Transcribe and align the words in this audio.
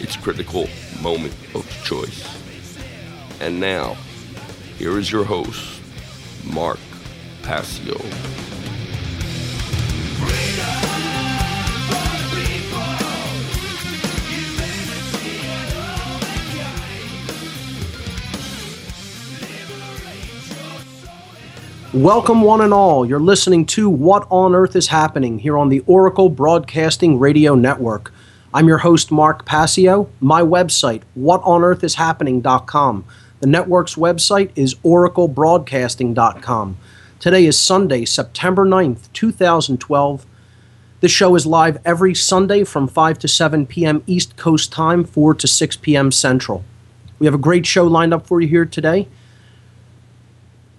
its 0.00 0.16
critical 0.16 0.68
moment 1.00 1.34
of 1.54 1.68
choice. 1.84 2.26
And 3.40 3.60
now, 3.60 3.96
here 4.76 4.98
is 4.98 5.10
your 5.10 5.24
host, 5.24 5.80
Mark 6.44 6.78
Passio. 7.42 7.98
Welcome, 21.94 22.42
one 22.42 22.60
and 22.60 22.74
all. 22.74 23.06
You're 23.06 23.18
listening 23.18 23.64
to 23.66 23.88
What 23.88 24.26
on 24.30 24.54
Earth 24.54 24.76
is 24.76 24.86
Happening 24.86 25.38
here 25.38 25.56
on 25.56 25.70
the 25.70 25.80
Oracle 25.86 26.28
Broadcasting 26.28 27.18
Radio 27.18 27.54
Network. 27.54 28.12
I'm 28.52 28.66
your 28.66 28.78
host, 28.78 29.12
Mark 29.12 29.44
Passio. 29.44 30.08
My 30.20 30.40
website, 30.40 31.02
whatonearthishappening.com. 31.18 33.04
The 33.40 33.46
network's 33.46 33.96
website 33.96 34.50
is 34.56 34.74
oraclebroadcasting.com. 34.76 36.78
Today 37.20 37.44
is 37.44 37.58
Sunday, 37.58 38.06
September 38.06 38.64
9th, 38.64 39.12
2012. 39.12 40.24
This 41.00 41.12
show 41.12 41.34
is 41.34 41.44
live 41.44 41.76
every 41.84 42.14
Sunday 42.14 42.64
from 42.64 42.88
5 42.88 43.18
to 43.18 43.28
7 43.28 43.66
p.m. 43.66 44.02
East 44.06 44.38
Coast 44.38 44.72
time, 44.72 45.04
4 45.04 45.34
to 45.34 45.46
6 45.46 45.76
p.m. 45.76 46.10
Central. 46.10 46.64
We 47.18 47.26
have 47.26 47.34
a 47.34 47.38
great 47.38 47.66
show 47.66 47.84
lined 47.84 48.14
up 48.14 48.26
for 48.26 48.40
you 48.40 48.48
here 48.48 48.64
today. 48.64 49.08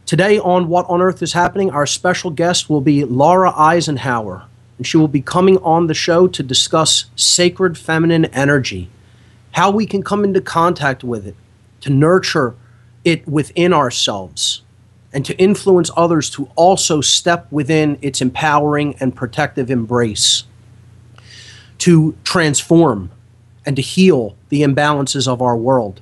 Today 0.08 0.40
on 0.40 0.70
What 0.70 0.90
on 0.90 1.04
Earth 1.04 1.22
is 1.22 1.34
Happening, 1.34 1.70
our 1.70 1.86
special 1.86 2.32
guest 2.32 2.68
will 2.68 2.82
be 2.82 3.06
Laura 3.06 3.54
Eisenhower, 3.56 4.48
and 4.80 4.88
she 4.88 4.98
will 4.98 5.10
be 5.10 5.22
coming 5.22 5.58
on 5.58 5.88
the 5.88 5.94
show 5.94 6.26
to 6.26 6.42
discuss 6.42 7.06
sacred 7.18 7.78
feminine 7.78 8.26
energy, 8.26 8.90
how 9.52 9.70
we 9.70 9.86
can 9.86 10.02
come 10.02 10.24
into 10.24 10.40
contact 10.40 11.04
with 11.04 11.28
it, 11.28 11.36
to 11.82 11.90
nurture 11.90 12.56
it 13.04 13.28
within 13.28 13.74
ourselves, 13.74 14.62
and 15.12 15.26
to 15.26 15.38
influence 15.38 15.92
others 15.98 16.30
to 16.30 16.50
also 16.56 17.02
step 17.02 17.46
within 17.52 18.00
its 18.02 18.22
empowering 18.22 18.96
and 19.02 19.14
protective 19.14 19.70
embrace, 19.70 20.46
to 21.80 22.16
transform 22.24 23.12
and 23.66 23.76
to 23.76 23.82
heal 23.82 24.38
the 24.48 24.62
imbalances 24.62 25.28
of 25.28 25.42
our 25.42 25.58
world. 25.58 26.00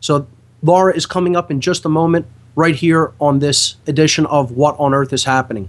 So, 0.00 0.28
Laura 0.62 0.94
is 0.94 1.04
coming 1.04 1.34
up 1.34 1.50
in 1.50 1.60
just 1.60 1.84
a 1.84 1.88
moment 1.88 2.26
right 2.54 2.76
here 2.76 3.12
on 3.20 3.40
this 3.40 3.74
edition 3.88 4.24
of 4.26 4.52
What 4.52 4.78
on 4.78 4.94
Earth 4.94 5.12
is 5.12 5.24
Happening. 5.24 5.68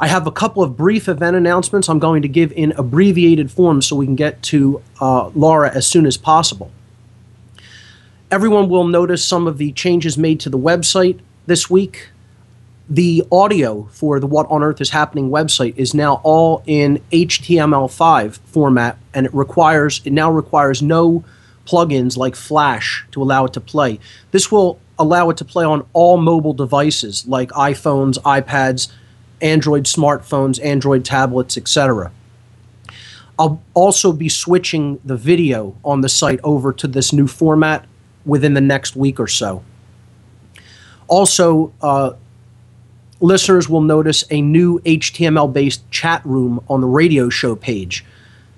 I 0.00 0.06
have 0.06 0.28
a 0.28 0.30
couple 0.30 0.62
of 0.62 0.76
brief 0.76 1.08
event 1.08 1.34
announcements 1.34 1.88
I'm 1.88 1.98
going 1.98 2.22
to 2.22 2.28
give 2.28 2.52
in 2.52 2.72
abbreviated 2.72 3.50
form 3.50 3.82
so 3.82 3.96
we 3.96 4.06
can 4.06 4.14
get 4.14 4.40
to 4.44 4.80
uh, 5.00 5.28
Laura 5.34 5.74
as 5.74 5.88
soon 5.88 6.06
as 6.06 6.16
possible. 6.16 6.70
Everyone 8.30 8.68
will 8.68 8.86
notice 8.86 9.24
some 9.24 9.48
of 9.48 9.58
the 9.58 9.72
changes 9.72 10.16
made 10.16 10.38
to 10.40 10.50
the 10.50 10.58
website 10.58 11.18
this 11.46 11.68
week. 11.68 12.10
The 12.88 13.24
audio 13.32 13.88
for 13.90 14.20
the 14.20 14.26
What 14.26 14.48
on 14.50 14.62
Earth 14.62 14.80
is 14.80 14.90
Happening 14.90 15.30
website 15.30 15.76
is 15.76 15.94
now 15.94 16.20
all 16.22 16.62
in 16.66 17.02
HTML5 17.10 18.38
format, 18.38 18.98
and 19.12 19.26
it 19.26 19.34
requires 19.34 20.00
it 20.04 20.12
now 20.12 20.30
requires 20.30 20.80
no 20.80 21.24
plugins 21.66 22.16
like 22.16 22.36
Flash 22.36 23.04
to 23.10 23.22
allow 23.22 23.46
it 23.46 23.52
to 23.54 23.60
play. 23.60 23.98
This 24.30 24.50
will 24.52 24.78
allow 24.98 25.28
it 25.30 25.36
to 25.38 25.44
play 25.44 25.64
on 25.64 25.86
all 25.92 26.16
mobile 26.16 26.54
devices 26.54 27.26
like 27.26 27.50
iPhones, 27.50 28.16
iPads, 28.20 28.88
Android 29.40 29.84
smartphones, 29.84 30.62
Android 30.64 31.04
tablets, 31.04 31.56
etc. 31.56 32.12
I'll 33.38 33.62
also 33.74 34.12
be 34.12 34.28
switching 34.28 35.00
the 35.04 35.16
video 35.16 35.76
on 35.84 36.00
the 36.00 36.08
site 36.08 36.40
over 36.42 36.72
to 36.72 36.88
this 36.88 37.12
new 37.12 37.26
format 37.26 37.86
within 38.24 38.54
the 38.54 38.60
next 38.60 38.96
week 38.96 39.20
or 39.20 39.28
so. 39.28 39.62
Also, 41.06 41.72
uh, 41.80 42.12
listeners 43.20 43.68
will 43.68 43.80
notice 43.80 44.24
a 44.30 44.42
new 44.42 44.80
HTML 44.80 45.52
based 45.52 45.88
chat 45.90 46.24
room 46.24 46.62
on 46.68 46.80
the 46.80 46.86
radio 46.86 47.28
show 47.28 47.54
page. 47.54 48.04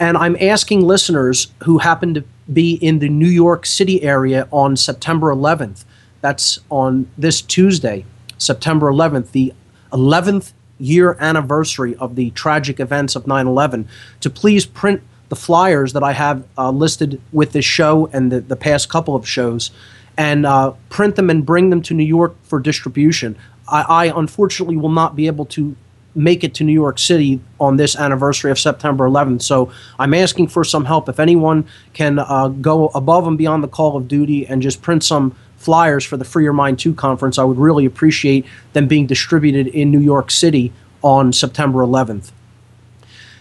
And 0.00 0.16
I'm 0.16 0.36
asking 0.40 0.82
listeners 0.82 1.52
who 1.62 1.78
happen 1.78 2.14
to 2.14 2.24
be 2.52 2.74
in 2.74 2.98
the 2.98 3.08
New 3.08 3.28
York 3.28 3.66
City 3.66 4.02
area 4.02 4.48
on 4.50 4.76
September 4.76 5.34
11th, 5.34 5.84
that's 6.20 6.60
on 6.70 7.08
this 7.18 7.40
Tuesday, 7.40 8.04
September 8.38 8.90
11th, 8.90 9.32
the 9.32 9.52
11th 9.92 10.52
year 10.78 11.16
anniversary 11.20 11.96
of 11.96 12.16
the 12.16 12.30
tragic 12.30 12.80
events 12.80 13.16
of 13.16 13.26
9 13.26 13.46
11, 13.46 13.88
to 14.20 14.30
please 14.30 14.66
print 14.66 15.02
the 15.28 15.36
flyers 15.36 15.92
that 15.92 16.02
I 16.02 16.12
have 16.12 16.46
uh, 16.56 16.70
listed 16.70 17.20
with 17.32 17.52
this 17.52 17.64
show 17.64 18.06
and 18.12 18.30
the, 18.30 18.40
the 18.40 18.56
past 18.56 18.88
couple 18.88 19.16
of 19.16 19.28
shows 19.28 19.70
and 20.16 20.46
uh, 20.46 20.72
print 20.88 21.16
them 21.16 21.28
and 21.30 21.44
bring 21.44 21.70
them 21.70 21.82
to 21.82 21.94
New 21.94 22.04
York 22.04 22.36
for 22.42 22.60
distribution. 22.60 23.36
I, 23.68 23.82
I, 23.82 24.18
unfortunately 24.18 24.76
will 24.76 24.88
not 24.88 25.16
be 25.16 25.26
able 25.26 25.44
to 25.46 25.76
make 26.16 26.42
it 26.42 26.54
to 26.54 26.64
New 26.64 26.72
York 26.72 26.98
City 26.98 27.40
on 27.60 27.76
this 27.76 27.94
anniversary 27.96 28.50
of 28.50 28.58
September 28.58 29.08
11th. 29.08 29.42
So 29.42 29.70
I'm 29.98 30.14
asking 30.14 30.48
for 30.48 30.64
some 30.64 30.84
help. 30.84 31.08
If 31.08 31.20
anyone 31.20 31.66
can 31.92 32.18
uh, 32.18 32.48
go 32.48 32.88
above 32.88 33.26
and 33.26 33.36
beyond 33.36 33.62
the 33.62 33.68
call 33.68 33.96
of 33.96 34.08
duty 34.08 34.46
and 34.46 34.62
just 34.62 34.82
print 34.82 35.04
some 35.04 35.36
flyers 35.56 36.04
for 36.04 36.16
the 36.16 36.24
Free 36.24 36.44
Your 36.44 36.52
Mind 36.52 36.78
2 36.78 36.94
conference, 36.94 37.38
I 37.38 37.44
would 37.44 37.58
really 37.58 37.84
appreciate 37.84 38.46
them 38.72 38.88
being 38.88 39.06
distributed 39.06 39.66
in 39.68 39.90
New 39.90 40.00
York 40.00 40.30
City 40.30 40.72
on 41.02 41.32
September 41.32 41.80
11th. 41.80 42.32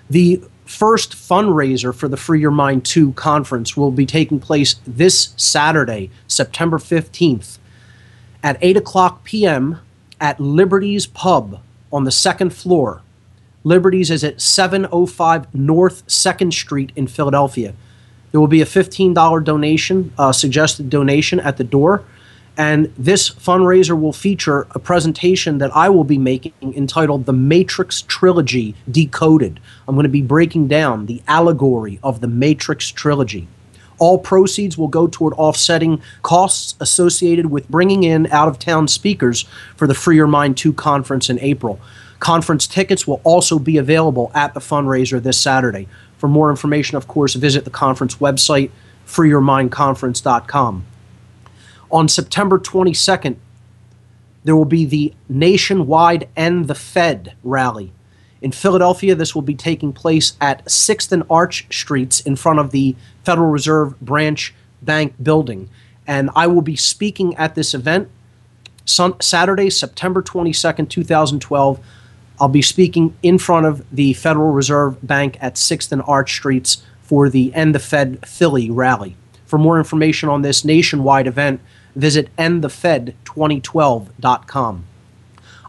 The 0.10 0.42
first 0.66 1.14
fundraiser 1.14 1.94
for 1.94 2.08
the 2.08 2.18
Free 2.18 2.42
Your 2.42 2.52
Mind 2.52 2.86
2 2.86 3.14
conference 3.14 3.78
will 3.78 3.92
be 3.92 4.06
taking 4.06 4.40
place 4.40 4.76
this 4.86 5.34
Saturday, 5.38 6.10
September 6.28 6.78
15th 6.78 7.58
at 8.46 8.60
8 8.62 8.78
o'clock 8.78 9.24
p.m. 9.24 9.80
at 10.22 10.40
Liberty's 10.40 11.08
Pub 11.08 11.62
on 11.92 12.04
the 12.04 12.12
second 12.12 12.52
floor. 12.52 13.02
Liberty's 13.64 14.12
is 14.12 14.24
at 14.24 14.42
705 14.42 15.54
North 15.56 16.06
2nd 16.08 16.54
Street 16.54 16.92
in 16.96 17.08
Philadelphia. 17.08 17.74
There 18.32 18.40
will 18.40 18.48
be 18.48 18.62
a 18.62 18.66
$15 18.66 19.44
donation, 19.44 20.14
uh, 20.18 20.32
suggested 20.32 20.90
donation 20.90 21.40
at 21.40 21.58
the 21.58 21.64
door. 21.64 22.04
And 22.58 22.94
this 22.98 23.30
fundraiser 23.30 24.00
will 24.00 24.14
feature 24.14 24.68
a 24.72 24.80
presentation 24.80 25.58
that 25.58 25.76
I 25.76 25.90
will 25.90 26.04
be 26.04 26.18
making 26.18 26.54
entitled 26.62 27.26
The 27.26 27.34
Matrix 27.34 28.04
Trilogy 28.04 28.76
Decoded. 28.90 29.60
I'm 29.88 29.96
going 29.96 30.04
to 30.04 30.10
be 30.10 30.22
breaking 30.22 30.68
down 30.68 31.06
the 31.06 31.22
allegory 31.28 32.00
of 32.02 32.22
the 32.22 32.28
Matrix 32.28 32.90
Trilogy. 32.90 33.48
All 33.98 34.18
proceeds 34.18 34.78
will 34.78 34.88
go 34.88 35.08
toward 35.08 35.34
offsetting 35.34 36.02
costs 36.22 36.76
associated 36.80 37.48
with 37.48 37.70
bringing 37.70 38.04
in 38.04 38.28
out 38.28 38.48
of 38.48 38.60
town 38.60 38.88
speakers 38.88 39.46
for 39.76 39.88
the 39.88 39.94
Free 39.94 40.16
Your 40.16 40.28
Mind 40.28 40.58
2 40.58 40.74
conference 40.74 41.30
in 41.30 41.40
April. 41.40 41.80
Conference 42.20 42.68
tickets 42.68 43.06
will 43.06 43.22
also 43.24 43.60
be 43.60 43.78
available 43.78 44.32
at 44.34 44.54
the 44.54 44.60
fundraiser 44.60 45.22
this 45.22 45.40
Saturday. 45.40 45.88
For 46.18 46.28
more 46.28 46.50
information, 46.50 46.98
of 46.98 47.08
course, 47.08 47.36
visit 47.36 47.66
the 47.66 47.70
conference 47.70 48.16
website, 48.16 48.72
freeyourmindconference.com. 49.06 50.86
On 51.92 52.08
September 52.08 52.60
22nd, 52.60 53.38
there 54.44 54.56
will 54.56 54.66
be 54.66 54.86
the 54.86 55.14
nationwide 55.28 56.28
End 56.36 56.68
the 56.68 56.76
Fed 56.76 57.36
rally. 57.44 57.92
In 58.42 58.52
Philadelphia, 58.52 59.16
this 59.16 59.34
will 59.34 59.42
be 59.42 59.56
taking 59.56 59.94
place 59.94 60.34
at 60.42 60.66
6th 60.66 61.12
and 61.12 61.24
Arch 61.30 61.66
Streets 61.72 62.20
in 62.20 62.36
front 62.36 62.60
of 62.60 62.72
the 62.72 62.96
Federal 63.24 63.50
Reserve 63.50 64.00
Branch 64.02 64.54
Bank 64.82 65.14
building. 65.22 65.70
And 66.06 66.30
I 66.36 66.48
will 66.48 66.62
be 66.62 66.76
speaking 66.76 67.36
at 67.36 67.56
this 67.56 67.74
event 67.74 68.10
Saturday, 68.86 69.70
September 69.70 70.22
22nd, 70.22 70.90
2012. 70.90 71.80
I'll 72.40 72.50
be 72.50 72.62
speaking 72.62 73.16
in 73.24 73.40
front 73.40 73.66
of 73.66 73.84
the 73.92 74.14
Federal 74.14 74.52
Reserve 74.52 74.98
Bank 75.06 75.38
at 75.42 75.56
6th 75.56 75.92
and 75.92 76.04
Arch 76.06 76.34
Streets 76.34 76.84
for 77.02 77.30
the 77.30 77.54
End 77.56 77.74
the 77.74 77.80
Fed 77.80 78.28
Philly 78.28 78.70
rally. 78.70 79.16
For 79.46 79.58
more 79.58 79.78
information 79.78 80.28
on 80.28 80.42
this 80.42 80.66
nationwide 80.66 81.28
event, 81.28 81.62
visit 81.96 82.36
endthefed2012.com. 82.36 84.86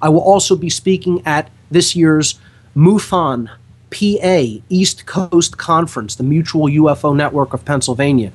I 0.02 0.08
will 0.08 0.20
also 0.20 0.56
be 0.56 0.69
speaking 0.69 1.22
at 1.24 1.48
this 1.70 1.94
year's 1.96 2.38
MUFON 2.76 3.49
PA 3.90 4.62
East 4.69 5.06
Coast 5.06 5.56
Conference, 5.56 6.14
the 6.14 6.23
Mutual 6.23 6.67
UFO 6.67 7.17
Network 7.17 7.55
of 7.55 7.64
Pennsylvania, 7.64 8.32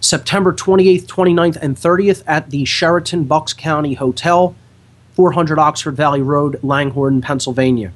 September 0.00 0.52
28th, 0.52 1.06
29th, 1.06 1.56
and 1.56 1.76
30th 1.76 2.22
at 2.26 2.50
the 2.50 2.64
Sheraton 2.64 3.24
Bucks 3.24 3.52
County 3.52 3.94
Hotel, 3.94 4.54
400 5.14 5.58
Oxford 5.58 5.96
Valley 5.96 6.20
Road, 6.20 6.62
Langhorne, 6.62 7.22
Pennsylvania. 7.22 7.92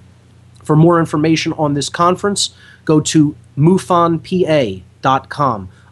For 0.63 0.77
more 0.77 0.99
information 0.99 1.53
on 1.55 1.75
this 1.75 1.89
conference, 1.89 2.55
go 2.85 3.01
to 3.01 3.37
mufonpa.com. 3.57 4.83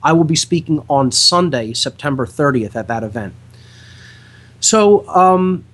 I 0.03 0.13
will 0.13 0.25
be 0.25 0.37
speaking 0.37 0.85
on 0.89 1.11
Sunday, 1.11 1.73
September 1.73 2.27
30th, 2.27 2.77
at 2.77 2.89
that 2.89 3.03
event. 3.03 3.35
So, 4.61 5.09
um, 5.09 5.65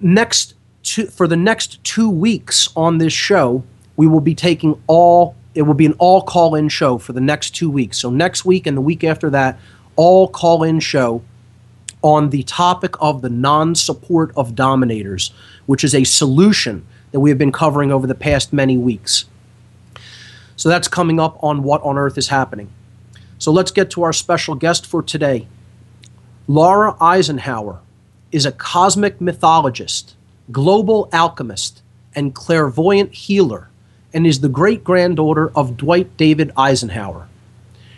next 0.00 0.53
two, 0.84 1.06
for 1.06 1.26
the 1.26 1.36
next 1.36 1.82
two 1.82 2.08
weeks 2.08 2.68
on 2.76 2.98
this 2.98 3.12
show, 3.12 3.64
we 3.96 4.06
will 4.06 4.20
be 4.20 4.34
taking 4.34 4.80
all. 4.86 5.34
It 5.54 5.62
will 5.62 5.74
be 5.74 5.86
an 5.86 5.94
all 5.98 6.22
call-in 6.22 6.68
show 6.68 6.98
for 6.98 7.12
the 7.12 7.20
next 7.20 7.50
two 7.50 7.70
weeks. 7.70 7.98
So 7.98 8.10
next 8.10 8.44
week 8.44 8.66
and 8.66 8.76
the 8.76 8.80
week 8.80 9.04
after 9.04 9.30
that, 9.30 9.58
all 9.96 10.28
call-in 10.28 10.80
show 10.80 11.22
on 12.02 12.30
the 12.30 12.42
topic 12.42 12.94
of 13.00 13.22
the 13.22 13.30
non-support 13.30 14.32
of 14.36 14.54
dominators, 14.54 15.32
which 15.66 15.84
is 15.84 15.94
a 15.94 16.04
solution 16.04 16.84
that 17.12 17.20
we 17.20 17.30
have 17.30 17.38
been 17.38 17.52
covering 17.52 17.92
over 17.92 18.06
the 18.06 18.14
past 18.14 18.52
many 18.52 18.76
weeks. 18.76 19.24
So 20.56 20.68
that's 20.68 20.88
coming 20.88 21.20
up 21.20 21.42
on 21.42 21.62
what 21.62 21.82
on 21.82 21.96
earth 21.96 22.18
is 22.18 22.28
happening. 22.28 22.70
So 23.38 23.52
let's 23.52 23.70
get 23.70 23.90
to 23.90 24.02
our 24.02 24.12
special 24.12 24.54
guest 24.56 24.84
for 24.84 25.02
today. 25.02 25.46
Laura 26.48 26.96
Eisenhower 27.00 27.78
is 28.32 28.44
a 28.44 28.52
cosmic 28.52 29.20
mythologist, 29.20 30.13
global 30.52 31.08
alchemist, 31.12 31.80
and 32.14 32.34
clairvoyant 32.34 33.12
healer, 33.12 33.68
and 34.12 34.26
is 34.26 34.40
the 34.40 34.48
great 34.48 34.84
granddaughter 34.84 35.50
of 35.56 35.76
Dwight 35.76 36.16
David 36.16 36.52
Eisenhower. 36.56 37.28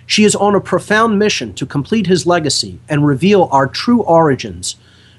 She 0.07 0.25
is 0.25 0.37
on 0.37 0.55
a 0.55 0.61
profound 0.61 1.19
mission 1.19 1.53
to 1.55 1.67
complete 1.67 2.07
his 2.07 2.27
legacy 2.27 2.79
and 2.89 3.05
reveal 3.05 3.49
our 3.51 3.67
true 3.67 4.03
origins 4.03 4.77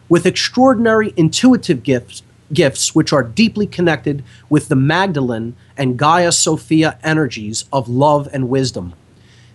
with 0.07 0.25
extraordinary 0.25 1.13
intuitive 1.17 1.83
gifts, 1.83 2.23
gifts 2.53 2.95
which 2.95 3.11
are 3.11 3.23
deeply 3.23 3.67
connected 3.67 4.23
with 4.49 4.69
the 4.69 4.75
Magdalene 4.77 5.55
and 5.75 5.97
Gaia 5.97 6.31
Sophia 6.31 6.97
energies 7.03 7.65
of 7.73 7.89
love 7.89 8.29
and 8.31 8.47
wisdom. 8.47 8.93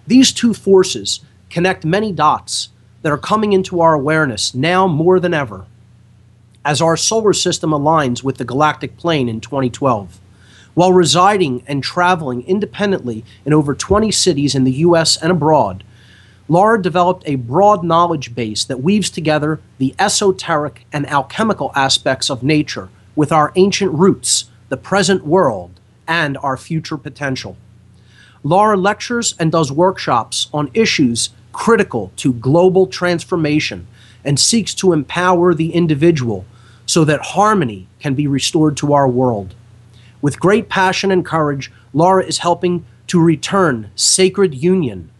These 0.07 0.33
two 0.33 0.53
forces 0.53 1.21
connect 1.49 1.87
many 1.87 2.13
dots 2.13 2.69
that 3.01 3.11
are 3.11 3.19
coming 3.19 3.55
into 3.55 3.81
our 3.81 3.95
awareness 3.95 4.55
now 4.55 4.87
more 4.87 5.19
than 5.19 5.33
ever 5.33 5.65
as 6.65 6.81
our 6.81 6.97
solar 6.97 7.33
system 7.33 7.71
aligns 7.71 8.23
with 8.23 8.39
the 8.39 8.45
galactic 8.45 8.97
plane 8.97 9.29
in 9.29 9.41
2012. 9.41 10.21
While 10.75 10.93
residing 10.93 11.63
and 11.67 11.83
traveling 11.83 12.43
independently 12.43 13.25
in 13.45 13.53
over 13.53 13.75
20 13.75 14.11
cities 14.11 14.55
in 14.55 14.65
the 14.65 14.73
US 14.73 15.17
and 15.17 15.31
abroad, 15.31 15.85
Laura 16.49 16.81
developed 16.81 17.23
a 17.27 17.37
broad 17.37 17.85
knowledge 17.85 18.35
base 18.35 18.65
that 18.65 18.83
weaves 18.83 19.11
together 19.11 19.61
the 19.79 19.95
esoteric 19.99 20.87
and 20.93 21.09
alchemical 21.09 21.73
aspects 21.75 22.31
of 22.31 22.43
nature 22.43 22.89
with 23.15 23.33
our 23.33 23.53
ancient 23.57 23.93
roots, 23.93 24.51
the 24.69 24.77
present 24.77 25.27
world, 25.27 25.79
and 26.09 26.37
our 26.39 26.57
future 26.57 26.97
potential. 26.97 27.57
Laura 28.43 28.77
lectures 28.77 29.35
and 29.39 29.53
does 29.53 29.71
workshops 29.71 30.49
on 30.53 30.71
issues 30.75 31.31
critical 31.53 32.13
to 32.17 32.33
global 32.33 32.87
transformation 32.87 33.87
and 34.25 34.41
seeks 34.41 34.75
to 34.75 34.93
empower 34.93 35.55
the 35.55 35.73
individual 35.73 36.45
so 36.87 37.05
that 37.05 37.21
harmony 37.21 37.89
can 38.01 38.15
be 38.15 38.27
restored 38.27 38.77
to 38.79 38.93
our 38.93 39.09
world. 39.09 39.55
With 40.21 40.41
great 40.41 40.69
passion 40.69 41.11
and 41.11 41.25
courage, 41.25 41.71
Laura 41.93 42.25
is 42.25 42.39
helping 42.39 42.85
to 43.09 43.21
return 43.21 43.91
sacred 43.95 44.55
union, 44.55 45.11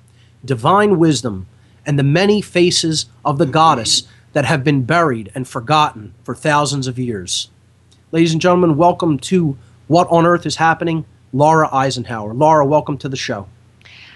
divine 0.45 0.99
wisdom, 0.99 1.47
and 1.85 1.99
the 1.99 2.05
many 2.05 2.41
faces 2.41 3.07
of 3.25 3.39
the 3.39 3.47
goddess 3.47 4.05
that 4.33 4.45
have 4.45 4.65
been 4.65 4.83
buried 4.85 5.31
and 5.35 5.47
forgotten 5.47 6.15
for 6.25 6.35
thousands 6.35 6.87
of 6.87 6.99
years. 6.99 7.49
Ladies 8.13 8.33
and 8.33 8.41
gentlemen, 8.41 8.77
welcome 8.77 9.19
to 9.19 9.57
What 9.89 10.09
on 10.11 10.27
Earth 10.27 10.47
is 10.47 10.57
Happening, 10.57 11.05
Laura 11.33 11.69
Eisenhower. 11.73 12.33
Laura, 12.33 12.65
welcome 12.65 12.97
to 12.99 13.09
the 13.09 13.17
show. 13.17 13.47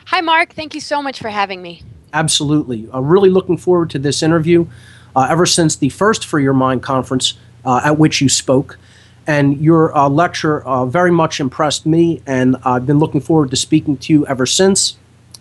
Hi, 0.07 0.21
Mark. 0.21 0.55
Thank 0.55 0.75
you 0.75 0.81
so 0.81 1.03
much 1.03 1.19
for 1.19 1.29
having 1.29 1.63
me. 1.63 1.83
Absolutely. 2.13 2.89
I'm 2.93 3.07
really 3.07 3.31
looking 3.31 3.57
forward 3.57 3.91
to 3.91 3.99
this 3.99 4.23
interview. 4.23 4.67
Uh, 5.17 5.27
ever 5.31 5.47
since 5.47 5.77
the 5.77 5.89
first 5.89 6.27
Free 6.27 6.43
Your 6.43 6.53
Mind 6.53 6.83
conference 6.83 7.35
uh, 7.65 7.81
at 7.83 7.99
which 7.99 8.21
you 8.21 8.29
spoke, 8.29 8.79
and 9.27 9.59
your 9.61 9.97
uh, 9.97 10.09
lecture 10.11 10.63
uh, 10.65 10.85
very 10.85 11.11
much 11.11 11.41
impressed 11.41 11.87
me, 11.87 12.23
and 12.27 12.55
I've 12.65 12.87
been 12.87 12.99
looking 12.99 13.23
forward 13.23 13.51
to 13.51 13.57
speaking 13.57 13.97
to 13.97 14.13
you 14.13 14.27
ever 14.27 14.45
since. 14.45 14.99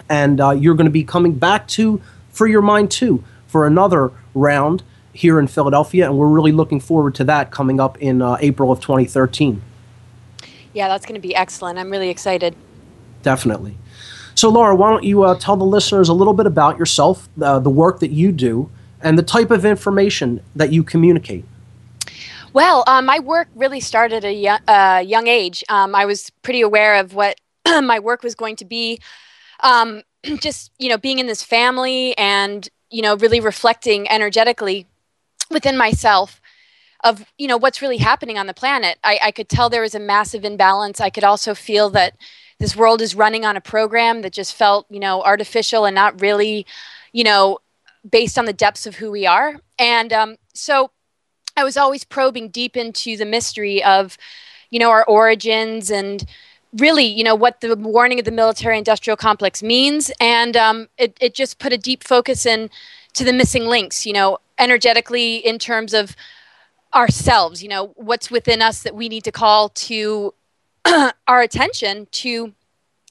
And 0.08 0.39
uh, 0.39 0.51
you're 0.51 0.75
going 0.75 0.86
to 0.86 0.91
be 0.91 1.03
coming 1.03 1.34
back 1.34 1.67
to 1.70 2.01
Free 2.29 2.51
Your 2.51 2.62
Mind 2.62 2.89
2 2.89 3.22
for 3.48 3.67
another 3.67 4.12
round 4.34 4.82
here 5.12 5.39
in 5.39 5.48
Philadelphia, 5.48 6.05
and 6.05 6.17
we're 6.17 6.27
really 6.27 6.53
looking 6.53 6.79
forward 6.79 7.13
to 7.15 7.25
that 7.25 7.51
coming 7.51 7.79
up 7.79 7.98
in 8.00 8.22
uh, 8.22 8.38
April 8.39 8.72
of 8.72 8.79
2013. 8.79 9.62
Yeah, 10.74 10.88
that's 10.88 11.05
going 11.05 11.15
to 11.15 11.25
be 11.25 11.36
excellent. 11.36 11.79
I'm 11.79 11.89
really 11.89 12.10
excited. 12.10 12.55
Definitely. 13.24 13.77
So, 14.36 14.50
Laura, 14.50 14.74
why 14.75 14.91
don't 14.91 15.03
you 15.03 15.24
uh, 15.24 15.38
tell 15.38 15.58
the 15.58 15.65
listeners 15.65 16.08
a 16.08 16.13
little 16.13 16.34
bit 16.34 16.46
about 16.46 16.77
yourself, 16.77 17.27
uh, 17.41 17.60
the 17.60 17.70
work 17.70 18.00
that 18.00 18.12
you 18.12 18.32
do, 18.32 18.70
and 19.06 19.18
the 19.18 19.24
type 19.24 19.52
of 19.52 19.64
information 19.64 20.42
that 20.56 20.74
you 20.74 20.84
communicate? 20.84 21.46
Well, 22.52 22.84
um, 22.88 23.06
my 23.06 23.20
work 23.20 23.48
really 23.54 23.80
started 23.80 24.18
at 24.18 24.26
a 24.26 24.34
young, 24.34 24.60
uh, 24.68 25.04
young 25.06 25.28
age. 25.28 25.64
Um, 25.70 25.94
I 25.94 26.06
was 26.06 26.32
pretty 26.42 26.62
aware 26.62 26.96
of 26.96 27.14
what 27.14 27.40
my 27.66 28.00
work 28.00 28.24
was 28.24 28.34
going 28.34 28.56
to 28.58 28.66
be. 28.66 29.00
Um, 29.62 30.02
just, 30.40 30.72
you 30.80 30.90
know, 30.90 30.98
being 30.98 31.20
in 31.20 31.28
this 31.28 31.44
family 31.44 32.18
and, 32.18 32.68
you 32.90 33.04
know, 33.04 33.16
really 33.16 33.40
reflecting 33.40 34.10
energetically 34.10 34.88
within 35.52 35.78
myself 35.78 36.42
of 37.04 37.24
you 37.38 37.48
know 37.48 37.58
what's 37.58 37.84
really 37.84 37.98
happening 37.98 38.38
on 38.38 38.48
the 38.48 38.54
planet 38.54 38.98
I, 39.04 39.20
I, 39.26 39.32
could 39.32 39.48
tell 39.48 39.70
there 39.70 39.82
was 39.82 39.94
a 39.94 40.00
massive 40.00 40.44
imbalance 40.44 41.00
i 41.00 41.12
could 41.12 41.24
also 41.24 41.54
feel 41.54 41.92
that 41.92 42.16
this 42.58 42.76
world 42.76 43.00
is 43.00 43.14
running 43.14 43.46
on 43.46 43.56
a 43.56 43.62
program 43.62 44.24
that 44.24 44.34
just 44.34 44.56
felt 44.56 44.88
you 44.90 45.00
know 45.00 45.22
artificial 45.22 45.86
and 45.86 45.94
not 45.94 46.20
really 46.20 46.66
you 47.14 47.24
know 47.24 47.60
based 48.10 48.38
on 48.38 48.46
the 48.46 48.54
depths 48.54 48.86
of 48.86 48.96
who 48.96 49.12
we 49.12 49.26
are. 49.26 49.56
And 49.80 50.14
um, 50.14 50.36
so 50.54 50.92
i 51.58 51.64
was 51.64 51.78
always 51.78 52.04
probing 52.04 52.50
deep 52.50 52.76
into 52.76 53.16
the 53.16 53.26
mystery 53.26 53.82
of 53.84 54.18
you 54.72 54.80
know 54.80 54.90
our 54.90 55.06
origins 55.06 55.90
and 55.90 56.26
really 56.78 57.06
you 57.06 57.24
know 57.24 57.36
what 57.36 57.62
the 57.62 57.76
warning 57.76 58.20
of 58.20 58.26
the 58.26 58.32
military 58.32 58.78
industrial 58.78 59.18
complex 59.18 59.64
means. 59.64 60.12
And 60.20 60.58
um, 60.58 60.88
it, 60.98 61.18
it 61.22 61.34
just 61.34 61.60
put 61.60 61.74
a 61.74 61.78
deep 61.78 62.04
focus 62.04 62.46
in 62.46 62.70
to 63.14 63.24
the 63.24 63.34
missing 63.34 63.66
links 63.66 64.06
you 64.06 64.14
know 64.14 64.40
energetically 64.60 65.38
in 65.38 65.58
terms 65.60 65.94
of 65.94 66.16
ourselves 66.94 67.62
you 67.64 67.70
know 67.70 67.94
what's 67.96 68.30
within 68.32 68.62
us 68.62 68.84
that 68.84 68.96
we 68.96 69.10
need 69.10 69.24
to 69.24 69.32
call 69.32 69.70
to 69.70 70.34
our 71.28 71.42
attention 71.42 72.08
to 72.12 72.54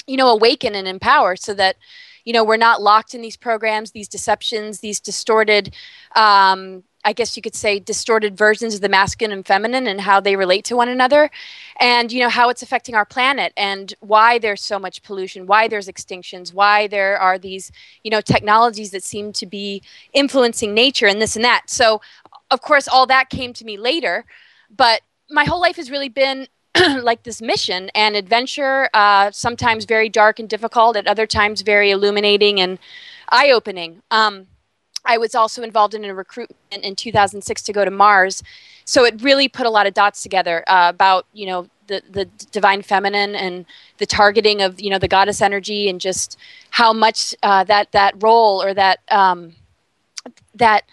you 0.07 0.17
know 0.17 0.29
awaken 0.29 0.75
and 0.75 0.87
empower 0.87 1.37
so 1.37 1.55
that 1.55 1.77
you 2.25 2.33
know 2.33 2.45
we're 2.45 2.57
not 2.57 2.83
locked 2.83 3.15
in 3.15 3.21
these 3.21 3.37
programs 3.37 3.93
these 3.93 4.09
deceptions 4.09 4.81
these 4.81 5.01
distorted 5.01 5.75
um, 6.17 6.83
I 7.05 7.13
guess 7.13 7.37
you 7.37 7.43
could 7.43 7.55
say 7.55 7.79
distorted 7.79 8.37
versions 8.37 8.75
of 8.75 8.81
the 8.81 8.89
masculine 8.89 9.33
and 9.33 9.47
feminine 9.47 9.87
and 9.87 10.01
how 10.01 10.21
they 10.21 10.37
relate 10.37 10.65
to 10.67 10.77
one 10.77 10.89
another 10.89 11.31
and 11.79 12.11
you 12.11 12.21
know 12.21 12.31
how 12.31 12.49
it's 12.49 12.63
affecting 12.63 12.95
our 12.95 13.05
planet 13.05 13.53
and 13.57 13.93
why 14.01 14.39
there's 14.39 14.63
so 14.63 14.79
much 14.79 15.03
pollution 15.03 15.47
why 15.47 15.69
there's 15.69 15.89
extinctions 15.89 16.55
why 16.55 16.87
there 16.87 17.19
are 17.19 17.39
these 17.39 17.71
you 18.03 18.11
know 18.11 18.21
technologies 18.21 18.91
that 18.91 19.05
seem 19.05 19.33
to 19.35 19.47
be 19.47 19.83
influencing 20.13 20.75
nature 20.75 21.07
and 21.07 21.21
this 21.21 21.37
and 21.37 21.45
that. 21.45 21.65
So 21.69 22.01
of 22.51 22.61
course 22.63 22.89
all 22.89 23.07
that 23.07 23.29
came 23.29 23.53
to 23.55 23.65
me 23.65 23.77
later 23.77 24.25
but 24.75 25.03
my 25.31 25.45
whole 25.45 25.61
life 25.61 25.77
has 25.77 25.91
really 25.91 26.09
been 26.09 26.47
like 27.03 27.23
this 27.23 27.41
mission 27.41 27.91
and 27.95 28.17
adventure 28.17 28.89
uh, 28.95 29.31
sometimes 29.31 29.85
very 29.85 30.09
dark 30.09 30.39
and 30.39 30.49
difficult 30.49 30.97
at 30.97 31.07
other 31.07 31.27
times 31.27 31.63
very 31.63 31.91
illuminating 31.91 32.61
and 32.61 32.79
eye-opening 33.31 34.03
um, 34.11 34.47
I 35.05 35.19
was 35.19 35.35
also 35.35 35.63
involved 35.63 35.95
in 35.95 36.05
a 36.05 36.15
recruitment 36.15 36.83
in 36.85 36.97
2006 36.97 37.63
to 37.63 37.73
go 37.73 37.85
to 37.85 37.91
Mars. 37.91 38.43
So 38.85 39.05
it 39.05 39.23
really 39.23 39.49
put 39.49 39.67
a 39.67 39.71
lot 39.71 39.87
of 39.87 39.95
dots 39.95 40.23
together 40.23 40.65
uh, 40.67 40.91
about, 40.95 41.27
you 41.33 41.47
know, 41.47 41.69
the, 41.87 42.03
the 42.11 42.25
divine 42.51 42.81
feminine 42.81 43.35
and 43.35 43.67
the 43.99 44.07
targeting 44.07 44.63
of, 44.63 44.81
you 44.81 44.89
know, 44.89 44.99
the 44.99 45.09
goddess 45.09 45.43
energy 45.43 45.89
and 45.89 46.01
just 46.01 46.39
how 46.71 46.93
much 46.93 47.35
uh, 47.43 47.65
that, 47.65 47.93
that 47.93 48.15
role 48.23 48.63
or 48.63 48.73
that, 48.73 49.01
um, 49.11 49.55
that, 50.55 50.85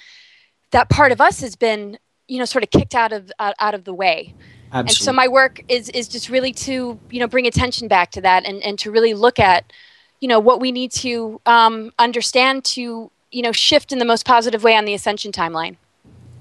that 0.72 0.90
part 0.90 1.14
of 1.14 1.22
us 1.22 1.40
has 1.40 1.56
been, 1.56 1.98
you 2.28 2.40
know, 2.40 2.46
sort 2.46 2.64
of 2.64 2.70
kicked 2.70 2.96
out 2.96 3.14
of, 3.14 3.32
out, 3.40 3.56
out 3.60 3.74
of 3.74 3.86
the 3.86 3.94
way. 3.94 4.34
Absolutely. 4.74 4.90
And 4.90 4.92
so 4.92 5.14
my 5.14 5.28
work 5.28 5.64
is, 5.68 5.90
is 5.90 6.08
just 6.08 6.30
really 6.30 6.54
to, 6.54 6.98
you 7.10 7.20
know, 7.20 7.28
bring 7.28 7.46
attention 7.46 7.88
back 7.88 8.12
to 8.12 8.22
that 8.22 8.46
and, 8.46 8.64
and 8.64 8.80
to 8.80 8.92
really 8.92 9.14
look 9.14 9.38
at, 9.38 9.72
you 10.20 10.28
know, 10.28 10.40
what 10.40 10.62
we 10.62 10.72
need 10.72 10.92
to 10.92 11.42
um, 11.46 11.92
understand 12.00 12.64
to 12.66 13.12
you 13.32 13.42
know 13.42 13.52
shift 13.52 13.92
in 13.92 14.00
the 14.00 14.06
most 14.06 14.26
positive 14.26 14.64
way 14.64 14.76
on 14.76 14.86
the 14.86 14.94
ascension 14.94 15.32
timeline. 15.32 15.78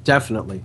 Definitely. 0.04 0.62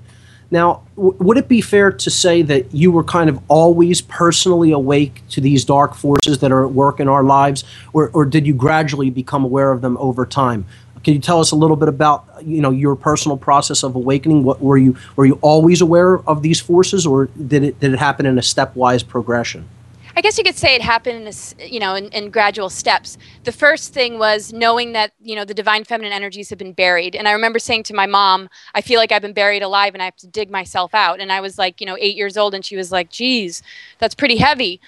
Now 0.51 0.83
w- 0.95 1.15
would 1.19 1.37
it 1.37 1.47
be 1.47 1.61
fair 1.61 1.91
to 1.91 2.09
say 2.09 2.41
that 2.43 2.73
you 2.73 2.91
were 2.91 3.03
kind 3.03 3.29
of 3.29 3.39
always 3.47 4.01
personally 4.01 4.71
awake 4.71 5.23
to 5.29 5.41
these 5.41 5.65
dark 5.65 5.95
forces 5.95 6.39
that 6.39 6.51
are 6.51 6.65
at 6.65 6.71
work 6.71 6.99
in 6.99 7.07
our 7.07 7.23
lives 7.23 7.63
or, 7.93 8.09
or 8.09 8.25
did 8.25 8.45
you 8.45 8.53
gradually 8.53 9.09
become 9.09 9.43
aware 9.43 9.71
of 9.71 9.81
them 9.81 9.97
over 9.97 10.25
time 10.25 10.65
can 11.05 11.13
you 11.13 11.19
tell 11.19 11.39
us 11.39 11.51
a 11.51 11.55
little 11.55 11.77
bit 11.77 11.87
about 11.87 12.25
you 12.41 12.59
know 12.59 12.71
your 12.71 12.95
personal 12.95 13.37
process 13.37 13.83
of 13.83 13.95
awakening 13.95 14.43
what 14.43 14.59
were 14.59 14.77
you 14.77 14.97
were 15.15 15.25
you 15.25 15.37
always 15.41 15.79
aware 15.79 16.17
of 16.27 16.41
these 16.41 16.59
forces 16.59 17.05
or 17.05 17.27
did 17.47 17.63
it 17.63 17.79
did 17.79 17.93
it 17.93 17.99
happen 17.99 18.25
in 18.25 18.37
a 18.37 18.41
stepwise 18.41 19.07
progression 19.07 19.69
I 20.17 20.21
guess 20.21 20.37
you 20.37 20.45
could 20.45 20.55
say 20.55 20.75
it 20.75 20.81
happened 20.81 21.27
in, 21.27 21.69
you 21.69 21.77
know, 21.77 21.93
in, 21.93 22.07
in, 22.11 22.29
gradual 22.29 22.69
steps. 22.69 23.17
The 23.43 23.51
first 23.51 23.93
thing 23.93 24.17
was 24.17 24.53
knowing 24.53 24.93
that, 24.93 25.11
you 25.19 25.35
know, 25.35 25.43
the 25.43 25.53
divine 25.53 25.83
feminine 25.83 26.13
energies 26.13 26.49
have 26.51 26.57
been 26.57 26.71
buried. 26.71 27.17
And 27.17 27.27
I 27.27 27.33
remember 27.33 27.59
saying 27.59 27.83
to 27.83 27.93
my 27.93 28.05
mom, 28.05 28.47
I 28.73 28.79
feel 28.79 28.97
like 28.97 29.11
I've 29.11 29.21
been 29.21 29.33
buried 29.33 29.61
alive 29.61 29.93
and 29.93 30.01
I 30.01 30.05
have 30.05 30.15
to 30.17 30.27
dig 30.27 30.49
myself 30.49 30.95
out. 30.95 31.19
And 31.19 31.33
I 31.33 31.41
was 31.41 31.57
like, 31.57 31.81
you 31.81 31.85
know, 31.85 31.97
eight 31.99 32.15
years 32.15 32.37
old 32.37 32.55
and 32.55 32.63
she 32.63 32.77
was 32.77 32.93
like, 32.93 33.09
geez, 33.09 33.61
that's 33.99 34.15
pretty 34.15 34.37
heavy. 34.37 34.79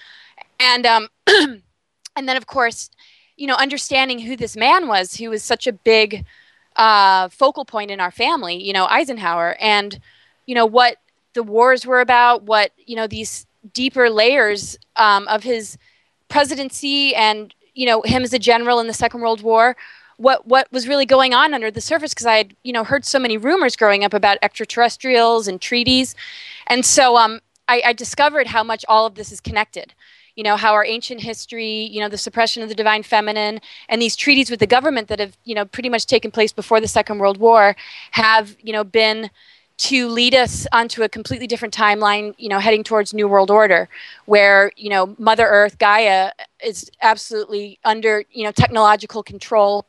And, 0.62 0.86
um, 0.86 1.10
and 1.28 1.62
then 2.16 2.38
of 2.38 2.48
course, 2.48 2.90
you 3.38 3.48
know, 3.48 3.56
understanding 3.56 4.20
who 4.20 4.36
this 4.36 4.58
man 4.58 4.88
was, 4.88 5.16
who 5.16 5.30
was 5.30 5.44
such 5.44 5.68
a 5.68 5.74
big 5.74 6.26
uh, 6.76 7.30
focal 7.30 7.66
point 7.66 7.92
in 7.92 8.00
our 8.00 8.12
family, 8.12 8.62
you 8.62 8.74
know, 8.74 8.86
Eisenhower 8.86 9.56
and, 9.60 10.00
you 10.46 10.56
know, 10.56 10.66
what 10.66 10.98
the 11.34 11.44
wars 11.44 11.86
were 11.86 12.02
about, 12.02 12.44
what, 12.44 12.72
you 12.78 12.96
know, 12.96 13.08
these 13.08 13.46
deeper 13.74 14.10
layers 14.10 14.78
um, 14.96 15.28
of 15.28 15.44
his 15.44 15.78
presidency 16.28 17.16
and 17.16 17.54
you 17.74 17.86
know 17.86 18.02
him 18.02 18.24
as 18.24 18.34
a 18.34 18.40
general 18.40 18.80
in 18.80 18.88
the 18.88 18.94
Second 18.94 19.22
World 19.22 19.42
War. 19.42 19.76
What 20.18 20.48
what 20.48 20.72
was 20.72 20.88
really 20.88 21.06
going 21.06 21.34
on 21.34 21.54
under 21.54 21.70
the 21.70 21.82
surface? 21.82 22.14
Because 22.14 22.26
I 22.26 22.38
had 22.38 22.56
you 22.64 22.74
know 22.74 22.84
heard 22.84 23.06
so 23.06 23.20
many 23.20 23.38
rumors 23.38 23.76
growing 23.76 24.04
up 24.04 24.14
about 24.14 24.38
extraterrestrials 24.42 25.48
and 25.48 25.62
treaties, 25.62 26.16
and 26.68 26.86
so 26.86 27.18
um, 27.18 27.40
I, 27.68 27.82
I 27.86 27.94
discovered 27.94 28.48
how 28.48 28.64
much 28.64 28.84
all 28.88 29.06
of 29.06 29.16
this 29.16 29.32
is 29.32 29.40
connected 29.40 29.94
you 30.38 30.44
know 30.44 30.56
how 30.56 30.74
our 30.74 30.86
ancient 30.86 31.22
history 31.22 31.90
you 31.92 32.00
know 32.00 32.08
the 32.08 32.18
suppression 32.18 32.64
of 32.64 32.70
the 32.70 32.76
divine 32.76 33.04
feminine 33.04 33.60
and 33.90 34.02
these 34.02 34.16
treaties 34.16 34.50
with 34.50 34.62
the 34.62 34.68
government 34.68 35.10
that 35.10 35.20
have 35.20 35.38
you 35.44 35.54
know 35.54 35.66
pretty 35.66 35.90
much 35.90 36.06
taken 36.06 36.32
place 36.32 36.54
before 36.54 36.80
the 36.80 36.88
second 36.88 37.18
world 37.18 37.38
war 37.38 37.76
have 38.12 38.56
you 38.62 38.72
know 38.72 38.86
been 38.86 39.30
to 39.78 40.08
lead 40.08 40.34
us 40.34 40.66
onto 40.72 41.04
a 41.04 41.10
completely 41.10 41.46
different 41.46 41.72
timeline, 41.74 42.34
you 42.40 42.50
know, 42.50 42.58
heading 42.58 42.84
towards 42.84 43.14
New 43.14 43.28
World 43.28 43.52
Order, 43.52 43.88
where, 44.26 44.72
you 44.76 44.90
know, 44.90 45.16
Mother 45.20 45.46
Earth, 45.46 45.78
Gaia, 45.78 46.32
is 46.64 46.90
absolutely 47.04 47.78
under, 47.86 48.24
you 48.32 48.44
know, 48.44 48.52
technological 48.52 49.22
control. 49.22 49.86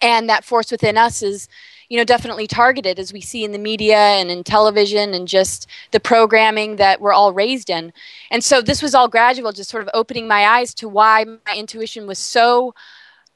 And 0.00 0.28
that 0.28 0.44
force 0.44 0.70
within 0.70 0.96
us 0.96 1.22
is, 1.22 1.48
you 1.88 1.96
know, 1.96 2.04
definitely 2.04 2.46
targeted 2.46 2.98
as 2.98 3.12
we 3.12 3.20
see 3.20 3.44
in 3.44 3.52
the 3.52 3.58
media 3.58 3.96
and 3.96 4.30
in 4.30 4.42
television 4.42 5.14
and 5.14 5.28
just 5.28 5.68
the 5.92 6.00
programming 6.00 6.76
that 6.76 7.00
we're 7.00 7.12
all 7.12 7.32
raised 7.32 7.70
in. 7.70 7.92
And 8.30 8.42
so 8.42 8.60
this 8.60 8.82
was 8.82 8.94
all 8.94 9.08
gradual, 9.08 9.52
just 9.52 9.70
sort 9.70 9.82
of 9.82 9.90
opening 9.94 10.26
my 10.26 10.44
eyes 10.44 10.74
to 10.74 10.88
why 10.88 11.24
my 11.24 11.54
intuition 11.56 12.06
was 12.06 12.18
so 12.18 12.74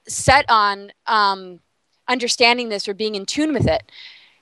set 0.06 0.44
on 0.48 0.92
um, 1.06 1.60
understanding 2.08 2.68
this 2.68 2.88
or 2.88 2.94
being 2.94 3.14
in 3.14 3.26
tune 3.26 3.52
with 3.52 3.66
it. 3.66 3.90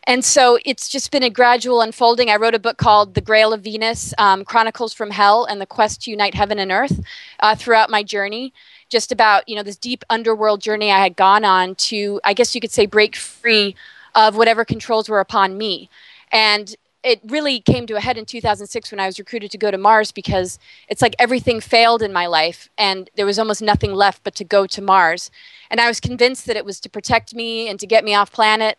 And 0.05 0.25
so 0.25 0.59
it's 0.65 0.89
just 0.89 1.11
been 1.11 1.23
a 1.23 1.29
gradual 1.29 1.83
unfolding. 1.83 2.31
I 2.31 2.37
wrote 2.37 2.55
a 2.55 2.59
book 2.59 2.79
called 2.79 3.13
The 3.13 3.21
Grail 3.21 3.53
of 3.53 3.61
Venus 3.61 4.15
um, 4.17 4.43
Chronicles 4.43 4.95
from 4.95 5.11
Hell 5.11 5.45
and 5.45 5.61
the 5.61 5.67
Quest 5.67 6.03
to 6.03 6.11
Unite 6.11 6.35
Heaven 6.35 6.59
and 6.59 6.73
Earth 6.73 6.99
uh, 7.41 7.55
throughout 7.55 7.91
my 7.91 8.03
journey. 8.03 8.55
Just 8.89 9.13
about, 9.13 9.47
you 9.47 9.55
know, 9.55 9.63
this 9.63 9.77
deep 9.77 10.03
underworld 10.09 10.63
journey 10.63 10.91
I 10.91 11.01
had 11.01 11.15
gone 11.15 11.45
on 11.45 11.75
to, 11.75 12.23
I 12.25 12.33
guess 12.33 12.55
you 12.55 12.61
could 12.63 12.71
say, 12.71 12.87
break 12.87 13.17
free 13.17 13.77
of 14.19 14.37
whatever 14.37 14.65
controls 14.65 15.09
were 15.09 15.21
upon 15.21 15.57
me. 15.57 15.89
And 16.33 16.75
it 17.05 17.21
really 17.25 17.61
came 17.61 17.87
to 17.87 17.95
a 17.95 18.01
head 18.01 18.19
in 18.19 18.25
2006 18.25 18.91
when 18.91 18.99
I 18.99 19.07
was 19.07 19.21
recruited 19.21 19.53
to 19.53 19.59
go 19.59 19.71
to 19.71 19.79
Mars 19.79 20.11
because 20.11 20.59
it's 20.89 21.01
like 21.01 21.15
everything 21.21 21.61
failed 21.61 22.03
in 22.03 22.13
my 22.13 22.27
life 22.27 22.69
and 22.77 23.09
there 23.15 23.25
was 23.25 23.39
almost 23.39 23.63
nothing 23.63 23.95
left 23.95 24.25
but 24.25 24.35
to 24.35 24.45
go 24.45 24.67
to 24.67 24.83
Mars. 24.83 25.31
And 25.71 25.81
I 25.81 25.87
was 25.87 26.01
convinced 26.01 26.47
that 26.47 26.57
it 26.57 26.65
was 26.65 26.81
to 26.81 26.91
protect 26.91 27.33
me 27.33 27.69
and 27.69 27.79
to 27.79 27.87
get 27.87 28.05
me 28.05 28.13
off 28.13 28.33
planet. 28.33 28.77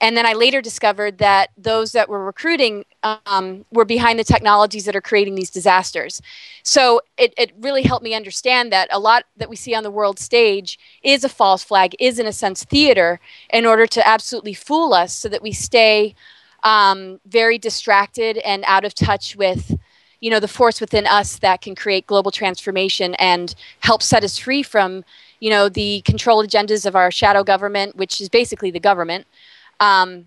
And 0.00 0.16
then 0.16 0.24
I 0.24 0.32
later 0.32 0.62
discovered 0.62 1.18
that 1.18 1.50
those 1.58 1.92
that 1.92 2.08
were 2.08 2.24
recruiting 2.24 2.84
um, 3.02 3.66
were 3.70 3.84
behind 3.84 4.18
the 4.18 4.24
technologies 4.24 4.86
that 4.86 4.96
are 4.96 5.00
creating 5.00 5.34
these 5.34 5.50
disasters. 5.50 6.22
So 6.62 7.02
it, 7.18 7.34
it 7.36 7.52
really 7.60 7.82
helped 7.82 8.02
me 8.02 8.14
understand 8.14 8.72
that 8.72 8.88
a 8.90 8.98
lot 8.98 9.24
that 9.36 9.50
we 9.50 9.56
see 9.56 9.74
on 9.74 9.82
the 9.82 9.90
world 9.90 10.18
stage 10.18 10.78
is 11.02 11.22
a 11.22 11.28
false 11.28 11.62
flag, 11.62 11.94
is 11.98 12.18
in 12.18 12.26
a 12.26 12.32
sense 12.32 12.64
theater, 12.64 13.20
in 13.52 13.66
order 13.66 13.86
to 13.88 14.08
absolutely 14.08 14.54
fool 14.54 14.94
us 14.94 15.12
so 15.12 15.28
that 15.28 15.42
we 15.42 15.52
stay 15.52 16.14
um, 16.64 17.20
very 17.26 17.58
distracted 17.58 18.38
and 18.38 18.64
out 18.66 18.84
of 18.84 18.94
touch 18.94 19.36
with 19.36 19.76
you 20.20 20.30
know 20.30 20.40
the 20.40 20.48
force 20.48 20.80
within 20.80 21.06
us 21.06 21.38
that 21.38 21.62
can 21.62 21.74
create 21.74 22.06
global 22.06 22.30
transformation 22.30 23.14
and 23.14 23.54
help 23.80 24.02
set 24.02 24.22
us 24.22 24.36
free 24.36 24.62
from 24.62 25.02
you 25.40 25.48
know 25.48 25.68
the 25.68 26.02
control 26.02 26.44
agendas 26.44 26.84
of 26.84 26.94
our 26.94 27.10
shadow 27.10 27.42
government 27.42 27.96
which 27.96 28.20
is 28.20 28.28
basically 28.28 28.70
the 28.70 28.78
government 28.78 29.26
um, 29.80 30.26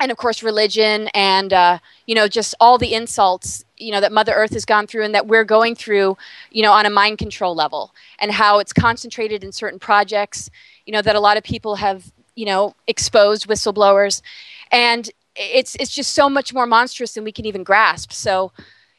and 0.00 0.10
of 0.10 0.16
course 0.16 0.42
religion 0.42 1.08
and 1.14 1.52
uh, 1.52 1.78
you 2.06 2.14
know 2.14 2.26
just 2.26 2.54
all 2.60 2.78
the 2.78 2.94
insults 2.94 3.64
you 3.76 3.92
know 3.92 4.00
that 4.00 4.12
mother 4.12 4.32
earth 4.32 4.52
has 4.52 4.64
gone 4.64 4.86
through 4.86 5.04
and 5.04 5.14
that 5.14 5.26
we're 5.26 5.44
going 5.44 5.74
through 5.74 6.16
you 6.50 6.62
know 6.62 6.72
on 6.72 6.86
a 6.86 6.90
mind 6.90 7.18
control 7.18 7.54
level 7.54 7.92
and 8.18 8.32
how 8.32 8.58
it's 8.58 8.72
concentrated 8.72 9.44
in 9.44 9.52
certain 9.52 9.78
projects 9.78 10.48
you 10.86 10.92
know 10.92 11.02
that 11.02 11.16
a 11.16 11.20
lot 11.20 11.36
of 11.36 11.42
people 11.42 11.76
have 11.76 12.12
you 12.34 12.46
know 12.46 12.74
exposed 12.86 13.48
whistleblowers. 13.48 14.22
And 14.70 15.10
it's 15.36 15.74
it's 15.76 15.94
just 15.94 16.12
so 16.12 16.28
much 16.28 16.52
more 16.52 16.66
monstrous 16.66 17.14
than 17.14 17.24
we 17.24 17.32
can 17.32 17.46
even 17.46 17.62
grasp. 17.62 18.12
So 18.12 18.52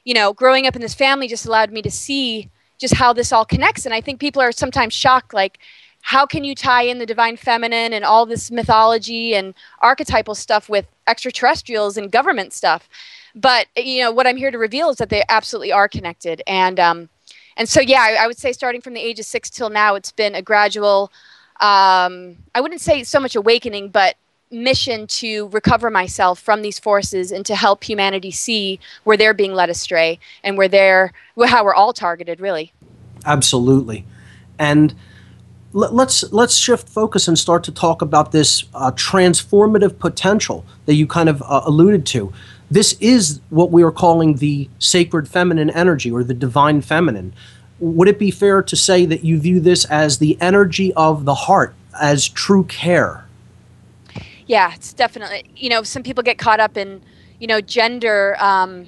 you 0.03 0.13
know 0.13 0.33
growing 0.33 0.67
up 0.67 0.75
in 0.75 0.81
this 0.81 0.93
family 0.93 1.27
just 1.27 1.45
allowed 1.45 1.71
me 1.71 1.81
to 1.81 1.91
see 1.91 2.49
just 2.79 2.95
how 2.95 3.13
this 3.13 3.31
all 3.31 3.45
connects. 3.45 3.85
And 3.85 3.93
i 3.93 4.01
think 4.01 4.19
people 4.19 4.41
are 4.41 4.51
sometimes 4.51 4.93
shocked 4.93 5.33
like 5.33 5.59
how 6.03 6.25
can 6.25 6.43
you 6.43 6.53
tie 6.53 6.83
in 6.83 6.99
the 6.99 7.05
divine 7.05 7.37
feminine 7.37 7.93
and 7.93 8.03
all 8.03 8.25
this 8.25 8.51
mythology 8.51 9.33
and 9.33 9.53
archetypal 9.81 10.35
stuff 10.35 10.67
with 10.69 10.85
extraterrestrials 11.07 11.97
and 11.97 12.11
government 12.11 12.53
stuff? 12.53 12.87
But 13.33 13.67
you 13.75 14.03
know 14.03 14.11
what 14.11 14.27
i'm 14.27 14.37
here 14.37 14.51
to 14.51 14.57
reveal 14.57 14.89
is 14.89 14.97
that 14.97 15.09
they 15.09 15.23
absolutely 15.29 15.71
are 15.71 15.87
connected. 15.87 16.41
And 16.45 16.79
um, 16.79 17.09
and 17.57 17.67
so 17.67 17.81
yeah 17.81 18.01
I, 18.01 18.23
I, 18.25 18.27
would 18.27 18.37
say 18.37 18.51
starting 18.51 18.81
from 18.81 18.93
the 18.93 19.01
age 19.01 19.19
of 19.19 19.25
six 19.25 19.49
till 19.49 19.69
now 19.69 19.95
it's 19.95 20.11
been 20.11 20.35
a 20.35 20.41
gradual 20.41 21.11
um, 21.61 22.37
i 22.53 22.61
wouldn't 22.61 22.81
say 22.81 23.03
so 23.03 23.19
much 23.19 23.35
awakening 23.35 23.89
but 23.89 24.15
mission 24.53 25.07
to 25.07 25.47
recover 25.49 25.89
myself 25.89 26.39
from 26.39 26.61
these 26.61 26.79
forces 26.79 27.31
and 27.31 27.45
to 27.45 27.55
help 27.55 27.83
humanity 27.83 28.31
see 28.31 28.79
where 29.03 29.17
they're 29.17 29.33
being 29.33 29.53
led 29.53 29.69
astray 29.69 30.19
and 30.43 30.57
where 30.57 30.67
they're 30.67 31.11
how 31.47 31.63
we're 31.63 31.73
all 31.73 31.91
targeted 31.91 32.39
really. 32.39 32.71
Absolutely. 33.25 34.05
And 34.59 34.93
let's 35.73 36.23
let's 36.31 36.55
shift 36.55 36.87
focus 36.87 37.27
and 37.27 37.37
start 37.37 37.63
to 37.65 37.71
talk 37.71 38.01
about 38.01 38.31
this 38.31 38.63
uh, 38.73 38.91
transformative 38.91 39.99
potential 39.99 40.65
that 40.85 40.93
you 40.95 41.07
kind 41.07 41.29
of 41.29 41.41
uh, 41.43 41.61
alluded 41.65 42.05
to. 42.07 42.31
This 42.71 42.93
is 42.99 43.41
what 43.49 43.71
we 43.71 43.83
are 43.83 43.91
calling 43.91 44.35
the 44.35 44.69
sacred 44.79 45.27
feminine 45.27 45.69
energy 45.69 46.11
or 46.11 46.23
the 46.23 46.33
divine 46.33 46.81
feminine. 46.81 47.33
Would 47.79 48.07
it 48.07 48.17
be 48.17 48.31
fair 48.31 48.61
to 48.63 48.75
say 48.75 49.05
that 49.05 49.23
you 49.23 49.39
view 49.39 49.59
this 49.59 49.85
as 49.85 50.19
the 50.19 50.37
energy 50.39 50.93
of 50.93 51.25
the 51.25 51.35
heart 51.35 51.75
as 51.99 52.27
true 52.27 52.63
care. 52.65 53.25
Yeah, 54.45 54.73
it's 54.73 54.93
definitely. 54.93 55.45
You 55.55 55.69
know, 55.69 55.83
some 55.83 56.03
people 56.03 56.23
get 56.23 56.37
caught 56.37 56.59
up 56.59 56.77
in, 56.77 57.01
you 57.39 57.47
know, 57.47 57.61
gender. 57.61 58.35
Um, 58.39 58.87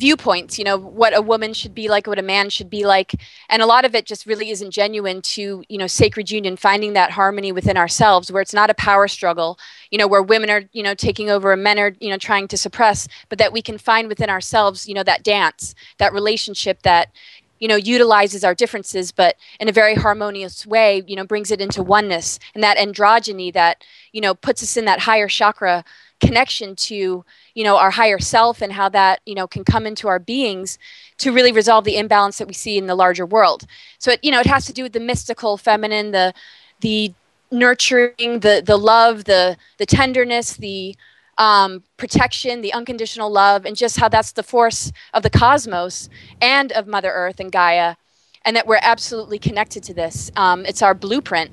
viewpoints 0.00 0.58
you 0.58 0.64
know 0.64 0.78
what 0.78 1.14
a 1.14 1.20
woman 1.20 1.52
should 1.52 1.74
be 1.74 1.86
like 1.88 2.06
what 2.06 2.18
a 2.18 2.22
man 2.22 2.48
should 2.48 2.70
be 2.70 2.84
like. 2.84 3.14
And 3.50 3.60
a 3.60 3.66
lot 3.66 3.84
of 3.84 3.94
it 3.94 4.06
just 4.06 4.24
really 4.26 4.50
isn't 4.50 4.70
genuine 4.70 5.20
to 5.36 5.62
you 5.68 5.78
know 5.78 5.86
sacred 5.86 6.30
union 6.30 6.56
finding 6.56 6.94
that 6.94 7.10
harmony 7.10 7.52
within 7.52 7.76
ourselves 7.76 8.32
where 8.32 8.40
it's 8.40 8.54
not 8.54 8.70
a 8.70 8.74
power 8.74 9.06
struggle 9.08 9.58
you 9.90 9.98
know 9.98 10.08
where 10.08 10.22
women 10.22 10.48
are 10.48 10.62
you 10.72 10.82
know 10.82 10.94
taking 10.94 11.28
over 11.28 11.52
and 11.52 11.62
men 11.62 11.78
are 11.78 11.92
you 12.00 12.08
know 12.08 12.16
trying 12.16 12.48
to 12.48 12.56
suppress 12.56 13.06
but 13.28 13.38
that 13.38 13.52
we 13.52 13.62
can 13.62 13.76
find 13.76 14.08
within 14.08 14.30
ourselves 14.30 14.88
you 14.88 14.94
know 14.94 15.02
that 15.02 15.22
dance 15.22 15.74
that 15.98 16.12
relationship 16.12 16.82
that 16.82 17.10
you 17.58 17.68
know 17.68 17.76
utilizes 17.76 18.42
our 18.42 18.54
differences 18.54 19.12
but 19.12 19.36
in 19.60 19.68
a 19.68 19.72
very 19.72 19.94
harmonious 19.94 20.66
way 20.66 21.02
you 21.06 21.14
know 21.14 21.24
brings 21.24 21.50
it 21.50 21.60
into 21.60 21.82
oneness. 21.82 22.38
And 22.54 22.64
that 22.64 22.78
androgyny 22.78 23.52
that 23.52 23.84
you 24.12 24.20
know 24.20 24.34
puts 24.34 24.62
us 24.62 24.76
in 24.76 24.86
that 24.86 25.00
higher 25.00 25.28
chakra 25.28 25.84
connection 26.20 26.76
to 26.76 27.24
you 27.54 27.64
know 27.64 27.76
our 27.76 27.90
higher 27.90 28.18
self 28.18 28.62
and 28.62 28.72
how 28.72 28.88
that 28.88 29.20
you 29.26 29.34
know 29.34 29.46
can 29.46 29.64
come 29.64 29.86
into 29.86 30.08
our 30.08 30.18
beings 30.18 30.78
to 31.18 31.32
really 31.32 31.52
resolve 31.52 31.84
the 31.84 31.96
imbalance 31.96 32.38
that 32.38 32.48
we 32.48 32.54
see 32.54 32.78
in 32.78 32.86
the 32.86 32.94
larger 32.94 33.26
world. 33.26 33.66
So 33.98 34.12
it 34.12 34.20
you 34.22 34.30
know 34.30 34.40
it 34.40 34.46
has 34.46 34.66
to 34.66 34.72
do 34.72 34.82
with 34.82 34.92
the 34.92 35.00
mystical 35.00 35.56
feminine 35.56 36.10
the 36.12 36.32
the 36.80 37.12
nurturing 37.50 38.40
the 38.40 38.62
the 38.64 38.76
love 38.76 39.24
the 39.24 39.56
the 39.78 39.86
tenderness 39.86 40.56
the 40.56 40.96
um, 41.38 41.84
protection 41.96 42.60
the 42.60 42.72
unconditional 42.72 43.30
love 43.30 43.64
and 43.64 43.74
just 43.74 43.98
how 43.98 44.08
that's 44.08 44.32
the 44.32 44.42
force 44.42 44.92
of 45.14 45.22
the 45.22 45.30
cosmos 45.30 46.10
and 46.40 46.70
of 46.72 46.86
mother 46.86 47.10
earth 47.10 47.40
and 47.40 47.50
gaia 47.50 47.96
and 48.44 48.56
that 48.56 48.66
we're 48.66 48.78
absolutely 48.82 49.38
connected 49.38 49.82
to 49.84 49.94
this. 49.94 50.30
Um, 50.36 50.64
it's 50.64 50.82
our 50.82 50.94
blueprint. 50.94 51.50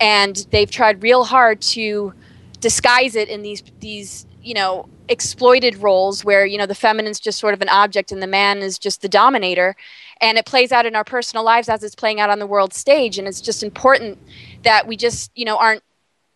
And 0.00 0.46
they've 0.50 0.70
tried 0.70 1.02
real 1.02 1.24
hard 1.24 1.60
to 1.62 2.12
disguise 2.64 3.14
it 3.14 3.28
in 3.28 3.42
these 3.42 3.62
these 3.80 4.24
you 4.42 4.54
know 4.54 4.88
exploited 5.10 5.76
roles 5.82 6.24
where 6.24 6.46
you 6.46 6.56
know 6.56 6.64
the 6.64 6.74
feminine's 6.74 7.20
just 7.20 7.38
sort 7.38 7.52
of 7.52 7.60
an 7.60 7.68
object 7.68 8.10
and 8.10 8.22
the 8.22 8.26
man 8.26 8.62
is 8.62 8.78
just 8.78 9.02
the 9.02 9.08
dominator. 9.08 9.76
And 10.22 10.38
it 10.38 10.46
plays 10.46 10.72
out 10.72 10.86
in 10.86 10.96
our 10.96 11.04
personal 11.04 11.44
lives 11.44 11.68
as 11.68 11.84
it's 11.84 11.94
playing 11.94 12.20
out 12.20 12.30
on 12.30 12.38
the 12.38 12.46
world 12.46 12.72
stage. 12.72 13.18
And 13.18 13.28
it's 13.28 13.42
just 13.42 13.62
important 13.62 14.18
that 14.62 14.86
we 14.86 14.96
just 14.96 15.30
you 15.34 15.44
know 15.44 15.58
aren't 15.58 15.82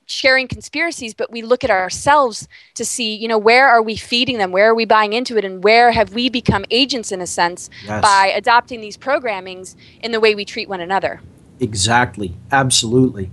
sharing 0.04 0.48
conspiracies 0.48 1.12
but 1.12 1.30
we 1.30 1.42
look 1.42 1.62
at 1.62 1.70
ourselves 1.70 2.48
to 2.74 2.82
see 2.82 3.14
you 3.14 3.28
know 3.28 3.38
where 3.38 3.66
are 3.70 3.82
we 3.82 3.96
feeding 3.96 4.36
them? 4.36 4.52
Where 4.52 4.68
are 4.68 4.74
we 4.74 4.84
buying 4.84 5.14
into 5.14 5.38
it? 5.38 5.46
And 5.46 5.64
where 5.64 5.92
have 5.92 6.12
we 6.12 6.28
become 6.28 6.66
agents 6.70 7.10
in 7.10 7.22
a 7.22 7.26
sense 7.26 7.70
yes. 7.86 8.02
by 8.02 8.32
adopting 8.36 8.82
these 8.82 8.98
programmings 8.98 9.76
in 10.02 10.12
the 10.12 10.20
way 10.20 10.34
we 10.34 10.44
treat 10.44 10.68
one 10.68 10.82
another. 10.82 11.22
Exactly. 11.58 12.36
Absolutely. 12.52 13.30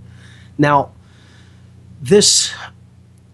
Now 0.57 0.91
this 2.01 2.53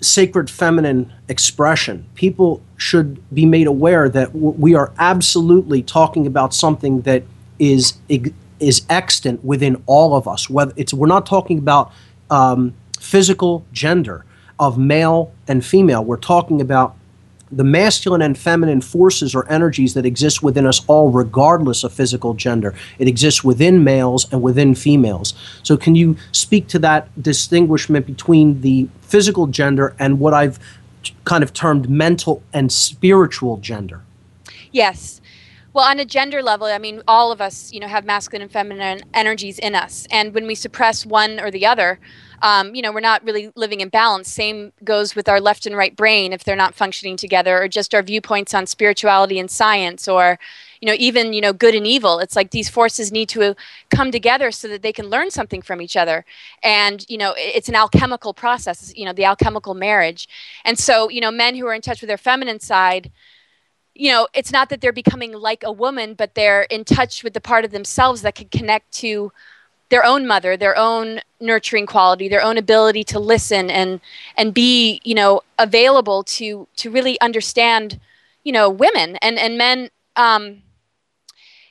sacred 0.01 0.49
feminine 0.49 1.13
expression. 1.29 2.05
People 2.15 2.61
should 2.77 3.21
be 3.33 3.45
made 3.45 3.67
aware 3.67 4.09
that 4.09 4.33
we 4.33 4.75
are 4.75 4.91
absolutely 4.97 5.83
talking 5.83 6.27
about 6.27 6.53
something 6.53 7.01
that 7.01 7.23
is 7.59 7.93
is 8.59 8.85
extant 8.89 9.43
within 9.43 9.81
all 9.85 10.15
of 10.15 10.27
us. 10.27 10.49
Whether 10.49 10.73
it's 10.75 10.93
we're 10.93 11.07
not 11.07 11.25
talking 11.25 11.57
about 11.57 11.91
um, 12.29 12.73
physical 12.99 13.65
gender 13.71 14.25
of 14.59 14.77
male 14.77 15.33
and 15.47 15.65
female. 15.65 16.03
We're 16.03 16.17
talking 16.17 16.61
about 16.61 16.95
the 17.51 17.63
masculine 17.63 18.21
and 18.21 18.37
feminine 18.37 18.81
forces 18.81 19.35
or 19.35 19.49
energies 19.51 19.93
that 19.93 20.05
exist 20.05 20.41
within 20.41 20.65
us 20.65 20.81
all, 20.87 21.09
regardless 21.09 21.83
of 21.83 21.91
physical 21.91 22.33
gender. 22.33 22.73
It 22.99 23.07
exists 23.07 23.43
within 23.43 23.83
males 23.83 24.31
and 24.31 24.41
within 24.41 24.75
females. 24.75 25.33
So, 25.63 25.77
can 25.77 25.95
you 25.95 26.17
speak 26.31 26.67
to 26.69 26.79
that 26.79 27.09
distinguishment 27.21 28.05
between 28.05 28.61
the 28.61 28.87
physical 29.01 29.47
gender 29.47 29.95
and 29.99 30.19
what 30.19 30.33
I've 30.33 30.59
kind 31.25 31.43
of 31.43 31.53
termed 31.53 31.89
mental 31.89 32.43
and 32.53 32.71
spiritual 32.71 33.57
gender? 33.57 34.01
Yes. 34.71 35.21
Well, 35.73 35.85
on 35.85 35.99
a 35.99 36.05
gender 36.05 36.41
level, 36.41 36.67
I 36.67 36.77
mean, 36.79 37.01
all 37.07 37.31
of 37.31 37.39
us, 37.39 37.71
you 37.71 37.79
know, 37.79 37.87
have 37.87 38.03
masculine 38.03 38.41
and 38.41 38.51
feminine 38.51 39.03
energies 39.13 39.57
in 39.57 39.73
us, 39.73 40.05
and 40.11 40.33
when 40.33 40.45
we 40.45 40.53
suppress 40.53 41.05
one 41.05 41.39
or 41.39 41.49
the 41.49 41.65
other, 41.65 41.97
um, 42.41 42.73
you 42.73 42.81
know, 42.81 42.91
we're 42.91 42.99
not 42.99 43.23
really 43.23 43.51
living 43.55 43.81
in 43.81 43.89
balance. 43.89 44.29
Same 44.29 44.73
goes 44.83 45.15
with 45.15 45.29
our 45.29 45.39
left 45.39 45.65
and 45.65 45.77
right 45.77 45.95
brain 45.95 46.33
if 46.33 46.43
they're 46.43 46.55
not 46.55 46.73
functioning 46.73 47.17
together, 47.17 47.61
or 47.61 47.67
just 47.67 47.93
our 47.93 48.01
viewpoints 48.01 48.53
on 48.53 48.65
spirituality 48.65 49.39
and 49.39 49.49
science, 49.51 50.07
or 50.07 50.39
you 50.81 50.87
know, 50.87 50.95
even 50.97 51.33
you 51.33 51.41
know, 51.41 51.53
good 51.53 51.75
and 51.75 51.85
evil. 51.85 52.19
It's 52.19 52.35
like 52.35 52.51
these 52.51 52.69
forces 52.69 53.11
need 53.11 53.29
to 53.29 53.55
come 53.89 54.11
together 54.11 54.51
so 54.51 54.67
that 54.69 54.81
they 54.81 54.93
can 54.93 55.07
learn 55.07 55.29
something 55.29 55.61
from 55.61 55.81
each 55.81 55.95
other, 55.95 56.25
and 56.63 57.05
you 57.09 57.17
know, 57.17 57.33
it's 57.37 57.69
an 57.69 57.75
alchemical 57.75 58.33
process. 58.33 58.93
You 58.95 59.05
know, 59.05 59.13
the 59.13 59.25
alchemical 59.25 59.73
marriage, 59.73 60.27
and 60.65 60.79
so 60.79 61.09
you 61.09 61.21
know, 61.21 61.31
men 61.31 61.55
who 61.55 61.67
are 61.67 61.73
in 61.73 61.81
touch 61.81 62.01
with 62.01 62.07
their 62.07 62.17
feminine 62.17 62.59
side 62.59 63.11
you 63.93 64.09
know, 64.09 64.27
it's 64.33 64.53
not 64.53 64.69
that 64.69 64.79
they're 64.79 64.93
becoming 64.93 65.33
like 65.33 65.63
a 65.63 65.71
woman, 65.71 66.13
but 66.13 66.33
they're 66.33 66.63
in 66.63 66.85
touch 66.85 67.23
with 67.23 67.33
the 67.33 67.41
part 67.41 67.65
of 67.65 67.71
themselves 67.71 68.21
that 68.21 68.35
can 68.35 68.47
connect 68.47 68.91
to 68.93 69.31
their 69.91 70.03
own 70.05 70.25
mother, 70.25 70.57
their 70.57 70.75
own 70.77 71.19
nurturing 71.39 71.85
quality, 71.85 72.27
their 72.27 72.41
own 72.41 72.57
ability 72.57 73.03
to 73.03 73.19
listen 73.19 73.69
and 73.69 73.99
and 74.37 74.53
be, 74.53 75.01
you 75.03 75.13
know, 75.13 75.41
available 75.59 76.23
to 76.23 76.67
to 76.77 76.89
really 76.89 77.19
understand, 77.21 77.99
you 78.43 78.51
know, 78.51 78.69
women. 78.69 79.17
And 79.17 79.37
and 79.37 79.57
men. 79.57 79.89
Um, 80.15 80.63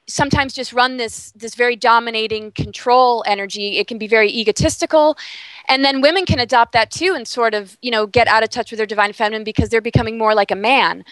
sometimes 0.07 0.53
just 0.53 0.73
run 0.73 0.97
this 0.97 1.31
this 1.33 1.55
very 1.55 1.77
dominating 1.77 2.51
control 2.53 3.23
energy. 3.27 3.79
It 3.79 3.87
can 3.87 3.97
be 3.97 4.09
very 4.09 4.29
egotistical. 4.29 5.17
And 5.69 5.85
then 5.85 6.01
women 6.01 6.27
can 6.27 6.41
adopt 6.41 6.73
that 6.73 6.91
too 6.91 7.15
and 7.15 7.29
sort 7.29 7.55
of 7.55 7.79
you 7.81 7.91
know 7.91 8.07
get 8.07 8.27
out 8.27 8.43
of 8.43 8.51
touch 8.51 8.71
with 8.71 8.79
their 8.79 8.87
divine 8.87 9.13
feminine 9.13 9.45
because 9.45 9.69
they're 9.69 9.81
becoming 9.81 10.19
more 10.19 10.35
like 10.35 10.51
a 10.51 10.57
man. 10.57 11.05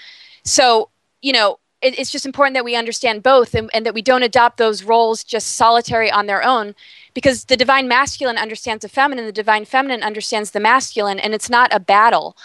So 0.44 0.90
you 1.22 1.32
know 1.32 1.58
it, 1.80 1.98
it's 1.98 2.10
just 2.10 2.26
important 2.26 2.54
that 2.54 2.64
we 2.64 2.76
understand 2.76 3.22
both 3.22 3.54
and, 3.54 3.70
and 3.72 3.86
that 3.86 3.94
we 3.94 4.02
don't 4.02 4.22
adopt 4.22 4.56
those 4.56 4.82
roles 4.82 5.24
just 5.24 5.56
solitary 5.56 6.10
on 6.10 6.26
their 6.26 6.42
own 6.42 6.74
because 7.14 7.44
the 7.44 7.56
divine 7.56 7.88
masculine 7.88 8.36
understands 8.38 8.82
the 8.82 8.88
feminine 8.88 9.26
the 9.26 9.32
divine 9.32 9.64
feminine 9.64 10.02
understands 10.02 10.50
the 10.50 10.60
masculine 10.60 11.18
and 11.18 11.34
it's 11.34 11.50
not 11.50 11.74
a 11.74 11.80
battle. 11.80 12.36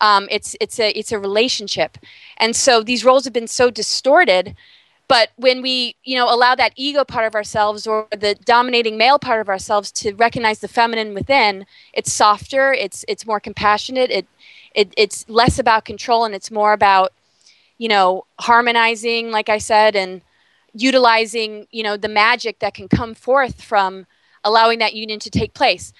Um, 0.00 0.28
it's 0.30 0.56
it's 0.60 0.80
a 0.80 0.90
it's 0.98 1.12
a 1.12 1.18
relationship. 1.18 1.98
And 2.38 2.56
so 2.56 2.82
these 2.82 3.04
roles 3.04 3.24
have 3.24 3.34
been 3.34 3.48
so 3.48 3.70
distorted 3.70 4.56
but 5.10 5.30
when 5.34 5.60
we 5.60 5.96
you 6.04 6.16
know 6.16 6.32
allow 6.32 6.54
that 6.54 6.72
ego 6.76 7.04
part 7.04 7.26
of 7.26 7.34
ourselves 7.34 7.86
or 7.86 8.06
the 8.12 8.36
dominating 8.44 8.96
male 8.96 9.18
part 9.18 9.40
of 9.40 9.48
ourselves 9.48 9.90
to 9.90 10.14
recognize 10.14 10.60
the 10.60 10.68
feminine 10.68 11.12
within 11.14 11.66
it's 11.92 12.12
softer 12.12 12.72
it's 12.72 13.04
it's 13.08 13.26
more 13.26 13.40
compassionate 13.40 14.10
it, 14.10 14.26
it 14.74 14.94
it's 14.96 15.28
less 15.28 15.58
about 15.58 15.84
control 15.84 16.24
and 16.24 16.32
it's 16.34 16.50
more 16.50 16.72
about 16.72 17.12
you 17.80 17.88
know, 17.88 18.26
harmonizing, 18.38 19.30
like 19.30 19.48
I 19.48 19.56
said, 19.56 19.96
and 19.96 20.20
utilizing, 20.74 21.66
you 21.70 21.82
know, 21.82 21.96
the 21.96 22.10
magic 22.10 22.58
that 22.58 22.74
can 22.74 22.88
come 22.88 23.14
forth 23.14 23.62
from 23.62 24.04
allowing 24.44 24.78
that 24.80 24.92
union 24.92 25.18
to 25.20 25.30
take 25.30 25.54
place. 25.54 25.94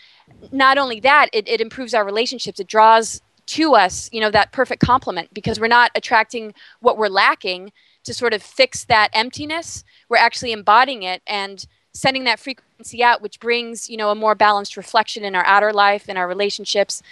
Not 0.53 0.77
only 0.77 1.01
that, 1.01 1.31
it, 1.33 1.49
it 1.49 1.59
improves 1.59 1.95
our 1.95 2.05
relationships. 2.05 2.61
It 2.61 2.67
draws 2.67 3.23
to 3.47 3.75
us, 3.75 4.11
you 4.13 4.21
know, 4.21 4.31
that 4.31 4.53
perfect 4.53 4.83
complement 4.83 5.33
because 5.33 5.59
we're 5.59 5.69
not 5.69 5.91
attracting 5.95 6.53
what 6.81 6.99
we're 6.99 7.09
lacking 7.09 7.73
to 8.05 8.13
sort 8.13 8.35
of 8.35 8.43
fix 8.43 8.85
that 8.85 9.09
emptiness. 9.15 9.83
We're 10.11 10.19
actually 10.19 10.53
embodying 10.53 11.03
it 11.03 11.23
and 11.27 11.67
sending 11.95 12.25
that 12.25 12.39
frequency 12.39 13.03
out, 13.03 13.23
which 13.23 13.41
brings, 13.41 13.89
you 13.89 13.97
know, 13.97 14.11
a 14.11 14.15
more 14.15 14.35
balanced 14.35 14.77
reflection 14.77 15.25
in 15.25 15.35
our 15.35 15.47
outer 15.47 15.73
life, 15.73 16.11
in 16.11 16.19
our 16.19 16.29
relationships. 16.29 17.03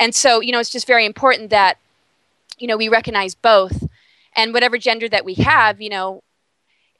And 0.00 0.12
so, 0.16 0.40
you 0.40 0.50
know, 0.50 0.58
it's 0.58 0.70
just 0.70 0.88
very 0.88 1.06
important 1.06 1.50
that, 1.50 1.78
you 2.58 2.66
know, 2.66 2.76
we 2.76 2.88
recognize 2.88 3.36
both 3.36 3.86
and 4.36 4.52
whatever 4.52 4.78
gender 4.78 5.08
that 5.08 5.24
we 5.24 5.34
have 5.34 5.80
you 5.80 5.88
know 5.88 6.22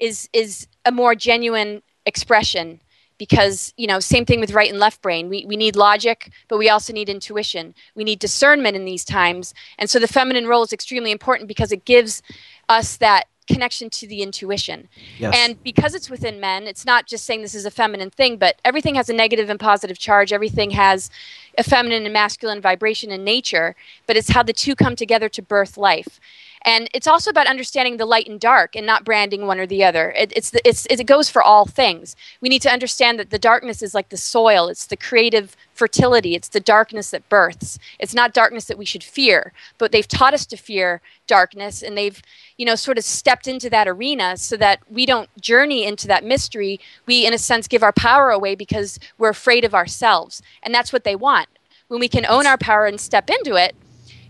is 0.00 0.28
is 0.32 0.66
a 0.84 0.92
more 0.92 1.14
genuine 1.14 1.82
expression 2.04 2.80
because 3.18 3.72
you 3.76 3.86
know 3.86 4.00
same 4.00 4.24
thing 4.24 4.40
with 4.40 4.52
right 4.52 4.70
and 4.70 4.78
left 4.78 5.02
brain. 5.02 5.28
We, 5.28 5.44
we 5.46 5.56
need 5.56 5.76
logic 5.76 6.30
but 6.48 6.58
we 6.58 6.68
also 6.68 6.92
need 6.92 7.08
intuition. 7.08 7.74
We 7.94 8.04
need 8.04 8.18
discernment 8.18 8.76
in 8.76 8.84
these 8.84 9.04
times. 9.04 9.54
And 9.78 9.88
so 9.88 9.98
the 9.98 10.08
feminine 10.08 10.46
role 10.46 10.62
is 10.62 10.72
extremely 10.72 11.10
important 11.10 11.48
because 11.48 11.72
it 11.72 11.84
gives 11.84 12.22
us 12.68 12.96
that 12.98 13.24
connection 13.48 13.88
to 13.88 14.08
the 14.08 14.22
intuition. 14.22 14.88
Yes. 15.18 15.34
and 15.36 15.62
because 15.62 15.94
it's 15.94 16.10
within 16.10 16.40
men 16.40 16.66
it's 16.66 16.84
not 16.84 17.06
just 17.06 17.24
saying 17.24 17.42
this 17.42 17.54
is 17.54 17.64
a 17.64 17.70
feminine 17.70 18.10
thing 18.10 18.38
but 18.38 18.60
everything 18.64 18.96
has 18.96 19.08
a 19.08 19.14
negative 19.14 19.48
and 19.48 19.60
positive 19.60 19.98
charge. 19.98 20.32
Everything 20.32 20.70
has 20.70 21.10
a 21.56 21.62
feminine 21.62 22.04
and 22.04 22.12
masculine 22.12 22.60
vibration 22.60 23.10
in 23.10 23.24
nature 23.24 23.74
but 24.06 24.16
it's 24.16 24.30
how 24.30 24.42
the 24.42 24.52
two 24.52 24.74
come 24.74 24.96
together 24.96 25.28
to 25.28 25.42
birth 25.42 25.76
life 25.76 26.20
and 26.66 26.90
it's 26.92 27.06
also 27.06 27.30
about 27.30 27.46
understanding 27.46 27.96
the 27.96 28.04
light 28.04 28.28
and 28.28 28.40
dark 28.40 28.74
and 28.74 28.84
not 28.84 29.04
branding 29.04 29.46
one 29.46 29.60
or 29.60 29.66
the 29.66 29.84
other. 29.84 30.10
It, 30.10 30.32
it's, 30.34 30.50
the, 30.50 30.60
it's 30.68 30.84
it 30.86 31.06
goes 31.06 31.30
for 31.30 31.40
all 31.42 31.64
things. 31.64 32.16
We 32.40 32.48
need 32.48 32.62
to 32.62 32.72
understand 32.72 33.18
that 33.18 33.30
the 33.30 33.38
darkness 33.38 33.82
is 33.82 33.94
like 33.94 34.08
the 34.08 34.16
soil. 34.16 34.66
It's 34.68 34.86
the 34.86 34.96
creative 34.96 35.56
fertility. 35.72 36.34
It's 36.34 36.48
the 36.48 36.60
darkness 36.60 37.10
that 37.10 37.28
births. 37.28 37.78
It's 38.00 38.14
not 38.14 38.34
darkness 38.34 38.64
that 38.64 38.78
we 38.78 38.84
should 38.84 39.04
fear 39.04 39.52
but 39.78 39.92
they've 39.92 40.08
taught 40.08 40.34
us 40.34 40.46
to 40.46 40.56
fear 40.56 41.00
darkness 41.26 41.82
and 41.82 41.96
they've 41.96 42.22
you 42.56 42.66
know 42.66 42.74
sort 42.74 42.98
of 42.98 43.04
stepped 43.04 43.46
into 43.46 43.70
that 43.70 43.88
arena 43.88 44.36
so 44.36 44.56
that 44.56 44.80
we 44.90 45.06
don't 45.06 45.28
journey 45.40 45.84
into 45.84 46.06
that 46.08 46.24
mystery. 46.24 46.80
We 47.06 47.26
in 47.26 47.34
a 47.34 47.38
sense 47.38 47.68
give 47.68 47.82
our 47.82 47.92
power 47.92 48.30
away 48.30 48.54
because 48.54 48.98
we're 49.18 49.28
afraid 49.28 49.64
of 49.64 49.74
ourselves 49.74 50.42
and 50.62 50.74
that's 50.74 50.92
what 50.92 51.04
they 51.04 51.16
want. 51.16 51.48
When 51.88 52.00
we 52.00 52.08
can 52.08 52.26
own 52.26 52.46
our 52.46 52.58
power 52.58 52.86
and 52.86 53.00
step 53.00 53.30
into 53.30 53.54
it 53.54 53.76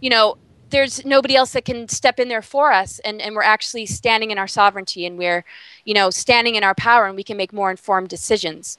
you 0.01 0.11
know 0.11 0.37
there's 0.70 1.05
nobody 1.05 1.37
else 1.37 1.52
that 1.52 1.64
can 1.64 1.88
step 1.88 2.18
in 2.18 2.29
there 2.29 2.42
for 2.42 2.72
us 2.72 2.98
and, 3.00 3.20
and 3.20 3.35
we're 3.35 3.42
actually 3.42 3.87
standing 3.87 4.31
in 4.31 4.38
our 4.38 4.48
sovereignty 4.48 5.07
and 5.07 5.18
we're 5.18 5.44
you 5.85 5.94
know 5.94 6.11
standing 6.11 6.55
in 6.55 6.64
our 6.64 6.74
power 6.74 7.07
and 7.07 7.16
we 7.16 7.22
can 7.22 7.37
make 7.37 7.52
more 7.52 7.70
informed 7.70 8.09
decisions. 8.09 8.79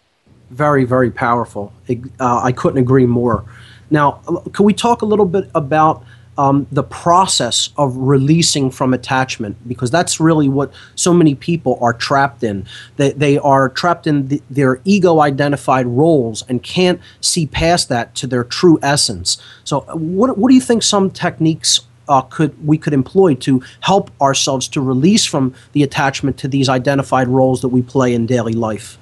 Very 0.49 0.83
very 0.83 1.11
powerful. 1.11 1.73
Uh, 1.89 2.41
i 2.43 2.51
couldn't 2.51 2.79
agree 2.79 3.05
more. 3.05 3.45
Now 3.89 4.21
can 4.53 4.65
we 4.65 4.73
talk 4.73 5.01
a 5.01 5.05
little 5.05 5.25
bit 5.25 5.49
about 5.55 6.03
um, 6.37 6.67
the 6.71 6.83
process 6.83 7.69
of 7.77 7.95
releasing 7.97 8.69
from 8.69 8.93
attachment 8.93 9.55
because 9.67 9.89
that's 9.89 10.19
really 10.19 10.47
what 10.47 10.71
so 10.95 11.13
many 11.13 11.35
people 11.35 11.77
are 11.81 11.93
trapped 11.93 12.43
in. 12.43 12.65
They, 12.97 13.11
they 13.11 13.37
are 13.37 13.69
trapped 13.69 14.07
in 14.07 14.27
the, 14.27 14.41
their 14.49 14.79
ego 14.85 15.19
identified 15.21 15.87
roles 15.87 16.43
and 16.47 16.61
can't 16.61 17.01
see 17.21 17.47
past 17.47 17.89
that 17.89 18.15
to 18.15 18.27
their 18.27 18.43
true 18.43 18.79
essence. 18.81 19.37
So, 19.63 19.81
what, 19.93 20.37
what 20.37 20.49
do 20.49 20.55
you 20.55 20.61
think 20.61 20.83
some 20.83 21.09
techniques 21.09 21.81
uh, 22.09 22.21
could 22.21 22.65
we 22.65 22.77
could 22.77 22.93
employ 22.93 23.35
to 23.35 23.61
help 23.81 24.11
ourselves 24.21 24.67
to 24.69 24.81
release 24.81 25.25
from 25.25 25.53
the 25.73 25.83
attachment 25.83 26.37
to 26.37 26.47
these 26.47 26.69
identified 26.69 27.27
roles 27.27 27.61
that 27.61 27.67
we 27.67 27.81
play 27.81 28.13
in 28.13 28.25
daily 28.25 28.53
life? 28.53 28.97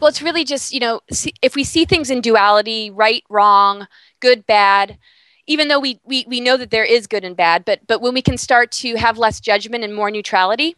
Well, 0.00 0.08
it's 0.08 0.22
really 0.22 0.44
just, 0.44 0.72
you 0.72 0.80
know, 0.80 1.00
see, 1.12 1.32
if 1.42 1.54
we 1.54 1.62
see 1.62 1.84
things 1.84 2.10
in 2.10 2.20
duality, 2.20 2.90
right, 2.90 3.22
wrong, 3.28 3.86
good, 4.18 4.46
bad, 4.46 4.98
even 5.46 5.68
though 5.68 5.80
we, 5.80 6.00
we, 6.04 6.24
we 6.28 6.40
know 6.40 6.56
that 6.56 6.70
there 6.70 6.84
is 6.84 7.06
good 7.06 7.24
and 7.24 7.36
bad, 7.36 7.64
but, 7.64 7.80
but 7.86 8.00
when 8.00 8.14
we 8.14 8.22
can 8.22 8.38
start 8.38 8.70
to 8.70 8.96
have 8.96 9.18
less 9.18 9.40
judgment 9.40 9.84
and 9.84 9.94
more 9.94 10.10
neutrality, 10.10 10.76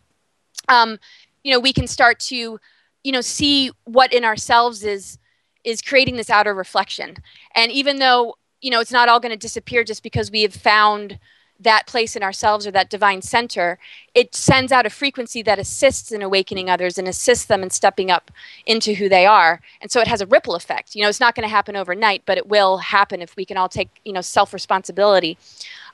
um, 0.68 0.98
you 1.42 1.52
know, 1.52 1.60
we 1.60 1.72
can 1.72 1.86
start 1.86 2.18
to, 2.20 2.58
you 3.02 3.12
know, 3.12 3.20
see 3.20 3.70
what 3.84 4.12
in 4.12 4.24
ourselves 4.24 4.82
is, 4.84 5.18
is 5.64 5.82
creating 5.82 6.16
this 6.16 6.30
outer 6.30 6.54
reflection. 6.54 7.16
And 7.54 7.70
even 7.72 7.98
though, 7.98 8.36
you 8.60 8.70
know, 8.70 8.80
it's 8.80 8.92
not 8.92 9.08
all 9.08 9.20
going 9.20 9.30
to 9.32 9.36
disappear 9.36 9.84
just 9.84 10.02
because 10.02 10.30
we 10.30 10.42
have 10.42 10.54
found 10.54 11.18
that 11.64 11.86
place 11.86 12.14
in 12.16 12.22
ourselves 12.22 12.66
or 12.66 12.70
that 12.70 12.88
divine 12.88 13.20
center, 13.20 13.78
it 14.14 14.34
sends 14.34 14.72
out 14.72 14.86
a 14.86 14.90
frequency 14.90 15.42
that 15.42 15.58
assists 15.58 16.12
in 16.12 16.22
awakening 16.22 16.70
others 16.70 16.96
and 16.96 17.08
assists 17.08 17.46
them 17.46 17.62
in 17.62 17.70
stepping 17.70 18.10
up 18.10 18.30
into 18.64 18.94
who 18.94 19.08
they 19.08 19.26
are. 19.26 19.60
And 19.80 19.90
so 19.90 20.00
it 20.00 20.06
has 20.06 20.20
a 20.20 20.26
ripple 20.26 20.54
effect. 20.54 20.94
You 20.94 21.02
know, 21.02 21.08
it's 21.08 21.20
not 21.20 21.34
going 21.34 21.46
to 21.46 21.54
happen 21.54 21.76
overnight, 21.76 22.22
but 22.24 22.38
it 22.38 22.46
will 22.46 22.78
happen 22.78 23.20
if 23.20 23.36
we 23.36 23.44
can 23.44 23.56
all 23.56 23.68
take, 23.68 23.90
you 24.04 24.12
know, 24.12 24.20
self 24.20 24.54
responsibility. 24.54 25.36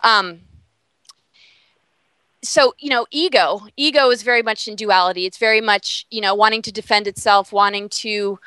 Um, 0.02 0.40
so 2.42 2.74
you 2.78 2.88
know 2.88 3.06
ego 3.10 3.66
ego 3.76 4.10
is 4.10 4.22
very 4.22 4.42
much 4.42 4.66
in 4.66 4.74
duality 4.74 5.26
it's 5.26 5.36
very 5.36 5.60
much 5.60 6.06
you 6.10 6.22
know 6.22 6.34
wanting 6.34 6.62
to 6.62 6.72
defend 6.72 7.06
itself 7.06 7.52
wanting 7.52 7.86
to 7.88 8.38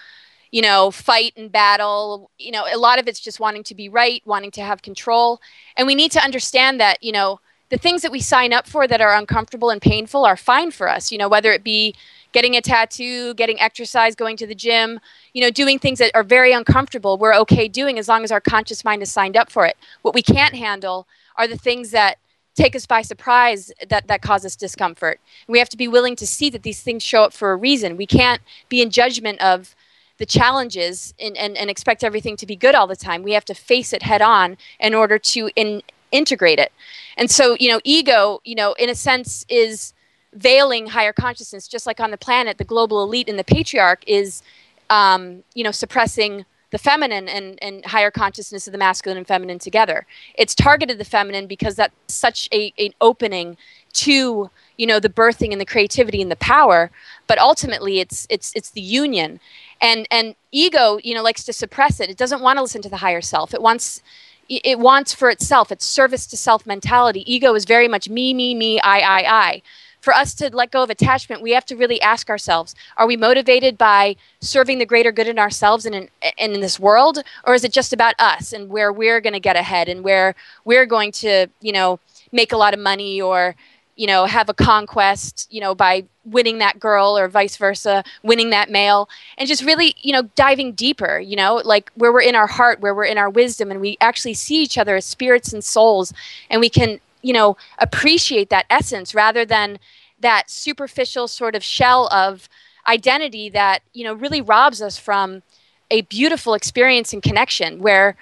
you 0.54 0.62
know, 0.62 0.92
fight 0.92 1.34
and 1.36 1.52
battle. 1.52 2.30
You 2.38 2.52
know, 2.52 2.68
a 2.72 2.78
lot 2.78 3.00
of 3.00 3.08
it's 3.08 3.20
just 3.20 3.40
wanting 3.40 3.64
to 3.64 3.74
be 3.74 3.90
right, 3.90 4.22
wanting 4.24 4.52
to 4.52 4.62
have 4.62 4.84
control. 4.84 5.42
And 5.76 5.88
we 5.88 5.96
need 5.96 6.12
to 6.12 6.24
understand 6.24 6.80
that, 6.80 7.04
you 7.04 7.12
know, 7.12 7.40
the 7.70 7.78
things 7.80 8.04
that 8.04 8.12
we 8.12 8.20
sign 8.20 8.54
up 8.54 8.68
for 8.68 8.88
that 8.88 9.02
are 9.02 9.16
uncomfortable 9.16 9.72
and 9.72 9.82
painful 9.82 10.26
are 10.26 10.38
fine 10.38 10.70
for 10.70 10.88
us, 10.88 11.12
you 11.12 11.18
know, 11.18 11.28
whether 11.28 11.52
it 11.52 11.64
be 11.64 11.96
getting 12.34 12.56
a 12.56 12.62
tattoo, 12.62 13.34
getting 13.34 13.60
exercise, 13.60 14.14
going 14.14 14.38
to 14.38 14.46
the 14.46 14.54
gym, 14.54 15.00
you 15.34 15.42
know, 15.42 15.50
doing 15.50 15.80
things 15.80 15.98
that 15.98 16.12
are 16.14 16.22
very 16.22 16.54
uncomfortable, 16.54 17.18
we're 17.18 17.34
okay 17.34 17.68
doing 17.68 17.98
as 17.98 18.08
long 18.08 18.24
as 18.24 18.32
our 18.32 18.42
conscious 18.42 18.86
mind 18.86 19.02
is 19.02 19.12
signed 19.12 19.36
up 19.36 19.52
for 19.52 19.66
it. 19.66 19.76
What 20.04 20.14
we 20.14 20.22
can't 20.22 20.54
handle 20.54 21.08
are 21.36 21.48
the 21.48 21.58
things 21.58 21.90
that 21.92 22.20
take 22.54 22.76
us 22.76 22.86
by 22.86 23.02
surprise 23.02 23.72
that 23.90 24.08
that 24.08 24.22
cause 24.22 24.46
us 24.46 24.56
discomfort. 24.56 25.20
We 25.48 25.58
have 25.58 25.70
to 25.70 25.78
be 25.78 25.88
willing 25.88 26.16
to 26.18 26.28
see 26.28 26.52
that 26.52 26.62
these 26.62 26.84
things 26.84 27.02
show 27.02 27.24
up 27.24 27.34
for 27.34 27.52
a 27.52 27.56
reason. 27.56 27.98
We 27.98 28.06
can't 28.06 28.44
be 28.70 28.84
in 28.84 28.92
judgment 28.92 29.42
of 29.42 29.76
the 30.24 30.40
challenges 30.40 31.14
and, 31.20 31.36
and, 31.36 31.58
and 31.58 31.70
expect 31.70 32.02
everything 32.02 32.38
to 32.38 32.46
be 32.46 32.56
good 32.56 32.76
all 32.76 32.88
the 32.88 32.96
time. 32.96 33.24
We 33.24 33.34
have 33.34 33.44
to 33.44 33.54
face 33.54 33.92
it 33.92 34.04
head 34.04 34.22
on 34.22 34.56
in 34.80 34.94
order 34.94 35.20
to 35.20 35.50
in, 35.58 35.84
integrate 36.14 36.60
it. 36.60 36.72
And 37.18 37.30
so, 37.30 37.58
you 37.60 37.68
know, 37.68 37.82
ego, 37.84 38.40
you 38.46 38.56
know, 38.56 38.72
in 38.80 38.90
a 38.90 38.96
sense 38.96 39.46
is 39.50 39.94
veiling 40.34 40.88
higher 40.88 41.12
consciousness, 41.12 41.68
just 41.68 41.86
like 41.86 42.00
on 42.00 42.10
the 42.10 42.18
planet, 42.18 42.58
the 42.58 42.64
global 42.64 43.04
elite 43.04 43.28
and 43.28 43.38
the 43.38 43.44
patriarch 43.44 44.02
is, 44.08 44.42
um, 44.90 45.44
you 45.56 45.64
know, 45.66 45.72
suppressing 45.72 46.46
the 46.70 46.78
feminine 46.78 47.28
and, 47.28 47.62
and 47.62 47.84
higher 47.84 48.10
consciousness 48.10 48.66
of 48.66 48.72
the 48.72 48.78
masculine 48.78 49.18
and 49.18 49.28
feminine 49.28 49.60
together. 49.60 50.06
It's 50.36 50.56
targeted 50.56 51.00
the 51.00 51.06
feminine 51.06 51.48
because 51.48 51.76
that's 51.76 51.94
such 52.08 52.48
a, 52.54 52.72
an 52.78 52.92
opening 53.02 53.58
to 54.06 54.50
you 54.78 54.88
know 54.88 55.00
the 55.00 55.10
birthing 55.10 55.52
and 55.52 55.62
the 55.62 55.66
creativity 55.66 56.22
and 56.22 56.32
the 56.32 56.36
power 56.36 56.92
but 57.28 57.38
ultimately 57.40 58.00
it's 58.00 58.28
it's 58.30 58.52
it's 58.56 58.72
the 58.72 58.82
union. 58.82 59.40
And 59.82 60.08
and 60.12 60.36
ego 60.52 61.00
you 61.04 61.14
know 61.14 61.24
likes 61.24 61.44
to 61.46 61.54
suppress 61.54 62.00
it. 62.00 62.10
It 62.10 62.18
doesn't 62.18 62.42
want 62.42 62.58
to 62.58 62.62
listen 62.62 62.82
to 62.84 62.90
the 62.90 62.98
higher 62.98 63.22
self. 63.22 63.54
It 63.54 63.62
wants 63.62 64.02
it 64.50 64.78
wants 64.80 65.14
for 65.14 65.30
itself. 65.30 65.72
It's 65.72 65.86
service 65.86 66.28
to 66.28 66.38
self 66.38 66.66
mentality. 66.66 67.24
Ego 67.32 67.54
is 67.56 67.66
very 67.66 67.88
much 67.88 68.10
me 68.10 68.34
me 68.34 68.54
me 68.54 68.80
i 68.82 69.00
i 69.00 69.24
i. 69.24 69.62
For 70.02 70.14
us 70.14 70.34
to 70.36 70.54
let 70.54 70.72
go 70.72 70.84
of 70.84 70.90
attachment 70.90 71.42
we 71.42 71.52
have 71.52 71.66
to 71.68 71.78
really 71.78 72.02
ask 72.02 72.30
ourselves 72.30 72.76
are 72.98 73.08
we 73.08 73.16
motivated 73.16 73.78
by 73.78 74.18
serving 74.42 74.80
the 74.80 74.86
greater 74.86 75.14
good 75.14 75.28
in 75.28 75.40
ourselves 75.40 75.86
and 75.86 75.96
in, 75.96 76.10
and 76.38 76.54
in 76.54 76.60
this 76.60 76.78
world 76.78 77.24
or 77.46 77.54
is 77.54 77.64
it 77.64 77.72
just 77.72 77.94
about 77.94 78.14
us 78.20 78.52
and 78.52 78.70
where 78.70 78.92
we're 78.92 79.22
going 79.22 79.34
to 79.34 79.40
get 79.40 79.56
ahead 79.56 79.88
and 79.88 80.04
where 80.04 80.36
we're 80.66 80.86
going 80.86 81.14
to 81.14 81.48
you 81.62 81.72
know 81.72 82.00
make 82.34 82.52
a 82.52 82.58
lot 82.58 82.74
of 82.74 82.82
money 82.82 83.22
or 83.22 83.56
you 83.96 84.08
know, 84.08 84.26
have 84.26 84.50
a 84.50 84.54
conquest, 84.54 85.48
you 85.52 85.62
know, 85.62 85.76
by 85.76 86.04
winning 86.26 86.58
that 86.58 86.80
girl 86.80 87.18
or 87.18 87.28
vice 87.28 87.58
versa, 87.58 88.04
winning 88.24 88.50
that 88.50 88.70
male, 88.70 89.10
and 89.38 89.48
just 89.48 89.64
really, 89.64 89.96
you 90.02 90.12
know, 90.12 90.24
diving 90.36 90.74
deeper, 90.74 91.20
you 91.20 91.36
know, 91.36 91.62
like 91.64 91.92
where 91.96 92.12
we're 92.12 92.22
in 92.22 92.36
our 92.36 92.48
heart, 92.48 92.80
where 92.80 92.96
we're 92.96 93.06
in 93.06 93.18
our 93.18 93.30
wisdom, 93.30 93.70
and 93.70 93.82
we 93.82 93.98
actually 94.02 94.34
see 94.34 94.62
each 94.64 94.78
other 94.78 94.96
as 94.96 95.06
spirits 95.06 95.54
and 95.54 95.64
souls, 95.64 96.14
and 96.50 96.60
we 96.60 96.70
can, 96.70 97.00
you 97.22 97.34
know, 97.34 97.56
appreciate 97.78 98.50
that 98.50 98.66
essence 98.70 99.14
rather 99.14 99.46
than 99.46 99.78
that 100.20 100.50
superficial 100.50 101.28
sort 101.28 101.56
of 101.56 101.64
shell 101.64 102.08
of 102.12 102.50
identity 102.88 103.50
that, 103.50 103.84
you 103.94 104.04
know, 104.04 104.14
really 104.14 104.42
robs 104.42 104.82
us 104.82 104.98
from 104.98 105.44
a 105.92 106.02
beautiful 106.02 106.54
experience 106.54 107.14
and 107.14 107.22
connection 107.22 107.80
where, 107.80 108.16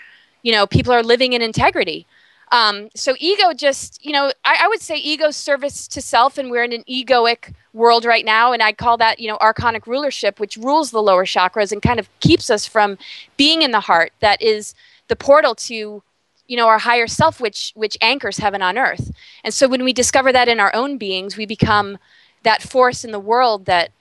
you 0.44 0.52
know, 0.52 0.68
people 0.68 0.92
are 0.92 1.04
living 1.04 1.34
in 1.34 1.42
integrity. 1.42 2.06
Um, 2.52 2.90
so 2.94 3.16
ego 3.18 3.54
just, 3.54 4.04
you 4.06 4.12
know, 4.12 4.32
I, 4.44 4.64
I, 4.64 4.68
would 4.68 4.82
say 4.82 4.98
ego 4.98 5.32
service 5.32 5.88
to 5.88 6.02
self, 6.02 6.38
and 6.38 6.52
we're 6.52 6.66
in 6.66 6.74
an 6.74 6.84
egoic 6.84 7.54
world 7.72 8.04
right 8.04 8.26
now, 8.26 8.52
and 8.52 8.62
I 8.62 8.74
call 8.74 8.98
that, 8.98 9.20
you 9.20 9.30
know, 9.30 9.38
archonic 9.38 9.88
rulership, 9.88 10.38
which 10.38 10.58
rules 10.58 10.92
the 10.92 11.02
lower 11.02 11.24
chakras 11.24 11.72
and 11.72 11.82
kind 11.82 11.98
of 11.98 12.10
keeps 12.20 12.50
us 12.50 12.66
from 12.66 12.98
being 13.38 13.62
in 13.62 13.72
the 13.72 13.80
heart. 13.80 14.12
That 14.20 14.42
is 14.42 14.76
the 15.08 15.16
portal 15.16 15.56
to, 15.56 16.04
you 16.48 16.58
know, 16.58 16.68
our 16.68 16.80
higher 16.80 17.08
self, 17.08 17.40
which 17.40 17.72
which 17.74 17.98
anchors 18.02 18.38
heaven 18.38 18.62
on 18.62 18.78
earth. 18.78 19.12
And 19.46 19.54
so 19.54 19.70
when 19.70 19.86
we 19.86 19.94
discover 19.94 20.34
that 20.34 20.50
in 20.50 20.60
our 20.60 20.76
own 20.76 20.98
beings, 20.98 21.38
we 21.38 21.46
become 21.46 21.98
that 22.44 22.62
force 22.62 23.06
in 23.06 23.12
the 23.12 23.20
world 23.20 23.66
that 23.66 23.92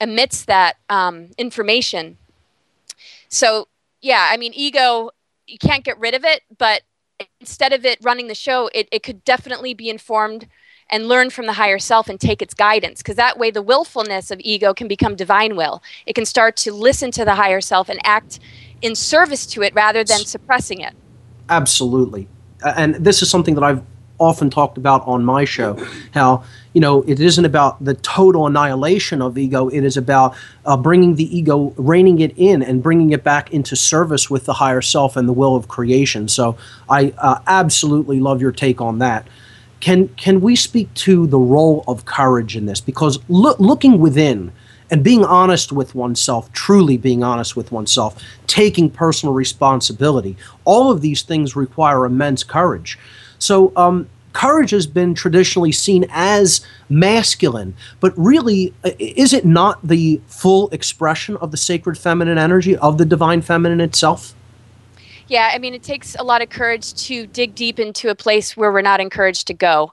emits 0.00 0.44
that 0.46 0.76
um, 0.88 1.28
information. 1.38 2.18
So 3.28 3.68
yeah, 4.00 4.28
I 4.32 4.36
mean, 4.36 4.52
ego, 4.56 5.10
you 5.46 5.58
can't 5.58 5.84
get 5.84 6.00
rid 6.00 6.14
of 6.14 6.24
it, 6.24 6.42
but 6.58 6.82
instead 7.40 7.72
of 7.72 7.84
it 7.84 7.98
running 8.02 8.28
the 8.28 8.34
show, 8.34 8.70
it, 8.74 8.88
it 8.92 9.02
could 9.02 9.24
definitely 9.24 9.74
be 9.74 9.88
informed 9.88 10.46
and 10.90 11.08
learn 11.08 11.30
from 11.30 11.46
the 11.46 11.54
higher 11.54 11.78
self 11.78 12.08
and 12.08 12.20
take 12.20 12.42
its 12.42 12.54
guidance 12.54 12.98
because 12.98 13.16
that 13.16 13.38
way 13.38 13.50
the 13.50 13.62
willfulness 13.62 14.30
of 14.30 14.38
ego 14.40 14.74
can 14.74 14.88
become 14.88 15.16
divine 15.16 15.56
will. 15.56 15.82
It 16.06 16.14
can 16.14 16.26
start 16.26 16.56
to 16.58 16.72
listen 16.72 17.10
to 17.12 17.24
the 17.24 17.34
higher 17.34 17.60
self 17.60 17.88
and 17.88 17.98
act 18.04 18.40
in 18.82 18.94
service 18.94 19.46
to 19.46 19.62
it 19.62 19.74
rather 19.74 20.04
than 20.04 20.18
suppressing 20.24 20.80
it. 20.80 20.94
Absolutely. 21.48 22.28
And 22.64 22.94
this 22.96 23.22
is 23.22 23.30
something 23.30 23.54
that 23.54 23.64
I've 23.64 23.82
often 24.22 24.48
talked 24.50 24.78
about 24.78 25.06
on 25.06 25.24
my 25.24 25.44
show 25.44 25.74
how 26.12 26.42
you 26.72 26.80
know 26.80 27.02
it 27.02 27.20
isn't 27.20 27.44
about 27.44 27.82
the 27.84 27.94
total 27.94 28.46
annihilation 28.46 29.20
of 29.20 29.36
ego 29.36 29.68
it 29.68 29.84
is 29.84 29.96
about 29.96 30.34
uh, 30.64 30.76
bringing 30.76 31.16
the 31.16 31.36
ego 31.36 31.72
reining 31.76 32.20
it 32.20 32.32
in 32.36 32.62
and 32.62 32.82
bringing 32.82 33.10
it 33.10 33.24
back 33.24 33.52
into 33.52 33.76
service 33.76 34.30
with 34.30 34.44
the 34.46 34.54
higher 34.54 34.80
self 34.80 35.16
and 35.16 35.28
the 35.28 35.32
will 35.32 35.56
of 35.56 35.68
creation. 35.68 36.28
So 36.28 36.56
i 36.88 37.12
uh, 37.18 37.40
absolutely 37.46 38.20
love 38.20 38.40
your 38.40 38.52
take 38.52 38.80
on 38.80 38.98
that. 38.98 39.26
Can 39.80 40.08
can 40.08 40.40
we 40.40 40.56
speak 40.56 40.92
to 41.06 41.26
the 41.26 41.38
role 41.38 41.84
of 41.88 42.04
courage 42.04 42.56
in 42.56 42.66
this? 42.66 42.80
Because 42.80 43.18
lo- 43.28 43.56
looking 43.58 43.98
within 43.98 44.52
and 44.90 45.02
being 45.02 45.24
honest 45.24 45.72
with 45.72 45.94
oneself, 45.94 46.52
truly 46.52 46.96
being 46.98 47.24
honest 47.24 47.56
with 47.56 47.72
oneself, 47.72 48.22
taking 48.46 48.90
personal 48.90 49.34
responsibility, 49.34 50.36
all 50.64 50.90
of 50.90 51.00
these 51.00 51.22
things 51.22 51.56
require 51.56 52.04
immense 52.04 52.44
courage. 52.44 52.98
So, 53.38 53.72
um, 53.74 54.08
courage 54.32 54.70
has 54.70 54.86
been 54.86 55.14
traditionally 55.14 55.72
seen 55.72 56.06
as 56.10 56.64
masculine, 56.88 57.74
but 58.00 58.12
really, 58.16 58.74
uh, 58.84 58.90
is 58.98 59.32
it 59.32 59.44
not 59.44 59.86
the 59.86 60.20
full 60.26 60.68
expression 60.70 61.36
of 61.38 61.50
the 61.50 61.56
sacred 61.56 61.98
feminine 61.98 62.38
energy, 62.38 62.76
of 62.76 62.98
the 62.98 63.04
divine 63.04 63.42
feminine 63.42 63.80
itself? 63.80 64.34
Yeah, 65.28 65.50
I 65.52 65.58
mean, 65.58 65.74
it 65.74 65.82
takes 65.82 66.14
a 66.16 66.22
lot 66.22 66.42
of 66.42 66.50
courage 66.50 66.94
to 67.06 67.26
dig 67.26 67.54
deep 67.54 67.78
into 67.78 68.10
a 68.10 68.14
place 68.14 68.56
where 68.56 68.72
we're 68.72 68.82
not 68.82 69.00
encouraged 69.00 69.46
to 69.46 69.54
go. 69.54 69.92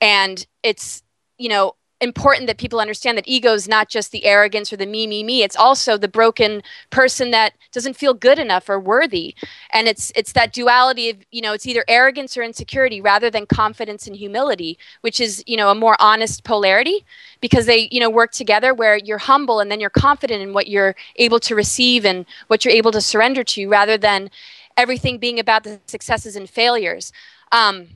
And 0.00 0.44
it's, 0.62 1.02
you 1.38 1.48
know, 1.48 1.76
important 2.02 2.48
that 2.48 2.58
people 2.58 2.80
understand 2.80 3.16
that 3.16 3.28
ego 3.28 3.52
is 3.54 3.68
not 3.68 3.88
just 3.88 4.10
the 4.10 4.24
arrogance 4.24 4.72
or 4.72 4.76
the 4.76 4.86
me 4.86 5.06
me 5.06 5.22
me. 5.22 5.42
It's 5.42 5.56
also 5.56 5.96
the 5.96 6.08
broken 6.08 6.62
person 6.90 7.30
that 7.30 7.54
doesn't 7.70 7.96
feel 7.96 8.12
good 8.12 8.38
enough 8.38 8.68
or 8.68 8.78
worthy. 8.78 9.34
And 9.72 9.88
it's 9.88 10.12
it's 10.16 10.32
that 10.32 10.52
duality 10.52 11.08
of 11.10 11.18
you 11.30 11.40
know 11.40 11.52
it's 11.52 11.66
either 11.66 11.84
arrogance 11.88 12.36
or 12.36 12.42
insecurity 12.42 13.00
rather 13.00 13.30
than 13.30 13.46
confidence 13.46 14.06
and 14.06 14.16
humility 14.16 14.78
which 15.02 15.20
is 15.20 15.42
you 15.46 15.56
know 15.56 15.70
a 15.70 15.74
more 15.74 15.96
honest 16.00 16.44
polarity 16.44 17.04
because 17.40 17.66
they 17.66 17.88
you 17.90 18.00
know 18.00 18.10
work 18.10 18.32
together 18.32 18.74
where 18.74 18.96
you're 18.96 19.18
humble 19.18 19.60
and 19.60 19.70
then 19.70 19.80
you're 19.80 19.90
confident 19.90 20.42
in 20.42 20.52
what 20.52 20.68
you're 20.68 20.94
able 21.16 21.38
to 21.40 21.54
receive 21.54 22.04
and 22.04 22.26
what 22.48 22.64
you're 22.64 22.74
able 22.74 22.92
to 22.92 23.00
surrender 23.00 23.44
to 23.44 23.68
rather 23.68 23.96
than 23.96 24.30
everything 24.76 25.18
being 25.18 25.38
about 25.38 25.64
the 25.64 25.80
successes 25.86 26.36
and 26.36 26.48
failures. 26.48 27.12
Um, 27.52 27.88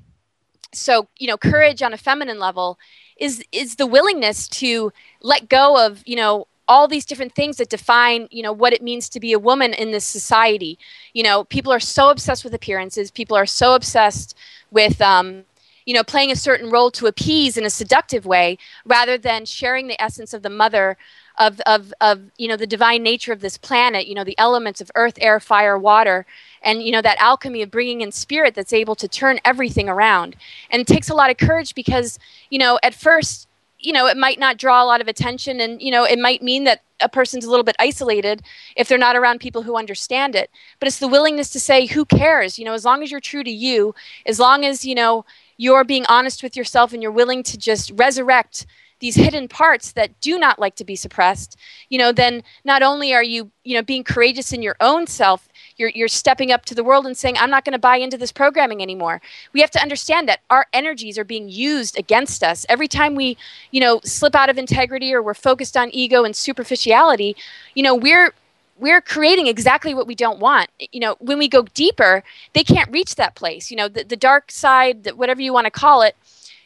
so 0.72 1.08
you 1.18 1.26
know 1.26 1.36
courage 1.36 1.82
on 1.82 1.92
a 1.92 1.98
feminine 1.98 2.38
level 2.38 2.78
is 3.18 3.42
is 3.52 3.76
the 3.76 3.86
willingness 3.86 4.48
to 4.48 4.92
let 5.22 5.48
go 5.48 5.84
of 5.84 6.02
you 6.06 6.16
know 6.16 6.46
all 6.68 6.88
these 6.88 7.06
different 7.06 7.34
things 7.34 7.56
that 7.56 7.68
define 7.68 8.28
you 8.30 8.42
know 8.42 8.52
what 8.52 8.72
it 8.72 8.82
means 8.82 9.08
to 9.08 9.20
be 9.20 9.32
a 9.32 9.38
woman 9.38 9.72
in 9.72 9.92
this 9.92 10.04
society. 10.04 10.78
You 11.12 11.22
know 11.22 11.44
people 11.44 11.72
are 11.72 11.80
so 11.80 12.10
obsessed 12.10 12.44
with 12.44 12.54
appearances. 12.54 13.10
People 13.10 13.36
are 13.36 13.46
so 13.46 13.74
obsessed 13.74 14.36
with 14.70 15.00
um, 15.00 15.44
you 15.84 15.94
know 15.94 16.02
playing 16.04 16.32
a 16.32 16.36
certain 16.36 16.70
role 16.70 16.90
to 16.92 17.06
appease 17.06 17.56
in 17.56 17.64
a 17.64 17.70
seductive 17.70 18.26
way 18.26 18.58
rather 18.84 19.16
than 19.16 19.44
sharing 19.44 19.86
the 19.86 20.00
essence 20.00 20.34
of 20.34 20.42
the 20.42 20.50
mother 20.50 20.96
of, 21.38 21.60
of, 21.66 21.92
of 22.00 22.22
you 22.36 22.48
know 22.48 22.56
the 22.56 22.66
divine 22.66 23.02
nature 23.02 23.32
of 23.32 23.40
this 23.40 23.58
planet 23.58 24.06
you 24.06 24.14
know 24.14 24.24
the 24.24 24.38
elements 24.38 24.80
of 24.80 24.90
earth 24.94 25.18
air 25.20 25.40
fire 25.40 25.78
water 25.78 26.26
and 26.62 26.82
you 26.82 26.92
know 26.92 27.02
that 27.02 27.18
alchemy 27.18 27.62
of 27.62 27.70
bringing 27.70 28.00
in 28.00 28.12
spirit 28.12 28.54
that's 28.54 28.72
able 28.72 28.94
to 28.94 29.08
turn 29.08 29.38
everything 29.44 29.88
around 29.88 30.36
and 30.70 30.80
it 30.80 30.86
takes 30.86 31.08
a 31.10 31.14
lot 31.14 31.30
of 31.30 31.36
courage 31.36 31.74
because 31.74 32.18
you 32.50 32.58
know 32.58 32.78
at 32.82 32.94
first 32.94 33.48
you 33.78 33.92
know 33.92 34.06
it 34.06 34.16
might 34.16 34.38
not 34.38 34.56
draw 34.56 34.82
a 34.82 34.86
lot 34.86 35.00
of 35.00 35.08
attention 35.08 35.60
and 35.60 35.80
you 35.82 35.90
know 35.90 36.04
it 36.04 36.18
might 36.18 36.42
mean 36.42 36.64
that 36.64 36.82
a 37.00 37.08
person's 37.08 37.44
a 37.44 37.50
little 37.50 37.64
bit 37.64 37.76
isolated 37.78 38.42
if 38.74 38.88
they're 38.88 38.96
not 38.96 39.16
around 39.16 39.38
people 39.38 39.62
who 39.62 39.76
understand 39.76 40.34
it. 40.34 40.50
But 40.80 40.86
it's 40.86 40.98
the 40.98 41.08
willingness 41.08 41.50
to 41.50 41.60
say 41.60 41.84
who 41.84 42.06
cares? 42.06 42.58
You 42.58 42.64
know 42.64 42.72
as 42.72 42.84
long 42.84 43.02
as 43.02 43.10
you're 43.10 43.20
true 43.20 43.44
to 43.44 43.50
you 43.50 43.94
as 44.24 44.40
long 44.40 44.64
as 44.64 44.84
you 44.84 44.94
know 44.94 45.24
you're 45.56 45.84
being 45.84 46.06
honest 46.06 46.42
with 46.42 46.56
yourself 46.56 46.92
and 46.92 47.02
you're 47.02 47.12
willing 47.12 47.42
to 47.42 47.56
just 47.56 47.90
resurrect 47.94 48.66
these 49.00 49.16
hidden 49.16 49.48
parts 49.48 49.92
that 49.92 50.20
do 50.20 50.38
not 50.38 50.58
like 50.58 50.76
to 50.76 50.84
be 50.84 50.96
suppressed 50.96 51.56
you 51.88 51.98
know 51.98 52.12
then 52.12 52.42
not 52.64 52.82
only 52.82 53.12
are 53.12 53.22
you 53.22 53.50
you 53.64 53.74
know 53.74 53.82
being 53.82 54.04
courageous 54.04 54.52
in 54.52 54.62
your 54.62 54.76
own 54.80 55.06
self 55.06 55.48
you're, 55.76 55.90
you're 55.90 56.08
stepping 56.08 56.50
up 56.52 56.64
to 56.64 56.74
the 56.74 56.84
world 56.84 57.06
and 57.06 57.16
saying 57.16 57.36
i'm 57.38 57.50
not 57.50 57.64
going 57.64 57.72
to 57.72 57.78
buy 57.78 57.96
into 57.96 58.16
this 58.16 58.32
programming 58.32 58.82
anymore. 58.82 59.20
We 59.52 59.60
have 59.60 59.70
to 59.72 59.82
understand 59.82 60.28
that 60.28 60.40
our 60.50 60.66
energies 60.72 61.18
are 61.18 61.24
being 61.24 61.48
used 61.48 61.98
against 61.98 62.42
us. 62.42 62.64
Every 62.68 62.88
time 62.88 63.14
we 63.14 63.36
you 63.70 63.80
know 63.80 64.00
slip 64.04 64.34
out 64.34 64.50
of 64.50 64.58
integrity 64.58 65.12
or 65.12 65.22
we're 65.22 65.34
focused 65.34 65.76
on 65.76 65.90
ego 65.92 66.24
and 66.24 66.34
superficiality 66.34 67.36
you 67.74 67.82
know 67.82 67.94
we're 67.94 68.32
we're 68.78 69.00
creating 69.00 69.46
exactly 69.46 69.94
what 69.94 70.06
we 70.06 70.14
don't 70.14 70.38
want. 70.38 70.68
You 70.92 71.00
know 71.00 71.16
when 71.18 71.38
we 71.38 71.48
go 71.48 71.62
deeper 71.74 72.22
they 72.52 72.64
can't 72.64 72.90
reach 72.90 73.16
that 73.16 73.34
place. 73.34 73.70
You 73.70 73.76
know 73.76 73.88
the, 73.88 74.04
the 74.04 74.16
dark 74.16 74.50
side 74.50 75.10
whatever 75.16 75.40
you 75.40 75.52
want 75.52 75.66
to 75.66 75.70
call 75.70 76.02
it 76.02 76.16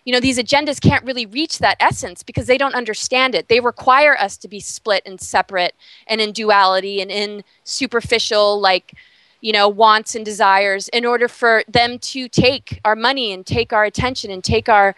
you 0.04 0.12
know 0.12 0.20
these 0.20 0.38
agendas 0.38 0.80
can't 0.80 1.04
really 1.04 1.26
reach 1.26 1.58
that 1.58 1.76
essence 1.80 2.22
because 2.22 2.46
they 2.46 2.58
don't 2.58 2.74
understand 2.74 3.34
it. 3.34 3.48
They 3.48 3.60
require 3.60 4.16
us 4.16 4.36
to 4.38 4.48
be 4.48 4.60
split 4.60 5.02
and 5.04 5.20
separate 5.20 5.74
and 6.06 6.20
in 6.20 6.32
duality 6.32 7.00
and 7.00 7.10
in 7.10 7.44
superficial 7.64 8.60
like 8.60 8.94
you 9.40 9.52
know 9.52 9.68
wants 9.68 10.14
and 10.14 10.24
desires 10.24 10.88
in 10.88 11.04
order 11.04 11.28
for 11.28 11.62
them 11.68 11.98
to 11.98 12.28
take 12.28 12.80
our 12.84 12.96
money 12.96 13.32
and 13.32 13.46
take 13.46 13.72
our 13.72 13.84
attention 13.84 14.30
and 14.30 14.42
take 14.44 14.68
our 14.68 14.94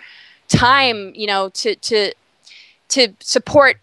time 0.49 1.13
you 1.15 1.27
know 1.27 1.49
to 1.51 1.75
to 1.77 2.13
to 2.89 3.09
support 3.21 3.79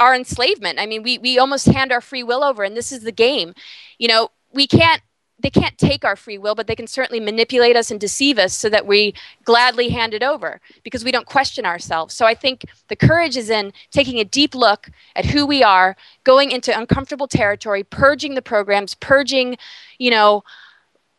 our 0.00 0.14
enslavement. 0.14 0.78
I 0.78 0.86
mean 0.86 1.02
we 1.02 1.18
we 1.18 1.38
almost 1.38 1.66
hand 1.66 1.92
our 1.92 2.00
free 2.00 2.22
will 2.22 2.44
over 2.44 2.64
and 2.64 2.76
this 2.76 2.92
is 2.92 3.02
the 3.02 3.12
game. 3.12 3.54
You 3.98 4.08
know 4.08 4.30
we 4.52 4.66
can't 4.66 5.02
they 5.38 5.50
can't 5.50 5.76
take 5.78 6.04
our 6.04 6.16
free 6.16 6.38
will, 6.38 6.54
but 6.54 6.66
they 6.66 6.76
can 6.76 6.86
certainly 6.86 7.20
manipulate 7.20 7.76
us 7.76 7.90
and 7.90 8.00
deceive 8.00 8.38
us 8.38 8.56
so 8.56 8.68
that 8.68 8.86
we 8.86 9.14
gladly 9.44 9.88
hand 9.88 10.14
it 10.14 10.22
over 10.22 10.60
because 10.84 11.04
we 11.04 11.10
don't 11.10 11.26
question 11.26 11.66
ourselves. 11.66 12.14
So 12.14 12.24
I 12.24 12.34
think 12.34 12.64
the 12.88 12.96
courage 12.96 13.36
is 13.36 13.50
in 13.50 13.72
taking 13.90 14.18
a 14.20 14.24
deep 14.24 14.54
look 14.54 14.90
at 15.16 15.26
who 15.26 15.44
we 15.44 15.62
are, 15.62 15.96
going 16.22 16.50
into 16.50 16.76
uncomfortable 16.78 17.26
territory, 17.26 17.82
purging 17.82 18.34
the 18.34 18.42
programs, 18.42 18.94
purging, 18.94 19.56
you 19.98 20.10
know, 20.10 20.44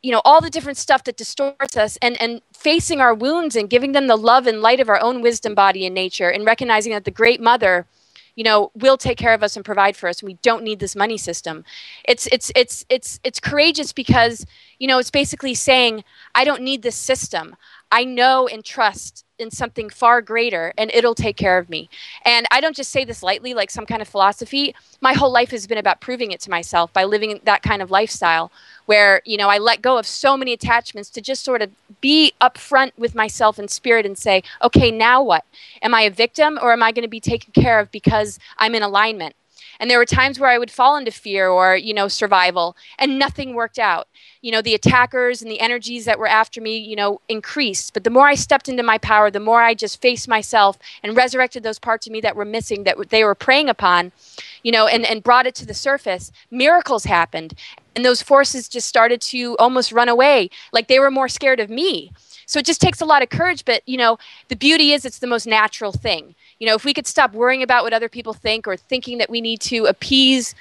you 0.01 0.11
know 0.11 0.21
all 0.23 0.39
the 0.39 0.51
different 0.51 0.77
stuff 0.77 1.03
that 1.05 1.17
distorts 1.17 1.75
us 1.75 1.97
and 1.99 2.21
and 2.21 2.41
facing 2.53 3.01
our 3.01 3.13
wounds 3.13 3.55
and 3.55 3.71
giving 3.71 3.93
them 3.93 4.05
the 4.05 4.15
love 4.15 4.45
and 4.45 4.61
light 4.61 4.79
of 4.79 4.87
our 4.87 5.01
own 5.01 5.19
wisdom 5.19 5.55
body 5.55 5.83
and 5.83 5.95
nature 5.95 6.29
and 6.29 6.45
recognizing 6.45 6.93
that 6.93 7.05
the 7.05 7.11
great 7.11 7.41
mother 7.41 7.87
you 8.35 8.43
know 8.43 8.71
will 8.75 8.97
take 8.97 9.17
care 9.17 9.33
of 9.33 9.43
us 9.43 9.55
and 9.55 9.65
provide 9.65 9.95
for 9.95 10.07
us. 10.09 10.21
And 10.21 10.27
we 10.27 10.35
don't 10.41 10.63
need 10.63 10.79
this 10.79 10.95
money 10.95 11.17
system. 11.17 11.63
It's 12.07 12.27
it's 12.27 12.51
it's 12.55 12.85
it's 12.89 13.19
it's 13.23 13.39
courageous 13.39 13.93
because 13.93 14.45
you 14.79 14.87
know 14.87 14.99
it's 14.99 15.11
basically 15.11 15.53
saying 15.53 16.03
i 16.33 16.43
don't 16.43 16.61
need 16.61 16.81
this 16.81 16.95
system 16.95 17.55
i 17.91 18.03
know 18.03 18.47
and 18.47 18.63
trust 18.63 19.25
in 19.37 19.51
something 19.51 19.89
far 19.89 20.21
greater 20.21 20.73
and 20.77 20.91
it'll 20.93 21.15
take 21.15 21.37
care 21.37 21.57
of 21.57 21.69
me. 21.69 21.89
And 22.23 22.45
I 22.51 22.61
don't 22.61 22.75
just 22.75 22.91
say 22.91 23.03
this 23.03 23.21
lightly 23.23 23.53
like 23.53 23.69
some 23.69 23.85
kind 23.85 24.01
of 24.01 24.07
philosophy. 24.07 24.73
My 25.01 25.13
whole 25.13 25.31
life 25.31 25.51
has 25.51 25.67
been 25.67 25.77
about 25.77 26.01
proving 26.01 26.31
it 26.31 26.39
to 26.41 26.49
myself 26.49 26.91
by 26.93 27.03
living 27.03 27.39
that 27.43 27.61
kind 27.61 27.81
of 27.81 27.91
lifestyle 27.91 28.51
where, 28.85 29.21
you 29.25 29.37
know, 29.37 29.49
I 29.49 29.57
let 29.57 29.81
go 29.81 29.97
of 29.97 30.05
so 30.05 30.37
many 30.37 30.53
attachments 30.53 31.09
to 31.11 31.21
just 31.21 31.43
sort 31.43 31.61
of 31.61 31.71
be 32.01 32.33
upfront 32.39 32.91
with 32.97 33.15
myself 33.15 33.57
and 33.57 33.69
spirit 33.69 34.05
and 34.05 34.17
say, 34.17 34.43
okay, 34.63 34.91
now 34.91 35.21
what? 35.21 35.43
Am 35.81 35.93
I 35.93 36.01
a 36.01 36.11
victim 36.11 36.59
or 36.61 36.71
am 36.71 36.83
I 36.83 36.91
going 36.91 37.03
to 37.03 37.09
be 37.09 37.19
taken 37.19 37.51
care 37.51 37.79
of 37.79 37.91
because 37.91 38.39
I'm 38.57 38.75
in 38.75 38.83
alignment? 38.83 39.35
And 39.79 39.89
there 39.89 39.97
were 39.97 40.05
times 40.05 40.39
where 40.39 40.49
I 40.49 40.57
would 40.57 40.71
fall 40.71 40.95
into 40.95 41.11
fear 41.11 41.49
or, 41.49 41.75
you 41.75 41.93
know, 41.93 42.07
survival 42.07 42.75
and 42.97 43.19
nothing 43.19 43.53
worked 43.53 43.79
out. 43.79 44.07
You 44.41 44.51
know, 44.51 44.61
the 44.61 44.75
attackers 44.75 45.41
and 45.41 45.49
the 45.49 45.59
energies 45.59 46.05
that 46.05 46.19
were 46.19 46.27
after 46.27 46.61
me, 46.61 46.77
you 46.77 46.95
know, 46.95 47.19
increased. 47.27 47.93
But 47.93 48.03
the 48.03 48.09
more 48.09 48.27
I 48.27 48.35
stepped 48.35 48.69
into 48.69 48.83
my 48.83 48.97
power, 48.97 49.31
the 49.31 49.39
more 49.39 49.61
I 49.61 49.73
just 49.73 50.01
faced 50.01 50.27
myself 50.27 50.77
and 51.01 51.17
resurrected 51.17 51.63
those 51.63 51.79
parts 51.79 52.05
of 52.07 52.13
me 52.13 52.21
that 52.21 52.35
were 52.35 52.45
missing, 52.45 52.83
that 52.83 53.09
they 53.09 53.23
were 53.23 53.35
preying 53.35 53.69
upon, 53.69 54.11
you 54.63 54.71
know, 54.71 54.87
and, 54.87 55.05
and 55.05 55.23
brought 55.23 55.47
it 55.47 55.55
to 55.55 55.65
the 55.65 55.73
surface, 55.73 56.31
miracles 56.51 57.05
happened. 57.05 57.53
And 57.95 58.03
those 58.03 58.21
forces 58.21 58.67
just 58.67 58.87
started 58.87 59.21
to 59.21 59.55
almost 59.57 59.91
run 59.91 60.09
away. 60.09 60.49
Like 60.73 60.87
they 60.87 60.99
were 60.99 61.11
more 61.11 61.29
scared 61.29 61.59
of 61.59 61.69
me. 61.69 62.11
So 62.45 62.59
it 62.59 62.65
just 62.65 62.81
takes 62.81 63.01
a 63.01 63.05
lot 63.05 63.23
of 63.23 63.29
courage. 63.29 63.65
But, 63.65 63.81
you 63.85 63.97
know, 63.97 64.17
the 64.49 64.55
beauty 64.55 64.91
is 64.93 65.05
it's 65.05 65.19
the 65.19 65.27
most 65.27 65.47
natural 65.47 65.91
thing 65.91 66.35
you 66.59 66.67
know 66.67 66.75
if 66.75 66.85
we 66.85 66.93
could 66.93 67.07
stop 67.07 67.33
worrying 67.33 67.63
about 67.63 67.83
what 67.83 67.93
other 67.93 68.09
people 68.09 68.33
think 68.33 68.67
or 68.67 68.77
thinking 68.77 69.17
that 69.17 69.29
we 69.29 69.41
need 69.41 69.59
to 69.59 69.85
appease 69.85 70.55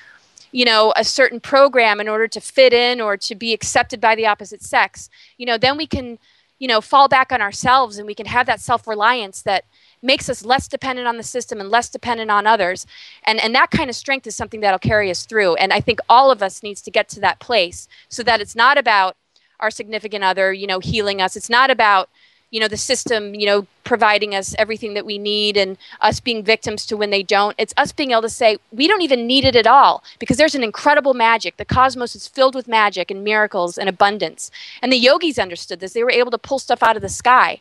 you 0.53 0.64
know 0.64 0.92
a 0.97 1.05
certain 1.05 1.40
program 1.40 2.01
in 2.01 2.09
order 2.09 2.29
to 2.29 2.40
fit 2.40 2.73
in 2.73 3.01
or 3.01 3.16
to 3.16 3.35
be 3.35 3.53
accepted 3.53 4.01
by 4.01 4.14
the 4.14 4.27
opposite 4.27 4.62
sex 4.62 5.09
you 5.38 5.47
know 5.47 5.59
then 5.59 5.77
we 5.77 5.87
can 5.87 6.18
you 6.59 6.68
know 6.68 6.81
fall 6.81 7.09
back 7.09 7.33
on 7.33 7.40
ourselves 7.40 7.99
and 7.99 8.07
we 8.07 8.14
can 8.14 8.27
have 8.27 8.47
that 8.47 8.61
self-reliance 8.61 9.42
that 9.42 9.64
makes 10.03 10.29
us 10.29 10.44
less 10.44 10.68
dependent 10.68 11.09
on 11.09 11.16
the 11.16 11.23
system 11.23 11.61
and 11.61 11.70
less 11.70 11.88
dependent 11.88 12.31
on 12.31 12.47
others 12.47 12.87
and 13.25 13.40
and 13.40 13.55
that 13.55 13.70
kind 13.70 13.90
of 13.90 13.97
strength 13.97 14.27
is 14.27 14.35
something 14.35 14.61
that'll 14.61 14.79
carry 14.79 15.11
us 15.11 15.25
through 15.27 15.55
and 15.57 15.73
i 15.73 15.81
think 15.81 16.01
all 16.09 16.31
of 16.31 16.42
us 16.42 16.62
needs 16.62 16.81
to 16.83 16.90
get 16.90 17.09
to 17.09 17.20
that 17.20 17.40
place 17.40 17.88
so 18.09 18.23
that 18.23 18.40
it's 18.40 18.57
not 18.57 18.79
about 18.79 19.16
our 19.64 19.70
significant 19.70 20.22
other 20.22 20.53
you 20.53 20.66
know 20.66 20.79
healing 20.79 21.20
us. 21.20 21.37
It's 21.37 21.50
not 21.50 21.70
about 21.70 22.09
you 22.50 22.61
know 22.61 22.68
the 22.68 22.77
system 22.77 23.35
you 23.35 23.46
know 23.46 23.66
providing 23.83 24.35
us 24.35 24.55
everything 24.59 24.94
that 24.94 25.05
we 25.05 25.18
need 25.18 25.57
and 25.57 25.77
us 26.00 26.20
being 26.20 26.42
victims 26.44 26.87
to 26.87 26.96
when 26.96 27.11
they 27.11 27.22
don't. 27.22 27.55
It's 27.59 27.74
us 27.77 27.92
being 27.92 28.12
able 28.12 28.22
to 28.22 28.29
say 28.29 28.59
we 28.72 28.87
don't 28.87 29.03
even 29.03 29.27
need 29.27 29.44
it 29.44 29.57
at 29.57 29.66
all 29.66 30.05
because 30.18 30.37
there's 30.37 30.55
an 30.55 30.62
incredible 30.62 31.14
magic. 31.14 31.57
The 31.57 31.64
cosmos 31.64 32.14
is 32.14 32.29
filled 32.29 32.55
with 32.55 32.68
magic 32.68 33.11
and 33.11 33.24
miracles 33.24 33.77
and 33.79 33.88
abundance. 33.88 34.50
And 34.83 34.92
the 34.92 34.98
yogis 34.98 35.38
understood 35.38 35.81
this. 35.81 35.94
They 35.94 36.05
were 36.05 36.11
able 36.11 36.31
to 36.31 36.38
pull 36.38 36.59
stuff 36.59 36.83
out 36.83 36.96
of 36.96 37.03
the 37.03 37.09
sky. 37.09 37.61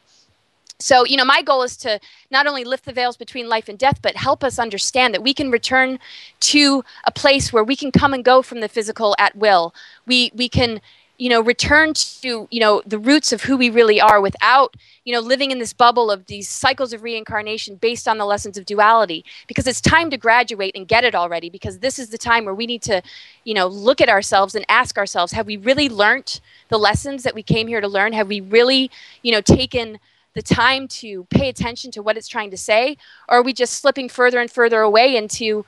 So, 0.79 1.05
you 1.05 1.15
know, 1.15 1.23
my 1.23 1.41
goal 1.41 1.63
is 1.63 1.77
to 1.77 1.99
not 2.29 2.45
only 2.45 2.65
lift 2.65 2.85
the 2.85 2.91
veils 2.91 3.15
between 3.15 3.47
life 3.47 3.69
and 3.69 3.79
death, 3.79 4.01
but 4.01 4.17
help 4.17 4.43
us 4.43 4.59
understand 4.59 5.13
that 5.13 5.23
we 5.23 5.33
can 5.33 5.49
return 5.49 5.97
to 6.41 6.83
a 7.05 7.11
place 7.11 7.53
where 7.53 7.63
we 7.63 7.77
can 7.77 7.91
come 7.91 8.13
and 8.13 8.23
go 8.23 8.41
from 8.41 8.59
the 8.59 8.67
physical 8.67 9.15
at 9.17 9.35
will. 9.35 9.73
We 10.05 10.31
we 10.35 10.49
can 10.49 10.81
you 11.17 11.29
know 11.29 11.41
return 11.41 11.93
to 11.93 12.47
you 12.49 12.59
know 12.59 12.81
the 12.85 12.97
roots 12.97 13.31
of 13.31 13.43
who 13.43 13.55
we 13.55 13.69
really 13.69 14.01
are 14.01 14.19
without 14.19 14.75
you 15.05 15.13
know 15.13 15.19
living 15.19 15.51
in 15.51 15.59
this 15.59 15.73
bubble 15.73 16.09
of 16.09 16.25
these 16.25 16.49
cycles 16.49 16.91
of 16.91 17.03
reincarnation 17.03 17.75
based 17.75 18.07
on 18.07 18.17
the 18.17 18.25
lessons 18.25 18.57
of 18.57 18.65
duality. 18.65 19.23
Because 19.47 19.67
it's 19.67 19.81
time 19.81 20.09
to 20.09 20.17
graduate 20.17 20.75
and 20.75 20.87
get 20.87 21.03
it 21.03 21.15
already 21.15 21.49
because 21.49 21.79
this 21.79 21.99
is 21.99 22.09
the 22.09 22.17
time 22.17 22.45
where 22.45 22.55
we 22.55 22.65
need 22.65 22.81
to 22.83 23.01
you 23.43 23.53
know 23.53 23.67
look 23.67 24.01
at 24.01 24.09
ourselves 24.09 24.55
and 24.55 24.65
ask 24.69 24.97
ourselves 24.97 25.33
have 25.33 25.45
we 25.45 25.57
really 25.57 25.89
learned 25.89 26.39
the 26.69 26.79
lessons 26.79 27.23
that 27.23 27.35
we 27.35 27.43
came 27.43 27.67
here 27.67 27.81
to 27.81 27.87
learn? 27.87 28.13
Have 28.13 28.27
we 28.27 28.41
really 28.41 28.89
you 29.21 29.31
know 29.31 29.41
taken 29.41 29.99
the 30.33 30.41
time 30.41 30.87
to 30.87 31.25
pay 31.25 31.47
attention 31.47 31.91
to 31.91 32.01
what 32.01 32.17
it's 32.17 32.27
trying 32.27 32.49
to 32.49 32.57
say? 32.57 32.97
Or 33.29 33.37
are 33.37 33.43
we 33.43 33.53
just 33.53 33.73
slipping 33.73 34.09
further 34.09 34.39
and 34.39 34.49
further 34.49 34.81
away 34.81 35.15
into 35.15 35.63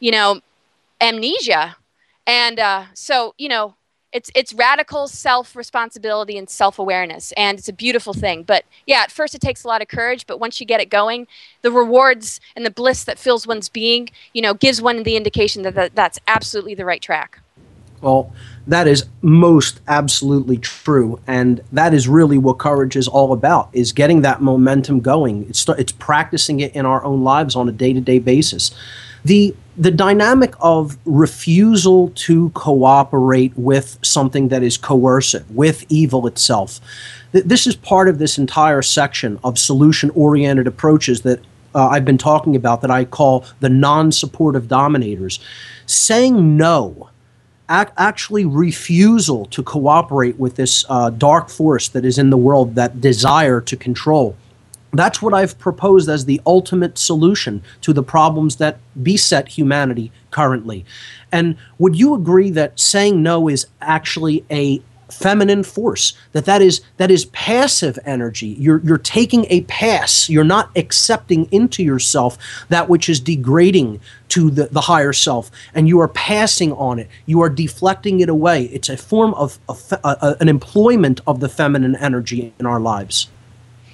you 0.00 0.10
know 0.10 0.40
amnesia? 1.00 1.76
And 2.26 2.60
uh, 2.60 2.84
so 2.94 3.34
you 3.38 3.48
know 3.48 3.74
it's 4.12 4.30
it's 4.34 4.52
radical 4.52 5.08
self 5.08 5.56
responsibility 5.56 6.36
and 6.36 6.48
self 6.48 6.78
awareness, 6.78 7.32
and 7.36 7.58
it's 7.58 7.68
a 7.68 7.72
beautiful 7.72 8.12
thing. 8.12 8.42
But 8.42 8.64
yeah, 8.86 9.00
at 9.00 9.10
first 9.10 9.34
it 9.34 9.40
takes 9.40 9.64
a 9.64 9.68
lot 9.68 9.82
of 9.82 9.88
courage, 9.88 10.26
but 10.26 10.38
once 10.38 10.60
you 10.60 10.66
get 10.66 10.80
it 10.80 10.90
going, 10.90 11.26
the 11.62 11.72
rewards 11.72 12.40
and 12.54 12.64
the 12.64 12.70
bliss 12.70 13.04
that 13.04 13.18
fills 13.18 13.46
one's 13.46 13.68
being, 13.68 14.10
you 14.32 14.42
know, 14.42 14.54
gives 14.54 14.82
one 14.82 15.02
the 15.02 15.16
indication 15.16 15.62
that, 15.62 15.74
that 15.74 15.94
that's 15.94 16.18
absolutely 16.26 16.74
the 16.74 16.84
right 16.84 17.02
track. 17.02 17.40
Well, 18.02 18.32
that 18.66 18.88
is 18.88 19.06
most 19.22 19.80
absolutely 19.86 20.58
true, 20.58 21.20
and 21.26 21.62
that 21.70 21.94
is 21.94 22.08
really 22.08 22.36
what 22.36 22.58
courage 22.58 22.96
is 22.96 23.08
all 23.08 23.32
about: 23.32 23.70
is 23.72 23.92
getting 23.92 24.22
that 24.22 24.42
momentum 24.42 25.00
going. 25.00 25.48
It's 25.48 25.66
it's 25.68 25.92
practicing 25.92 26.60
it 26.60 26.74
in 26.74 26.84
our 26.84 27.04
own 27.04 27.22
lives 27.24 27.56
on 27.56 27.68
a 27.68 27.72
day 27.72 27.92
to 27.92 28.00
day 28.00 28.18
basis. 28.18 28.72
The 29.24 29.54
the 29.76 29.90
dynamic 29.90 30.54
of 30.60 30.98
refusal 31.06 32.12
to 32.14 32.50
cooperate 32.50 33.56
with 33.56 33.98
something 34.02 34.48
that 34.48 34.62
is 34.62 34.76
coercive, 34.76 35.50
with 35.50 35.86
evil 35.88 36.26
itself. 36.26 36.78
This 37.32 37.66
is 37.66 37.74
part 37.74 38.08
of 38.08 38.18
this 38.18 38.36
entire 38.36 38.82
section 38.82 39.38
of 39.42 39.58
solution 39.58 40.10
oriented 40.10 40.66
approaches 40.66 41.22
that 41.22 41.40
uh, 41.74 41.88
I've 41.88 42.04
been 42.04 42.18
talking 42.18 42.54
about 42.54 42.82
that 42.82 42.90
I 42.90 43.06
call 43.06 43.46
the 43.60 43.70
non 43.70 44.12
supportive 44.12 44.68
dominators. 44.68 45.40
Saying 45.86 46.56
no, 46.58 47.08
ac- 47.70 47.92
actually 47.96 48.44
refusal 48.44 49.46
to 49.46 49.62
cooperate 49.62 50.38
with 50.38 50.56
this 50.56 50.84
uh, 50.90 51.08
dark 51.10 51.48
force 51.48 51.88
that 51.88 52.04
is 52.04 52.18
in 52.18 52.28
the 52.28 52.36
world, 52.36 52.74
that 52.74 53.00
desire 53.00 53.60
to 53.62 53.76
control 53.76 54.36
that's 54.92 55.22
what 55.22 55.32
I've 55.32 55.58
proposed 55.58 56.08
as 56.08 56.26
the 56.26 56.40
ultimate 56.46 56.98
solution 56.98 57.62
to 57.80 57.92
the 57.92 58.02
problems 58.02 58.56
that 58.56 58.78
beset 59.02 59.48
humanity 59.48 60.12
currently. 60.30 60.84
And 61.30 61.56
would 61.78 61.98
you 61.98 62.14
agree 62.14 62.50
that 62.50 62.78
saying 62.78 63.22
no 63.22 63.48
is 63.48 63.66
actually 63.80 64.44
a 64.50 64.82
feminine 65.08 65.62
force? 65.62 66.12
That 66.32 66.44
that 66.44 66.60
is 66.60 66.82
that 66.98 67.10
is 67.10 67.24
passive 67.26 67.98
energy. 68.04 68.48
You're 68.58 68.80
you're 68.84 68.98
taking 68.98 69.46
a 69.48 69.62
pass. 69.62 70.28
You're 70.28 70.44
not 70.44 70.70
accepting 70.76 71.46
into 71.50 71.82
yourself 71.82 72.36
that 72.68 72.90
which 72.90 73.08
is 73.08 73.18
degrading 73.18 74.00
to 74.28 74.50
the, 74.50 74.66
the 74.66 74.82
higher 74.82 75.14
self 75.14 75.50
and 75.74 75.88
you 75.88 76.00
are 76.00 76.08
passing 76.08 76.72
on 76.74 76.98
it. 76.98 77.08
You 77.24 77.40
are 77.40 77.50
deflecting 77.50 78.20
it 78.20 78.28
away. 78.28 78.64
It's 78.64 78.90
a 78.90 78.96
form 78.98 79.32
of, 79.34 79.58
of 79.70 79.92
uh, 80.04 80.34
an 80.38 80.48
employment 80.50 81.22
of 81.26 81.40
the 81.40 81.48
feminine 81.48 81.96
energy 81.96 82.52
in 82.58 82.66
our 82.66 82.80
lives 82.80 83.28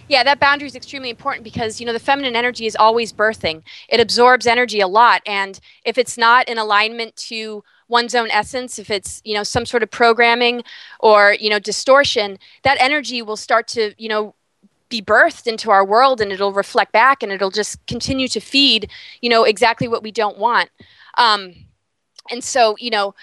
yeah, 0.08 0.22
that 0.24 0.40
boundary 0.40 0.66
is 0.66 0.74
extremely 0.74 1.10
important 1.10 1.44
because, 1.44 1.80
you 1.80 1.86
know, 1.86 1.92
the 1.92 2.00
feminine 2.00 2.34
energy 2.34 2.66
is 2.66 2.76
always 2.76 3.12
birthing. 3.12 3.62
It 3.88 4.00
absorbs 4.00 4.46
energy 4.46 4.80
a 4.80 4.88
lot. 4.88 5.22
And 5.26 5.60
if 5.84 5.98
it's 5.98 6.16
not 6.18 6.48
in 6.48 6.58
alignment 6.58 7.14
to 7.16 7.62
one's 7.88 8.14
own 8.14 8.30
essence, 8.30 8.78
if 8.78 8.90
it's, 8.90 9.20
you 9.24 9.34
know, 9.34 9.42
some 9.42 9.66
sort 9.66 9.82
of 9.82 9.90
programming 9.90 10.62
or, 11.00 11.36
you 11.38 11.50
know, 11.50 11.58
distortion, 11.58 12.38
that 12.62 12.78
energy 12.80 13.22
will 13.22 13.36
start 13.36 13.68
to, 13.68 13.94
you 13.98 14.08
know, 14.08 14.34
be 14.88 15.02
birthed 15.02 15.46
into 15.46 15.70
our 15.70 15.84
world 15.84 16.20
and 16.20 16.32
it'll 16.32 16.52
reflect 16.52 16.92
back 16.92 17.22
and 17.22 17.30
it'll 17.30 17.50
just 17.50 17.84
continue 17.86 18.28
to 18.28 18.40
feed, 18.40 18.90
you 19.20 19.28
know, 19.28 19.44
exactly 19.44 19.86
what 19.86 20.02
we 20.02 20.10
don't 20.10 20.38
want. 20.38 20.70
Um, 21.18 21.54
and 22.30 22.42
so, 22.42 22.76
you 22.78 22.90
know, 22.90 23.14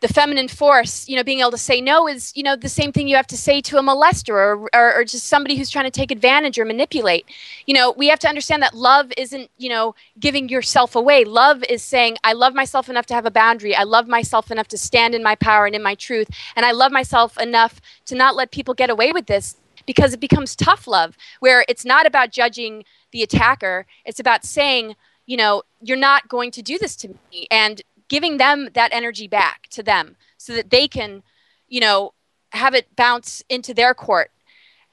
the 0.00 0.08
feminine 0.08 0.48
force, 0.48 1.06
you 1.08 1.16
know, 1.16 1.22
being 1.22 1.40
able 1.40 1.50
to 1.50 1.58
say 1.58 1.80
no 1.80 2.08
is, 2.08 2.32
you 2.34 2.42
know, 2.42 2.56
the 2.56 2.70
same 2.70 2.90
thing 2.90 3.06
you 3.06 3.16
have 3.16 3.26
to 3.26 3.36
say 3.36 3.60
to 3.60 3.76
a 3.76 3.82
molester 3.82 4.30
or, 4.30 4.68
or, 4.74 4.94
or, 4.94 5.04
just 5.04 5.26
somebody 5.26 5.56
who's 5.56 5.68
trying 5.68 5.84
to 5.84 5.90
take 5.90 6.10
advantage 6.10 6.58
or 6.58 6.64
manipulate. 6.64 7.26
You 7.66 7.74
know, 7.74 7.92
we 7.92 8.08
have 8.08 8.18
to 8.20 8.28
understand 8.28 8.62
that 8.62 8.74
love 8.74 9.12
isn't, 9.18 9.50
you 9.58 9.68
know, 9.68 9.94
giving 10.18 10.48
yourself 10.48 10.96
away. 10.96 11.24
Love 11.24 11.62
is 11.68 11.82
saying, 11.82 12.16
I 12.24 12.32
love 12.32 12.54
myself 12.54 12.88
enough 12.88 13.06
to 13.06 13.14
have 13.14 13.26
a 13.26 13.30
boundary. 13.30 13.76
I 13.76 13.82
love 13.82 14.08
myself 14.08 14.50
enough 14.50 14.68
to 14.68 14.78
stand 14.78 15.14
in 15.14 15.22
my 15.22 15.34
power 15.34 15.66
and 15.66 15.74
in 15.74 15.82
my 15.82 15.94
truth. 15.94 16.28
And 16.56 16.64
I 16.64 16.72
love 16.72 16.92
myself 16.92 17.38
enough 17.38 17.80
to 18.06 18.14
not 18.14 18.34
let 18.34 18.52
people 18.52 18.72
get 18.72 18.88
away 18.88 19.12
with 19.12 19.26
this 19.26 19.56
because 19.86 20.14
it 20.14 20.20
becomes 20.20 20.56
tough 20.56 20.86
love, 20.86 21.16
where 21.40 21.64
it's 21.68 21.84
not 21.84 22.06
about 22.06 22.32
judging 22.32 22.84
the 23.12 23.22
attacker. 23.22 23.86
It's 24.06 24.20
about 24.20 24.44
saying, 24.44 24.94
you 25.26 25.36
know, 25.36 25.62
you're 25.80 25.96
not 25.96 26.28
going 26.28 26.50
to 26.52 26.62
do 26.62 26.78
this 26.78 26.96
to 26.96 27.08
me. 27.08 27.46
And 27.50 27.82
giving 28.10 28.36
them 28.36 28.68
that 28.74 28.92
energy 28.92 29.26
back 29.26 29.68
to 29.70 29.82
them 29.82 30.16
so 30.36 30.52
that 30.52 30.68
they 30.68 30.86
can, 30.86 31.22
you 31.68 31.80
know, 31.80 32.12
have 32.52 32.74
it 32.74 32.94
bounce 32.96 33.42
into 33.48 33.72
their 33.72 33.94
court. 33.94 34.30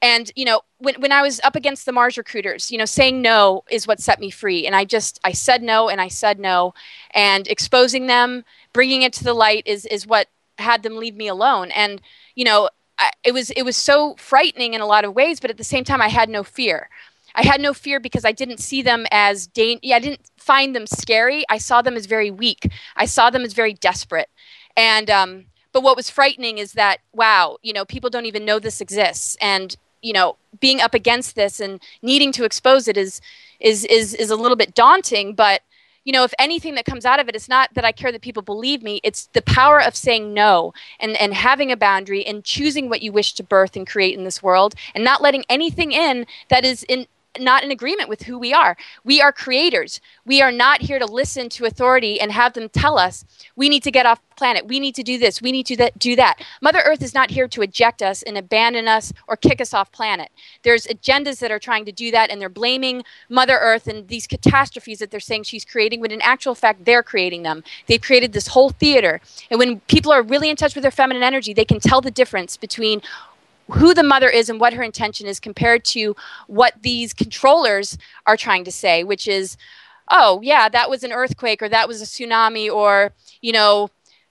And, 0.01 0.31
you 0.35 0.45
know, 0.45 0.61
when, 0.77 1.01
when 1.01 1.11
I 1.11 1.23
was 1.23 1.41
up 1.43 1.55
against 1.55 1.85
the 1.85 1.91
Mars 1.91 2.17
recruiters, 2.17 2.71
you 2.71 2.77
know, 2.77 2.85
saying 2.85 3.21
no 3.21 3.63
is 3.69 3.87
what 3.87 3.99
set 3.99 4.19
me 4.19 4.29
free. 4.29 4.65
And 4.65 4.75
I 4.75 4.85
just, 4.85 5.19
I 5.23 5.31
said 5.31 5.63
no 5.63 5.89
and 5.89 5.99
I 5.99 6.07
said 6.07 6.39
no. 6.39 6.75
And 7.11 7.47
exposing 7.47 8.05
them, 8.05 8.45
bringing 8.73 9.01
it 9.01 9.11
to 9.13 9.23
the 9.23 9.33
light 9.33 9.63
is, 9.65 9.85
is 9.87 10.05
what 10.05 10.27
had 10.59 10.83
them 10.83 10.97
leave 10.97 11.15
me 11.15 11.27
alone. 11.27 11.71
And, 11.71 11.99
you 12.35 12.45
know, 12.45 12.69
I, 12.99 13.11
it 13.23 13.33
was 13.33 13.49
it 13.51 13.63
was 13.63 13.77
so 13.77 14.15
frightening 14.17 14.73
in 14.73 14.81
a 14.81 14.85
lot 14.85 15.05
of 15.05 15.13
ways, 15.13 15.39
but 15.39 15.51
at 15.51 15.57
the 15.57 15.63
same 15.63 15.83
time, 15.83 16.01
I 16.01 16.07
had 16.07 16.29
no 16.29 16.43
fear. 16.43 16.89
I 17.35 17.45
had 17.45 17.61
no 17.61 17.73
fear 17.73 17.99
because 17.99 18.25
I 18.25 18.31
didn't 18.31 18.59
see 18.59 18.81
them 18.81 19.05
as 19.11 19.47
dan- 19.47 19.79
yeah, 19.81 19.97
I 19.97 19.99
didn't 19.99 20.21
find 20.37 20.75
them 20.75 20.87
scary. 20.87 21.43
I 21.49 21.57
saw 21.57 21.81
them 21.81 21.95
as 21.95 22.05
very 22.05 22.31
weak. 22.31 22.71
I 22.95 23.05
saw 23.05 23.29
them 23.29 23.43
as 23.43 23.53
very 23.53 23.73
desperate. 23.73 24.29
And 24.75 25.09
um, 25.09 25.45
but 25.71 25.83
what 25.83 25.95
was 25.95 26.09
frightening 26.09 26.57
is 26.57 26.73
that 26.73 26.99
wow, 27.13 27.57
you 27.61 27.73
know, 27.73 27.85
people 27.85 28.09
don't 28.09 28.25
even 28.25 28.45
know 28.45 28.59
this 28.59 28.81
exists, 28.81 29.37
and 29.41 29.75
you 30.01 30.13
know, 30.13 30.37
being 30.59 30.81
up 30.81 30.93
against 30.93 31.35
this 31.35 31.59
and 31.59 31.81
needing 32.01 32.31
to 32.33 32.45
expose 32.45 32.87
it 32.87 32.97
is 32.97 33.21
is 33.59 33.85
is 33.85 34.13
is 34.13 34.29
a 34.29 34.35
little 34.35 34.57
bit 34.57 34.73
daunting, 34.73 35.33
but 35.33 35.61
you 36.07 36.13
know, 36.13 36.23
if 36.23 36.33
anything 36.39 36.75
that 36.75 36.85
comes 36.85 37.03
out 37.03 37.19
of 37.19 37.27
it, 37.27 37.35
it's 37.35 37.49
not 37.49 37.73
that 37.73 37.83
I 37.83 37.91
care 37.91 38.13
that 38.13 38.21
people 38.21 38.41
believe 38.41 38.81
me. 38.81 39.01
It's 39.03 39.27
the 39.33 39.41
power 39.41 39.81
of 39.81 39.93
saying 39.93 40.33
no 40.33 40.73
and, 41.01 41.17
and 41.17 41.33
having 41.33 41.69
a 41.69 41.75
boundary 41.75 42.25
and 42.25 42.45
choosing 42.45 42.87
what 42.87 43.01
you 43.01 43.11
wish 43.11 43.33
to 43.33 43.43
birth 43.43 43.75
and 43.75 43.85
create 43.85 44.17
in 44.17 44.23
this 44.23 44.41
world 44.41 44.73
and 44.95 45.03
not 45.03 45.21
letting 45.21 45.43
anything 45.49 45.91
in 45.91 46.25
that 46.47 46.63
is 46.63 46.83
in 46.83 47.07
not 47.39 47.63
in 47.63 47.71
agreement 47.71 48.09
with 48.09 48.23
who 48.23 48.37
we 48.37 48.53
are. 48.53 48.77
We 49.03 49.21
are 49.21 49.31
creators. 49.31 50.01
We 50.25 50.41
are 50.41 50.51
not 50.51 50.81
here 50.81 50.99
to 50.99 51.05
listen 51.05 51.49
to 51.49 51.65
authority 51.65 52.19
and 52.19 52.31
have 52.31 52.53
them 52.53 52.69
tell 52.69 52.97
us 52.97 53.25
we 53.55 53.69
need 53.69 53.83
to 53.83 53.91
get 53.91 54.05
off 54.05 54.21
planet. 54.37 54.67
We 54.67 54.79
need 54.79 54.95
to 54.95 55.03
do 55.03 55.17
this. 55.17 55.41
We 55.41 55.51
need 55.51 55.65
to 55.65 55.91
do 55.97 56.15
that. 56.15 56.41
Mother 56.61 56.81
Earth 56.85 57.01
is 57.01 57.13
not 57.13 57.31
here 57.31 57.47
to 57.49 57.61
eject 57.63 58.01
us 58.01 58.21
and 58.23 58.37
abandon 58.37 58.87
us 58.87 59.11
or 59.27 59.35
kick 59.35 59.59
us 59.59 59.73
off 59.73 59.91
planet. 59.91 60.29
There's 60.63 60.85
agendas 60.85 61.39
that 61.39 61.51
are 61.51 61.59
trying 61.59 61.85
to 61.85 61.91
do 61.91 62.11
that 62.11 62.29
and 62.29 62.39
they're 62.39 62.49
blaming 62.49 63.03
Mother 63.29 63.57
Earth 63.59 63.87
and 63.87 64.07
these 64.07 64.27
catastrophes 64.27 64.99
that 64.99 65.11
they're 65.11 65.19
saying 65.19 65.43
she's 65.43 65.65
creating 65.65 65.99
when 65.99 66.11
in 66.11 66.21
actual 66.21 66.55
fact 66.55 66.85
they're 66.85 67.03
creating 67.03 67.43
them. 67.43 67.63
They've 67.87 68.01
created 68.01 68.33
this 68.33 68.47
whole 68.47 68.69
theater. 68.69 69.19
And 69.49 69.59
when 69.59 69.79
people 69.81 70.11
are 70.11 70.21
really 70.21 70.49
in 70.49 70.55
touch 70.55 70.75
with 70.75 70.83
their 70.83 70.91
feminine 70.91 71.23
energy, 71.23 71.53
they 71.53 71.65
can 71.65 71.79
tell 71.79 72.01
the 72.01 72.11
difference 72.11 72.57
between 72.57 73.01
who 73.71 73.93
the 73.93 74.03
mother 74.03 74.29
is 74.29 74.49
and 74.49 74.59
what 74.59 74.73
her 74.73 74.83
intention 74.83 75.27
is 75.27 75.39
compared 75.39 75.83
to 75.85 76.15
what 76.47 76.73
these 76.81 77.13
controllers 77.13 77.97
are 78.25 78.37
trying 78.37 78.63
to 78.63 78.71
say, 78.71 79.03
which 79.03 79.27
is, 79.27 79.57
oh, 80.09 80.39
yeah, 80.41 80.69
that 80.69 80.89
was 80.89 81.03
an 81.03 81.11
earthquake 81.11 81.61
or 81.61 81.69
that 81.69 81.87
was 81.87 82.01
a 82.01 82.05
tsunami 82.05 82.71
or, 82.71 83.13
you 83.41 83.51
know, 83.51 83.89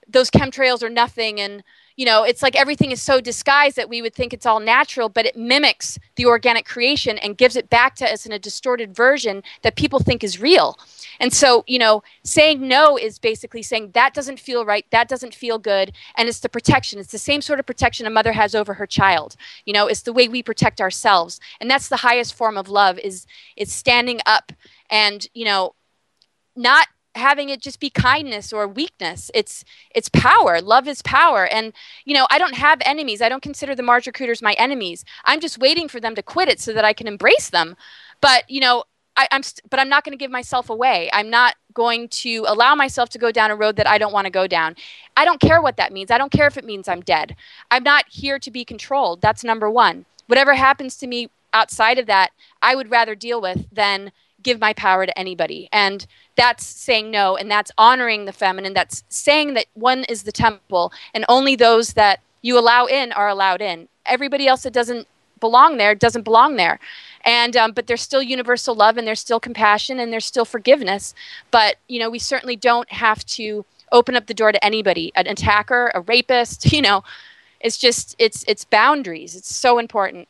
those 0.08 0.30
chemtrails 0.30 0.82
are 0.82 0.90
nothing 0.90 1.40
and 1.40 1.62
you 1.96 2.04
know, 2.04 2.24
it's 2.24 2.42
like 2.42 2.54
everything 2.54 2.90
is 2.90 3.00
so 3.00 3.20
disguised 3.20 3.76
that 3.76 3.88
we 3.88 4.02
would 4.02 4.14
think 4.14 4.32
it's 4.32 4.46
all 4.46 4.60
natural, 4.60 5.08
but 5.08 5.26
it 5.26 5.36
mimics 5.36 5.98
the 6.16 6.26
organic 6.26 6.66
creation 6.66 7.18
and 7.18 7.38
gives 7.38 7.56
it 7.56 7.70
back 7.70 7.96
to 7.96 8.10
us 8.10 8.26
in 8.26 8.32
a 8.32 8.38
distorted 8.38 8.94
version 8.94 9.42
that 9.62 9.76
people 9.76 9.98
think 9.98 10.22
is 10.22 10.40
real. 10.40 10.78
And 11.20 11.32
so, 11.32 11.64
you 11.66 11.78
know, 11.78 12.02
saying 12.22 12.66
no 12.66 12.98
is 12.98 13.18
basically 13.18 13.62
saying 13.62 13.92
that 13.94 14.12
doesn't 14.12 14.38
feel 14.38 14.64
right, 14.64 14.84
that 14.90 15.08
doesn't 15.08 15.34
feel 15.34 15.58
good, 15.58 15.92
and 16.16 16.28
it's 16.28 16.40
the 16.40 16.48
protection. 16.48 16.98
It's 16.98 17.12
the 17.12 17.18
same 17.18 17.40
sort 17.40 17.60
of 17.60 17.66
protection 17.66 18.06
a 18.06 18.10
mother 18.10 18.32
has 18.32 18.54
over 18.54 18.74
her 18.74 18.86
child. 18.86 19.36
You 19.64 19.72
know, 19.72 19.86
it's 19.86 20.02
the 20.02 20.12
way 20.12 20.28
we 20.28 20.42
protect 20.42 20.80
ourselves. 20.80 21.40
And 21.60 21.70
that's 21.70 21.88
the 21.88 21.96
highest 21.96 22.34
form 22.34 22.56
of 22.58 22.68
love 22.68 22.98
is 22.98 23.26
is 23.56 23.72
standing 23.72 24.20
up 24.26 24.52
and, 24.90 25.26
you 25.32 25.44
know, 25.44 25.74
not 26.54 26.88
having 27.16 27.48
it 27.48 27.60
just 27.60 27.80
be 27.80 27.90
kindness 27.90 28.52
or 28.52 28.68
weakness. 28.68 29.30
It's 29.34 29.64
it's 29.94 30.08
power. 30.08 30.60
Love 30.60 30.86
is 30.88 31.02
power. 31.02 31.46
And 31.46 31.72
you 32.04 32.14
know 32.14 32.26
i 32.30 32.38
don't 32.38 32.54
have 32.54 32.78
enemies. 32.84 33.22
I 33.22 33.28
don't 33.28 33.42
consider 33.42 33.74
the 33.74 33.82
mars 33.82 34.06
recruiters 34.06 34.42
my 34.42 34.52
enemies. 34.54 35.04
I'm 35.24 35.40
just 35.40 35.58
waiting 35.58 35.88
for 35.88 36.00
them 36.00 36.14
to 36.14 36.22
quit 36.22 36.48
it 36.48 36.60
so 36.60 36.72
that 36.72 36.84
i 36.84 36.92
can 36.92 37.06
embrace 37.06 37.50
them. 37.50 37.76
But 38.20 38.48
you 38.50 38.60
know 38.60 38.84
I, 39.18 39.28
am 39.30 39.42
st- 39.42 39.68
but 39.70 39.80
i'm 39.80 39.88
not 39.88 40.04
going 40.04 40.12
to 40.12 40.22
give 40.22 40.30
myself 40.30 40.70
away. 40.70 41.10
I'm 41.12 41.30
not 41.30 41.56
going 41.72 42.08
to 42.08 42.44
allow 42.46 42.74
myself 42.74 43.08
to 43.10 43.18
go 43.18 43.32
down 43.32 43.50
a 43.50 43.56
road 43.56 43.76
that 43.76 43.88
i 43.88 43.98
don't 43.98 44.12
want 44.12 44.26
to 44.26 44.30
go 44.30 44.46
down. 44.46 44.76
I 45.16 45.24
don't 45.24 45.40
care 45.40 45.62
what 45.62 45.76
that 45.78 45.92
means. 45.92 46.10
I 46.10 46.18
don't 46.18 46.32
care 46.32 46.46
if 46.46 46.56
it 46.56 46.64
means 46.64 46.88
i'm 46.88 47.00
dead. 47.00 47.36
I'm 47.70 47.82
not 47.82 48.04
here 48.08 48.38
to 48.38 48.50
be 48.50 48.64
controlled. 48.64 49.22
That's 49.22 49.44
number 49.44 49.70
one. 49.70 50.06
Whatever 50.26 50.54
happens 50.54 50.96
to 50.98 51.06
me 51.06 51.30
outside 51.56 51.98
of 51.98 52.06
that 52.06 52.32
i 52.60 52.74
would 52.74 52.90
rather 52.90 53.14
deal 53.14 53.40
with 53.40 53.66
than 53.72 54.12
give 54.46 54.60
my 54.60 54.72
power 54.72 55.04
to 55.04 55.18
anybody. 55.18 55.68
And 55.72 56.06
that's 56.36 56.64
saying 56.64 57.10
no 57.10 57.36
and 57.36 57.50
that's 57.50 57.72
honoring 57.76 58.24
the 58.24 58.32
feminine. 58.32 58.72
That's 58.72 59.02
saying 59.08 59.54
that 59.54 59.66
one 59.74 60.04
is 60.04 60.22
the 60.22 60.32
temple 60.32 60.92
and 61.12 61.24
only 61.28 61.56
those 61.56 61.94
that 61.94 62.20
you 62.42 62.56
allow 62.56 62.86
in 62.86 63.10
are 63.12 63.28
allowed 63.28 63.60
in. 63.60 63.88
Everybody 64.06 64.46
else 64.46 64.62
that 64.62 64.72
doesn't 64.72 65.08
belong 65.40 65.76
there 65.76 65.94
doesn't 65.94 66.22
belong 66.22 66.54
there. 66.56 66.78
And 67.24 67.56
um, 67.56 67.72
but 67.72 67.88
there's 67.88 68.02
still 68.02 68.22
universal 68.22 68.74
love 68.76 68.96
and 68.96 69.06
there's 69.06 69.20
still 69.20 69.40
compassion 69.40 69.98
and 69.98 70.12
there's 70.12 70.24
still 70.24 70.44
forgiveness. 70.44 71.12
But 71.50 71.76
you 71.88 71.98
know 71.98 72.08
we 72.08 72.20
certainly 72.20 72.54
don't 72.54 72.90
have 72.92 73.26
to 73.26 73.64
open 73.90 74.14
up 74.14 74.26
the 74.26 74.34
door 74.34 74.52
to 74.52 74.64
anybody. 74.64 75.10
An 75.16 75.26
attacker 75.26 75.90
a 75.92 76.00
rapist 76.02 76.72
you 76.76 76.80
know 76.80 77.02
it's 77.60 77.78
just 77.78 78.14
it's 78.20 78.44
it's 78.46 78.64
boundaries. 78.64 79.34
It's 79.34 79.52
so 79.52 79.78
important. 79.80 80.28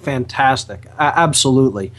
Fantastic. 0.00 0.86
Absolutely 0.98 1.92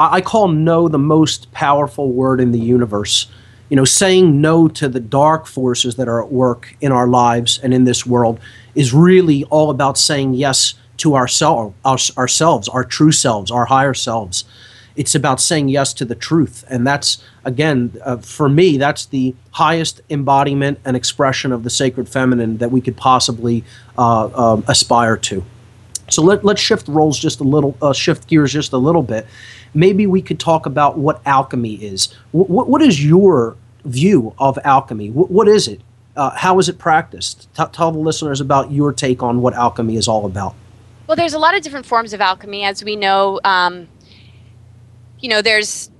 I-, 0.00 0.20
call 0.20 0.48
no 0.48 0.88
the 0.88 0.98
most 0.98 1.52
powerful 1.52 2.10
word 2.12 2.40
in 2.40 2.52
the 2.52 2.58
universe 2.58 3.30
you 3.68 3.76
know 3.76 3.84
saying 3.84 4.40
no 4.40 4.66
to 4.68 4.88
the 4.88 5.00
dark 5.00 5.46
forces 5.46 5.96
that 5.96 6.08
are 6.08 6.22
at 6.22 6.32
work 6.32 6.74
in 6.80 6.90
our 6.92 7.06
lives 7.06 7.60
and 7.62 7.72
in 7.72 7.84
this 7.84 8.04
world 8.06 8.40
is 8.74 8.92
really 8.92 9.44
all 9.44 9.70
about 9.70 9.98
saying 9.98 10.34
yes 10.34 10.74
to 11.00 11.16
ourselves, 11.16 11.74
our, 11.82 11.98
ourselves, 12.18 12.68
our 12.68 12.84
true 12.84 13.10
selves, 13.10 13.50
our 13.50 13.64
higher 13.64 13.94
selves. 13.94 14.44
It's 14.96 15.14
about 15.14 15.40
saying 15.40 15.68
yes 15.68 15.94
to 15.94 16.04
the 16.04 16.14
truth, 16.14 16.64
and 16.68 16.86
that's 16.86 17.24
again 17.44 17.94
uh, 18.04 18.18
for 18.18 18.48
me. 18.50 18.76
That's 18.76 19.06
the 19.06 19.34
highest 19.52 20.02
embodiment 20.10 20.78
and 20.84 20.96
expression 20.96 21.52
of 21.52 21.62
the 21.62 21.70
sacred 21.70 22.08
feminine 22.08 22.58
that 22.58 22.70
we 22.70 22.82
could 22.82 22.98
possibly 22.98 23.64
uh, 23.96 24.26
uh, 24.26 24.62
aspire 24.68 25.16
to. 25.16 25.42
So 26.10 26.22
let, 26.22 26.44
let's 26.44 26.60
shift 26.60 26.88
roles 26.88 27.18
just 27.18 27.40
a 27.40 27.44
little, 27.44 27.76
uh, 27.80 27.92
shift 27.92 28.26
gears 28.26 28.52
just 28.52 28.72
a 28.72 28.78
little 28.78 29.02
bit. 29.02 29.26
Maybe 29.74 30.06
we 30.06 30.22
could 30.22 30.40
talk 30.40 30.66
about 30.66 30.98
what 30.98 31.20
alchemy 31.26 31.74
is. 31.74 32.14
What 32.32 32.82
is 32.82 33.04
your 33.04 33.56
view 33.84 34.34
of 34.38 34.58
alchemy? 34.64 35.08
What 35.10 35.48
is 35.48 35.68
it? 35.68 35.80
Uh, 36.16 36.30
how 36.30 36.58
is 36.58 36.68
it 36.68 36.78
practiced? 36.78 37.48
T- 37.54 37.64
tell 37.72 37.92
the 37.92 37.98
listeners 37.98 38.40
about 38.40 38.72
your 38.72 38.92
take 38.92 39.22
on 39.22 39.40
what 39.40 39.54
alchemy 39.54 39.96
is 39.96 40.08
all 40.08 40.26
about. 40.26 40.54
Well, 41.06 41.16
there's 41.16 41.34
a 41.34 41.38
lot 41.38 41.56
of 41.56 41.62
different 41.62 41.86
forms 41.86 42.12
of 42.12 42.20
alchemy, 42.20 42.64
as 42.64 42.84
we 42.84 42.96
know. 42.96 43.40
Um, 43.44 43.88
you 45.20 45.28
know, 45.28 45.40
there's 45.40 45.90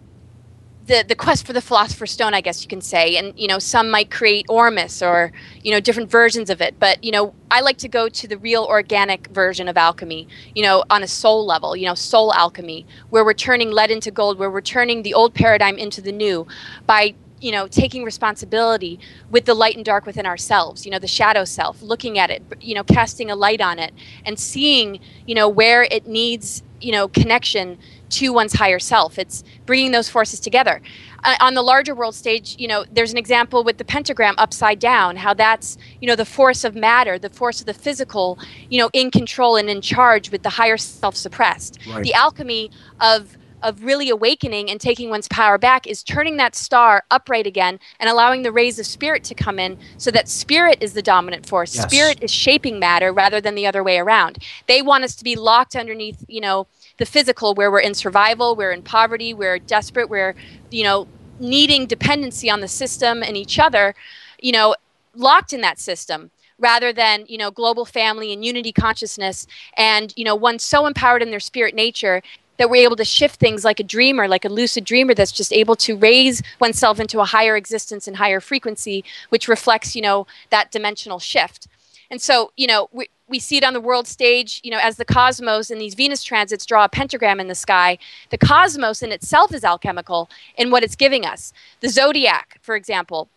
the 0.90 1.04
the 1.06 1.14
quest 1.14 1.46
for 1.46 1.52
the 1.52 1.60
philosopher's 1.60 2.10
stone, 2.10 2.34
I 2.34 2.40
guess 2.40 2.62
you 2.62 2.68
can 2.68 2.80
say, 2.80 3.16
and 3.16 3.32
you 3.38 3.46
know, 3.46 3.58
some 3.58 3.90
might 3.90 4.10
create 4.10 4.44
Ormus 4.48 5.00
or 5.02 5.32
you 5.62 5.70
know 5.70 5.80
different 5.80 6.10
versions 6.10 6.50
of 6.50 6.60
it. 6.60 6.78
But 6.78 7.02
you 7.02 7.12
know, 7.12 7.32
I 7.50 7.60
like 7.60 7.78
to 7.78 7.88
go 7.88 8.08
to 8.08 8.28
the 8.28 8.36
real 8.36 8.64
organic 8.64 9.28
version 9.28 9.68
of 9.68 9.76
alchemy. 9.76 10.26
You 10.54 10.64
know, 10.64 10.84
on 10.90 11.02
a 11.02 11.08
soul 11.08 11.46
level. 11.46 11.76
You 11.76 11.86
know, 11.86 11.94
soul 11.94 12.34
alchemy, 12.34 12.86
where 13.10 13.24
we're 13.24 13.34
turning 13.34 13.70
lead 13.70 13.90
into 13.90 14.10
gold, 14.10 14.38
where 14.38 14.50
we're 14.50 14.60
turning 14.60 15.02
the 15.02 15.14
old 15.14 15.32
paradigm 15.32 15.78
into 15.78 16.00
the 16.00 16.12
new 16.12 16.46
by 16.86 17.14
you 17.40 17.52
know 17.52 17.66
taking 17.68 18.04
responsibility 18.04 18.98
with 19.30 19.44
the 19.44 19.54
light 19.54 19.76
and 19.76 19.84
dark 19.84 20.04
within 20.04 20.26
ourselves 20.26 20.84
you 20.84 20.92
know 20.92 20.98
the 20.98 21.06
shadow 21.08 21.42
self 21.42 21.80
looking 21.80 22.18
at 22.18 22.28
it 22.28 22.42
you 22.60 22.74
know 22.74 22.84
casting 22.84 23.30
a 23.30 23.34
light 23.34 23.62
on 23.62 23.78
it 23.78 23.94
and 24.26 24.38
seeing 24.38 25.00
you 25.26 25.34
know 25.34 25.48
where 25.48 25.84
it 25.84 26.06
needs 26.06 26.62
you 26.82 26.92
know 26.92 27.08
connection 27.08 27.78
to 28.10 28.32
one's 28.32 28.52
higher 28.52 28.78
self 28.78 29.18
it's 29.18 29.42
bringing 29.66 29.92
those 29.92 30.08
forces 30.08 30.40
together 30.40 30.80
uh, 31.24 31.36
on 31.40 31.54
the 31.54 31.62
larger 31.62 31.94
world 31.94 32.14
stage 32.14 32.56
you 32.58 32.68
know 32.68 32.84
there's 32.92 33.12
an 33.12 33.18
example 33.18 33.64
with 33.64 33.78
the 33.78 33.84
pentagram 33.84 34.34
upside 34.38 34.78
down 34.78 35.16
how 35.16 35.32
that's 35.32 35.78
you 36.00 36.06
know 36.06 36.16
the 36.16 36.24
force 36.24 36.64
of 36.64 36.74
matter 36.74 37.18
the 37.18 37.30
force 37.30 37.60
of 37.60 37.66
the 37.66 37.74
physical 37.74 38.38
you 38.68 38.78
know 38.78 38.90
in 38.92 39.10
control 39.10 39.56
and 39.56 39.70
in 39.70 39.80
charge 39.80 40.30
with 40.30 40.42
the 40.42 40.50
higher 40.50 40.76
self 40.76 41.16
suppressed 41.16 41.78
right. 41.86 42.02
the 42.02 42.14
alchemy 42.14 42.70
of 43.00 43.36
of 43.62 43.82
really 43.82 44.08
awakening 44.08 44.70
and 44.70 44.80
taking 44.80 45.10
one's 45.10 45.28
power 45.28 45.58
back 45.58 45.86
is 45.86 46.02
turning 46.02 46.36
that 46.36 46.54
star 46.54 47.04
upright 47.10 47.46
again 47.46 47.78
and 47.98 48.08
allowing 48.08 48.42
the 48.42 48.52
rays 48.52 48.78
of 48.78 48.86
spirit 48.86 49.24
to 49.24 49.34
come 49.34 49.58
in 49.58 49.78
so 49.98 50.10
that 50.10 50.28
spirit 50.28 50.78
is 50.80 50.92
the 50.94 51.02
dominant 51.02 51.46
force. 51.46 51.74
Yes. 51.74 51.84
Spirit 51.84 52.22
is 52.22 52.30
shaping 52.30 52.78
matter 52.78 53.12
rather 53.12 53.40
than 53.40 53.54
the 53.54 53.66
other 53.66 53.82
way 53.82 53.98
around. 53.98 54.38
They 54.66 54.82
want 54.82 55.04
us 55.04 55.14
to 55.16 55.24
be 55.24 55.36
locked 55.36 55.76
underneath, 55.76 56.24
you 56.28 56.40
know, 56.40 56.66
the 57.00 57.06
physical 57.06 57.54
where 57.54 57.70
we're 57.70 57.80
in 57.80 57.94
survival, 57.94 58.54
we're 58.54 58.72
in 58.72 58.82
poverty, 58.82 59.32
we're 59.34 59.58
desperate, 59.58 60.08
we're, 60.08 60.34
you 60.70 60.84
know, 60.84 61.08
needing 61.40 61.86
dependency 61.86 62.50
on 62.50 62.60
the 62.60 62.68
system 62.68 63.22
and 63.22 63.36
each 63.36 63.58
other, 63.58 63.94
you 64.40 64.52
know, 64.52 64.76
locked 65.16 65.52
in 65.52 65.62
that 65.62 65.80
system 65.80 66.30
rather 66.58 66.92
than 66.92 67.24
you 67.26 67.38
know 67.38 67.50
global 67.50 67.86
family 67.86 68.34
and 68.34 68.44
unity 68.44 68.70
consciousness 68.70 69.46
and 69.78 70.12
you 70.14 70.24
know 70.24 70.36
one 70.36 70.58
so 70.58 70.86
empowered 70.86 71.22
in 71.22 71.30
their 71.30 71.40
spirit 71.40 71.74
nature 71.74 72.22
that 72.58 72.68
we're 72.68 72.84
able 72.84 72.94
to 72.94 73.06
shift 73.06 73.40
things 73.40 73.64
like 73.64 73.80
a 73.80 73.82
dreamer, 73.82 74.28
like 74.28 74.44
a 74.44 74.48
lucid 74.50 74.84
dreamer 74.84 75.14
that's 75.14 75.32
just 75.32 75.50
able 75.50 75.74
to 75.74 75.96
raise 75.96 76.42
oneself 76.60 77.00
into 77.00 77.18
a 77.18 77.24
higher 77.24 77.56
existence 77.56 78.06
and 78.06 78.18
higher 78.18 78.38
frequency, 78.38 79.02
which 79.30 79.48
reflects, 79.48 79.96
you 79.96 80.02
know, 80.02 80.26
that 80.50 80.70
dimensional 80.70 81.18
shift. 81.18 81.68
And 82.10 82.20
so, 82.20 82.52
you 82.56 82.66
know, 82.66 82.88
we, 82.92 83.08
we 83.28 83.38
see 83.38 83.56
it 83.56 83.64
on 83.64 83.72
the 83.72 83.80
world 83.80 84.08
stage, 84.08 84.60
you 84.64 84.70
know, 84.70 84.80
as 84.82 84.96
the 84.96 85.04
cosmos 85.04 85.70
and 85.70 85.80
these 85.80 85.94
Venus 85.94 86.22
transits 86.22 86.66
draw 86.66 86.84
a 86.84 86.88
pentagram 86.88 87.38
in 87.40 87.46
the 87.46 87.54
sky. 87.54 87.98
The 88.30 88.38
cosmos 88.38 89.02
in 89.02 89.12
itself 89.12 89.54
is 89.54 89.64
alchemical 89.64 90.28
in 90.56 90.70
what 90.70 90.82
it's 90.82 90.96
giving 90.96 91.24
us. 91.24 91.52
The 91.80 91.88
zodiac, 91.88 92.58
for 92.60 92.74
example, 92.74 93.28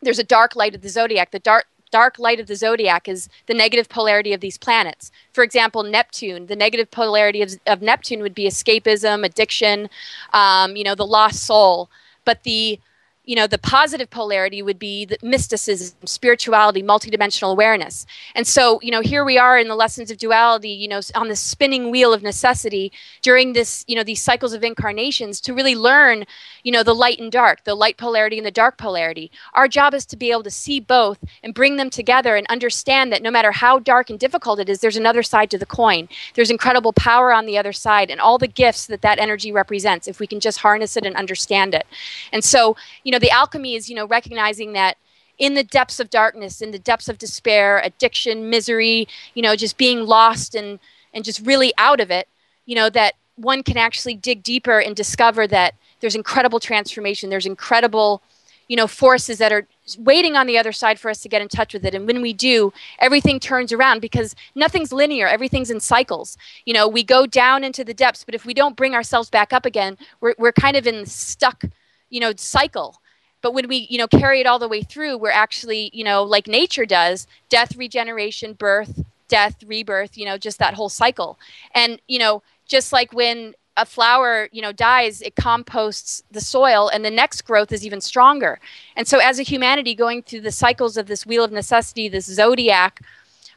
there's 0.00 0.18
a 0.18 0.24
dark 0.24 0.56
light 0.56 0.74
of 0.74 0.82
the 0.82 0.88
zodiac. 0.88 1.30
The 1.30 1.38
dark 1.38 1.66
dark 1.90 2.18
light 2.18 2.40
of 2.40 2.48
the 2.48 2.56
zodiac 2.56 3.06
is 3.06 3.28
the 3.46 3.54
negative 3.54 3.88
polarity 3.88 4.32
of 4.32 4.40
these 4.40 4.58
planets. 4.58 5.12
For 5.32 5.44
example, 5.44 5.84
Neptune, 5.84 6.46
the 6.46 6.56
negative 6.56 6.90
polarity 6.90 7.40
of, 7.40 7.52
of 7.68 7.82
Neptune 7.82 8.20
would 8.20 8.34
be 8.34 8.48
escapism, 8.48 9.24
addiction, 9.24 9.88
um, 10.32 10.74
you 10.74 10.82
know, 10.82 10.96
the 10.96 11.06
lost 11.06 11.44
soul. 11.44 11.88
But 12.24 12.42
the 12.42 12.80
you 13.24 13.34
know 13.34 13.46
the 13.46 13.58
positive 13.58 14.10
polarity 14.10 14.62
would 14.62 14.78
be 14.78 15.04
the 15.04 15.16
mysticism 15.22 15.96
spirituality 16.04 16.82
multidimensional 16.82 17.52
awareness. 17.52 18.06
And 18.34 18.46
so 18.46 18.80
you 18.82 18.90
know 18.90 19.00
here 19.00 19.24
we 19.24 19.38
are 19.38 19.58
in 19.58 19.68
the 19.68 19.74
lessons 19.74 20.10
of 20.10 20.18
duality 20.18 20.70
you 20.70 20.88
know 20.88 21.00
on 21.14 21.28
the 21.28 21.36
spinning 21.36 21.90
wheel 21.90 22.12
of 22.12 22.22
necessity 22.22 22.92
during 23.22 23.52
this 23.52 23.84
you 23.88 23.96
know 23.96 24.04
these 24.04 24.22
cycles 24.22 24.52
of 24.52 24.62
incarnations 24.62 25.40
to 25.42 25.54
really 25.54 25.74
learn 25.74 26.24
you 26.62 26.72
know 26.72 26.82
the 26.82 26.94
light 26.94 27.18
and 27.18 27.32
dark 27.32 27.64
the 27.64 27.74
light 27.74 27.96
polarity 27.96 28.36
and 28.38 28.46
the 28.46 28.50
dark 28.50 28.76
polarity. 28.76 29.30
Our 29.54 29.68
job 29.68 29.94
is 29.94 30.04
to 30.06 30.16
be 30.16 30.30
able 30.30 30.42
to 30.42 30.50
see 30.50 30.78
both 30.80 31.18
and 31.42 31.54
bring 31.54 31.76
them 31.76 31.90
together 31.90 32.36
and 32.36 32.46
understand 32.48 33.12
that 33.12 33.22
no 33.22 33.30
matter 33.30 33.52
how 33.52 33.78
dark 33.78 34.10
and 34.10 34.18
difficult 34.18 34.60
it 34.60 34.68
is 34.68 34.80
there's 34.80 34.96
another 34.96 35.22
side 35.22 35.50
to 35.50 35.58
the 35.58 35.66
coin. 35.66 36.08
There's 36.34 36.50
incredible 36.50 36.92
power 36.92 37.32
on 37.32 37.46
the 37.46 37.56
other 37.56 37.72
side 37.72 38.10
and 38.10 38.20
all 38.20 38.38
the 38.38 38.48
gifts 38.48 38.86
that 38.86 39.02
that 39.02 39.18
energy 39.18 39.50
represents 39.50 40.06
if 40.06 40.20
we 40.20 40.26
can 40.26 40.40
just 40.40 40.58
harness 40.58 40.96
it 40.96 41.06
and 41.06 41.16
understand 41.16 41.74
it. 41.74 41.86
And 42.32 42.44
so 42.44 42.76
you 43.02 43.13
know 43.14 43.18
the 43.18 43.30
alchemy 43.30 43.74
is 43.74 43.88
you 43.88 43.96
know 43.96 44.06
recognizing 44.06 44.72
that 44.72 44.96
in 45.38 45.54
the 45.54 45.64
depths 45.64 45.98
of 45.98 46.10
darkness 46.10 46.60
in 46.60 46.70
the 46.70 46.78
depths 46.78 47.08
of 47.08 47.18
despair 47.18 47.80
addiction 47.84 48.50
misery 48.50 49.08
you 49.34 49.42
know 49.42 49.56
just 49.56 49.76
being 49.76 50.06
lost 50.06 50.54
and 50.54 50.78
and 51.12 51.24
just 51.24 51.40
really 51.46 51.72
out 51.78 52.00
of 52.00 52.10
it 52.10 52.28
you 52.66 52.74
know 52.74 52.90
that 52.90 53.14
one 53.36 53.62
can 53.62 53.76
actually 53.76 54.14
dig 54.14 54.42
deeper 54.42 54.78
and 54.78 54.94
discover 54.94 55.46
that 55.46 55.74
there's 56.00 56.14
incredible 56.14 56.60
transformation. 56.60 57.30
There's 57.30 57.46
incredible 57.46 58.22
you 58.68 58.76
know 58.76 58.86
forces 58.86 59.38
that 59.38 59.52
are 59.52 59.66
waiting 59.98 60.36
on 60.36 60.46
the 60.46 60.56
other 60.56 60.72
side 60.72 60.98
for 60.98 61.10
us 61.10 61.20
to 61.20 61.28
get 61.28 61.42
in 61.42 61.48
touch 61.48 61.74
with 61.74 61.84
it. 61.84 61.94
And 61.94 62.06
when 62.06 62.22
we 62.22 62.32
do 62.32 62.72
everything 62.98 63.38
turns 63.40 63.72
around 63.72 64.00
because 64.00 64.34
nothing's 64.54 64.92
linear. 64.92 65.26
Everything's 65.26 65.70
in 65.70 65.80
cycles. 65.80 66.36
You 66.64 66.74
know 66.74 66.88
we 66.88 67.02
go 67.02 67.26
down 67.26 67.64
into 67.64 67.84
the 67.84 67.94
depths 67.94 68.24
but 68.24 68.34
if 68.34 68.46
we 68.46 68.54
don't 68.54 68.76
bring 68.76 68.94
ourselves 68.94 69.30
back 69.30 69.52
up 69.52 69.66
again 69.66 69.98
we're, 70.20 70.34
we're 70.38 70.52
kind 70.52 70.76
of 70.76 70.86
in 70.86 71.04
stuck 71.06 71.64
you 72.10 72.20
know 72.20 72.32
cycle 72.36 73.00
but 73.44 73.52
when 73.52 73.68
we 73.68 73.86
you 73.90 73.98
know 73.98 74.08
carry 74.08 74.40
it 74.40 74.46
all 74.46 74.58
the 74.58 74.68
way 74.68 74.82
through 74.82 75.18
we're 75.18 75.30
actually 75.30 75.90
you 75.92 76.02
know 76.02 76.22
like 76.22 76.46
nature 76.48 76.86
does 76.86 77.26
death 77.50 77.76
regeneration 77.76 78.54
birth 78.54 79.04
death 79.28 79.62
rebirth 79.66 80.16
you 80.16 80.24
know 80.24 80.38
just 80.38 80.58
that 80.58 80.74
whole 80.74 80.88
cycle. 80.88 81.38
And 81.74 82.00
you 82.08 82.18
know 82.18 82.42
just 82.66 82.92
like 82.92 83.12
when 83.12 83.54
a 83.76 83.84
flower 83.84 84.48
you 84.52 84.62
know 84.62 84.72
dies 84.72 85.20
it 85.20 85.34
composts 85.34 86.22
the 86.30 86.40
soil 86.40 86.88
and 86.88 87.04
the 87.04 87.10
next 87.10 87.42
growth 87.42 87.72
is 87.72 87.84
even 87.84 88.00
stronger. 88.00 88.60
And 88.96 89.06
so 89.06 89.18
as 89.18 89.38
a 89.38 89.42
humanity 89.42 89.94
going 89.94 90.22
through 90.22 90.42
the 90.42 90.52
cycles 90.52 90.96
of 90.96 91.06
this 91.06 91.26
wheel 91.26 91.44
of 91.44 91.52
necessity 91.52 92.08
this 92.08 92.26
zodiac 92.26 93.00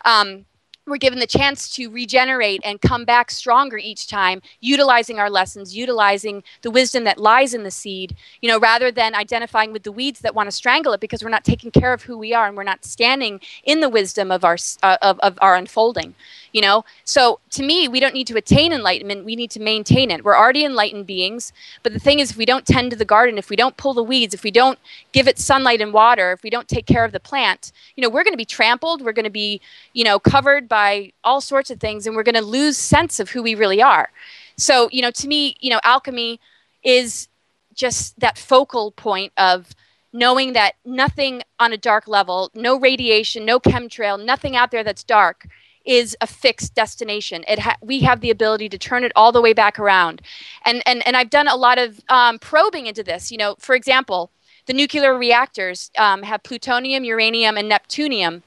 um, 0.05 0.45
we're 0.87 0.97
given 0.97 1.19
the 1.19 1.27
chance 1.27 1.69
to 1.69 1.89
regenerate 1.89 2.61
and 2.63 2.81
come 2.81 3.05
back 3.05 3.29
stronger 3.29 3.77
each 3.77 4.07
time 4.07 4.41
utilizing 4.61 5.19
our 5.19 5.29
lessons 5.29 5.75
utilizing 5.75 6.43
the 6.61 6.71
wisdom 6.71 7.03
that 7.03 7.17
lies 7.19 7.53
in 7.53 7.63
the 7.63 7.71
seed 7.71 8.15
you 8.41 8.49
know 8.49 8.59
rather 8.59 8.91
than 8.91 9.13
identifying 9.13 9.73
with 9.73 9.83
the 9.83 9.91
weeds 9.91 10.21
that 10.21 10.33
want 10.33 10.47
to 10.47 10.51
strangle 10.51 10.93
it 10.93 10.99
because 10.99 11.23
we're 11.23 11.29
not 11.29 11.43
taking 11.43 11.71
care 11.71 11.93
of 11.93 12.03
who 12.03 12.17
we 12.17 12.33
are 12.33 12.47
and 12.47 12.55
we're 12.55 12.63
not 12.63 12.85
standing 12.85 13.39
in 13.63 13.81
the 13.81 13.89
wisdom 13.89 14.31
of 14.31 14.43
our 14.45 14.57
uh, 14.83 14.97
of, 15.01 15.19
of 15.19 15.37
our 15.41 15.55
unfolding 15.55 16.15
you 16.53 16.61
know? 16.61 16.85
So 17.03 17.39
to 17.51 17.63
me 17.63 17.87
we 17.87 17.99
don't 17.99 18.13
need 18.13 18.27
to 18.27 18.37
attain 18.37 18.71
enlightenment 18.71 19.25
we 19.25 19.35
need 19.35 19.51
to 19.51 19.59
maintain 19.59 20.09
it. 20.11 20.23
We're 20.23 20.37
already 20.37 20.63
enlightened 20.63 21.05
beings 21.05 21.51
but 21.83 21.93
the 21.93 21.99
thing 21.99 22.19
is 22.19 22.31
if 22.31 22.37
we 22.37 22.45
don't 22.45 22.65
tend 22.65 22.91
to 22.91 22.97
the 22.97 23.05
garden 23.05 23.37
if 23.37 23.49
we 23.49 23.55
don't 23.55 23.77
pull 23.77 23.93
the 23.93 24.03
weeds 24.03 24.33
if 24.33 24.43
we 24.43 24.51
don't 24.51 24.79
give 25.11 25.27
it 25.27 25.37
sunlight 25.37 25.81
and 25.81 25.93
water 25.93 26.31
if 26.31 26.43
we 26.43 26.49
don't 26.49 26.67
take 26.67 26.85
care 26.85 27.03
of 27.03 27.11
the 27.11 27.19
plant 27.19 27.71
you 27.95 28.01
know 28.01 28.09
we're 28.09 28.23
going 28.23 28.33
to 28.33 28.37
be 28.37 28.45
trampled 28.45 29.03
we're 29.03 29.11
going 29.11 29.23
to 29.23 29.29
be 29.29 29.59
you 29.93 30.03
know 30.03 30.19
covered 30.19 30.67
by 30.67 30.76
all 31.23 31.41
sorts 31.41 31.69
of 31.69 31.79
things 31.79 32.05
and 32.05 32.15
we're 32.15 32.23
going 32.23 32.35
to 32.35 32.41
lose 32.41 32.77
sense 32.77 33.19
of 33.19 33.29
who 33.29 33.41
we 33.43 33.55
really 33.55 33.81
are 33.81 34.09
so 34.57 34.89
you 34.91 35.01
know 35.01 35.11
to 35.11 35.27
me 35.27 35.55
you 35.59 35.69
know 35.69 35.79
alchemy 35.83 36.39
is 36.83 37.27
just 37.73 38.19
that 38.19 38.37
focal 38.37 38.91
point 38.91 39.31
of 39.37 39.75
knowing 40.13 40.53
that 40.53 40.73
nothing 40.85 41.43
on 41.59 41.73
a 41.73 41.77
dark 41.77 42.07
level 42.07 42.49
no 42.53 42.79
radiation 42.79 43.45
no 43.45 43.59
chemtrail 43.59 44.23
nothing 44.23 44.55
out 44.55 44.71
there 44.71 44.83
that's 44.83 45.03
dark 45.03 45.47
is 45.87 46.15
a 46.19 46.27
fixed 46.27 46.75
destination. 46.75 47.45
It 47.47 47.59
ha- 47.59 47.77
we 47.81 48.01
have 48.01 48.19
the 48.19 48.29
ability 48.29 48.67
to 48.69 48.77
turn 48.77 49.03
it 49.05 49.13
all 49.15 49.31
the 49.31 49.41
way 49.41 49.53
back 49.53 49.79
around, 49.79 50.21
and 50.65 50.83
and 50.85 51.05
and 51.07 51.15
I've 51.15 51.29
done 51.29 51.47
a 51.47 51.55
lot 51.55 51.79
of 51.79 52.01
um, 52.09 52.37
probing 52.39 52.85
into 52.87 53.03
this. 53.03 53.31
You 53.31 53.37
know, 53.37 53.55
for 53.57 53.73
example, 53.73 54.29
the 54.67 54.73
nuclear 54.73 55.17
reactors 55.17 55.89
um, 55.97 56.23
have 56.23 56.43
plutonium, 56.43 57.05
uranium, 57.05 57.57
and 57.57 57.71
neptunium 57.71 58.43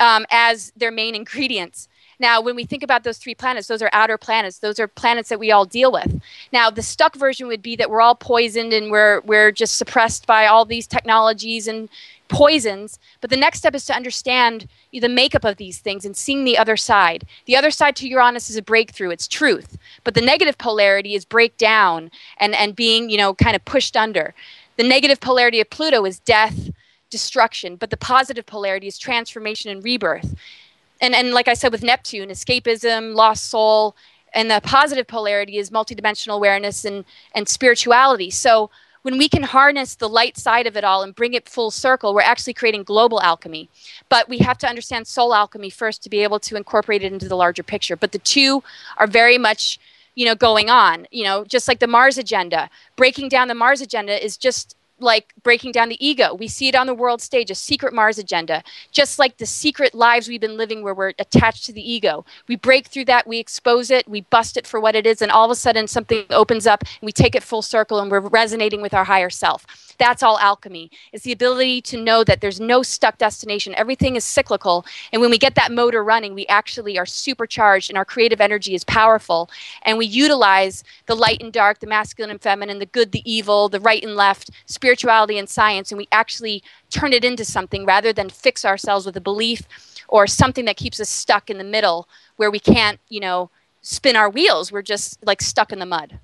um, 0.00 0.26
as 0.30 0.72
their 0.76 0.90
main 0.90 1.14
ingredients. 1.20 1.88
Now, 2.20 2.40
when 2.40 2.54
we 2.54 2.64
think 2.64 2.82
about 2.82 3.02
those 3.02 3.18
three 3.18 3.34
planets, 3.34 3.66
those 3.66 3.82
are 3.82 3.90
outer 3.92 4.16
planets. 4.16 4.58
Those 4.58 4.78
are 4.78 4.86
planets 4.86 5.28
that 5.30 5.40
we 5.40 5.50
all 5.50 5.64
deal 5.64 5.90
with. 5.90 6.20
Now, 6.52 6.70
the 6.70 6.82
stuck 6.82 7.16
version 7.16 7.48
would 7.48 7.60
be 7.60 7.74
that 7.76 7.90
we're 7.90 8.00
all 8.00 8.14
poisoned 8.14 8.72
and 8.72 8.90
we're 8.90 9.20
we're 9.22 9.50
just 9.50 9.76
suppressed 9.76 10.26
by 10.26 10.46
all 10.46 10.64
these 10.64 10.86
technologies 10.86 11.66
and 11.66 11.88
poisons. 12.28 12.98
But 13.20 13.30
the 13.30 13.36
next 13.36 13.58
step 13.58 13.74
is 13.74 13.84
to 13.86 13.94
understand 13.94 14.68
the 14.92 15.08
makeup 15.08 15.44
of 15.44 15.56
these 15.56 15.78
things 15.78 16.04
and 16.04 16.16
seeing 16.16 16.44
the 16.44 16.58
other 16.58 16.76
side. 16.76 17.26
The 17.46 17.56
other 17.56 17.70
side 17.70 17.96
to 17.96 18.08
Uranus 18.08 18.50
is 18.50 18.56
a 18.56 18.62
breakthrough, 18.62 19.10
it's 19.10 19.28
truth. 19.28 19.76
But 20.04 20.14
the 20.14 20.20
negative 20.20 20.58
polarity 20.58 21.14
is 21.14 21.24
breakdown 21.24 22.10
and, 22.38 22.54
and 22.54 22.76
being, 22.76 23.10
you 23.10 23.18
know, 23.18 23.34
kind 23.34 23.56
of 23.56 23.64
pushed 23.64 23.96
under. 23.96 24.34
The 24.76 24.88
negative 24.88 25.20
polarity 25.20 25.60
of 25.60 25.70
Pluto 25.70 26.04
is 26.04 26.18
death, 26.18 26.70
destruction, 27.18 27.76
but 27.76 27.90
the 27.90 27.96
positive 27.96 28.46
polarity 28.46 28.86
is 28.86 28.98
transformation 28.98 29.70
and 29.70 29.84
rebirth 29.84 30.30
and 31.00 31.14
and 31.14 31.32
like 31.32 31.48
I 31.48 31.54
said 31.54 31.72
with 31.72 31.82
Neptune, 31.82 32.28
escapism, 32.30 33.14
lost 33.14 33.50
soul, 33.50 33.96
and 34.32 34.50
the 34.50 34.60
positive 34.62 35.06
polarity 35.06 35.58
is 35.58 35.70
multidimensional 35.70 36.34
awareness 36.34 36.84
and 36.84 37.04
and 37.34 37.48
spirituality. 37.48 38.30
So 38.30 38.70
when 39.02 39.18
we 39.18 39.28
can 39.28 39.42
harness 39.42 39.96
the 39.96 40.08
light 40.08 40.38
side 40.38 40.66
of 40.66 40.78
it 40.78 40.84
all 40.84 41.02
and 41.02 41.14
bring 41.14 41.34
it 41.34 41.46
full 41.46 41.70
circle, 41.70 42.14
we're 42.14 42.22
actually 42.22 42.54
creating 42.54 42.84
global 42.84 43.20
alchemy. 43.20 43.68
But 44.08 44.30
we 44.30 44.38
have 44.38 44.56
to 44.58 44.66
understand 44.66 45.06
soul 45.06 45.34
alchemy 45.34 45.68
first 45.68 46.02
to 46.04 46.10
be 46.10 46.22
able 46.22 46.40
to 46.40 46.56
incorporate 46.56 47.02
it 47.04 47.12
into 47.12 47.28
the 47.28 47.36
larger 47.36 47.62
picture. 47.62 47.96
But 47.96 48.12
the 48.12 48.18
two 48.18 48.62
are 48.96 49.06
very 49.06 49.36
much, 49.36 49.78
you 50.14 50.24
know, 50.24 50.34
going 50.34 50.70
on. 50.70 51.06
You 51.10 51.24
know, 51.24 51.44
just 51.44 51.68
like 51.68 51.80
the 51.80 51.86
Mars 51.86 52.16
agenda, 52.16 52.70
breaking 52.96 53.28
down 53.28 53.48
the 53.48 53.54
Mars 53.54 53.82
agenda 53.82 54.24
is 54.24 54.38
just 54.38 54.74
like 54.98 55.32
breaking 55.42 55.72
down 55.72 55.88
the 55.88 56.06
ego. 56.06 56.34
We 56.34 56.48
see 56.48 56.68
it 56.68 56.74
on 56.74 56.86
the 56.86 56.94
world 56.94 57.20
stage, 57.20 57.50
a 57.50 57.54
secret 57.54 57.92
Mars 57.92 58.18
agenda, 58.18 58.62
just 58.92 59.18
like 59.18 59.38
the 59.38 59.46
secret 59.46 59.94
lives 59.94 60.28
we've 60.28 60.40
been 60.40 60.56
living 60.56 60.82
where 60.82 60.94
we're 60.94 61.12
attached 61.18 61.64
to 61.66 61.72
the 61.72 61.92
ego. 61.92 62.24
We 62.48 62.56
break 62.56 62.86
through 62.86 63.06
that, 63.06 63.26
we 63.26 63.38
expose 63.38 63.90
it, 63.90 64.08
we 64.08 64.22
bust 64.22 64.56
it 64.56 64.66
for 64.66 64.80
what 64.80 64.94
it 64.94 65.06
is, 65.06 65.20
and 65.20 65.30
all 65.30 65.44
of 65.44 65.50
a 65.50 65.56
sudden 65.56 65.86
something 65.86 66.24
opens 66.30 66.66
up 66.66 66.82
and 66.82 67.06
we 67.06 67.12
take 67.12 67.34
it 67.34 67.42
full 67.42 67.62
circle 67.62 67.98
and 67.98 68.10
we're 68.10 68.20
resonating 68.20 68.82
with 68.82 68.94
our 68.94 69.04
higher 69.04 69.30
self. 69.30 69.66
That's 69.98 70.22
all 70.22 70.38
alchemy. 70.38 70.90
It's 71.12 71.24
the 71.24 71.32
ability 71.32 71.80
to 71.82 71.96
know 71.96 72.24
that 72.24 72.40
there's 72.40 72.60
no 72.60 72.82
stuck 72.82 73.18
destination. 73.18 73.74
Everything 73.76 74.16
is 74.16 74.24
cyclical. 74.24 74.84
And 75.12 75.20
when 75.20 75.30
we 75.30 75.38
get 75.38 75.54
that 75.54 75.72
motor 75.72 76.02
running, 76.02 76.34
we 76.34 76.46
actually 76.46 76.98
are 76.98 77.06
supercharged 77.06 77.90
and 77.90 77.98
our 77.98 78.04
creative 78.04 78.40
energy 78.40 78.74
is 78.74 78.84
powerful. 78.84 79.50
And 79.82 79.98
we 79.98 80.06
utilize 80.06 80.82
the 81.06 81.14
light 81.14 81.40
and 81.42 81.52
dark, 81.52 81.78
the 81.80 81.86
masculine 81.86 82.30
and 82.30 82.40
feminine, 82.40 82.78
the 82.78 82.86
good, 82.86 83.12
the 83.12 83.30
evil, 83.30 83.68
the 83.68 83.80
right 83.80 84.02
and 84.02 84.16
left, 84.16 84.50
spirituality 84.84 85.38
and 85.38 85.48
science. 85.48 85.90
And 85.90 85.96
we 85.96 86.06
actually 86.12 86.62
turn 86.90 87.14
it 87.14 87.24
into 87.24 87.42
something 87.42 87.86
rather 87.86 88.12
than 88.12 88.28
fix 88.28 88.66
ourselves 88.66 89.06
with 89.06 89.16
a 89.16 89.20
belief 89.20 89.62
or 90.08 90.26
something 90.26 90.66
that 90.66 90.76
keeps 90.76 91.00
us 91.00 91.08
stuck 91.08 91.48
in 91.48 91.56
the 91.56 91.64
middle 91.64 92.06
where 92.36 92.50
we 92.50 92.58
can't, 92.58 93.00
you 93.08 93.18
know, 93.18 93.48
spin 93.80 94.14
our 94.14 94.28
wheels. 94.28 94.70
We're 94.70 94.82
just 94.82 95.24
like 95.24 95.40
stuck 95.40 95.72
in 95.72 95.78
the 95.78 95.86
mud. 95.86 96.18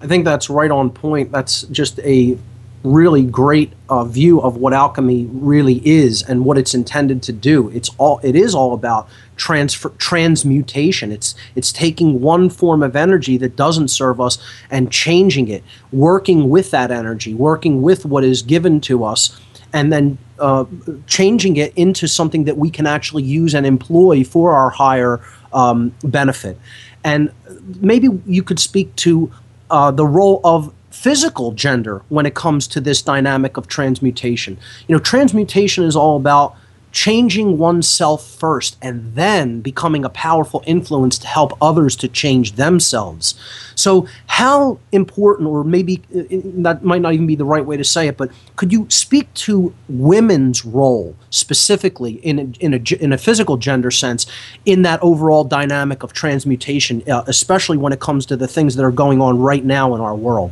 I 0.00 0.06
think 0.06 0.24
that's 0.24 0.48
right 0.48 0.70
on 0.70 0.88
point. 0.88 1.30
That's 1.30 1.62
just 1.64 1.98
a 1.98 2.38
really 2.84 3.24
great 3.24 3.72
uh, 3.88 4.04
view 4.04 4.40
of 4.40 4.56
what 4.56 4.72
alchemy 4.72 5.26
really 5.30 5.82
is 5.86 6.22
and 6.22 6.44
what 6.44 6.56
it's 6.58 6.74
intended 6.74 7.22
to 7.24 7.32
do. 7.32 7.68
It's 7.70 7.90
all 7.98 8.20
it 8.22 8.36
is 8.36 8.54
all 8.54 8.74
about 8.74 9.08
transfer 9.36 9.90
transmutation. 9.98 11.10
It's 11.10 11.34
it's 11.54 11.72
taking 11.72 12.20
one 12.20 12.50
form 12.50 12.82
of 12.82 12.94
energy 12.94 13.36
that 13.38 13.56
doesn't 13.56 13.88
serve 13.88 14.20
us 14.20 14.38
and 14.70 14.92
changing 14.92 15.48
it, 15.48 15.64
working 15.92 16.48
with 16.48 16.70
that 16.70 16.90
energy, 16.90 17.34
working 17.34 17.82
with 17.82 18.04
what 18.04 18.24
is 18.24 18.42
given 18.42 18.80
to 18.82 19.04
us, 19.04 19.40
and 19.72 19.92
then 19.92 20.18
uh, 20.38 20.64
changing 21.06 21.56
it 21.56 21.72
into 21.76 22.06
something 22.06 22.44
that 22.44 22.56
we 22.56 22.70
can 22.70 22.86
actually 22.86 23.24
use 23.24 23.54
and 23.54 23.66
employ 23.66 24.22
for 24.22 24.54
our 24.54 24.70
higher 24.70 25.20
um, 25.52 25.94
benefit. 26.04 26.58
And 27.04 27.32
maybe 27.80 28.08
you 28.26 28.42
could 28.42 28.58
speak 28.58 28.94
to 28.96 29.32
uh, 29.70 29.90
the 29.90 30.06
role 30.06 30.40
of 30.44 30.72
physical 30.98 31.52
gender 31.52 32.02
when 32.08 32.26
it 32.26 32.34
comes 32.34 32.66
to 32.66 32.80
this 32.80 33.02
dynamic 33.02 33.56
of 33.56 33.68
transmutation. 33.68 34.58
You 34.88 34.96
know, 34.96 35.00
transmutation 35.00 35.84
is 35.84 35.94
all 35.94 36.16
about 36.16 36.56
changing 36.90 37.58
oneself 37.58 38.26
first 38.26 38.76
and 38.82 39.14
then 39.14 39.60
becoming 39.60 40.04
a 40.04 40.08
powerful 40.08 40.64
influence 40.66 41.18
to 41.18 41.26
help 41.26 41.52
others 41.62 41.94
to 41.94 42.08
change 42.08 42.52
themselves. 42.52 43.34
So, 43.76 44.08
how 44.26 44.80
important, 44.90 45.48
or 45.48 45.62
maybe 45.62 46.02
uh, 46.16 46.22
that 46.62 46.82
might 46.82 47.02
not 47.02 47.12
even 47.12 47.26
be 47.26 47.36
the 47.36 47.44
right 47.44 47.64
way 47.64 47.76
to 47.76 47.84
say 47.84 48.08
it, 48.08 48.16
but 48.16 48.32
could 48.56 48.72
you 48.72 48.86
speak 48.88 49.32
to 49.34 49.72
women's 49.88 50.64
role 50.64 51.14
specifically 51.30 52.14
in 52.14 52.38
a, 52.38 52.42
in 52.58 52.74
a, 52.74 52.80
in 53.00 53.12
a 53.12 53.18
physical 53.18 53.56
gender 53.56 53.92
sense 53.92 54.26
in 54.64 54.82
that 54.82 55.00
overall 55.00 55.44
dynamic 55.44 56.02
of 56.02 56.12
transmutation, 56.12 57.08
uh, 57.08 57.22
especially 57.28 57.76
when 57.76 57.92
it 57.92 58.00
comes 58.00 58.26
to 58.26 58.36
the 58.36 58.48
things 58.48 58.74
that 58.74 58.82
are 58.82 58.90
going 58.90 59.20
on 59.20 59.38
right 59.38 59.64
now 59.64 59.94
in 59.94 60.00
our 60.00 60.16
world? 60.16 60.50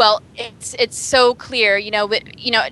Well, 0.00 0.22
it's 0.34 0.72
it's 0.78 0.98
so 0.98 1.34
clear, 1.34 1.76
you 1.76 1.90
know. 1.90 2.10
You 2.38 2.52
know, 2.52 2.62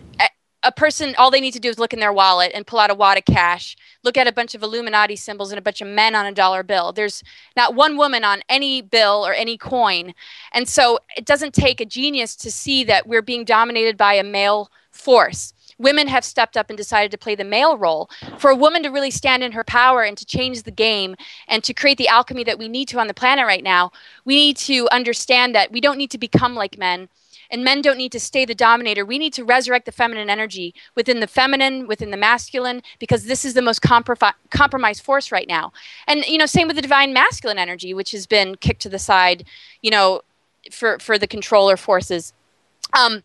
a, 0.62 0.72
person 0.72 1.14
all 1.18 1.30
they 1.30 1.42
need 1.42 1.52
to 1.52 1.60
do 1.60 1.68
is 1.68 1.78
look 1.78 1.92
in 1.92 2.00
their 2.00 2.12
wallet 2.12 2.52
and 2.54 2.66
pull 2.66 2.78
out 2.78 2.90
a 2.90 2.94
wad 2.94 3.18
of 3.18 3.26
cash, 3.26 3.76
look 4.02 4.16
at 4.16 4.26
a 4.26 4.32
bunch 4.32 4.54
of 4.54 4.62
Illuminati 4.62 5.14
symbols 5.14 5.52
and 5.52 5.58
a 5.58 5.62
bunch 5.62 5.82
of 5.82 5.88
men 5.88 6.14
on 6.14 6.24
a 6.24 6.32
dollar 6.32 6.62
bill. 6.62 6.90
There's 6.90 7.22
not 7.54 7.74
one 7.74 7.98
woman 7.98 8.24
on 8.24 8.40
any 8.48 8.80
bill 8.80 9.26
or 9.26 9.34
any 9.34 9.58
coin, 9.58 10.14
and 10.52 10.66
so 10.66 11.00
it 11.18 11.26
doesn't 11.26 11.52
take 11.52 11.82
a 11.82 11.84
genius 11.84 12.34
to 12.36 12.50
see 12.50 12.82
that 12.84 13.06
we're 13.06 13.20
being 13.20 13.44
dominated 13.44 13.98
by 13.98 14.14
a 14.14 14.24
male 14.24 14.70
force 14.90 15.52
women 15.78 16.08
have 16.08 16.24
stepped 16.24 16.56
up 16.56 16.68
and 16.68 16.76
decided 16.76 17.10
to 17.10 17.18
play 17.18 17.34
the 17.34 17.44
male 17.44 17.76
role. 17.76 18.10
For 18.38 18.50
a 18.50 18.56
woman 18.56 18.82
to 18.82 18.90
really 18.90 19.10
stand 19.10 19.42
in 19.42 19.52
her 19.52 19.64
power 19.64 20.02
and 20.02 20.16
to 20.18 20.26
change 20.26 20.62
the 20.62 20.70
game 20.70 21.16
and 21.46 21.62
to 21.64 21.74
create 21.74 21.98
the 21.98 22.08
alchemy 22.08 22.44
that 22.44 22.58
we 22.58 22.68
need 22.68 22.88
to 22.88 22.98
on 22.98 23.06
the 23.06 23.14
planet 23.14 23.46
right 23.46 23.64
now, 23.64 23.92
we 24.24 24.36
need 24.36 24.56
to 24.58 24.88
understand 24.90 25.54
that 25.54 25.72
we 25.72 25.80
don't 25.80 25.98
need 25.98 26.10
to 26.10 26.18
become 26.18 26.54
like 26.54 26.78
men 26.78 27.08
and 27.50 27.64
men 27.64 27.82
don't 27.82 27.96
need 27.96 28.12
to 28.12 28.20
stay 28.20 28.44
the 28.44 28.54
dominator. 28.54 29.04
We 29.04 29.18
need 29.18 29.32
to 29.34 29.44
resurrect 29.44 29.86
the 29.86 29.92
feminine 29.92 30.28
energy 30.30 30.74
within 30.94 31.20
the 31.20 31.26
feminine, 31.26 31.86
within 31.86 32.10
the 32.10 32.16
masculine, 32.16 32.82
because 32.98 33.24
this 33.24 33.44
is 33.44 33.54
the 33.54 33.62
most 33.62 33.80
comprom- 33.82 34.34
compromised 34.50 35.02
force 35.02 35.32
right 35.32 35.48
now. 35.48 35.72
And 36.06 36.24
you 36.24 36.38
know, 36.38 36.46
same 36.46 36.66
with 36.66 36.76
the 36.76 36.82
divine 36.82 37.12
masculine 37.12 37.58
energy, 37.58 37.94
which 37.94 38.12
has 38.12 38.26
been 38.26 38.56
kicked 38.56 38.82
to 38.82 38.88
the 38.88 38.98
side, 38.98 39.44
you 39.82 39.90
know, 39.90 40.22
for 40.70 40.98
for 40.98 41.18
the 41.18 41.26
controller 41.26 41.76
forces. 41.76 42.32
Um, 42.92 43.22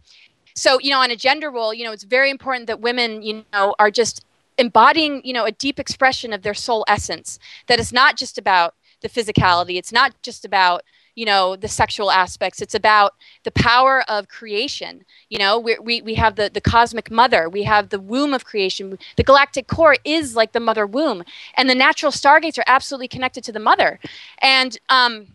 so 0.55 0.79
you 0.79 0.91
know, 0.91 0.99
on 0.99 1.11
a 1.11 1.15
gender 1.15 1.49
role, 1.49 1.73
you 1.73 1.83
know, 1.83 1.91
it's 1.91 2.03
very 2.03 2.29
important 2.29 2.67
that 2.67 2.79
women, 2.79 3.21
you 3.21 3.45
know, 3.53 3.75
are 3.79 3.91
just 3.91 4.25
embodying, 4.57 5.21
you 5.25 5.33
know, 5.33 5.45
a 5.45 5.51
deep 5.51 5.79
expression 5.79 6.33
of 6.33 6.43
their 6.43 6.53
soul 6.53 6.85
essence. 6.87 7.39
That 7.67 7.79
it's 7.79 7.93
not 7.93 8.17
just 8.17 8.37
about 8.37 8.75
the 9.01 9.09
physicality. 9.09 9.77
It's 9.77 9.91
not 9.91 10.13
just 10.23 10.43
about 10.45 10.83
you 11.15 11.25
know 11.25 11.55
the 11.55 11.67
sexual 11.67 12.09
aspects. 12.09 12.61
It's 12.61 12.73
about 12.73 13.13
the 13.43 13.51
power 13.51 14.03
of 14.09 14.27
creation. 14.29 15.05
You 15.29 15.37
know 15.37 15.59
we, 15.59 15.77
we, 15.77 16.01
we 16.01 16.15
have 16.15 16.35
the, 16.35 16.49
the 16.51 16.61
cosmic 16.61 17.11
mother. 17.11 17.47
We 17.47 17.63
have 17.63 17.89
the 17.89 17.99
womb 17.99 18.33
of 18.33 18.45
creation. 18.45 18.97
The 19.17 19.23
galactic 19.23 19.67
core 19.67 19.97
is 20.03 20.35
like 20.35 20.53
the 20.53 20.59
mother 20.59 20.87
womb. 20.87 21.23
And 21.55 21.69
the 21.69 21.75
natural 21.75 22.11
stargates 22.11 22.57
are 22.57 22.63
absolutely 22.65 23.09
connected 23.09 23.43
to 23.43 23.51
the 23.51 23.59
mother. 23.59 23.99
And 24.39 24.77
um, 24.89 25.27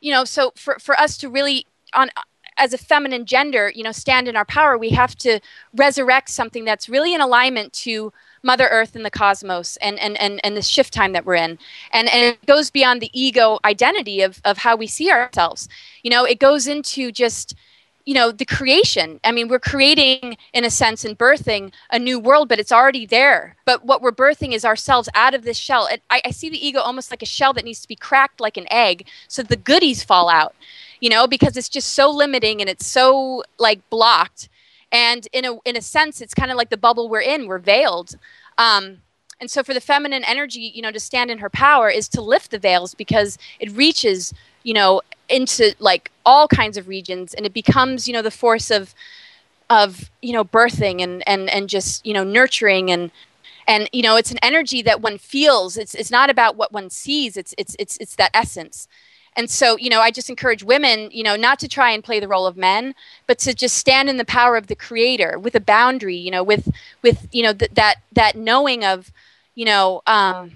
you 0.00 0.12
know 0.12 0.24
so 0.24 0.52
for, 0.54 0.78
for 0.78 0.98
us 1.00 1.16
to 1.18 1.30
really 1.30 1.66
on 1.94 2.10
as 2.56 2.72
a 2.72 2.78
feminine 2.78 3.26
gender 3.26 3.72
you 3.74 3.82
know 3.82 3.92
stand 3.92 4.28
in 4.28 4.36
our 4.36 4.44
power 4.44 4.76
we 4.78 4.90
have 4.90 5.16
to 5.16 5.40
resurrect 5.74 6.28
something 6.30 6.64
that's 6.64 6.88
really 6.88 7.14
in 7.14 7.20
alignment 7.20 7.72
to 7.72 8.12
Mother 8.44 8.68
Earth 8.70 8.94
and 8.94 9.04
the 9.04 9.10
cosmos 9.10 9.76
and, 9.78 9.98
and, 9.98 10.20
and, 10.20 10.38
and 10.44 10.56
the 10.56 10.62
shift 10.62 10.92
time 10.92 11.14
that 11.14 11.24
we're 11.24 11.34
in. 11.34 11.58
And, 11.92 12.08
and 12.12 12.34
it 12.34 12.46
goes 12.46 12.70
beyond 12.70 13.00
the 13.00 13.10
ego 13.18 13.58
identity 13.64 14.20
of, 14.20 14.40
of 14.44 14.58
how 14.58 14.76
we 14.76 14.86
see 14.86 15.10
ourselves. 15.10 15.68
You 16.02 16.10
know, 16.10 16.24
it 16.24 16.38
goes 16.38 16.66
into 16.66 17.10
just, 17.10 17.54
you 18.04 18.12
know, 18.12 18.30
the 18.30 18.44
creation. 18.44 19.18
I 19.24 19.32
mean, 19.32 19.48
we're 19.48 19.58
creating, 19.58 20.36
in 20.52 20.64
a 20.64 20.70
sense, 20.70 21.06
and 21.06 21.18
birthing 21.18 21.72
a 21.90 21.98
new 21.98 22.20
world, 22.20 22.50
but 22.50 22.60
it's 22.60 22.70
already 22.70 23.06
there. 23.06 23.56
But 23.64 23.86
what 23.86 24.02
we're 24.02 24.12
birthing 24.12 24.52
is 24.52 24.64
ourselves 24.64 25.08
out 25.14 25.32
of 25.32 25.44
this 25.44 25.56
shell. 25.56 25.86
It, 25.86 26.02
I, 26.10 26.20
I 26.26 26.30
see 26.30 26.50
the 26.50 26.64
ego 26.64 26.80
almost 26.80 27.10
like 27.10 27.22
a 27.22 27.26
shell 27.26 27.54
that 27.54 27.64
needs 27.64 27.80
to 27.80 27.88
be 27.88 27.96
cracked 27.96 28.40
like 28.40 28.58
an 28.58 28.70
egg 28.70 29.08
so 29.26 29.42
the 29.42 29.56
goodies 29.56 30.04
fall 30.04 30.28
out, 30.28 30.54
you 31.00 31.10
know, 31.10 31.26
because 31.26 31.56
it's 31.56 31.68
just 31.68 31.94
so 31.94 32.10
limiting 32.10 32.60
and 32.60 32.70
it's 32.70 32.86
so 32.86 33.42
like 33.58 33.88
blocked. 33.90 34.48
And 34.92 35.26
in 35.32 35.44
a 35.44 35.58
in 35.64 35.76
a 35.76 35.82
sense 35.82 36.20
it's 36.20 36.34
kind 36.34 36.50
of 36.50 36.56
like 36.56 36.70
the 36.70 36.76
bubble 36.76 37.08
we're 37.08 37.20
in 37.20 37.46
we're 37.46 37.58
veiled. 37.58 38.16
Um, 38.58 38.98
and 39.40 39.50
so 39.50 39.62
for 39.62 39.74
the 39.74 39.80
feminine 39.80 40.24
energy 40.24 40.72
you 40.74 40.80
know 40.80 40.92
to 40.92 41.00
stand 41.00 41.30
in 41.30 41.38
her 41.38 41.50
power 41.50 41.90
is 41.90 42.08
to 42.08 42.22
lift 42.22 42.50
the 42.50 42.58
veils 42.58 42.94
because 42.94 43.36
it 43.58 43.70
reaches 43.72 44.32
you 44.62 44.72
know 44.72 45.02
into 45.28 45.74
like 45.80 46.12
all 46.24 46.46
kinds 46.46 46.76
of 46.76 46.86
regions 46.86 47.34
and 47.34 47.44
it 47.44 47.52
becomes 47.52 48.06
you 48.06 48.14
know 48.14 48.22
the 48.22 48.30
force 48.30 48.70
of 48.70 48.94
of 49.70 50.10
you 50.22 50.32
know 50.32 50.44
birthing 50.44 51.02
and 51.02 51.26
and 51.28 51.50
and 51.50 51.68
just 51.68 52.04
you 52.06 52.12
know 52.12 52.24
nurturing 52.24 52.90
and 52.90 53.10
and 53.66 53.88
you 53.92 54.02
know 54.02 54.16
it's 54.16 54.30
an 54.30 54.38
energy 54.42 54.82
that 54.82 55.00
one 55.00 55.18
feels. 55.18 55.76
It's 55.76 55.94
it's 55.94 56.10
not 56.10 56.30
about 56.30 56.56
what 56.56 56.72
one 56.72 56.90
sees. 56.90 57.36
It's 57.36 57.54
it's 57.58 57.74
it's 57.78 57.96
it's 57.98 58.16
that 58.16 58.30
essence 58.34 58.88
and 59.36 59.50
so 59.50 59.76
you 59.76 59.90
know 59.90 60.00
i 60.00 60.10
just 60.10 60.30
encourage 60.30 60.62
women 60.62 61.08
you 61.12 61.22
know 61.22 61.36
not 61.36 61.58
to 61.58 61.68
try 61.68 61.90
and 61.90 62.04
play 62.04 62.20
the 62.20 62.28
role 62.28 62.46
of 62.46 62.56
men 62.56 62.94
but 63.26 63.38
to 63.38 63.54
just 63.54 63.76
stand 63.76 64.08
in 64.08 64.16
the 64.16 64.24
power 64.24 64.56
of 64.56 64.66
the 64.66 64.76
creator 64.76 65.38
with 65.38 65.54
a 65.54 65.60
boundary 65.60 66.16
you 66.16 66.30
know 66.30 66.42
with 66.42 66.68
with 67.02 67.28
you 67.32 67.42
know 67.42 67.52
th- 67.52 67.70
that 67.74 67.96
that 68.12 68.36
knowing 68.36 68.84
of 68.84 69.12
you 69.54 69.64
know 69.64 70.02
um 70.06 70.52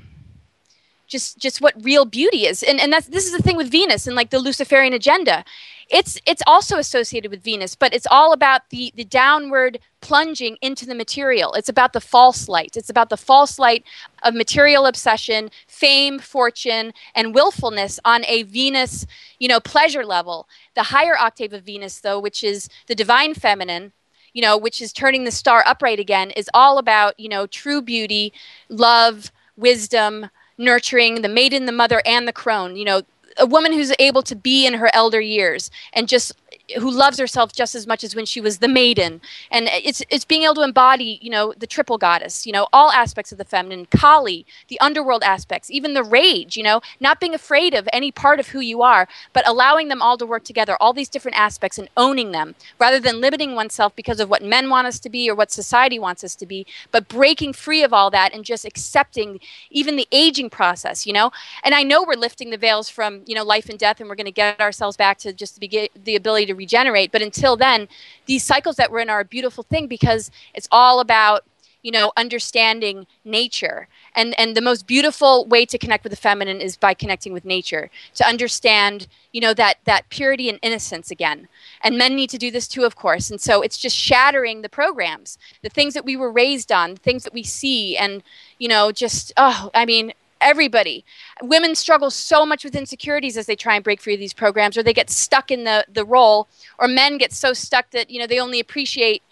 just 1.08 1.38
just 1.38 1.60
what 1.60 1.74
real 1.82 2.04
beauty 2.04 2.46
is. 2.46 2.62
And 2.62 2.78
and 2.78 2.92
that's 2.92 3.08
this 3.08 3.26
is 3.26 3.32
the 3.32 3.42
thing 3.42 3.56
with 3.56 3.70
venus 3.70 4.06
and 4.06 4.14
like 4.14 4.30
the 4.30 4.38
luciferian 4.38 4.92
agenda. 4.92 5.44
It's 5.90 6.20
it's 6.26 6.42
also 6.46 6.76
associated 6.76 7.30
with 7.30 7.42
venus 7.42 7.74
but 7.74 7.94
it's 7.94 8.06
all 8.10 8.32
about 8.32 8.70
the 8.70 8.92
the 8.94 9.04
downward 9.04 9.80
plunging 10.00 10.58
into 10.60 10.86
the 10.86 10.94
material. 10.94 11.54
It's 11.54 11.68
about 11.68 11.94
the 11.94 12.00
false 12.00 12.48
light. 12.48 12.76
It's 12.76 12.90
about 12.90 13.08
the 13.08 13.16
false 13.16 13.58
light 13.58 13.84
of 14.22 14.34
material 14.34 14.86
obsession 14.86 15.50
fame 15.66 16.18
fortune 16.18 16.92
and 17.14 17.34
willfulness 17.34 17.98
on 18.04 18.24
a 18.26 18.44
venus 18.44 19.06
you 19.38 19.48
know 19.48 19.60
pleasure 19.60 20.04
level. 20.04 20.48
The 20.74 20.84
higher 20.84 21.18
octave 21.18 21.52
of 21.52 21.64
venus 21.64 22.00
though 22.00 22.20
which 22.20 22.44
is 22.44 22.68
the 22.86 22.94
divine 22.94 23.34
feminine 23.34 23.92
you 24.34 24.42
know 24.42 24.58
which 24.58 24.82
is 24.82 24.92
turning 24.92 25.24
the 25.24 25.30
star 25.30 25.64
upright 25.66 25.98
again 25.98 26.30
is 26.32 26.50
all 26.52 26.76
about 26.76 27.18
you 27.18 27.30
know 27.30 27.46
true 27.46 27.80
beauty 27.80 28.32
love 28.68 29.32
wisdom 29.56 30.28
nurturing 30.58 31.22
the 31.22 31.28
maiden, 31.28 31.66
the 31.66 31.72
mother, 31.72 32.02
and 32.04 32.28
the 32.28 32.32
crone. 32.32 32.76
You 32.76 32.84
know, 32.84 33.02
a 33.38 33.46
woman 33.46 33.72
who's 33.72 33.92
able 33.98 34.22
to 34.22 34.34
be 34.34 34.66
in 34.66 34.74
her 34.74 34.90
elder 34.94 35.20
years 35.20 35.70
and 35.92 36.08
just 36.08 36.32
who 36.76 36.90
loves 36.90 37.18
herself 37.18 37.52
just 37.52 37.74
as 37.74 37.86
much 37.86 38.04
as 38.04 38.14
when 38.14 38.26
she 38.26 38.40
was 38.40 38.58
the 38.58 38.68
maiden. 38.68 39.20
And 39.50 39.68
it's 39.72 40.02
it's 40.10 40.24
being 40.24 40.42
able 40.42 40.56
to 40.56 40.62
embody 40.62 41.18
you 41.22 41.30
know 41.30 41.54
the 41.56 41.66
triple 41.66 41.98
goddess 41.98 42.46
you 42.46 42.52
know 42.52 42.66
all 42.72 42.90
aspects 42.92 43.32
of 43.32 43.38
the 43.38 43.44
feminine 43.44 43.86
kali 43.86 44.46
the 44.68 44.80
underworld 44.80 45.22
aspects 45.22 45.70
even 45.70 45.94
the 45.94 46.02
rage 46.02 46.56
you 46.56 46.62
know 46.62 46.80
not 47.00 47.20
being 47.20 47.34
afraid 47.34 47.74
of 47.74 47.88
any 47.92 48.10
part 48.10 48.38
of 48.40 48.48
who 48.48 48.60
you 48.60 48.82
are 48.82 49.08
but 49.32 49.46
allowing 49.48 49.88
them 49.88 50.02
all 50.02 50.16
to 50.18 50.26
work 50.26 50.44
together 50.44 50.76
all 50.80 50.92
these 50.92 51.08
different 51.08 51.38
aspects 51.38 51.78
and 51.78 51.88
owning 51.96 52.32
them 52.32 52.54
rather 52.78 53.00
than 53.00 53.20
limiting 53.20 53.54
oneself 53.54 53.94
because 53.96 54.20
of 54.20 54.28
what 54.30 54.42
men 54.42 54.68
want 54.70 54.86
us 54.86 54.98
to 54.98 55.10
be 55.10 55.28
or 55.28 55.34
what 55.34 55.50
society 55.50 55.98
wants 55.98 56.22
us 56.22 56.34
to 56.34 56.46
be 56.46 56.66
but 56.90 57.08
breaking 57.08 57.52
free 57.52 57.82
of 57.82 57.92
all 57.92 58.10
that 58.10 58.32
and 58.32 58.44
just 58.44 58.64
accepting 58.64 59.40
even 59.70 59.96
the 59.96 60.08
aging 60.12 60.50
process 60.50 61.06
you 61.06 61.12
know? 61.12 61.30
And 61.64 61.74
i 61.74 61.82
know 61.82 62.02
we're 62.02 62.14
lifting 62.14 62.50
the 62.50 62.58
veils 62.58 62.88
from 62.88 63.22
you 63.26 63.34
know 63.34 63.44
life 63.44 63.68
and 63.68 63.78
death 63.78 64.00
and 64.00 64.08
we're 64.08 64.14
going 64.14 64.26
to 64.26 64.32
get 64.32 64.60
ourselves 64.60 64.96
back 64.96 65.18
to 65.18 65.32
just 65.32 65.60
the, 65.60 65.90
the 65.94 66.16
ability 66.16 66.46
to 66.46 66.54
regenerate. 66.58 67.12
But 67.12 67.22
until 67.22 67.56
then, 67.56 67.88
these 68.26 68.44
cycles 68.44 68.76
that 68.76 68.90
we're 68.90 69.00
in 69.00 69.10
are 69.10 69.20
a 69.20 69.24
beautiful 69.24 69.64
thing 69.64 69.86
because 69.86 70.30
it's 70.54 70.68
all 70.70 71.00
about 71.00 71.44
you 71.82 71.92
know 71.92 72.12
understanding 72.16 73.06
nature. 73.24 73.88
And 74.14 74.38
and 74.38 74.56
the 74.56 74.60
most 74.60 74.86
beautiful 74.86 75.46
way 75.46 75.64
to 75.66 75.78
connect 75.78 76.04
with 76.04 76.10
the 76.10 76.16
feminine 76.16 76.60
is 76.60 76.76
by 76.76 76.92
connecting 76.92 77.32
with 77.32 77.44
nature 77.44 77.90
to 78.14 78.26
understand 78.26 79.06
you 79.32 79.40
know 79.40 79.54
that 79.54 79.78
that 79.84 80.08
purity 80.10 80.48
and 80.48 80.58
innocence 80.62 81.10
again. 81.10 81.48
And 81.82 81.96
men 81.96 82.16
need 82.16 82.30
to 82.30 82.38
do 82.38 82.50
this 82.50 82.68
too 82.68 82.84
of 82.84 82.96
course. 82.96 83.30
And 83.30 83.40
so 83.40 83.62
it's 83.62 83.78
just 83.78 83.96
shattering 83.96 84.62
the 84.62 84.68
programs 84.68 85.38
the 85.62 85.68
things 85.68 85.94
that 85.94 86.04
we 86.04 86.16
were 86.16 86.32
raised 86.32 86.72
on 86.72 86.94
the 86.94 87.00
things 87.00 87.24
that 87.24 87.32
we 87.32 87.42
see 87.42 87.96
and 87.96 88.22
you 88.58 88.68
know 88.68 88.92
just 88.92 89.32
oh 89.36 89.70
i 89.74 89.84
mean 89.86 90.12
everybody. 90.40 91.04
Women 91.42 91.74
struggle 91.74 92.10
so 92.10 92.44
much 92.44 92.64
with 92.64 92.74
insecurities 92.74 93.36
as 93.36 93.46
they 93.46 93.56
try 93.56 93.74
and 93.74 93.84
break 93.84 94.00
free 94.00 94.14
of 94.14 94.20
these 94.20 94.32
programs 94.32 94.76
or 94.76 94.82
they 94.82 94.94
get 94.94 95.10
stuck 95.10 95.50
in 95.50 95.64
the 95.64 95.84
the 95.92 96.04
role 96.04 96.48
or 96.78 96.88
men 96.88 97.18
get 97.18 97.32
so 97.32 97.52
stuck 97.52 97.90
that 97.90 98.10
you 98.10 98.18
know 98.18 98.26
they 98.26 98.40
only 98.40 98.60
appreciate 98.60 99.22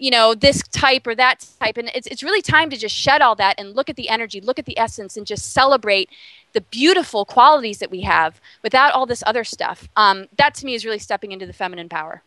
you 0.00 0.10
know 0.10 0.34
this 0.34 0.62
type 0.68 1.06
or 1.06 1.14
that 1.14 1.46
type. 1.60 1.76
And 1.76 1.90
it's, 1.94 2.06
it's 2.06 2.22
really 2.22 2.42
time 2.42 2.70
to 2.70 2.76
just 2.76 2.94
shed 2.94 3.22
all 3.22 3.34
that 3.36 3.56
and 3.58 3.76
look 3.76 3.88
at 3.88 3.96
the 3.96 4.08
energy 4.08 4.40
look 4.40 4.58
at 4.58 4.66
the 4.66 4.78
essence 4.78 5.16
and 5.16 5.26
just 5.26 5.52
celebrate 5.52 6.08
the 6.52 6.60
beautiful 6.62 7.24
qualities 7.24 7.78
that 7.78 7.90
we 7.90 8.00
have 8.00 8.40
without 8.62 8.92
all 8.92 9.06
this 9.06 9.22
other 9.26 9.44
stuff. 9.44 9.88
Um, 9.96 10.26
that 10.36 10.54
to 10.56 10.66
me 10.66 10.74
is 10.74 10.84
really 10.84 10.98
stepping 10.98 11.30
into 11.30 11.46
the 11.46 11.52
feminine 11.52 11.88
power. 11.88 12.22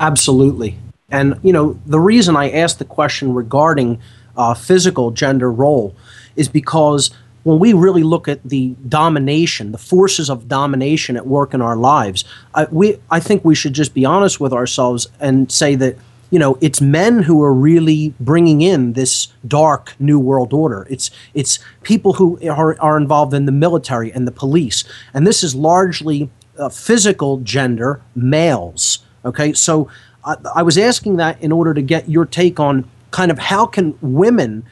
Absolutely. 0.00 0.76
And 1.10 1.38
you 1.42 1.52
know 1.52 1.78
the 1.86 2.00
reason 2.00 2.36
i 2.36 2.50
asked 2.50 2.78
the 2.78 2.84
question 2.84 3.34
regarding 3.34 4.00
uh, 4.36 4.54
physical 4.54 5.10
gender 5.10 5.50
role 5.50 5.94
is 6.38 6.48
because 6.48 7.10
when 7.44 7.58
we 7.58 7.72
really 7.72 8.02
look 8.02 8.28
at 8.28 8.42
the 8.44 8.74
domination, 8.88 9.72
the 9.72 9.78
forces 9.78 10.28
of 10.28 10.48
domination 10.48 11.16
at 11.16 11.26
work 11.26 11.54
in 11.54 11.62
our 11.62 11.76
lives, 11.76 12.24
I, 12.54 12.66
we, 12.70 12.98
I 13.10 13.20
think 13.20 13.44
we 13.44 13.54
should 13.54 13.72
just 13.72 13.94
be 13.94 14.04
honest 14.04 14.40
with 14.40 14.52
ourselves 14.52 15.08
and 15.18 15.50
say 15.50 15.74
that, 15.76 15.96
you 16.30 16.38
know, 16.38 16.58
it's 16.60 16.80
men 16.80 17.22
who 17.22 17.42
are 17.42 17.54
really 17.54 18.12
bringing 18.20 18.60
in 18.60 18.92
this 18.92 19.28
dark 19.46 19.94
new 19.98 20.18
world 20.18 20.52
order. 20.52 20.86
It's, 20.90 21.10
it's 21.32 21.58
people 21.82 22.14
who 22.14 22.38
are, 22.48 22.78
are 22.80 22.98
involved 22.98 23.32
in 23.32 23.46
the 23.46 23.52
military 23.52 24.12
and 24.12 24.26
the 24.26 24.32
police. 24.32 24.84
And 25.14 25.26
this 25.26 25.42
is 25.42 25.54
largely 25.54 26.28
uh, 26.58 26.68
physical 26.68 27.38
gender 27.38 28.02
males. 28.14 28.98
Okay, 29.24 29.52
so 29.54 29.88
I, 30.24 30.36
I 30.56 30.62
was 30.62 30.76
asking 30.76 31.16
that 31.16 31.40
in 31.40 31.50
order 31.50 31.72
to 31.72 31.82
get 31.82 32.10
your 32.10 32.26
take 32.26 32.60
on 32.60 32.88
kind 33.10 33.30
of 33.30 33.38
how 33.38 33.64
can 33.64 33.96
women 34.02 34.64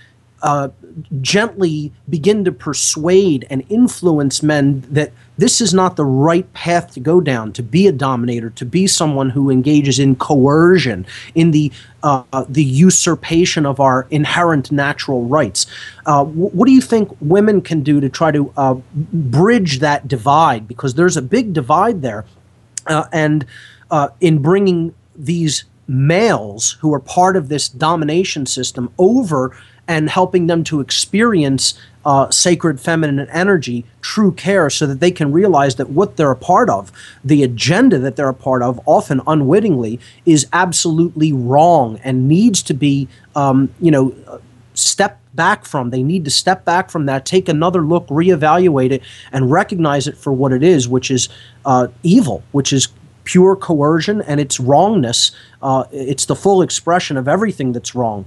uh, 0.46 0.68
gently 1.20 1.92
begin 2.08 2.44
to 2.44 2.52
persuade 2.52 3.44
and 3.50 3.64
influence 3.68 4.44
men 4.44 4.80
that 4.88 5.12
this 5.36 5.60
is 5.60 5.74
not 5.74 5.96
the 5.96 6.04
right 6.04 6.50
path 6.52 6.92
to 6.94 7.00
go 7.00 7.20
down 7.20 7.52
to 7.52 7.64
be 7.64 7.88
a 7.88 7.92
dominator 7.92 8.48
to 8.50 8.64
be 8.64 8.86
someone 8.86 9.30
who 9.30 9.50
engages 9.50 9.98
in 9.98 10.14
coercion 10.14 11.04
in 11.34 11.50
the 11.50 11.72
uh, 12.04 12.44
the 12.48 12.62
usurpation 12.62 13.66
of 13.66 13.80
our 13.80 14.06
inherent 14.10 14.70
natural 14.70 15.24
rights. 15.24 15.66
Uh, 16.06 16.24
what 16.24 16.66
do 16.66 16.72
you 16.72 16.80
think 16.80 17.10
women 17.20 17.60
can 17.60 17.82
do 17.82 18.00
to 18.00 18.08
try 18.08 18.30
to 18.30 18.52
uh, 18.56 18.74
bridge 18.94 19.80
that 19.80 20.06
divide? 20.06 20.68
Because 20.68 20.94
there's 20.94 21.16
a 21.16 21.22
big 21.22 21.52
divide 21.52 22.02
there 22.02 22.24
uh, 22.86 23.06
and 23.12 23.44
uh, 23.90 24.08
in 24.20 24.38
bringing 24.40 24.94
these 25.16 25.64
males 25.88 26.72
who 26.80 26.92
are 26.94 27.00
part 27.00 27.36
of 27.36 27.48
this 27.48 27.68
domination 27.68 28.46
system 28.46 28.92
over 28.98 29.56
and 29.88 30.10
helping 30.10 30.46
them 30.46 30.64
to 30.64 30.80
experience 30.80 31.74
uh, 32.04 32.30
sacred 32.30 32.80
feminine 32.80 33.28
energy, 33.30 33.84
true 34.00 34.32
care, 34.32 34.70
so 34.70 34.86
that 34.86 35.00
they 35.00 35.10
can 35.10 35.32
realize 35.32 35.74
that 35.74 35.90
what 35.90 36.16
they're 36.16 36.30
a 36.30 36.36
part 36.36 36.70
of, 36.70 36.92
the 37.24 37.42
agenda 37.42 37.98
that 37.98 38.14
they're 38.14 38.28
a 38.28 38.34
part 38.34 38.62
of, 38.62 38.80
often 38.86 39.20
unwittingly, 39.26 39.98
is 40.24 40.46
absolutely 40.52 41.32
wrong 41.32 41.98
and 42.04 42.28
needs 42.28 42.62
to 42.62 42.74
be, 42.74 43.08
um, 43.34 43.68
you 43.80 43.90
know, 43.90 44.14
step 44.74 45.20
back 45.34 45.64
from. 45.64 45.90
They 45.90 46.02
need 46.02 46.24
to 46.24 46.30
step 46.30 46.64
back 46.64 46.90
from 46.90 47.06
that, 47.06 47.26
take 47.26 47.48
another 47.48 47.82
look, 47.82 48.06
reevaluate 48.06 48.92
it, 48.92 49.02
and 49.32 49.50
recognize 49.50 50.06
it 50.06 50.16
for 50.16 50.32
what 50.32 50.52
it 50.52 50.62
is, 50.62 50.88
which 50.88 51.10
is 51.10 51.28
uh, 51.64 51.88
evil, 52.02 52.42
which 52.52 52.72
is 52.72 52.88
pure 53.26 53.54
coercion 53.56 54.22
and 54.22 54.40
its 54.40 54.58
wrongness. 54.58 55.32
Uh, 55.60 55.84
it's 55.92 56.24
the 56.24 56.34
full 56.34 56.62
expression 56.62 57.18
of 57.18 57.28
everything 57.28 57.72
that's 57.72 57.94
wrong. 57.94 58.24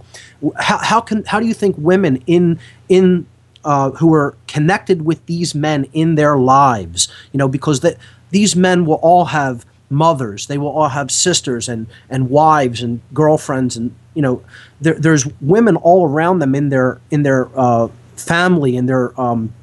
How, 0.60 0.78
how 0.78 1.02
can 1.02 1.24
how 1.26 1.40
do 1.40 1.48
you 1.48 1.56
think 1.56 1.76
women 1.80 2.22
in 2.28 2.60
in 2.88 3.26
uh, 3.66 3.92
who 3.92 4.14
are 4.14 4.36
connected 4.48 5.02
with 5.02 5.26
these 5.26 5.56
men 5.56 5.86
in 5.94 6.16
their 6.16 6.38
lives, 6.38 7.08
you 7.32 7.38
know, 7.38 7.48
because 7.48 7.80
that 7.80 7.98
these 8.30 8.56
men 8.56 8.86
will 8.86 9.00
all 9.02 9.26
have 9.26 9.66
mothers, 9.90 10.48
they 10.48 10.58
will 10.58 10.70
all 10.70 10.90
have 10.90 11.10
sisters 11.10 11.68
and 11.68 11.88
and 12.10 12.30
wives 12.30 12.84
and 12.84 13.02
girlfriends, 13.14 13.76
and 13.76 13.96
you 14.14 14.22
know, 14.22 14.44
there, 14.82 14.94
there's 14.94 15.26
women 15.42 15.76
all 15.78 16.08
around 16.08 16.40
them 16.40 16.54
in 16.54 16.70
their 16.70 17.00
in 17.10 17.24
their 17.24 17.50
uh, 17.56 17.88
family 18.16 18.76
in 18.76 18.86
their 18.86 19.20
um, 19.20 19.54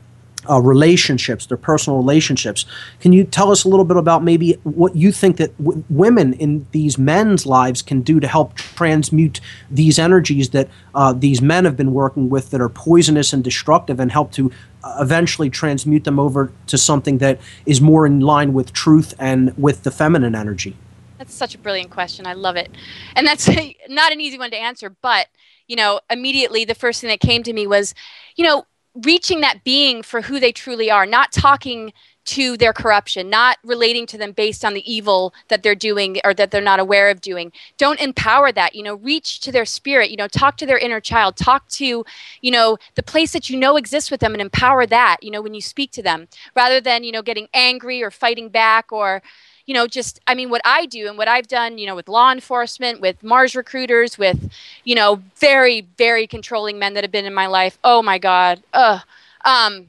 uh, 0.50 0.60
relationships, 0.60 1.46
their 1.46 1.56
personal 1.56 1.98
relationships. 1.98 2.64
Can 3.00 3.12
you 3.12 3.24
tell 3.24 3.50
us 3.50 3.64
a 3.64 3.68
little 3.68 3.84
bit 3.84 3.96
about 3.96 4.22
maybe 4.22 4.52
what 4.62 4.96
you 4.96 5.12
think 5.12 5.36
that 5.36 5.56
w- 5.58 5.84
women 5.90 6.32
in 6.34 6.66
these 6.72 6.98
men's 6.98 7.46
lives 7.46 7.82
can 7.82 8.02
do 8.02 8.20
to 8.20 8.28
help 8.28 8.54
transmute 8.54 9.40
these 9.70 9.98
energies 9.98 10.50
that 10.50 10.68
uh, 10.94 11.12
these 11.12 11.40
men 11.42 11.64
have 11.64 11.76
been 11.76 11.92
working 11.92 12.28
with 12.28 12.50
that 12.50 12.60
are 12.60 12.68
poisonous 12.68 13.32
and 13.32 13.42
destructive 13.44 14.00
and 14.00 14.12
help 14.12 14.32
to 14.32 14.50
uh, 14.82 14.96
eventually 15.00 15.50
transmute 15.50 16.04
them 16.04 16.18
over 16.18 16.52
to 16.66 16.78
something 16.78 17.18
that 17.18 17.40
is 17.64 17.80
more 17.80 18.06
in 18.06 18.20
line 18.20 18.52
with 18.52 18.72
truth 18.72 19.14
and 19.18 19.56
with 19.56 19.82
the 19.82 19.90
feminine 19.90 20.34
energy? 20.34 20.76
That's 21.18 21.34
such 21.34 21.54
a 21.54 21.58
brilliant 21.58 21.90
question. 21.90 22.26
I 22.26 22.34
love 22.34 22.56
it. 22.56 22.70
And 23.14 23.26
that's 23.26 23.48
not 23.88 24.12
an 24.12 24.20
easy 24.20 24.38
one 24.38 24.50
to 24.50 24.56
answer, 24.56 24.90
but 24.90 25.28
you 25.66 25.76
know, 25.76 26.00
immediately 26.10 26.64
the 26.64 26.74
first 26.74 27.00
thing 27.00 27.08
that 27.08 27.20
came 27.20 27.42
to 27.42 27.52
me 27.52 27.66
was, 27.66 27.94
you 28.36 28.44
know, 28.44 28.66
reaching 29.04 29.40
that 29.40 29.64
being 29.64 30.02
for 30.02 30.22
who 30.22 30.40
they 30.40 30.52
truly 30.52 30.90
are, 30.90 31.06
not 31.06 31.32
talking 31.32 31.92
to 32.26 32.56
their 32.56 32.72
corruption, 32.72 33.30
not 33.30 33.56
relating 33.62 34.04
to 34.04 34.18
them 34.18 34.32
based 34.32 34.64
on 34.64 34.74
the 34.74 34.92
evil 34.92 35.32
that 35.48 35.62
they're 35.62 35.76
doing 35.76 36.18
or 36.24 36.34
that 36.34 36.50
they're 36.50 36.60
not 36.60 36.80
aware 36.80 37.08
of 37.08 37.20
doing. 37.20 37.52
Don't 37.78 38.00
empower 38.00 38.50
that, 38.50 38.74
you 38.74 38.82
know, 38.82 38.96
reach 38.96 39.38
to 39.40 39.52
their 39.52 39.64
spirit, 39.64 40.10
you 40.10 40.16
know, 40.16 40.26
talk 40.26 40.56
to 40.56 40.66
their 40.66 40.78
inner 40.78 41.00
child, 41.00 41.36
talk 41.36 41.68
to, 41.68 42.04
you 42.40 42.50
know, 42.50 42.78
the 42.96 43.02
place 43.02 43.32
that 43.32 43.48
you 43.48 43.56
know 43.56 43.76
exists 43.76 44.10
with 44.10 44.18
them 44.20 44.32
and 44.32 44.40
empower 44.40 44.86
that, 44.86 45.18
you 45.22 45.30
know, 45.30 45.40
when 45.40 45.54
you 45.54 45.60
speak 45.60 45.92
to 45.92 46.02
them 46.02 46.26
rather 46.56 46.80
than, 46.80 47.04
you 47.04 47.12
know, 47.12 47.22
getting 47.22 47.46
angry 47.54 48.02
or 48.02 48.10
fighting 48.10 48.48
back 48.48 48.90
or, 48.90 49.22
you 49.66 49.74
know, 49.74 49.86
just, 49.86 50.20
I 50.26 50.34
mean, 50.34 50.48
what 50.48 50.62
I 50.64 50.86
do 50.86 51.08
and 51.08 51.18
what 51.18 51.28
I've 51.28 51.48
done, 51.48 51.76
you 51.76 51.86
know, 51.86 51.96
with 51.96 52.08
law 52.08 52.32
enforcement, 52.32 53.00
with 53.00 53.22
Mars 53.22 53.54
recruiters, 53.54 54.16
with, 54.16 54.50
you 54.84 54.94
know, 54.94 55.22
very, 55.36 55.82
very 55.98 56.26
controlling 56.26 56.78
men 56.78 56.94
that 56.94 57.04
have 57.04 57.12
been 57.12 57.24
in 57.26 57.34
my 57.34 57.46
life. 57.48 57.78
Oh 57.82 58.02
my 58.02 58.18
God. 58.18 58.62
Ugh. 58.72 59.00
Um, 59.44 59.88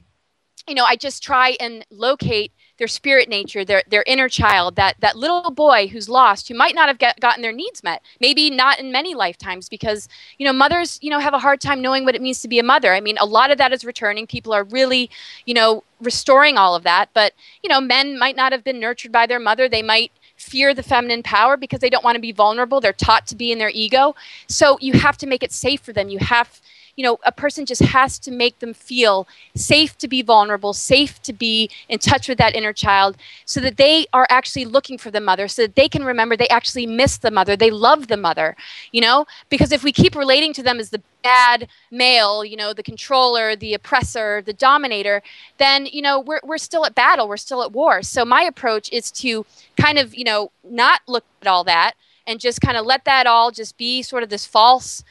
you 0.66 0.74
know, 0.74 0.84
I 0.84 0.96
just 0.96 1.22
try 1.22 1.56
and 1.60 1.86
locate 1.90 2.52
their 2.78 2.88
spirit 2.88 3.28
nature, 3.28 3.64
their 3.64 3.82
their 3.88 4.04
inner 4.06 4.28
child, 4.28 4.76
that 4.76 4.96
that 5.00 5.16
little 5.16 5.50
boy 5.50 5.88
who's 5.88 6.08
lost, 6.08 6.48
who 6.48 6.54
might 6.54 6.74
not 6.74 6.88
have 6.88 6.98
get, 6.98 7.20
gotten 7.20 7.42
their 7.42 7.52
needs 7.52 7.82
met, 7.82 8.02
maybe 8.20 8.50
not 8.50 8.78
in 8.78 8.92
many 8.92 9.14
lifetimes, 9.14 9.68
because 9.68 10.08
you 10.38 10.46
know 10.46 10.52
mothers, 10.52 10.98
you 11.02 11.10
know, 11.10 11.18
have 11.18 11.34
a 11.34 11.38
hard 11.38 11.60
time 11.60 11.82
knowing 11.82 12.04
what 12.04 12.14
it 12.14 12.22
means 12.22 12.40
to 12.42 12.48
be 12.48 12.58
a 12.58 12.62
mother. 12.62 12.94
I 12.94 13.00
mean, 13.00 13.18
a 13.18 13.26
lot 13.26 13.50
of 13.50 13.58
that 13.58 13.72
is 13.72 13.84
returning. 13.84 14.26
People 14.26 14.52
are 14.52 14.64
really, 14.64 15.10
you 15.44 15.54
know, 15.54 15.84
restoring 16.00 16.56
all 16.56 16.74
of 16.74 16.84
that, 16.84 17.10
but 17.12 17.34
you 17.62 17.68
know, 17.68 17.80
men 17.80 18.18
might 18.18 18.36
not 18.36 18.52
have 18.52 18.64
been 18.64 18.80
nurtured 18.80 19.12
by 19.12 19.26
their 19.26 19.40
mother. 19.40 19.68
They 19.68 19.82
might 19.82 20.12
fear 20.36 20.72
the 20.72 20.82
feminine 20.82 21.22
power 21.22 21.56
because 21.56 21.80
they 21.80 21.90
don't 21.90 22.04
want 22.04 22.14
to 22.14 22.20
be 22.20 22.32
vulnerable. 22.32 22.80
They're 22.80 22.92
taught 22.92 23.26
to 23.26 23.36
be 23.36 23.50
in 23.52 23.58
their 23.58 23.70
ego. 23.74 24.14
So 24.46 24.78
you 24.80 24.92
have 24.94 25.18
to 25.18 25.26
make 25.26 25.42
it 25.42 25.52
safe 25.52 25.80
for 25.80 25.92
them. 25.92 26.08
You 26.08 26.20
have 26.20 26.60
you 26.98 27.04
know, 27.04 27.16
a 27.22 27.30
person 27.30 27.64
just 27.64 27.80
has 27.80 28.18
to 28.18 28.32
make 28.32 28.58
them 28.58 28.74
feel 28.74 29.28
safe 29.54 29.96
to 29.98 30.08
be 30.08 30.20
vulnerable, 30.20 30.72
safe 30.72 31.22
to 31.22 31.32
be 31.32 31.70
in 31.88 32.00
touch 32.00 32.28
with 32.28 32.38
that 32.38 32.56
inner 32.56 32.72
child, 32.72 33.16
so 33.44 33.60
that 33.60 33.76
they 33.76 34.04
are 34.12 34.26
actually 34.28 34.64
looking 34.64 34.98
for 34.98 35.12
the 35.12 35.20
mother, 35.20 35.46
so 35.46 35.62
that 35.62 35.76
they 35.76 35.88
can 35.88 36.04
remember 36.04 36.36
they 36.36 36.48
actually 36.48 36.86
miss 36.86 37.16
the 37.16 37.30
mother, 37.30 37.54
they 37.54 37.70
love 37.70 38.08
the 38.08 38.16
mother, 38.16 38.56
you 38.90 39.00
know? 39.00 39.26
Because 39.48 39.70
if 39.70 39.84
we 39.84 39.92
keep 39.92 40.16
relating 40.16 40.52
to 40.54 40.62
them 40.62 40.80
as 40.80 40.90
the 40.90 41.00
bad 41.22 41.68
male, 41.92 42.44
you 42.44 42.56
know, 42.56 42.72
the 42.72 42.82
controller, 42.82 43.54
the 43.54 43.74
oppressor, 43.74 44.42
the 44.42 44.52
dominator, 44.52 45.22
then, 45.58 45.86
you 45.86 46.02
know, 46.02 46.18
we're, 46.18 46.40
we're 46.42 46.58
still 46.58 46.84
at 46.84 46.96
battle, 46.96 47.28
we're 47.28 47.36
still 47.36 47.62
at 47.62 47.70
war. 47.70 48.02
So 48.02 48.24
my 48.24 48.42
approach 48.42 48.90
is 48.90 49.12
to 49.12 49.46
kind 49.76 49.98
of, 49.98 50.16
you 50.16 50.24
know, 50.24 50.50
not 50.64 51.02
look 51.06 51.24
at 51.42 51.46
all 51.46 51.62
that 51.62 51.92
and 52.26 52.40
just 52.40 52.60
kind 52.60 52.76
of 52.76 52.84
let 52.84 53.04
that 53.04 53.28
all 53.28 53.52
just 53.52 53.78
be 53.78 54.02
sort 54.02 54.24
of 54.24 54.30
this 54.30 54.46
false 54.46 55.04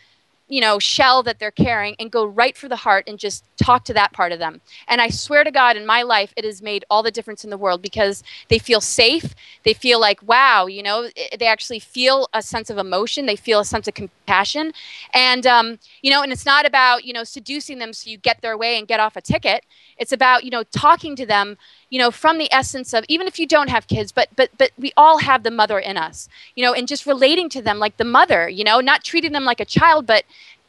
you 0.48 0.62
know 0.62 0.80
shell 0.80 1.24
that 1.24 1.40
they're 1.40 1.52
carrying 1.52 1.96
and 2.00 2.12
go 2.12 2.26
right 2.26 2.58
for 2.58 2.68
the 2.68 2.76
heart 2.76 3.04
and 3.08 3.20
just 3.20 3.44
talk 3.58 3.84
to 3.86 3.94
that 3.94 4.14
part 4.14 4.32
of 4.32 4.40
them. 4.40 4.62
And 4.88 5.02
i 5.02 5.10
swear 5.10 5.44
to 5.44 5.52
god 5.52 5.78
in 5.78 5.86
my 5.86 6.04
life 6.04 6.34
it 6.38 6.46
has 6.46 6.62
made 6.62 6.86
all 6.90 7.04
the 7.04 7.12
difference 7.12 7.44
in 7.44 7.50
the 7.50 7.58
world 7.58 7.82
because 7.82 8.24
they 8.50 8.60
feel 8.60 8.82
safe. 8.82 9.36
They 9.64 9.74
feel 9.74 10.00
like 10.00 10.22
wow 10.24 10.68
you 10.68 10.84
know 10.84 11.10
they 11.38 11.48
actually 11.48 11.80
feel 11.80 12.28
a 12.34 12.42
sense 12.42 12.70
of 12.70 12.78
emotion. 12.78 13.26
They 13.26 13.36
feel 13.36 13.60
a 13.60 13.66
sense 13.66 13.88
of 13.88 13.94
compassion. 13.94 14.74
And 15.14 15.46
um, 15.46 15.80
you 16.02 16.12
know 16.12 16.22
and 16.24 16.32
it's 16.32 16.46
not 16.46 16.66
about 16.66 17.06
you 17.06 17.14
know 17.14 17.24
seducing 17.24 17.80
them 17.80 17.94
so 17.94 18.10
you 18.10 18.18
get 18.18 18.42
their 18.42 18.58
way 18.58 18.78
and 18.78 18.88
get 18.88 19.00
off 19.00 19.16
a 19.16 19.22
ticket. 19.22 19.66
It's 19.98 20.12
about 20.12 20.44
you 20.44 20.52
know 20.52 20.64
talking 20.64 21.16
to 21.16 21.26
them 21.26 21.58
you 21.90 22.00
know 22.00 22.12
from 22.12 22.38
the 22.38 22.52
essence 22.52 22.94
of 22.94 23.06
even 23.08 23.28
if 23.28 23.40
you 23.40 23.48
don't 23.48 23.70
have 23.70 23.88
kids 23.88 24.12
but 24.12 24.30
but 24.36 24.50
but 24.58 24.72
we 24.78 24.92
all 24.98 25.20
have 25.20 25.44
the 25.44 25.52
mother 25.52 25.80
in 25.80 25.98
us 25.98 26.28
you 26.56 26.64
know 26.64 26.74
and 26.74 26.88
just 26.88 27.06
relating 27.06 27.50
to 27.50 27.62
them 27.62 27.80
like 27.80 27.98
the 27.98 28.04
mother 28.04 28.50
you 28.50 28.64
know 28.64 28.80
not 28.80 29.04
treating 29.04 29.32
them 29.32 29.46
like 29.46 29.60
a 29.60 29.66
child 29.66 30.06
but 30.06 30.24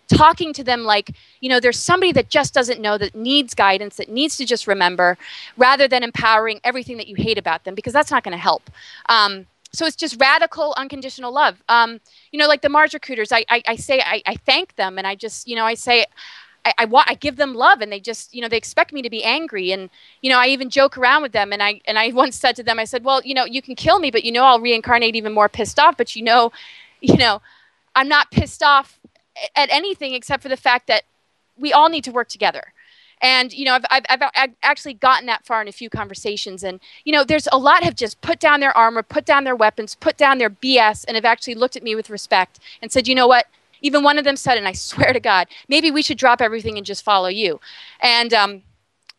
talking 0.08 0.52
to 0.54 0.64
them 0.64 0.84
like 0.84 1.10
you 1.40 1.48
know 1.48 1.60
there's 1.60 1.78
somebody 1.78 2.12
that 2.12 2.30
just 2.30 2.54
doesn't 2.54 2.80
know 2.80 2.98
that 2.98 3.14
needs 3.14 3.54
guidance 3.54 3.96
that 3.96 4.08
needs 4.08 4.36
to 4.36 4.44
just 4.44 4.66
remember 4.66 5.18
rather 5.56 5.86
than 5.86 6.02
empowering 6.02 6.60
everything 6.64 6.96
that 6.96 7.08
you 7.08 7.14
hate 7.14 7.38
about 7.38 7.64
them 7.64 7.74
because 7.74 7.92
that's 7.92 8.10
not 8.10 8.24
going 8.24 8.32
to 8.32 8.38
help. 8.38 8.70
Um, 9.08 9.46
so 9.70 9.84
it's 9.84 9.96
just 9.96 10.18
radical 10.18 10.72
unconditional 10.78 11.30
love. 11.30 11.62
Um, 11.68 12.00
you 12.32 12.38
know 12.38 12.48
like 12.48 12.62
the 12.62 12.68
mars 12.68 12.94
recruiters 12.94 13.32
i, 13.32 13.44
I, 13.48 13.62
I 13.66 13.76
say 13.76 14.00
I, 14.00 14.22
I 14.26 14.36
thank 14.36 14.76
them 14.76 14.98
and 14.98 15.06
i 15.06 15.14
just 15.14 15.48
you 15.48 15.56
know 15.56 15.64
i 15.64 15.74
say 15.74 16.06
I, 16.68 16.82
I 16.82 16.84
want 16.84 17.10
I 17.10 17.14
give 17.14 17.36
them 17.36 17.54
love 17.54 17.80
and 17.80 17.90
they 17.90 18.00
just 18.00 18.34
you 18.34 18.42
know 18.42 18.48
they 18.48 18.56
expect 18.56 18.92
me 18.92 19.02
to 19.02 19.10
be 19.10 19.24
angry. 19.24 19.72
And 19.72 19.90
you 20.22 20.30
know 20.30 20.38
I 20.38 20.48
even 20.48 20.70
joke 20.70 20.98
around 20.98 21.22
with 21.22 21.32
them 21.32 21.52
and 21.52 21.62
I 21.62 21.80
and 21.86 21.98
I 21.98 22.08
once 22.12 22.36
said 22.36 22.56
to 22.56 22.62
them 22.62 22.78
I 22.78 22.84
said 22.84 23.04
well 23.04 23.22
you 23.24 23.34
know 23.34 23.44
you 23.44 23.62
can 23.62 23.74
kill 23.74 23.98
me 23.98 24.10
but 24.10 24.24
you 24.24 24.32
know 24.32 24.44
I'll 24.44 24.60
reincarnate 24.60 25.16
even 25.16 25.32
more 25.32 25.48
pissed 25.48 25.78
off 25.78 25.96
but 25.96 26.14
you 26.14 26.22
know 26.22 26.52
you 27.00 27.16
know 27.16 27.40
I'm 27.94 28.08
not 28.08 28.30
pissed 28.30 28.62
off 28.62 29.00
at 29.56 29.68
anything 29.70 30.14
except 30.14 30.42
for 30.42 30.48
the 30.48 30.56
fact 30.56 30.86
that 30.88 31.04
we 31.56 31.72
all 31.72 31.88
need 31.88 32.04
to 32.04 32.12
work 32.12 32.28
together. 32.28 32.72
And 33.20 33.52
you 33.52 33.64
know 33.64 33.74
I've, 33.90 34.04
I've, 34.08 34.22
I've, 34.34 34.54
actually 34.62 34.94
gotten 34.94 35.26
that 35.26 35.44
far 35.44 35.60
in 35.60 35.66
a 35.66 35.72
few 35.72 35.90
conversations 35.90 36.62
and 36.62 36.78
you 37.04 37.12
know 37.12 37.24
there's 37.24 37.48
a 37.50 37.58
lot 37.58 37.82
have 37.82 37.96
just 37.96 38.20
put 38.20 38.38
down 38.38 38.60
their 38.60 38.76
armor 38.76 39.02
put 39.02 39.24
down 39.24 39.42
their 39.42 39.56
weapons 39.56 39.96
put 39.96 40.16
down 40.16 40.38
their 40.38 40.50
bs 40.50 41.04
and 41.08 41.16
have 41.16 41.24
actually 41.24 41.56
looked 41.56 41.74
at 41.74 41.82
me 41.82 41.96
with 41.96 42.10
respect 42.10 42.60
and 42.80 42.92
said 42.92 43.08
you 43.08 43.14
know 43.16 43.26
what 43.26 43.46
even 43.80 44.02
one 44.02 44.18
of 44.18 44.24
them 44.24 44.36
said, 44.36 44.58
and 44.58 44.68
I 44.68 44.72
swear 44.72 45.12
to 45.12 45.20
God, 45.20 45.48
maybe 45.68 45.90
we 45.90 46.02
should 46.02 46.18
drop 46.18 46.40
everything 46.40 46.76
and 46.76 46.86
just 46.86 47.04
follow 47.04 47.28
you. 47.28 47.60
And 48.00 48.32
um, 48.34 48.62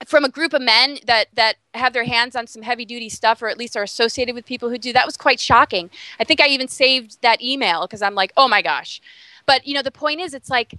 from 0.05 0.23
a 0.23 0.29
group 0.29 0.53
of 0.53 0.61
men 0.61 0.99
that 1.05 1.27
that 1.33 1.55
have 1.73 1.93
their 1.93 2.05
hands 2.05 2.35
on 2.35 2.47
some 2.47 2.61
heavy 2.61 2.85
duty 2.85 3.09
stuff, 3.09 3.41
or 3.41 3.47
at 3.47 3.57
least 3.57 3.75
are 3.75 3.83
associated 3.83 4.35
with 4.35 4.45
people 4.45 4.69
who 4.69 4.77
do, 4.77 4.93
that 4.93 5.05
was 5.05 5.17
quite 5.17 5.39
shocking. 5.39 5.89
I 6.19 6.23
think 6.23 6.41
I 6.41 6.47
even 6.47 6.67
saved 6.67 7.21
that 7.21 7.41
email 7.41 7.81
because 7.81 8.01
I'm 8.01 8.15
like, 8.15 8.31
oh 8.37 8.47
my 8.47 8.61
gosh. 8.61 9.01
But 9.45 9.67
you 9.67 9.73
know, 9.73 9.81
the 9.81 9.91
point 9.91 10.21
is, 10.21 10.33
it's 10.33 10.49
like 10.49 10.75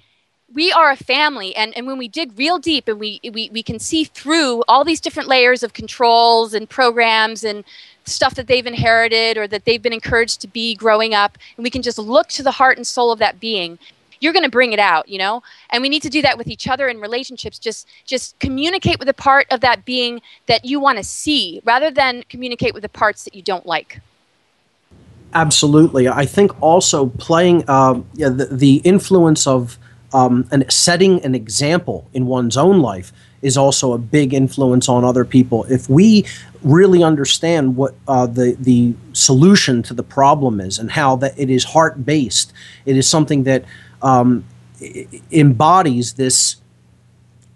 we 0.53 0.73
are 0.73 0.91
a 0.91 0.97
family 0.97 1.55
and, 1.55 1.77
and 1.77 1.87
when 1.87 1.97
we 1.97 2.09
dig 2.09 2.37
real 2.37 2.59
deep 2.59 2.89
and 2.89 2.99
we, 2.99 3.21
we, 3.23 3.51
we 3.53 3.63
can 3.63 3.79
see 3.79 4.05
through 4.05 4.65
all 4.67 4.85
these 4.85 5.01
different 5.01 5.29
layers 5.29 5.63
of 5.63 5.73
controls 5.73 6.55
and 6.55 6.69
programs 6.69 7.45
and 7.45 7.65
stuff 8.11 8.35
that 8.35 8.47
they've 8.47 8.67
inherited 8.67 9.39
or 9.39 9.47
that 9.47 9.65
they've 9.65 9.83
been 9.83 9.93
encouraged 9.93 10.41
to 10.41 10.49
be 10.49 10.75
growing 10.75 11.15
up 11.15 11.39
and 11.57 11.65
we 11.65 11.71
can 11.71 11.83
just 11.83 11.99
look 11.99 12.29
to 12.29 12.43
the 12.43 12.53
heart 12.53 12.77
and 12.77 12.87
soul 12.87 13.11
of 13.13 13.19
that 13.19 13.41
being 13.41 13.79
you're 14.21 14.35
going 14.35 14.45
to 14.45 14.51
bring 14.51 14.73
it 14.73 14.79
out 14.79 15.09
you 15.09 15.19
know? 15.19 15.43
And 15.71 15.83
we 15.83 15.89
need 15.89 16.03
to 16.03 16.11
do 16.11 16.23
that 16.23 16.39
with 16.39 16.47
each 16.47 16.69
other 16.69 16.89
in 16.89 17.01
relationships. 17.01 17.59
Just 17.59 17.89
just 18.05 18.39
communicate 18.39 18.99
with 18.99 19.09
a 19.09 19.15
part 19.15 19.47
of 19.51 19.61
that 19.61 19.85
being 19.85 20.21
that 20.47 20.65
you 20.65 20.79
want 20.79 20.99
to 20.99 21.05
see 21.05 21.61
rather 21.65 21.91
than 21.91 22.23
communicate 22.29 22.75
with 22.75 22.83
the 22.83 22.89
parts 22.89 23.25
that 23.25 23.35
you 23.35 23.43
don't 23.43 23.67
like. 23.67 24.01
Absolutely. 25.33 26.09
I 26.09 26.27
think 26.27 26.61
also 26.61 27.07
playing 27.07 27.65
uh, 27.69 28.01
the, 28.15 28.49
the 28.51 28.77
influence 28.79 29.47
of 29.47 29.79
um, 30.13 30.49
and 30.51 30.71
setting 30.73 31.25
an 31.25 31.37
example 31.37 32.09
in 32.13 32.27
one's 32.27 32.57
own 32.57 32.81
life 32.81 33.13
is 33.43 33.57
also 33.57 33.93
a 33.93 33.99
big 33.99 34.35
influence 34.35 34.89
on 34.89 35.05
other 35.05 35.25
people. 35.25 35.65
If 35.65 35.89
we 35.89 36.27
really 36.63 37.03
understand 37.03 37.77
what 37.77 37.95
uh, 38.07 38.27
the 38.27 38.57
the 38.59 38.95
solution 39.13 39.83
to 39.85 39.95
the 39.95 40.03
problem 40.03 40.61
is 40.61 40.79
and 40.79 40.91
how 40.91 41.17
that 41.17 41.39
it 41.39 41.51
is 41.51 41.65
heart 41.65 42.05
based, 42.05 42.53
it 42.85 42.97
is 42.97 43.09
something 43.09 43.45
that 43.45 43.65
um, 44.03 44.45
embodies 45.31 46.15
this 46.15 46.57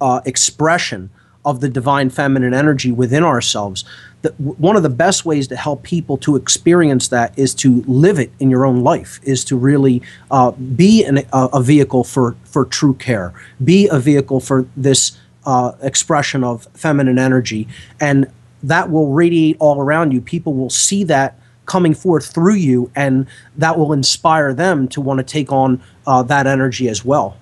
uh, 0.00 0.20
expression 0.24 1.10
of 1.44 1.60
the 1.60 1.68
divine 1.68 2.08
feminine 2.08 2.54
energy 2.54 2.90
within 2.90 3.22
ourselves. 3.22 3.84
The, 4.22 4.30
one 4.38 4.76
of 4.76 4.82
the 4.82 4.88
best 4.88 5.26
ways 5.26 5.46
to 5.48 5.56
help 5.56 5.82
people 5.82 6.16
to 6.18 6.36
experience 6.36 7.08
that 7.08 7.38
is 7.38 7.54
to 7.56 7.82
live 7.86 8.18
it 8.18 8.32
in 8.40 8.48
your 8.48 8.64
own 8.64 8.80
life, 8.80 9.20
is 9.22 9.44
to 9.46 9.56
really 9.56 10.00
uh, 10.30 10.52
be 10.52 11.04
an, 11.04 11.18
a, 11.18 11.48
a, 11.52 11.62
vehicle 11.62 12.04
for, 12.04 12.34
for 12.44 12.64
true 12.64 12.94
care, 12.94 13.34
be 13.62 13.86
a 13.88 13.98
vehicle 13.98 14.40
for 14.40 14.66
this 14.74 15.18
uh, 15.46 15.72
expression 15.82 16.44
of 16.44 16.66
feminine 16.74 17.18
energy. 17.18 17.68
And 18.00 18.30
that 18.62 18.90
will 18.90 19.12
radiate 19.12 19.56
all 19.60 19.80
around 19.80 20.12
you. 20.12 20.20
People 20.20 20.54
will 20.54 20.70
see 20.70 21.04
that 21.04 21.38
coming 21.66 21.94
forth 21.94 22.26
through 22.32 22.54
you, 22.54 22.90
and 22.94 23.26
that 23.56 23.78
will 23.78 23.92
inspire 23.92 24.52
them 24.52 24.86
to 24.88 25.00
want 25.00 25.18
to 25.18 25.24
take 25.24 25.50
on 25.50 25.82
uh, 26.06 26.22
that 26.22 26.46
energy 26.46 26.88
as 26.88 27.04
well. 27.04 27.36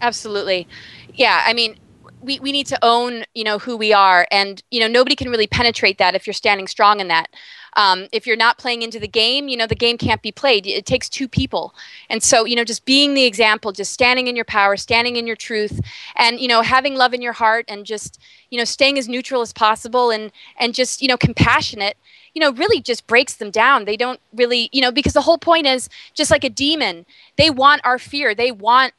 Absolutely. 0.00 0.66
Yeah. 1.14 1.42
I 1.46 1.52
mean, 1.52 1.76
we, 2.22 2.38
we 2.40 2.52
need 2.52 2.66
to 2.68 2.78
own 2.82 3.24
you 3.34 3.44
know 3.44 3.58
who 3.58 3.76
we 3.76 3.92
are. 3.92 4.26
And 4.30 4.62
you 4.70 4.80
know 4.80 4.88
nobody 4.88 5.16
can 5.16 5.28
really 5.30 5.46
penetrate 5.46 5.98
that 5.98 6.14
if 6.14 6.26
you're 6.26 6.34
standing 6.34 6.66
strong 6.68 7.00
in 7.00 7.08
that. 7.08 7.28
Um, 7.74 8.08
if 8.12 8.26
you're 8.26 8.36
not 8.36 8.58
playing 8.58 8.82
into 8.82 9.00
the 9.00 9.08
game 9.08 9.48
you 9.48 9.56
know 9.56 9.66
the 9.66 9.74
game 9.74 9.98
can't 9.98 10.22
be 10.22 10.32
played. 10.32 10.66
It 10.66 10.86
takes 10.86 11.08
two 11.08 11.28
people. 11.28 11.74
And 12.08 12.22
so 12.22 12.44
you 12.44 12.56
know 12.56 12.64
just 12.64 12.84
being 12.84 13.14
the 13.14 13.24
example 13.24 13.72
just 13.72 13.92
standing 13.92 14.26
in 14.26 14.36
your 14.36 14.44
power 14.44 14.76
standing 14.76 15.16
in 15.16 15.26
your 15.26 15.36
truth 15.36 15.80
and 16.16 16.40
you 16.40 16.48
know 16.48 16.62
having 16.62 16.94
love 16.94 17.14
in 17.14 17.22
your 17.22 17.32
heart 17.32 17.64
and 17.68 17.84
just 17.84 18.20
you 18.50 18.58
know 18.58 18.64
staying 18.64 18.98
as 18.98 19.08
neutral 19.08 19.42
as 19.42 19.52
possible 19.52 20.10
and 20.10 20.32
and 20.58 20.74
just 20.74 21.02
you 21.02 21.08
know 21.08 21.16
compassionate 21.16 21.96
you 22.34 22.40
know 22.40 22.52
really 22.52 22.80
just 22.80 23.06
breaks 23.06 23.34
them 23.34 23.50
down. 23.50 23.84
They 23.84 23.96
don't 23.96 24.20
really 24.34 24.68
you 24.72 24.80
know 24.80 24.92
because 24.92 25.12
the 25.12 25.22
whole 25.22 25.38
point 25.38 25.66
is 25.66 25.88
just 26.14 26.30
like 26.30 26.44
a 26.44 26.50
demon 26.50 27.06
they 27.36 27.50
want 27.50 27.80
our 27.84 27.98
fear. 27.98 28.34
They 28.34 28.52
want 28.52 28.92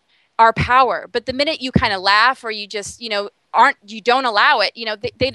our 0.43 0.53
power. 0.53 1.07
But 1.11 1.25
the 1.25 1.33
minute 1.33 1.61
you 1.61 1.71
kind 1.71 1.93
of 1.93 2.01
laugh 2.01 2.43
or 2.43 2.51
you 2.51 2.67
just, 2.67 3.01
you 3.01 3.09
know, 3.09 3.29
aren't 3.53 3.77
you 3.85 4.01
don't 4.01 4.25
allow 4.25 4.59
it, 4.59 4.73
you 4.75 4.85
know, 4.85 4.95
they, 4.95 5.11
they 5.17 5.31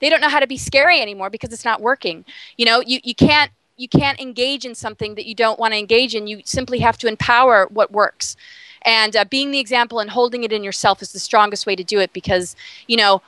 they 0.00 0.08
don't 0.08 0.20
know 0.20 0.28
how 0.28 0.40
to 0.40 0.46
be 0.46 0.56
scary 0.56 1.00
anymore 1.00 1.30
because 1.30 1.52
it's 1.52 1.64
not 1.64 1.80
working. 1.80 2.24
You 2.56 2.66
know, 2.66 2.80
you, 2.80 3.00
you 3.04 3.14
can't 3.14 3.50
you 3.76 3.88
can't 3.88 4.18
engage 4.18 4.64
in 4.64 4.74
something 4.74 5.14
that 5.16 5.26
you 5.26 5.34
don't 5.34 5.58
want 5.58 5.74
to 5.74 5.78
engage 5.78 6.14
in. 6.14 6.26
You 6.26 6.40
simply 6.44 6.78
have 6.78 6.96
to 6.98 7.06
empower 7.06 7.66
what 7.66 7.92
works. 7.92 8.36
And 8.82 9.14
uh, 9.14 9.24
being 9.26 9.50
the 9.50 9.58
example 9.58 10.00
and 10.00 10.08
holding 10.08 10.44
it 10.44 10.52
in 10.52 10.64
yourself 10.64 11.02
is 11.02 11.12
the 11.12 11.18
strongest 11.18 11.66
way 11.66 11.76
to 11.76 11.84
do 11.84 11.98
it 11.98 12.12
because, 12.12 12.56
you 12.86 12.96
know, 12.96 13.20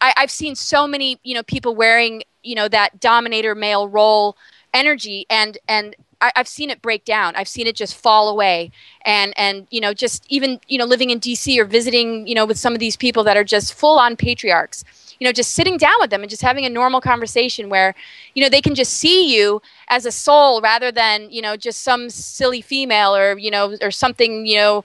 I, 0.00 0.12
I've 0.16 0.30
seen 0.30 0.54
so 0.54 0.86
many, 0.86 1.18
you 1.22 1.34
know, 1.34 1.42
people 1.44 1.74
wearing, 1.74 2.24
you 2.42 2.54
know, 2.54 2.68
that 2.68 3.00
dominator 3.00 3.54
male 3.54 3.88
role 3.88 4.36
energy 4.74 5.24
and 5.30 5.56
and 5.68 5.96
I, 6.26 6.32
have 6.36 6.48
seen 6.48 6.70
it 6.70 6.82
break 6.82 7.04
down. 7.04 7.36
I've 7.36 7.48
seen 7.48 7.66
it 7.66 7.76
just 7.76 7.96
fall 7.96 8.28
away. 8.28 8.70
And 9.04 9.32
and 9.36 9.66
you 9.70 9.80
know, 9.80 9.92
just 9.92 10.24
even 10.28 10.60
you 10.68 10.78
know, 10.78 10.84
living 10.84 11.10
in 11.10 11.18
D.C. 11.18 11.58
or 11.60 11.64
visiting, 11.64 12.26
you 12.26 12.34
know, 12.34 12.46
with 12.46 12.58
some 12.58 12.72
of 12.72 12.78
these 12.78 12.96
people 12.96 13.24
that 13.24 13.36
are 13.36 13.44
just 13.44 13.74
full 13.74 13.98
on 13.98 14.16
patriarchs. 14.16 14.84
You 15.20 15.26
know, 15.28 15.32
just 15.32 15.52
sitting 15.52 15.76
down 15.76 15.94
with 16.00 16.10
them 16.10 16.22
and 16.22 16.30
just 16.30 16.42
having 16.42 16.66
a 16.66 16.68
normal 16.68 17.00
conversation 17.00 17.68
where, 17.68 17.94
you 18.34 18.42
know, 18.42 18.48
they 18.48 18.60
can 18.60 18.74
just 18.74 18.94
see 18.94 19.32
you 19.32 19.62
as 19.88 20.04
a 20.04 20.12
soul 20.12 20.60
rather 20.60 20.90
than 20.90 21.30
you 21.30 21.42
know 21.42 21.56
just 21.56 21.82
some 21.82 22.10
silly 22.10 22.60
female 22.60 23.14
or 23.14 23.38
you 23.38 23.50
know 23.50 23.76
or 23.80 23.90
something 23.90 24.46
you 24.46 24.56
know 24.56 24.84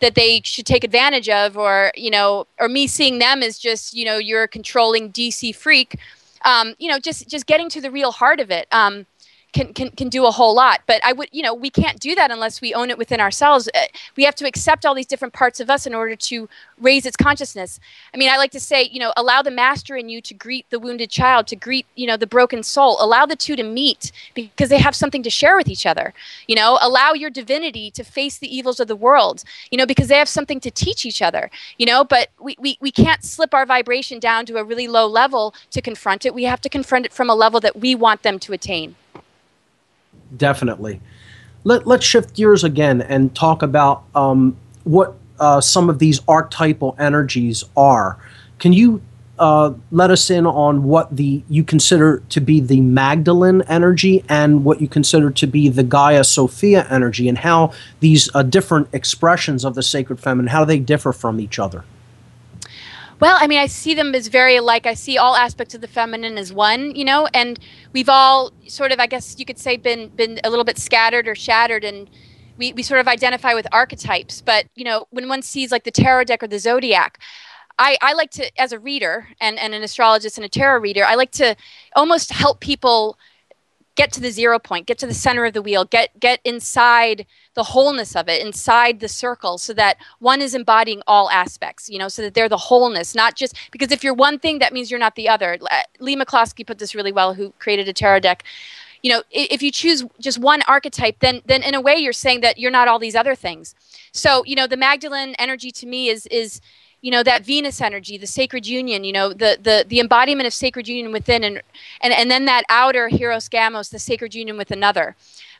that 0.00 0.14
they 0.14 0.40
should 0.44 0.66
take 0.66 0.84
advantage 0.84 1.28
of 1.28 1.56
or 1.56 1.92
you 1.94 2.10
know 2.10 2.46
or 2.60 2.68
me 2.68 2.86
seeing 2.86 3.18
them 3.18 3.42
as 3.42 3.58
just 3.58 3.94
you 3.94 4.04
know 4.04 4.18
you're 4.18 4.44
a 4.44 4.48
controlling 4.48 5.10
dc 5.12 5.54
freak 5.54 5.98
um, 6.44 6.74
you 6.78 6.88
know 6.88 6.98
just 6.98 7.28
just 7.28 7.46
getting 7.46 7.68
to 7.70 7.80
the 7.80 7.90
real 7.90 8.12
heart 8.12 8.38
of 8.38 8.50
it 8.50 8.66
um, 8.70 9.06
can, 9.54 9.72
can, 9.72 9.90
can 9.90 10.08
do 10.08 10.26
a 10.26 10.30
whole 10.30 10.54
lot. 10.54 10.80
But 10.86 11.02
I 11.04 11.12
would, 11.12 11.28
you 11.32 11.42
know, 11.42 11.54
we 11.54 11.70
can't 11.70 11.98
do 12.00 12.14
that 12.16 12.30
unless 12.30 12.60
we 12.60 12.74
own 12.74 12.90
it 12.90 12.98
within 12.98 13.20
ourselves. 13.20 13.68
Uh, 13.74 13.84
we 14.16 14.24
have 14.24 14.34
to 14.34 14.46
accept 14.46 14.84
all 14.84 14.94
these 14.94 15.06
different 15.06 15.32
parts 15.32 15.60
of 15.60 15.70
us 15.70 15.86
in 15.86 15.94
order 15.94 16.16
to 16.16 16.48
raise 16.78 17.06
its 17.06 17.16
consciousness. 17.16 17.80
I 18.12 18.16
mean, 18.18 18.28
I 18.28 18.36
like 18.36 18.50
to 18.50 18.60
say, 18.60 18.82
you 18.82 18.98
know, 18.98 19.12
allow 19.16 19.42
the 19.42 19.52
master 19.52 19.96
in 19.96 20.08
you 20.08 20.20
to 20.22 20.34
greet 20.34 20.68
the 20.70 20.80
wounded 20.80 21.08
child, 21.08 21.46
to 21.46 21.56
greet, 21.56 21.86
you 21.94 22.06
know, 22.06 22.16
the 22.16 22.26
broken 22.26 22.64
soul. 22.64 22.98
Allow 23.00 23.26
the 23.26 23.36
two 23.36 23.54
to 23.54 23.62
meet 23.62 24.10
because 24.34 24.68
they 24.68 24.78
have 24.78 24.96
something 24.96 25.22
to 25.22 25.30
share 25.30 25.56
with 25.56 25.68
each 25.68 25.86
other. 25.86 26.12
You 26.48 26.56
know, 26.56 26.76
allow 26.82 27.12
your 27.12 27.30
divinity 27.30 27.92
to 27.92 28.02
face 28.02 28.38
the 28.38 28.54
evils 28.54 28.80
of 28.80 28.88
the 28.88 28.96
world, 28.96 29.44
you 29.70 29.78
know, 29.78 29.86
because 29.86 30.08
they 30.08 30.18
have 30.18 30.28
something 30.28 30.58
to 30.60 30.70
teach 30.70 31.06
each 31.06 31.22
other, 31.22 31.48
you 31.78 31.86
know, 31.86 32.02
but 32.02 32.30
we, 32.40 32.56
we, 32.58 32.76
we 32.80 32.90
can't 32.90 33.22
slip 33.22 33.54
our 33.54 33.64
vibration 33.64 34.18
down 34.18 34.46
to 34.46 34.56
a 34.56 34.64
really 34.64 34.88
low 34.88 35.06
level 35.06 35.54
to 35.70 35.80
confront 35.80 36.26
it. 36.26 36.34
We 36.34 36.44
have 36.44 36.60
to 36.62 36.68
confront 36.68 37.06
it 37.06 37.12
from 37.12 37.30
a 37.30 37.34
level 37.34 37.60
that 37.60 37.76
we 37.76 37.94
want 37.94 38.22
them 38.22 38.40
to 38.40 38.52
attain 38.52 38.96
definitely. 40.36 41.00
Let, 41.64 41.86
let's 41.86 42.04
shift 42.04 42.34
gears 42.34 42.64
again 42.64 43.00
and 43.02 43.34
talk 43.34 43.62
about 43.62 44.04
um, 44.14 44.56
what 44.84 45.14
uh, 45.40 45.60
some 45.60 45.88
of 45.88 45.98
these 45.98 46.20
archetypal 46.28 46.94
energies 46.98 47.64
are. 47.76 48.18
Can 48.58 48.72
you 48.72 49.02
uh, 49.38 49.72
let 49.90 50.10
us 50.10 50.30
in 50.30 50.46
on 50.46 50.84
what 50.84 51.16
the 51.16 51.42
you 51.48 51.64
consider 51.64 52.22
to 52.28 52.40
be 52.40 52.60
the 52.60 52.80
Magdalene 52.80 53.62
energy 53.62 54.24
and 54.28 54.64
what 54.64 54.80
you 54.80 54.86
consider 54.86 55.30
to 55.30 55.46
be 55.46 55.68
the 55.68 55.82
Gaia 55.82 56.22
Sophia 56.22 56.86
energy, 56.88 57.28
and 57.28 57.38
how 57.38 57.72
these 58.00 58.30
uh, 58.34 58.42
different 58.42 58.88
expressions 58.92 59.64
of 59.64 59.74
the 59.74 59.82
sacred 59.82 60.20
feminine 60.20 60.48
how 60.48 60.60
do 60.60 60.66
they 60.66 60.78
differ 60.78 61.12
from 61.12 61.40
each 61.40 61.58
other? 61.58 61.84
Well, 63.20 63.38
I 63.40 63.46
mean, 63.46 63.58
I 63.58 63.66
see 63.66 63.94
them 63.94 64.14
as 64.14 64.28
very 64.28 64.56
alike. 64.56 64.86
I 64.86 64.94
see 64.94 65.16
all 65.18 65.36
aspects 65.36 65.74
of 65.74 65.80
the 65.80 65.88
feminine 65.88 66.36
as 66.36 66.52
one, 66.52 66.94
you 66.94 67.04
know, 67.04 67.28
and 67.32 67.58
we've 67.92 68.08
all 68.08 68.52
sort 68.66 68.92
of, 68.92 69.00
I 69.00 69.06
guess 69.06 69.36
you 69.38 69.44
could 69.44 69.58
say, 69.58 69.76
been 69.76 70.08
been 70.08 70.40
a 70.44 70.50
little 70.50 70.64
bit 70.64 70.78
scattered 70.78 71.28
or 71.28 71.34
shattered, 71.34 71.84
and 71.84 72.10
we, 72.58 72.72
we 72.72 72.82
sort 72.82 73.00
of 73.00 73.08
identify 73.08 73.54
with 73.54 73.66
archetypes. 73.72 74.40
But 74.40 74.66
you 74.74 74.84
know, 74.84 75.06
when 75.10 75.28
one 75.28 75.42
sees 75.42 75.70
like 75.72 75.84
the 75.84 75.90
tarot 75.90 76.24
deck 76.24 76.42
or 76.42 76.48
the 76.48 76.58
zodiac, 76.58 77.18
I, 77.78 77.96
I 78.02 78.12
like 78.14 78.30
to, 78.32 78.60
as 78.60 78.72
a 78.72 78.78
reader 78.78 79.28
and, 79.40 79.58
and 79.58 79.74
an 79.74 79.82
astrologist 79.82 80.38
and 80.38 80.44
a 80.44 80.48
tarot 80.48 80.80
reader, 80.80 81.04
I 81.04 81.14
like 81.14 81.32
to 81.32 81.56
almost 81.96 82.32
help 82.32 82.60
people 82.60 83.18
get 83.96 84.12
to 84.12 84.20
the 84.20 84.30
zero 84.30 84.58
point, 84.58 84.86
get 84.86 84.98
to 84.98 85.06
the 85.06 85.14
center 85.14 85.44
of 85.44 85.52
the 85.54 85.62
wheel, 85.62 85.84
get 85.84 86.18
get 86.18 86.40
inside 86.44 87.26
the 87.54 87.64
wholeness 87.64 88.14
of 88.16 88.28
it, 88.28 88.44
inside 88.44 89.00
the 89.00 89.08
circle, 89.08 89.58
so 89.58 89.72
that 89.74 89.96
one 90.18 90.42
is 90.42 90.54
embodying 90.54 91.02
all 91.06 91.30
aspects. 91.30 91.88
You 91.88 91.98
know, 91.98 92.08
so 92.08 92.22
that 92.22 92.34
they're 92.34 92.48
the 92.48 92.56
wholeness, 92.56 93.14
not 93.14 93.36
just 93.36 93.56
because 93.70 93.90
if 93.92 94.04
you're 94.04 94.14
one 94.14 94.38
thing, 94.38 94.58
that 94.58 94.72
means 94.72 94.90
you're 94.90 95.00
not 95.00 95.14
the 95.14 95.28
other. 95.28 95.58
Uh, 95.70 95.82
Leigh 96.00 96.16
McCloskey 96.16 96.66
put 96.66 96.78
this 96.78 96.94
really 96.94 97.12
well, 97.12 97.34
who 97.34 97.52
created 97.58 97.88
a 97.88 97.92
tarot 97.92 98.20
deck. 98.20 98.44
You 99.02 99.12
know, 99.12 99.22
if 99.30 99.62
you 99.62 99.70
choose 99.70 100.02
just 100.18 100.38
one 100.38 100.62
archetype, 100.62 101.18
then 101.20 101.42
then 101.46 101.62
in 101.62 101.74
a 101.74 101.80
way 101.80 101.96
you're 101.96 102.12
saying 102.12 102.40
that 102.40 102.58
you're 102.58 102.70
not 102.70 102.88
all 102.88 102.98
these 102.98 103.14
other 103.14 103.34
things. 103.34 103.74
So 104.12 104.44
you 104.44 104.56
know, 104.56 104.66
the 104.66 104.76
Magdalene 104.76 105.34
energy 105.38 105.70
to 105.72 105.86
me 105.86 106.08
is 106.08 106.26
is 106.26 106.60
you 107.04 107.10
know 107.10 107.22
that 107.22 107.44
venus 107.44 107.82
energy 107.82 108.16
the 108.16 108.26
sacred 108.26 108.66
union 108.66 109.04
you 109.04 109.12
know 109.12 109.28
the 109.28 109.58
the 109.60 109.84
the 109.86 110.00
embodiment 110.00 110.46
of 110.46 110.54
sacred 110.54 110.88
union 110.88 111.12
within 111.12 111.44
and 111.44 111.60
and, 112.00 112.14
and 112.14 112.30
then 112.30 112.46
that 112.46 112.64
outer 112.70 113.10
hieros 113.10 113.48
gamos 113.50 113.90
the 113.90 113.98
sacred 113.98 114.34
union 114.34 114.56
with 114.56 114.70
another 114.70 115.14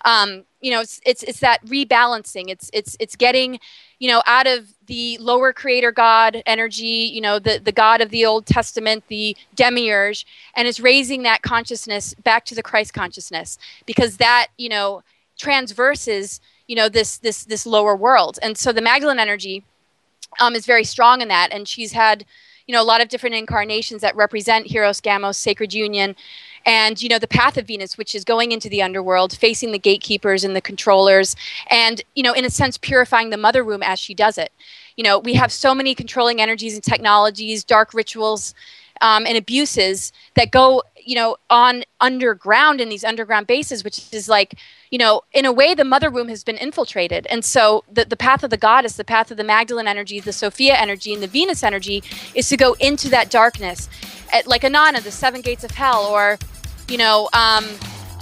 um, 0.04 0.44
you 0.60 0.70
know 0.70 0.80
it's, 0.80 1.00
it's 1.04 1.22
it's 1.22 1.40
that 1.40 1.64
rebalancing. 1.66 2.48
It's 2.48 2.70
it's 2.72 2.96
it's 3.00 3.16
getting 3.16 3.58
you 3.98 4.08
know 4.08 4.22
out 4.26 4.46
of 4.46 4.72
the 4.86 5.16
lower 5.18 5.52
creator 5.52 5.92
god 5.92 6.42
energy 6.44 7.08
you 7.12 7.20
know 7.20 7.38
the 7.38 7.58
the 7.58 7.72
god 7.72 8.00
of 8.02 8.10
the 8.10 8.26
old 8.26 8.44
testament 8.44 9.04
the 9.08 9.34
demiurge 9.54 10.26
and 10.54 10.68
it's 10.68 10.78
raising 10.78 11.22
that 11.22 11.40
consciousness 11.40 12.12
back 12.22 12.44
to 12.44 12.54
the 12.54 12.62
christ 12.62 12.92
consciousness 12.92 13.56
because 13.86 14.18
that 14.18 14.48
you 14.58 14.68
know 14.68 15.02
transverses 15.38 16.40
you 16.66 16.76
know 16.76 16.88
this 16.88 17.18
this 17.18 17.44
this 17.44 17.66
lower 17.66 17.96
world. 17.96 18.38
And 18.42 18.56
so 18.56 18.72
the 18.72 18.80
magdalene 18.80 19.18
energy 19.18 19.64
um, 20.40 20.54
is 20.54 20.66
very 20.66 20.84
strong 20.84 21.20
in 21.20 21.28
that, 21.28 21.52
and 21.52 21.68
she's 21.68 21.92
had 21.92 22.24
you 22.66 22.72
know 22.74 22.82
a 22.82 22.84
lot 22.84 23.00
of 23.00 23.08
different 23.08 23.36
incarnations 23.36 24.00
that 24.02 24.16
represent 24.16 24.68
Hieros 24.68 25.02
Gamos, 25.02 25.36
Sacred 25.36 25.74
Union, 25.74 26.16
and 26.66 27.00
you 27.02 27.08
know 27.08 27.18
the 27.18 27.28
path 27.28 27.56
of 27.56 27.66
Venus, 27.66 27.98
which 27.98 28.14
is 28.14 28.24
going 28.24 28.52
into 28.52 28.68
the 28.68 28.82
underworld, 28.82 29.36
facing 29.36 29.72
the 29.72 29.78
gatekeepers 29.78 30.44
and 30.44 30.54
the 30.54 30.60
controllers, 30.60 31.36
and 31.68 32.02
you 32.14 32.22
know 32.22 32.32
in 32.32 32.44
a 32.44 32.50
sense 32.50 32.78
purifying 32.78 33.30
the 33.30 33.36
mother 33.36 33.64
womb 33.64 33.82
as 33.82 33.98
she 33.98 34.14
does 34.14 34.38
it. 34.38 34.52
You 34.96 35.04
know 35.04 35.18
we 35.18 35.34
have 35.34 35.52
so 35.52 35.74
many 35.74 35.94
controlling 35.94 36.40
energies 36.40 36.74
and 36.74 36.82
technologies, 36.82 37.64
dark 37.64 37.94
rituals, 37.94 38.54
um, 39.00 39.26
and 39.26 39.36
abuses 39.36 40.12
that 40.34 40.50
go 40.50 40.82
you 41.02 41.14
know 41.14 41.36
on 41.50 41.84
underground 42.00 42.80
in 42.80 42.88
these 42.88 43.04
underground 43.04 43.46
bases, 43.46 43.84
which 43.84 44.12
is 44.12 44.28
like 44.28 44.54
you 44.94 44.98
know, 44.98 45.22
in 45.32 45.44
a 45.44 45.50
way, 45.50 45.74
the 45.74 45.82
mother 45.82 46.08
womb 46.08 46.28
has 46.28 46.44
been 46.44 46.56
infiltrated. 46.56 47.26
And 47.28 47.44
so 47.44 47.82
the, 47.90 48.04
the 48.04 48.16
path 48.16 48.44
of 48.44 48.50
the 48.50 48.56
goddess, 48.56 48.94
the 48.94 49.02
path 49.02 49.28
of 49.32 49.36
the 49.36 49.42
Magdalene 49.42 49.88
energy, 49.88 50.20
the 50.20 50.32
Sophia 50.32 50.76
energy, 50.76 51.12
and 51.12 51.20
the 51.20 51.26
Venus 51.26 51.64
energy 51.64 52.00
is 52.32 52.48
to 52.50 52.56
go 52.56 52.74
into 52.74 53.08
that 53.08 53.28
darkness. 53.28 53.88
At, 54.32 54.46
like 54.46 54.62
Inanna, 54.62 55.02
the 55.02 55.10
seven 55.10 55.40
gates 55.40 55.64
of 55.64 55.70
hell, 55.70 56.04
or, 56.06 56.38
you 56.88 56.98
know, 56.98 57.28
um, 57.32 57.64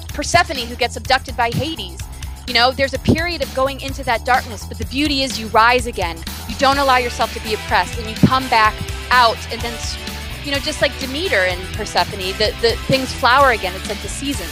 Persephone, 0.08 0.66
who 0.66 0.76
gets 0.76 0.96
abducted 0.96 1.36
by 1.36 1.50
Hades. 1.50 2.00
You 2.46 2.54
know, 2.54 2.72
there's 2.72 2.94
a 2.94 2.98
period 2.98 3.42
of 3.42 3.54
going 3.54 3.80
into 3.80 4.02
that 4.04 4.24
darkness, 4.24 4.66
but 4.66 4.78
the 4.78 4.86
beauty 4.86 5.22
is 5.22 5.38
you 5.38 5.46
rise 5.48 5.86
again. 5.86 6.18
You 6.48 6.56
don't 6.56 6.78
allow 6.78 6.96
yourself 6.96 7.32
to 7.34 7.40
be 7.42 7.54
oppressed, 7.54 7.98
and 7.98 8.08
you 8.08 8.16
come 8.26 8.48
back 8.48 8.74
out, 9.10 9.38
and 9.52 9.60
then, 9.60 9.78
you 10.44 10.50
know, 10.50 10.58
just 10.58 10.82
like 10.82 10.96
Demeter 10.98 11.36
and 11.36 11.60
Persephone, 11.74 12.18
the, 12.18 12.54
the 12.60 12.76
things 12.88 13.12
flower 13.12 13.52
again. 13.52 13.74
It's 13.76 13.88
like 13.88 14.02
the 14.02 14.08
seasons. 14.08 14.50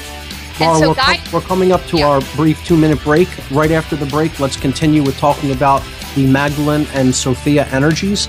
Laura, 0.60 0.78
so 0.78 0.88
we're, 0.90 0.94
com- 0.94 1.32
we're, 1.32 1.40
coming 1.40 1.72
up 1.72 1.84
to 1.86 1.98
yeah. 1.98 2.08
our 2.08 2.20
brief 2.36 2.62
two 2.64 2.76
minute 2.76 3.02
break. 3.02 3.28
Right 3.50 3.70
after 3.70 3.96
the 3.96 4.06
break, 4.06 4.38
let's 4.40 4.56
continue 4.56 5.02
with 5.02 5.16
talking 5.18 5.52
about 5.52 5.82
the 6.14 6.26
Magdalene 6.26 6.86
and 6.92 7.14
Sophia 7.14 7.66
energies. 7.68 8.28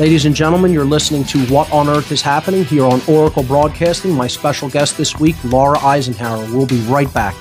Ladies 0.00 0.24
and 0.24 0.34
gentlemen, 0.34 0.72
you're 0.72 0.86
listening 0.86 1.24
to 1.24 1.44
What 1.52 1.70
on 1.70 1.86
Earth 1.86 2.10
is 2.10 2.22
Happening 2.22 2.64
here 2.64 2.86
on 2.86 3.02
Oracle 3.06 3.42
Broadcasting. 3.42 4.14
My 4.14 4.28
special 4.28 4.70
guest 4.70 4.96
this 4.96 5.20
week, 5.20 5.36
Laura 5.44 5.78
Eisenhower. 5.78 6.42
We'll 6.56 6.64
be 6.64 6.80
right 6.86 7.12
back. 7.12 7.34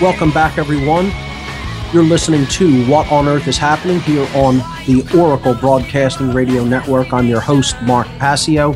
Welcome 0.00 0.30
back, 0.30 0.58
everyone. 0.58 1.10
You're 1.96 2.04
listening 2.04 2.44
to 2.48 2.84
What 2.88 3.10
on 3.10 3.26
Earth 3.26 3.48
is 3.48 3.56
Happening 3.56 4.00
here 4.00 4.28
on 4.34 4.58
the 4.84 5.02
Oracle 5.18 5.54
Broadcasting 5.54 6.30
Radio 6.30 6.62
Network. 6.62 7.10
I'm 7.10 7.26
your 7.26 7.40
host, 7.40 7.74
Mark 7.84 8.06
Passio. 8.18 8.72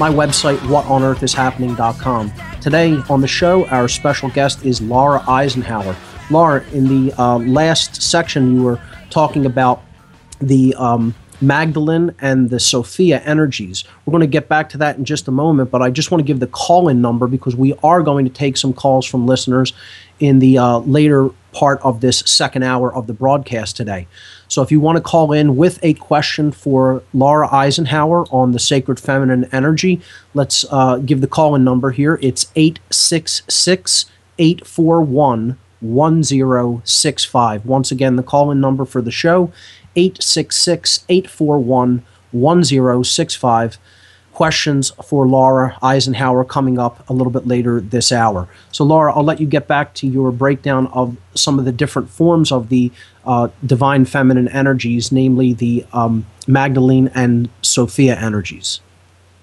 My 0.00 0.10
website, 0.10 0.56
whatonearthishappening.com. 0.66 2.32
Today 2.60 3.00
on 3.08 3.20
the 3.20 3.28
show, 3.28 3.66
our 3.66 3.86
special 3.86 4.30
guest 4.30 4.64
is 4.64 4.82
Laura 4.82 5.22
Eisenhower. 5.28 5.94
Laura, 6.28 6.64
in 6.72 6.88
the 6.88 7.14
uh, 7.16 7.38
last 7.38 8.02
section, 8.02 8.56
you 8.56 8.64
were 8.64 8.80
talking 9.10 9.46
about 9.46 9.84
the 10.40 10.74
um, 10.74 11.14
Magdalene 11.40 12.16
and 12.20 12.50
the 12.50 12.58
Sophia 12.58 13.20
energies. 13.20 13.84
We're 14.04 14.10
going 14.10 14.22
to 14.22 14.26
get 14.26 14.48
back 14.48 14.70
to 14.70 14.78
that 14.78 14.98
in 14.98 15.04
just 15.04 15.28
a 15.28 15.30
moment, 15.30 15.70
but 15.70 15.82
I 15.82 15.90
just 15.90 16.10
want 16.10 16.18
to 16.18 16.26
give 16.26 16.40
the 16.40 16.48
call 16.48 16.88
in 16.88 17.00
number 17.00 17.28
because 17.28 17.54
we 17.54 17.74
are 17.84 18.02
going 18.02 18.24
to 18.24 18.32
take 18.32 18.56
some 18.56 18.72
calls 18.72 19.06
from 19.06 19.24
listeners 19.24 19.72
in 20.18 20.40
the 20.40 20.58
uh, 20.58 20.78
later 20.78 21.30
part 21.56 21.80
of 21.80 22.02
this 22.02 22.18
second 22.26 22.62
hour 22.62 22.94
of 22.94 23.06
the 23.06 23.14
broadcast 23.14 23.78
today. 23.78 24.06
So 24.46 24.60
if 24.60 24.70
you 24.70 24.78
want 24.78 24.96
to 24.96 25.02
call 25.02 25.32
in 25.32 25.56
with 25.56 25.78
a 25.82 25.94
question 25.94 26.52
for 26.52 27.02
Laura 27.14 27.48
Eisenhower 27.50 28.26
on 28.26 28.52
the 28.52 28.58
sacred 28.58 29.00
feminine 29.00 29.48
energy, 29.52 30.02
let's 30.34 30.66
uh, 30.70 30.98
give 30.98 31.22
the 31.22 31.26
call 31.26 31.54
in 31.54 31.64
number 31.64 31.92
here. 31.92 32.18
It's 32.20 32.52
866 32.56 34.04
841 34.38 35.58
1065. 35.80 37.64
Once 37.64 37.90
again, 37.90 38.16
the 38.16 38.22
call 38.22 38.50
in 38.50 38.60
number 38.60 38.84
for 38.84 39.00
the 39.00 39.10
show 39.10 39.50
866 39.96 41.06
841 41.08 42.04
1065. 42.32 43.78
Questions 44.36 44.92
for 45.02 45.26
Laura 45.26 45.78
Eisenhower 45.82 46.44
coming 46.44 46.78
up 46.78 47.08
a 47.08 47.14
little 47.14 47.32
bit 47.32 47.46
later 47.46 47.80
this 47.80 48.12
hour. 48.12 48.46
So, 48.70 48.84
Laura, 48.84 49.10
I'll 49.14 49.24
let 49.24 49.40
you 49.40 49.46
get 49.46 49.66
back 49.66 49.94
to 49.94 50.06
your 50.06 50.30
breakdown 50.30 50.88
of 50.88 51.16
some 51.34 51.58
of 51.58 51.64
the 51.64 51.72
different 51.72 52.10
forms 52.10 52.52
of 52.52 52.68
the 52.68 52.92
uh, 53.24 53.48
divine 53.64 54.04
feminine 54.04 54.48
energies, 54.48 55.10
namely 55.10 55.54
the 55.54 55.86
um, 55.94 56.26
Magdalene 56.46 57.10
and 57.14 57.48
Sophia 57.62 58.14
energies. 58.14 58.80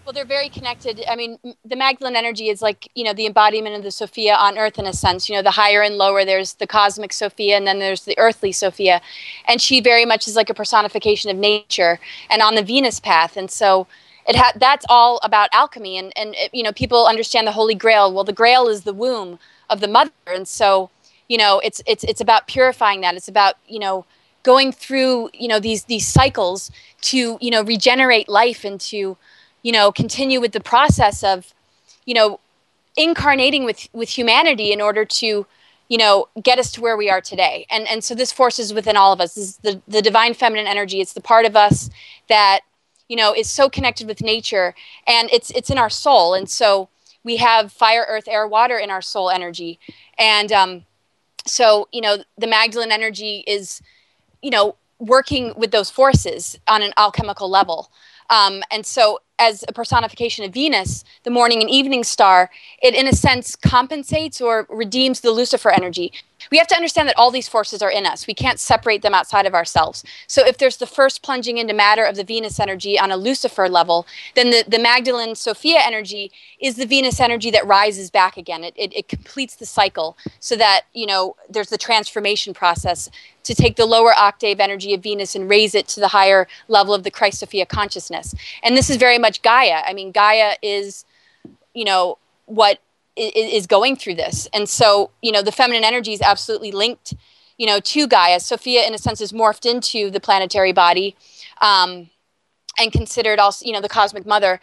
Well, 0.05 0.13
they're 0.13 0.25
very 0.25 0.49
connected. 0.49 1.01
I 1.09 1.15
mean, 1.15 1.39
the 1.65 1.75
Magdalene 1.75 2.15
energy 2.15 2.49
is 2.49 2.61
like, 2.61 2.87
you 2.93 3.03
know, 3.03 3.13
the 3.13 3.25
embodiment 3.25 3.75
of 3.75 3.81
the 3.81 3.89
Sophia 3.89 4.35
on 4.35 4.59
earth 4.59 4.77
in 4.77 4.85
a 4.85 4.93
sense. 4.93 5.27
You 5.27 5.35
know, 5.35 5.41
the 5.41 5.51
higher 5.51 5.81
and 5.81 5.97
lower, 5.97 6.23
there's 6.23 6.53
the 6.53 6.67
cosmic 6.67 7.13
Sophia 7.13 7.57
and 7.57 7.65
then 7.65 7.79
there's 7.79 8.05
the 8.05 8.15
earthly 8.19 8.51
Sophia. 8.51 9.01
And 9.47 9.59
she 9.59 9.81
very 9.81 10.05
much 10.05 10.27
is 10.27 10.35
like 10.35 10.51
a 10.51 10.53
personification 10.53 11.31
of 11.31 11.37
nature 11.37 11.99
and 12.29 12.43
on 12.43 12.53
the 12.53 12.61
Venus 12.61 12.99
path. 12.99 13.35
And 13.35 13.49
so 13.49 13.87
it 14.27 14.35
ha- 14.35 14.53
that's 14.55 14.85
all 14.89 15.19
about 15.23 15.49
alchemy. 15.51 15.97
And, 15.97 16.11
and 16.15 16.35
it, 16.35 16.53
you 16.53 16.63
know, 16.63 16.71
people 16.71 17.05
understand 17.07 17.45
the 17.47 17.51
Holy 17.51 17.75
Grail. 17.75 18.13
Well, 18.13 18.23
the 18.23 18.33
Grail 18.33 18.67
is 18.67 18.83
the 18.83 18.93
womb 18.93 19.39
of 19.69 19.79
the 19.79 19.87
mother. 19.87 20.11
And 20.27 20.47
so, 20.47 20.89
you 21.27 21.37
know, 21.37 21.59
it's, 21.59 21.81
it's, 21.85 22.03
it's 22.03 22.21
about 22.21 22.47
purifying 22.47 23.01
that. 23.01 23.15
It's 23.15 23.27
about, 23.27 23.55
you 23.67 23.79
know, 23.79 24.05
going 24.43 24.71
through, 24.71 25.29
you 25.33 25.47
know, 25.47 25.59
these, 25.59 25.85
these 25.85 26.05
cycles 26.05 26.71
to, 27.01 27.37
you 27.39 27.51
know, 27.51 27.63
regenerate 27.63 28.27
life 28.27 28.63
and 28.63 28.79
to, 28.81 29.17
you 29.61 29.71
know, 29.71 29.91
continue 29.91 30.41
with 30.41 30.51
the 30.51 30.59
process 30.59 31.23
of, 31.23 31.53
you 32.05 32.13
know, 32.13 32.39
incarnating 32.95 33.63
with 33.63 33.87
with 33.93 34.09
humanity 34.09 34.71
in 34.71 34.81
order 34.81 35.05
to, 35.05 35.47
you 35.87 35.97
know, 35.97 36.27
get 36.43 36.59
us 36.59 36.71
to 36.73 36.81
where 36.81 36.97
we 36.97 37.09
are 37.09 37.21
today. 37.21 37.65
And 37.69 37.87
and 37.87 38.03
so 38.03 38.13
this 38.13 38.31
force 38.31 38.59
is 38.59 38.73
within 38.73 38.97
all 38.97 39.13
of 39.13 39.21
us. 39.21 39.35
This 39.35 39.43
is 39.45 39.57
the 39.57 39.81
the 39.87 40.01
divine 40.01 40.33
feminine 40.33 40.67
energy. 40.67 40.99
It's 40.99 41.13
the 41.13 41.21
part 41.21 41.45
of 41.45 41.55
us 41.55 41.89
that, 42.27 42.59
you 43.09 43.15
know, 43.15 43.33
is 43.33 43.49
so 43.49 43.69
connected 43.69 44.07
with 44.07 44.21
nature 44.21 44.75
and 45.07 45.29
it's 45.31 45.51
it's 45.51 45.69
in 45.69 45.77
our 45.77 45.89
soul. 45.89 46.33
And 46.33 46.49
so 46.49 46.89
we 47.23 47.37
have 47.37 47.71
fire, 47.71 48.05
earth, 48.07 48.27
air, 48.27 48.47
water 48.47 48.77
in 48.77 48.89
our 48.89 49.01
soul 49.01 49.29
energy. 49.29 49.79
And 50.17 50.51
um 50.51 50.85
so, 51.45 51.87
you 51.91 52.01
know, 52.01 52.17
the 52.37 52.47
Magdalene 52.47 52.91
energy 52.91 53.43
is, 53.45 53.81
you 54.41 54.49
know, 54.49 54.75
working 54.99 55.53
with 55.57 55.71
those 55.71 55.89
forces 55.89 56.57
on 56.67 56.81
an 56.81 56.93
alchemical 56.97 57.49
level. 57.49 57.91
Um, 58.29 58.63
and 58.71 58.85
so 58.85 59.19
as 59.39 59.65
a 59.67 59.73
personification 59.73 60.45
of 60.45 60.53
Venus, 60.53 61.03
the 61.23 61.29
morning 61.29 61.61
and 61.61 61.69
evening 61.69 62.03
star, 62.03 62.49
it 62.81 62.95
in 62.95 63.07
a 63.07 63.13
sense 63.13 63.55
compensates 63.55 64.39
or 64.39 64.65
redeems 64.69 65.19
the 65.19 65.31
Lucifer 65.31 65.69
energy. 65.71 66.13
We 66.53 66.59
have 66.59 66.67
to 66.67 66.75
understand 66.75 67.09
that 67.09 67.17
all 67.17 67.31
these 67.31 67.47
forces 67.47 67.81
are 67.81 67.89
in 67.89 68.05
us. 68.05 68.27
We 68.27 68.35
can't 68.35 68.59
separate 68.59 69.01
them 69.01 69.15
outside 69.15 69.47
of 69.47 69.55
ourselves. 69.55 70.03
So 70.27 70.45
if 70.45 70.59
there's 70.59 70.77
the 70.77 70.85
first 70.85 71.23
plunging 71.23 71.57
into 71.57 71.73
matter 71.73 72.03
of 72.03 72.15
the 72.15 72.23
Venus 72.23 72.59
energy 72.59 72.99
on 72.99 73.09
a 73.09 73.17
Lucifer 73.17 73.67
level, 73.67 74.05
then 74.35 74.51
the, 74.51 74.63
the 74.67 74.77
Magdalene 74.77 75.33
Sophia 75.33 75.79
energy 75.81 76.31
is 76.59 76.75
the 76.75 76.85
Venus 76.85 77.19
energy 77.19 77.49
that 77.49 77.65
rises 77.65 78.11
back 78.11 78.37
again. 78.37 78.63
It, 78.63 78.75
it, 78.77 78.95
it 78.95 79.07
completes 79.07 79.55
the 79.55 79.65
cycle 79.65 80.15
so 80.39 80.55
that, 80.57 80.81
you 80.93 81.07
know, 81.07 81.35
there's 81.49 81.69
the 81.69 81.77
transformation 81.79 82.53
process 82.53 83.09
to 83.45 83.55
take 83.55 83.75
the 83.75 83.87
lower 83.87 84.13
octave 84.13 84.59
energy 84.59 84.93
of 84.93 85.01
Venus 85.01 85.33
and 85.33 85.49
raise 85.49 85.73
it 85.73 85.87
to 85.87 85.99
the 85.99 86.09
higher 86.09 86.47
level 86.67 86.93
of 86.93 87.01
the 87.01 87.09
Christ 87.09 87.39
Sophia 87.39 87.65
consciousness. 87.65 88.35
And 88.61 88.77
this 88.77 88.91
is 88.91 88.97
very 88.97 89.17
much 89.17 89.41
Gaia. 89.41 89.81
I 89.87 89.93
mean, 89.93 90.11
Gaia 90.11 90.53
is, 90.61 91.03
you 91.73 91.83
know, 91.83 92.19
what 92.45 92.77
is 93.15 93.67
going 93.67 93.95
through 93.95 94.15
this. 94.15 94.47
And 94.53 94.67
so, 94.67 95.11
you 95.21 95.31
know, 95.31 95.41
the 95.41 95.51
feminine 95.51 95.83
energy 95.83 96.13
is 96.13 96.21
absolutely 96.21 96.71
linked, 96.71 97.13
you 97.57 97.65
know, 97.65 97.79
to 97.79 98.07
Gaia. 98.07 98.39
Sophia, 98.39 98.85
in 98.85 98.93
a 98.93 98.97
sense, 98.97 99.21
is 99.21 99.31
morphed 99.31 99.69
into 99.69 100.09
the 100.09 100.19
planetary 100.19 100.73
body 100.73 101.15
um, 101.61 102.09
and 102.79 102.91
considered 102.91 103.39
also, 103.39 103.65
you 103.65 103.71
know, 103.71 103.81
the 103.81 103.89
cosmic 103.89 104.25
mother 104.25 104.59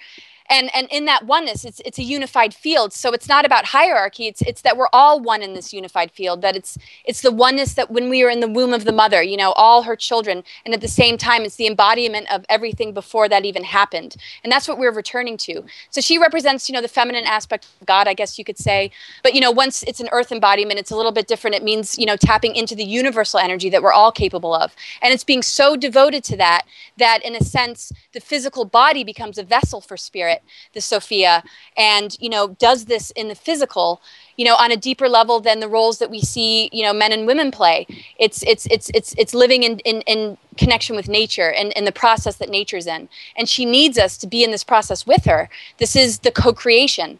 and 0.50 0.68
and 0.74 0.88
in 0.90 1.04
that 1.04 1.26
oneness 1.26 1.64
it's 1.64 1.80
it's 1.84 1.98
a 1.98 2.02
unified 2.02 2.52
field. 2.52 2.92
So 2.92 3.12
it's 3.12 3.28
not 3.28 3.44
about 3.46 3.66
hierarchy. 3.66 4.26
It's 4.26 4.42
it's 4.42 4.62
that 4.62 4.76
we're 4.76 4.88
all 4.92 5.20
one 5.20 5.42
in 5.42 5.54
this 5.54 5.72
unified 5.72 6.10
field 6.10 6.42
that 6.42 6.56
it's 6.56 6.76
it's 7.04 7.22
the 7.22 7.30
oneness 7.30 7.74
that 7.74 7.90
when 7.90 8.10
we 8.10 8.22
are 8.24 8.28
in 8.28 8.40
the 8.40 8.48
womb 8.48 8.74
of 8.74 8.84
the 8.84 8.92
mother 8.92 9.22
you 9.22 9.36
know 9.36 9.52
all 9.52 9.82
her 9.84 9.96
children 9.96 10.42
and 10.64 10.74
at 10.74 10.80
the 10.80 10.88
same 10.88 11.16
time 11.16 11.42
it's 11.42 11.56
the 11.56 11.66
embodiment 11.66 12.30
of 12.32 12.44
everything 12.48 12.92
before 12.92 13.28
that 13.28 13.44
even 13.44 13.64
happened. 13.64 14.16
And 14.42 14.52
that's 14.52 14.66
what 14.66 14.78
we're 14.78 14.92
returning 14.92 15.36
to. 15.38 15.64
So 15.90 16.00
she 16.00 16.18
represents 16.18 16.68
you 16.68 16.74
know 16.74 16.82
the 16.82 16.88
feminine 16.88 17.24
aspect 17.24 17.66
of 17.80 17.86
god 17.86 18.08
i 18.08 18.14
guess 18.14 18.38
you 18.38 18.44
could 18.44 18.58
say. 18.58 18.90
But 19.22 19.34
you 19.34 19.40
know 19.40 19.52
once 19.52 19.84
it's 19.84 20.00
an 20.00 20.08
earth 20.10 20.32
embodiment 20.32 20.80
it's 20.80 20.90
a 20.90 20.96
little 20.96 21.12
bit 21.12 21.28
different. 21.28 21.54
It 21.56 21.62
means 21.62 21.98
you 21.98 22.06
know 22.06 22.16
tapping 22.16 22.56
into 22.56 22.74
the 22.74 22.84
universal 22.84 23.38
energy 23.38 23.70
that 23.70 23.82
we're 23.82 23.92
all 23.92 24.10
capable 24.12 24.54
of. 24.54 24.74
And 25.00 25.14
it's 25.14 25.24
being 25.24 25.42
so 25.42 25.76
devoted 25.76 26.24
to 26.24 26.36
that 26.38 26.62
that 26.96 27.24
in 27.24 27.36
a 27.36 27.44
sense 27.44 27.92
the 28.12 28.20
physical 28.20 28.64
body 28.64 29.04
becomes 29.04 29.38
a 29.38 29.44
vessel 29.44 29.80
for 29.80 29.96
spirit 29.96 30.39
the 30.74 30.80
Sophia, 30.80 31.42
and 31.76 32.16
you 32.20 32.28
know 32.28 32.56
does 32.58 32.86
this 32.86 33.10
in 33.12 33.28
the 33.28 33.34
physical, 33.34 34.00
you 34.36 34.44
know, 34.44 34.54
on 34.56 34.70
a 34.70 34.76
deeper 34.76 35.08
level 35.08 35.40
than 35.40 35.60
the 35.60 35.68
roles 35.68 35.98
that 35.98 36.10
we 36.10 36.20
see, 36.20 36.70
you 36.72 36.82
know, 36.82 36.92
men 36.92 37.12
and 37.12 37.26
women 37.26 37.50
play. 37.50 37.86
It's 38.18 38.42
it's 38.44 38.66
it's 38.70 38.90
it's 38.94 39.14
it's 39.18 39.34
living 39.34 39.62
in 39.62 39.78
in, 39.80 40.02
in 40.02 40.36
connection 40.56 40.96
with 40.96 41.08
nature 41.08 41.50
and, 41.52 41.76
and 41.76 41.86
the 41.86 41.92
process 41.92 42.36
that 42.36 42.48
nature's 42.50 42.86
in, 42.86 43.08
and 43.36 43.48
she 43.48 43.64
needs 43.64 43.98
us 43.98 44.16
to 44.18 44.26
be 44.26 44.44
in 44.44 44.50
this 44.50 44.64
process 44.64 45.06
with 45.06 45.24
her. 45.24 45.48
This 45.78 45.96
is 45.96 46.20
the 46.20 46.30
co-creation. 46.30 47.18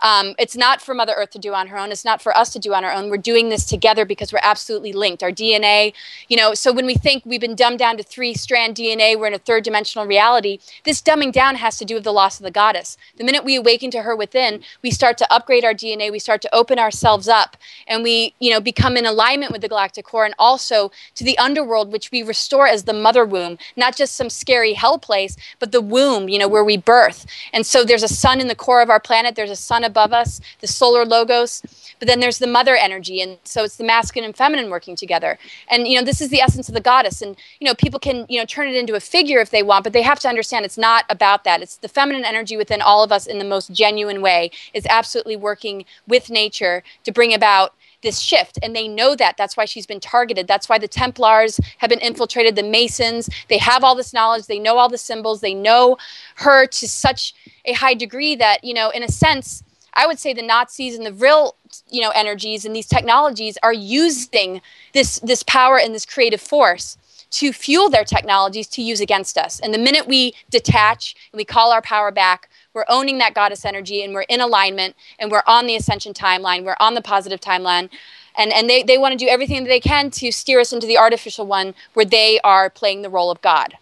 Um, 0.00 0.34
it's 0.38 0.56
not 0.56 0.80
for 0.80 0.94
Mother 0.94 1.14
Earth 1.16 1.30
to 1.30 1.38
do 1.38 1.54
on 1.54 1.68
her 1.68 1.78
own. 1.78 1.90
It's 1.90 2.04
not 2.04 2.22
for 2.22 2.36
us 2.36 2.52
to 2.52 2.58
do 2.58 2.74
on 2.74 2.84
our 2.84 2.92
own. 2.92 3.10
We're 3.10 3.16
doing 3.16 3.48
this 3.48 3.64
together 3.64 4.04
because 4.04 4.32
we're 4.32 4.40
absolutely 4.42 4.92
linked. 4.92 5.22
Our 5.22 5.30
DNA, 5.32 5.92
you 6.28 6.36
know, 6.36 6.54
so 6.54 6.72
when 6.72 6.86
we 6.86 6.94
think 6.94 7.24
we've 7.26 7.40
been 7.40 7.54
dumbed 7.54 7.78
down 7.78 7.96
to 7.96 8.02
three 8.02 8.34
strand 8.34 8.76
DNA, 8.76 9.18
we're 9.18 9.26
in 9.26 9.34
a 9.34 9.38
third 9.38 9.64
dimensional 9.64 10.06
reality, 10.06 10.58
this 10.84 11.02
dumbing 11.02 11.32
down 11.32 11.56
has 11.56 11.76
to 11.78 11.84
do 11.84 11.94
with 11.94 12.04
the 12.04 12.12
loss 12.12 12.38
of 12.38 12.44
the 12.44 12.50
goddess. 12.50 12.96
The 13.16 13.24
minute 13.24 13.44
we 13.44 13.56
awaken 13.56 13.90
to 13.92 14.02
her 14.02 14.14
within, 14.14 14.62
we 14.82 14.90
start 14.90 15.18
to 15.18 15.32
upgrade 15.32 15.64
our 15.64 15.74
DNA, 15.74 16.12
we 16.12 16.18
start 16.18 16.42
to 16.42 16.54
open 16.54 16.78
ourselves 16.78 17.28
up, 17.28 17.56
and 17.86 18.02
we, 18.02 18.34
you 18.38 18.50
know, 18.50 18.60
become 18.60 18.96
in 18.96 19.06
alignment 19.06 19.52
with 19.52 19.62
the 19.62 19.68
galactic 19.68 20.04
core 20.04 20.24
and 20.24 20.34
also 20.38 20.90
to 21.14 21.24
the 21.24 21.38
underworld, 21.38 21.92
which 21.92 22.10
we 22.12 22.22
restore 22.22 22.66
as 22.66 22.84
the 22.84 22.92
mother 22.92 23.24
womb, 23.24 23.58
not 23.76 23.96
just 23.96 24.14
some 24.14 24.30
scary 24.30 24.74
hell 24.74 24.98
place, 24.98 25.36
but 25.58 25.72
the 25.72 25.80
womb, 25.80 26.28
you 26.28 26.38
know, 26.38 26.48
where 26.48 26.64
we 26.64 26.76
birth. 26.76 27.26
And 27.52 27.66
so 27.66 27.84
there's 27.84 28.02
a 28.02 28.08
sun 28.08 28.40
in 28.40 28.48
the 28.48 28.54
core 28.54 28.82
of 28.82 28.90
our 28.90 29.00
planet, 29.00 29.34
there's 29.34 29.50
a 29.50 29.56
sun 29.56 29.84
above 29.88 30.12
us, 30.12 30.40
the 30.60 30.66
solar 30.66 31.04
logos, 31.04 31.62
but 31.98 32.06
then 32.06 32.20
there's 32.20 32.38
the 32.38 32.46
mother 32.46 32.76
energy. 32.76 33.20
And 33.20 33.38
so 33.44 33.64
it's 33.64 33.76
the 33.76 33.84
masculine 33.84 34.26
and 34.26 34.36
feminine 34.36 34.70
working 34.70 34.94
together. 34.94 35.38
And, 35.68 35.88
you 35.88 35.98
know, 35.98 36.04
this 36.04 36.20
is 36.20 36.28
the 36.28 36.40
essence 36.40 36.68
of 36.68 36.74
the 36.74 36.80
goddess. 36.80 37.20
And, 37.22 37.36
you 37.60 37.66
know, 37.66 37.74
people 37.74 37.98
can, 37.98 38.26
you 38.28 38.38
know, 38.38 38.44
turn 38.44 38.68
it 38.68 38.76
into 38.76 38.94
a 38.94 39.00
figure 39.00 39.40
if 39.40 39.50
they 39.50 39.62
want, 39.62 39.84
but 39.84 39.92
they 39.92 40.02
have 40.02 40.20
to 40.20 40.28
understand 40.28 40.64
it's 40.64 40.78
not 40.78 41.04
about 41.08 41.44
that. 41.44 41.62
It's 41.62 41.76
the 41.76 41.88
feminine 41.88 42.24
energy 42.24 42.56
within 42.56 42.80
all 42.80 43.02
of 43.02 43.10
us 43.10 43.26
in 43.26 43.38
the 43.38 43.44
most 43.44 43.72
genuine 43.72 44.22
way 44.22 44.50
is 44.74 44.86
absolutely 44.88 45.36
working 45.36 45.84
with 46.06 46.30
nature 46.30 46.82
to 47.04 47.12
bring 47.12 47.34
about 47.34 47.74
this 48.02 48.20
shift 48.20 48.58
and 48.62 48.76
they 48.76 48.86
know 48.86 49.16
that 49.16 49.36
that's 49.36 49.56
why 49.56 49.64
she's 49.64 49.86
been 49.86 49.98
targeted 49.98 50.46
that's 50.46 50.68
why 50.68 50.78
the 50.78 50.86
templars 50.86 51.58
have 51.78 51.90
been 51.90 51.98
infiltrated 51.98 52.54
the 52.54 52.62
masons 52.62 53.28
they 53.48 53.58
have 53.58 53.82
all 53.82 53.96
this 53.96 54.12
knowledge 54.12 54.46
they 54.46 54.58
know 54.58 54.78
all 54.78 54.88
the 54.88 54.96
symbols 54.96 55.40
they 55.40 55.54
know 55.54 55.96
her 56.36 56.64
to 56.66 56.88
such 56.88 57.34
a 57.64 57.72
high 57.72 57.94
degree 57.94 58.36
that 58.36 58.62
you 58.62 58.72
know 58.72 58.90
in 58.90 59.02
a 59.02 59.08
sense 59.08 59.64
I 59.98 60.06
would 60.06 60.20
say 60.20 60.32
the 60.32 60.42
Nazis 60.42 60.96
and 60.96 61.04
the 61.04 61.12
real, 61.12 61.56
you 61.90 62.00
know, 62.00 62.10
energies 62.10 62.64
and 62.64 62.74
these 62.74 62.86
technologies 62.86 63.58
are 63.64 63.72
using 63.72 64.62
this 64.94 65.18
this 65.18 65.42
power 65.42 65.76
and 65.76 65.92
this 65.92 66.06
creative 66.06 66.40
force 66.40 66.96
to 67.30 67.52
fuel 67.52 67.90
their 67.90 68.04
technologies 68.04 68.68
to 68.68 68.80
use 68.80 69.00
against 69.00 69.36
us. 69.36 69.58
And 69.58 69.74
the 69.74 69.78
minute 69.78 70.06
we 70.06 70.34
detach 70.50 71.16
and 71.32 71.36
we 71.36 71.44
call 71.44 71.72
our 71.72 71.82
power 71.82 72.12
back, 72.12 72.48
we're 72.74 72.84
owning 72.88 73.18
that 73.18 73.34
goddess 73.34 73.64
energy 73.64 74.02
and 74.04 74.14
we're 74.14 74.22
in 74.22 74.40
alignment 74.40 74.94
and 75.18 75.32
we're 75.32 75.42
on 75.46 75.66
the 75.66 75.74
ascension 75.74 76.14
timeline, 76.14 76.64
we're 76.64 76.76
on 76.78 76.94
the 76.94 77.02
positive 77.02 77.40
timeline. 77.40 77.90
And, 78.36 78.52
and 78.52 78.70
they, 78.70 78.84
they 78.84 78.98
want 78.98 79.18
to 79.18 79.22
do 79.22 79.28
everything 79.28 79.64
that 79.64 79.68
they 79.68 79.80
can 79.80 80.10
to 80.12 80.30
steer 80.30 80.60
us 80.60 80.72
into 80.72 80.86
the 80.86 80.96
artificial 80.96 81.44
one 81.44 81.74
where 81.94 82.06
they 82.06 82.38
are 82.44 82.70
playing 82.70 83.02
the 83.02 83.10
role 83.10 83.32
of 83.32 83.42
God 83.42 83.74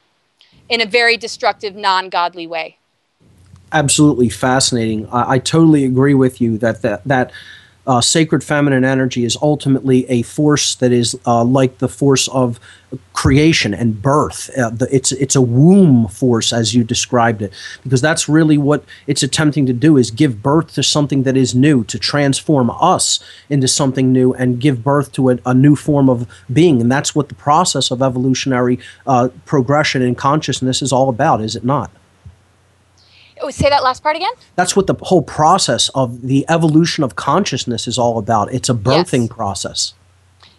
in 0.71 0.81
a 0.81 0.87
very 0.87 1.19
destructive, 1.19 1.77
non 1.77 2.09
godly 2.09 2.47
way 2.47 2.79
absolutely 3.73 4.29
fascinating. 4.29 5.09
I, 5.09 5.33
I, 5.33 5.39
totally 5.39 5.85
agree 5.85 6.15
with 6.15 6.41
you 6.41 6.59
that 6.59 6.83
that 6.83 7.05
that 7.05 7.33
uh, 7.87 8.01
sacred 8.01 8.43
feminine 8.43 8.85
energy 8.85 9.25
is 9.25 9.37
ultimately 9.41 10.09
a 10.11 10.23
force 10.23 10.75
that 10.77 10.91
is 10.91 11.17
uh, 11.25 11.45
like 11.45 11.79
the 11.79 11.89
force 11.89 12.27
of 12.29 12.59
creation 13.13 13.73
and 13.73 14.03
birth. 14.03 14.51
Uh, 14.59 14.71
the, 14.71 14.89
it's 14.95 15.13
it's 15.13 15.37
a 15.37 15.41
womb 15.41 16.09
force, 16.09 16.53
as 16.53 16.75
you 16.75 16.83
described 16.83 17.43
it, 17.43 17.53
because 17.85 18.01
that's 18.01 18.29
really 18.29 18.59
what 18.59 18.85
it's 19.07 19.23
attempting 19.23 19.67
to 19.67 19.73
do: 19.73 19.97
is 19.97 20.11
give 20.11 20.43
birth 20.43 20.75
to 20.75 20.83
something 20.83 21.23
that 21.23 21.37
is 21.37 21.55
new, 21.55 21.85
to 21.85 21.99
transform 21.99 22.71
us 22.71 23.21
into 23.49 23.69
something 23.69 24.13
new, 24.13 24.33
and 24.35 24.61
give 24.61 24.83
birth 24.83 25.13
to 25.13 25.31
a, 25.31 25.39
a 25.47 25.55
new 25.55 25.77
form 25.77 26.09
of 26.09 26.27
being. 26.53 26.81
And 26.81 26.91
that's 26.91 27.15
what 27.15 27.29
the 27.29 27.35
process 27.35 27.91
of 27.93 28.03
evolutionary 28.03 28.81
uh, 29.07 29.29
progression 29.45 30.03
in 30.03 30.17
consciousness 30.17 30.83
is 30.83 30.93
all 30.93 31.09
about, 31.09 31.41
is 31.41 31.55
it 31.55 31.65
not? 31.65 31.91
Oh, 33.41 33.51
say 33.51 33.69
that 33.69 33.83
last 33.83 34.03
part 34.03 34.17
again. 34.17 34.33
That's 34.55 34.75
what 34.75 34.87
the 34.87 34.95
whole 34.95 35.23
process 35.23 35.89
of 35.91 36.23
the 36.23 36.47
evolution 36.49 37.05
of 37.05 37.17
consciousness 37.17 37.87
is 37.87 37.99
all 37.99 38.19
about. 38.19 38.53
It's 38.53 38.69
a 38.69 38.75
birthing 38.75 39.29
yes. 39.29 39.37
process. 39.37 39.95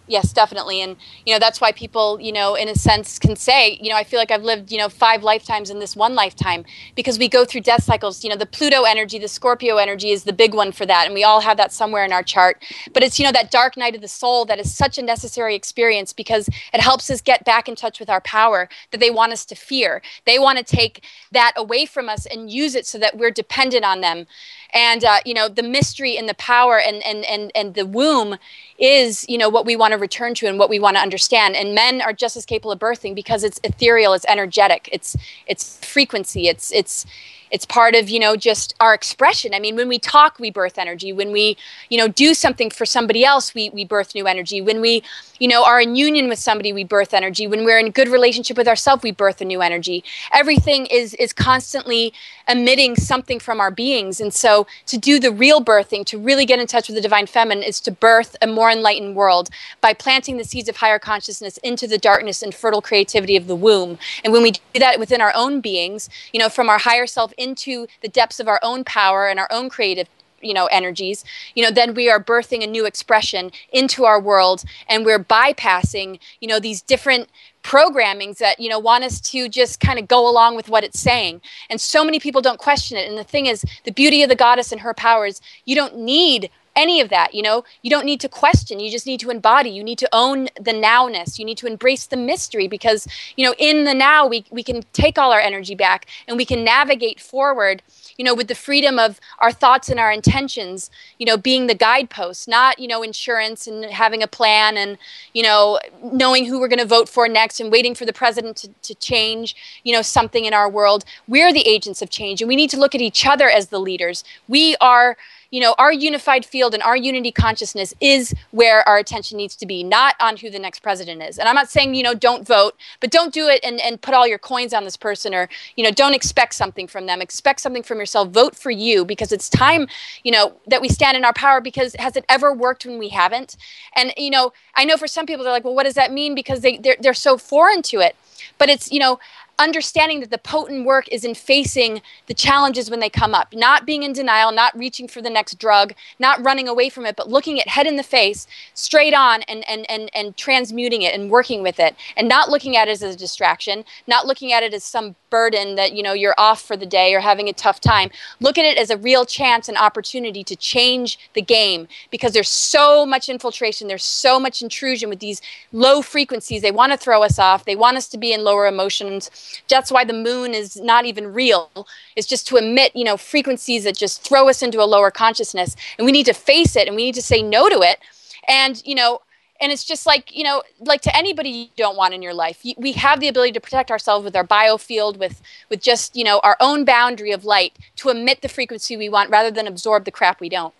Yes 0.08 0.32
definitely 0.32 0.80
and 0.80 0.96
you 1.26 1.32
know 1.32 1.38
that's 1.38 1.60
why 1.60 1.72
people 1.72 2.20
you 2.20 2.32
know 2.32 2.54
in 2.54 2.68
a 2.68 2.74
sense 2.74 3.18
can 3.18 3.36
say 3.36 3.78
you 3.80 3.90
know 3.90 3.96
i 3.96 4.04
feel 4.04 4.18
like 4.18 4.30
i've 4.30 4.44
lived 4.44 4.72
you 4.72 4.78
know 4.78 4.88
five 4.88 5.22
lifetimes 5.22 5.70
in 5.70 5.78
this 5.78 5.94
one 5.94 6.14
lifetime 6.14 6.64
because 6.94 7.18
we 7.18 7.28
go 7.28 7.44
through 7.44 7.60
death 7.60 7.82
cycles 7.82 8.24
you 8.24 8.30
know 8.30 8.36
the 8.36 8.46
pluto 8.46 8.82
energy 8.82 9.18
the 9.18 9.28
scorpio 9.28 9.76
energy 9.76 10.10
is 10.10 10.24
the 10.24 10.32
big 10.32 10.54
one 10.54 10.72
for 10.72 10.86
that 10.86 11.06
and 11.06 11.14
we 11.14 11.24
all 11.24 11.40
have 11.40 11.56
that 11.56 11.72
somewhere 11.72 12.04
in 12.04 12.12
our 12.12 12.22
chart 12.22 12.62
but 12.92 13.02
it's 13.02 13.18
you 13.18 13.24
know 13.24 13.32
that 13.32 13.50
dark 13.50 13.76
night 13.76 13.94
of 13.94 14.00
the 14.00 14.08
soul 14.08 14.44
that 14.44 14.58
is 14.58 14.74
such 14.74 14.98
a 14.98 15.02
necessary 15.02 15.54
experience 15.54 16.12
because 16.12 16.48
it 16.72 16.80
helps 16.80 17.10
us 17.10 17.20
get 17.20 17.44
back 17.44 17.68
in 17.68 17.74
touch 17.74 18.00
with 18.00 18.10
our 18.10 18.20
power 18.20 18.68
that 18.90 19.00
they 19.00 19.10
want 19.10 19.32
us 19.32 19.44
to 19.46 19.54
fear. 19.54 20.02
They 20.26 20.38
want 20.38 20.58
to 20.58 20.64
take 20.64 21.04
that 21.32 21.52
away 21.56 21.86
from 21.86 22.08
us 22.08 22.26
and 22.26 22.50
use 22.50 22.74
it 22.74 22.86
so 22.86 22.98
that 22.98 23.16
we're 23.16 23.30
dependent 23.30 23.84
on 23.84 24.00
them 24.00 24.26
and 24.72 25.04
uh, 25.04 25.18
you 25.24 25.34
know 25.34 25.48
the 25.48 25.62
mystery 25.62 26.16
and 26.16 26.28
the 26.28 26.34
power 26.34 26.78
and 26.78 27.02
and 27.04 27.24
and 27.24 27.50
and 27.54 27.74
the 27.74 27.86
womb 27.86 28.36
is 28.78 29.26
you 29.28 29.38
know 29.38 29.48
what 29.48 29.66
we 29.66 29.76
want 29.76 29.92
to 29.92 29.98
return 29.98 30.34
to 30.34 30.46
and 30.46 30.58
what 30.58 30.70
we 30.70 30.78
want 30.78 30.96
to 30.96 31.00
understand. 31.00 31.56
And 31.56 31.74
men 31.74 32.00
are 32.00 32.12
just 32.12 32.36
as 32.36 32.44
capable 32.44 32.72
of 32.72 32.78
birthing 32.78 33.14
because 33.14 33.44
it's 33.44 33.60
ethereal 33.64 34.12
it's 34.12 34.26
energetic 34.28 34.88
it's 34.92 35.16
it's 35.46 35.84
frequency 35.84 36.48
it's 36.48 36.72
it's 36.72 37.06
it's 37.50 37.64
part 37.64 37.94
of 37.94 38.08
you 38.08 38.18
know 38.18 38.36
just 38.36 38.74
our 38.80 38.94
expression. 38.94 39.54
I 39.54 39.60
mean 39.60 39.76
when 39.76 39.88
we 39.88 39.98
talk 39.98 40.38
we 40.38 40.50
birth 40.50 40.78
energy. 40.78 41.12
When 41.12 41.32
we 41.32 41.56
you 41.88 41.98
know 41.98 42.08
do 42.08 42.34
something 42.34 42.70
for 42.70 42.86
somebody 42.86 43.24
else 43.24 43.54
we 43.54 43.70
we 43.70 43.84
birth 43.84 44.14
new 44.14 44.26
energy. 44.26 44.60
When 44.60 44.80
we 44.80 45.02
you 45.38 45.48
know 45.48 45.64
are 45.64 45.80
in 45.80 45.96
union 45.96 46.28
with 46.28 46.38
somebody 46.38 46.72
we 46.72 46.84
birth 46.84 47.14
energy. 47.14 47.46
When 47.46 47.64
we're 47.64 47.78
in 47.78 47.90
good 47.90 48.08
relationship 48.08 48.56
with 48.56 48.68
ourselves 48.68 49.02
we 49.02 49.12
birth 49.12 49.40
a 49.40 49.44
new 49.44 49.62
energy. 49.62 50.04
Everything 50.32 50.86
is 50.86 51.14
is 51.14 51.32
constantly 51.32 52.12
emitting 52.48 52.96
something 52.96 53.38
from 53.38 53.60
our 53.60 53.70
beings. 53.70 54.20
And 54.20 54.32
so 54.32 54.66
to 54.86 54.98
do 54.98 55.20
the 55.20 55.30
real 55.30 55.62
birthing 55.62 56.04
to 56.06 56.18
really 56.18 56.46
get 56.46 56.58
in 56.58 56.66
touch 56.66 56.88
with 56.88 56.96
the 56.96 57.02
divine 57.02 57.26
feminine 57.26 57.62
is 57.62 57.80
to 57.80 57.90
birth 57.90 58.36
a 58.40 58.46
more 58.46 58.70
enlightened 58.70 59.16
world 59.16 59.50
by 59.80 59.92
planting 59.92 60.36
the 60.36 60.44
seeds 60.44 60.68
of 60.68 60.76
higher 60.76 60.98
consciousness 60.98 61.58
into 61.58 61.86
the 61.86 61.98
darkness 61.98 62.42
and 62.42 62.54
fertile 62.54 62.82
creativity 62.82 63.36
of 63.36 63.46
the 63.46 63.56
womb. 63.56 63.98
And 64.24 64.32
when 64.32 64.42
we 64.42 64.52
do 64.52 64.60
that 64.78 64.98
within 64.98 65.20
our 65.20 65.32
own 65.34 65.60
beings 65.60 66.08
you 66.32 66.38
know 66.38 66.48
from 66.48 66.68
our 66.68 66.78
higher 66.78 67.06
self 67.06 67.32
into 67.38 67.86
the 68.02 68.08
depths 68.08 68.40
of 68.40 68.48
our 68.48 68.60
own 68.62 68.84
power 68.84 69.28
and 69.28 69.38
our 69.38 69.48
own 69.50 69.68
creative 69.68 70.08
you 70.40 70.54
know 70.54 70.66
energies 70.66 71.24
you 71.56 71.64
know 71.64 71.70
then 71.70 71.94
we 71.94 72.08
are 72.08 72.22
birthing 72.22 72.62
a 72.62 72.66
new 72.66 72.86
expression 72.86 73.50
into 73.72 74.04
our 74.04 74.20
world 74.20 74.62
and 74.88 75.04
we're 75.04 75.18
bypassing 75.18 76.20
you 76.40 76.46
know 76.46 76.60
these 76.60 76.80
different 76.80 77.28
programmings 77.68 78.38
that 78.38 78.58
you 78.58 78.68
know 78.68 78.78
want 78.78 79.04
us 79.04 79.20
to 79.20 79.48
just 79.48 79.78
kind 79.80 79.98
of 79.98 80.08
go 80.08 80.28
along 80.28 80.56
with 80.56 80.70
what 80.70 80.84
it's 80.84 80.98
saying. 80.98 81.40
And 81.68 81.80
so 81.80 82.02
many 82.02 82.18
people 82.18 82.40
don't 82.40 82.58
question 82.58 82.96
it. 82.96 83.08
And 83.08 83.18
the 83.18 83.24
thing 83.24 83.46
is 83.46 83.64
the 83.84 83.92
beauty 83.92 84.22
of 84.22 84.30
the 84.30 84.34
goddess 84.34 84.72
and 84.72 84.80
her 84.80 84.94
powers 84.94 85.40
you 85.66 85.74
don't 85.74 85.96
need 85.96 86.50
any 86.78 87.00
of 87.00 87.08
that 87.10 87.34
you 87.34 87.42
know? 87.42 87.64
You 87.82 87.90
don't 87.90 88.06
need 88.06 88.20
to 88.20 88.28
question 88.28 88.80
you 88.80 88.90
just 88.90 89.06
need 89.06 89.20
to 89.20 89.30
embody 89.30 89.70
you 89.70 89.84
need 89.84 89.98
to 89.98 90.08
own 90.12 90.44
the 90.68 90.72
nowness 90.72 91.38
you 91.38 91.44
need 91.44 91.58
to 91.58 91.66
embrace 91.66 92.06
the 92.06 92.16
mystery 92.16 92.68
because 92.68 93.06
you 93.36 93.44
know 93.44 93.54
in 93.58 93.84
the 93.84 93.94
now 93.94 94.26
we, 94.26 94.44
we 94.50 94.62
can 94.62 94.82
take 94.92 95.18
all 95.18 95.32
our 95.32 95.40
energy 95.40 95.74
back 95.74 96.06
and 96.26 96.36
we 96.36 96.44
can 96.44 96.64
navigate 96.64 97.20
forward 97.20 97.82
you 98.16 98.24
know 98.24 98.34
with 98.34 98.48
the 98.48 98.54
freedom 98.54 98.98
of 98.98 99.20
our 99.40 99.52
thoughts 99.52 99.88
and 99.88 99.98
our 99.98 100.12
intentions 100.12 100.90
you 101.18 101.26
know 101.26 101.36
being 101.36 101.66
the 101.66 101.74
guidepost 101.74 102.48
not 102.48 102.78
you 102.78 102.88
know 102.88 103.02
insurance 103.02 103.66
and 103.66 103.84
having 103.86 104.22
a 104.22 104.28
plan 104.28 104.76
and 104.76 104.98
you 105.34 105.42
know 105.42 105.78
knowing 106.02 106.44
who 106.44 106.60
we're 106.60 106.68
going 106.68 106.78
to 106.78 106.84
vote 106.84 107.08
for 107.08 107.28
next 107.28 107.60
and 107.60 107.72
waiting 107.72 107.94
for 107.94 108.04
the 108.04 108.12
president 108.12 108.56
to, 108.56 108.68
to 108.82 108.94
change 108.94 109.56
you 109.84 109.92
know 109.92 110.02
something 110.02 110.44
in 110.44 110.54
our 110.54 110.68
world. 110.68 111.04
We're 111.26 111.52
the 111.52 111.66
agents 111.66 112.02
of 112.02 112.10
change 112.10 112.40
and 112.40 112.48
we 112.48 112.56
need 112.56 112.70
to 112.70 112.78
look 112.78 112.94
at 112.94 113.00
each 113.00 113.26
other 113.26 113.48
as 113.48 113.68
the 113.68 113.78
leaders. 113.78 114.24
We 114.48 114.76
are 114.80 115.16
you 115.50 115.60
know, 115.60 115.74
our 115.78 115.92
unified 115.92 116.44
field 116.44 116.74
and 116.74 116.82
our 116.82 116.96
unity 116.96 117.32
consciousness 117.32 117.94
is 118.00 118.34
where 118.50 118.86
our 118.88 118.98
attention 118.98 119.38
needs 119.38 119.56
to 119.56 119.66
be, 119.66 119.82
not 119.82 120.14
on 120.20 120.36
who 120.36 120.50
the 120.50 120.58
next 120.58 120.80
president 120.80 121.22
is. 121.22 121.38
And 121.38 121.48
I'm 121.48 121.54
not 121.54 121.70
saying, 121.70 121.94
you 121.94 122.02
know, 122.02 122.14
don't 122.14 122.46
vote, 122.46 122.76
but 123.00 123.10
don't 123.10 123.32
do 123.32 123.48
it 123.48 123.60
and, 123.64 123.80
and 123.80 124.00
put 124.00 124.14
all 124.14 124.26
your 124.26 124.38
coins 124.38 124.74
on 124.74 124.84
this 124.84 124.96
person 124.96 125.34
or, 125.34 125.48
you 125.76 125.84
know, 125.84 125.90
don't 125.90 126.14
expect 126.14 126.54
something 126.54 126.86
from 126.86 127.06
them. 127.06 127.22
Expect 127.22 127.60
something 127.60 127.82
from 127.82 127.98
yourself. 127.98 128.28
Vote 128.28 128.54
for 128.54 128.70
you 128.70 129.04
because 129.04 129.32
it's 129.32 129.48
time, 129.48 129.88
you 130.22 130.32
know, 130.32 130.54
that 130.66 130.82
we 130.82 130.88
stand 130.88 131.16
in 131.16 131.24
our 131.24 131.32
power 131.32 131.60
because 131.60 131.94
has 131.98 132.16
it 132.16 132.24
ever 132.28 132.52
worked 132.52 132.84
when 132.84 132.98
we 132.98 133.08
haven't? 133.08 133.56
And, 133.96 134.12
you 134.16 134.30
know, 134.30 134.52
I 134.74 134.84
know 134.84 134.96
for 134.96 135.06
some 135.06 135.24
people 135.26 135.44
they're 135.44 135.52
like, 135.52 135.64
well, 135.64 135.74
what 135.74 135.84
does 135.84 135.94
that 135.94 136.12
mean? 136.12 136.34
Because 136.34 136.60
they, 136.60 136.76
they're, 136.78 136.96
they're 137.00 137.14
so 137.14 137.38
foreign 137.38 137.82
to 137.82 138.00
it. 138.00 138.16
But 138.58 138.68
it's, 138.68 138.90
you 138.90 138.98
know, 138.98 139.18
understanding 139.58 140.20
that 140.20 140.30
the 140.30 140.38
potent 140.38 140.86
work 140.86 141.08
is 141.10 141.24
in 141.24 141.34
facing 141.34 142.00
the 142.26 142.34
challenges 142.34 142.90
when 142.90 143.00
they 143.00 143.10
come 143.10 143.34
up, 143.34 143.52
not 143.54 143.86
being 143.86 144.02
in 144.02 144.12
denial, 144.12 144.52
not 144.52 144.76
reaching 144.76 145.08
for 145.08 145.20
the 145.20 145.30
next 145.30 145.58
drug, 145.58 145.92
not 146.18 146.42
running 146.44 146.68
away 146.68 146.88
from 146.88 147.06
it, 147.06 147.16
but 147.16 147.28
looking 147.28 147.56
it 147.56 147.68
head 147.68 147.86
in 147.86 147.96
the 147.96 148.02
face, 148.02 148.46
straight 148.74 149.14
on, 149.14 149.42
and, 149.42 149.68
and, 149.68 149.88
and, 149.90 150.10
and 150.14 150.36
transmuting 150.36 151.02
it 151.02 151.14
and 151.14 151.30
working 151.30 151.62
with 151.62 151.80
it, 151.80 151.96
and 152.16 152.28
not 152.28 152.48
looking 152.48 152.76
at 152.76 152.88
it 152.88 152.92
as 152.92 153.02
a 153.02 153.16
distraction, 153.16 153.84
not 154.06 154.26
looking 154.26 154.52
at 154.52 154.62
it 154.62 154.72
as 154.72 154.84
some 154.84 155.16
burden 155.30 155.76
that 155.76 155.92
you 155.92 156.02
know 156.02 156.12
you're 156.12 156.34
off 156.38 156.62
for 156.62 156.76
the 156.76 156.86
day 156.86 157.14
or 157.14 157.20
having 157.20 157.48
a 157.48 157.52
tough 157.52 157.80
time 157.80 158.10
look 158.40 158.58
at 158.58 158.64
it 158.64 158.78
as 158.78 158.90
a 158.90 158.96
real 158.96 159.24
chance 159.24 159.68
and 159.68 159.76
opportunity 159.78 160.42
to 160.44 160.56
change 160.56 161.18
the 161.34 161.42
game 161.42 161.86
because 162.10 162.32
there's 162.32 162.48
so 162.48 163.04
much 163.06 163.28
infiltration 163.28 163.88
there's 163.88 164.04
so 164.04 164.38
much 164.38 164.62
intrusion 164.62 165.08
with 165.08 165.20
these 165.20 165.40
low 165.72 166.02
frequencies. 166.02 166.62
They 166.62 166.70
want 166.70 166.92
to 166.92 166.98
throw 166.98 167.22
us 167.22 167.38
off. 167.38 167.64
They 167.64 167.76
want 167.76 167.96
us 167.96 168.08
to 168.08 168.18
be 168.18 168.32
in 168.32 168.44
lower 168.44 168.66
emotions. 168.66 169.30
That's 169.68 169.90
why 169.90 170.04
the 170.04 170.12
moon 170.12 170.54
is 170.54 170.76
not 170.76 171.04
even 171.04 171.32
real. 171.32 171.70
It's 172.16 172.26
just 172.26 172.46
to 172.48 172.56
emit 172.56 172.94
you 172.94 173.04
know 173.04 173.16
frequencies 173.16 173.84
that 173.84 173.96
just 173.96 174.22
throw 174.22 174.48
us 174.48 174.62
into 174.62 174.82
a 174.82 174.86
lower 174.86 175.10
consciousness. 175.10 175.76
And 175.98 176.06
we 176.06 176.12
need 176.12 176.26
to 176.26 176.34
face 176.34 176.76
it 176.76 176.86
and 176.86 176.96
we 176.96 177.04
need 177.04 177.14
to 177.14 177.22
say 177.22 177.42
no 177.42 177.68
to 177.68 177.80
it. 177.80 177.98
And 178.46 178.82
you 178.84 178.94
know 178.94 179.20
and 179.60 179.72
it's 179.72 179.84
just 179.84 180.06
like 180.06 180.34
you 180.34 180.44
know 180.44 180.62
like 180.80 181.00
to 181.00 181.16
anybody 181.16 181.48
you 181.48 181.66
don't 181.76 181.96
want 181.96 182.14
in 182.14 182.22
your 182.22 182.34
life 182.34 182.64
we 182.76 182.92
have 182.92 183.20
the 183.20 183.28
ability 183.28 183.52
to 183.52 183.60
protect 183.60 183.90
ourselves 183.90 184.24
with 184.24 184.36
our 184.36 184.46
biofield 184.46 185.16
with 185.16 185.42
with 185.68 185.80
just 185.80 186.16
you 186.16 186.24
know 186.24 186.40
our 186.42 186.56
own 186.60 186.84
boundary 186.84 187.32
of 187.32 187.44
light 187.44 187.78
to 187.96 188.08
emit 188.08 188.42
the 188.42 188.48
frequency 188.48 188.96
we 188.96 189.08
want 189.08 189.30
rather 189.30 189.50
than 189.50 189.66
absorb 189.66 190.04
the 190.04 190.10
crap 190.10 190.40
we 190.40 190.48
don't. 190.48 190.74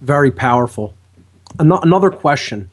Very 0.00 0.30
powerful. 0.30 0.94
Another 1.58 2.10
question. 2.10 2.70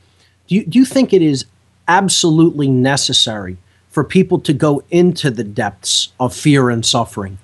Do 0.48 0.56
you, 0.56 0.66
do 0.66 0.80
you 0.80 0.86
think 0.86 1.12
it 1.12 1.22
is 1.22 1.46
absolutely 1.88 2.70
necessary 2.70 3.58
for 3.90 4.04
people 4.04 4.40
to 4.40 4.54
go 4.54 4.82
into 4.92 5.30
the 5.30 5.44
depths 5.44 6.14
of 6.20 6.34
fear 6.34 6.70
and 6.70 6.86
suffering 6.86 7.38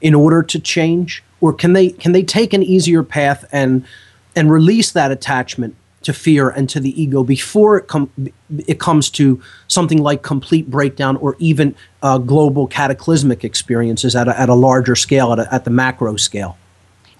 in 0.00 0.14
order 0.14 0.42
to 0.42 0.58
change? 0.58 1.22
Or 1.40 1.52
can 1.52 1.72
they 1.72 1.90
can 1.90 2.12
they 2.12 2.24
take 2.24 2.52
an 2.52 2.64
easier 2.64 3.04
path 3.04 3.44
and 3.52 3.84
and 4.34 4.50
release 4.50 4.90
that 4.92 5.12
attachment 5.12 5.76
to 6.02 6.12
fear 6.12 6.48
and 6.50 6.68
to 6.70 6.80
the 6.80 7.00
ego 7.00 7.24
before 7.24 7.78
it, 7.78 7.88
com- 7.88 8.10
it 8.66 8.78
comes 8.78 9.10
to 9.10 9.42
something 9.66 10.02
like 10.02 10.22
complete 10.22 10.70
breakdown 10.70 11.16
or 11.16 11.36
even 11.38 11.74
uh, 12.02 12.18
global 12.18 12.66
cataclysmic 12.66 13.44
experiences 13.44 14.14
at 14.14 14.28
a, 14.28 14.40
at 14.40 14.48
a 14.48 14.54
larger 14.54 14.94
scale, 14.94 15.32
at, 15.32 15.40
a, 15.40 15.54
at 15.54 15.64
the 15.64 15.70
macro 15.70 16.16
scale. 16.16 16.56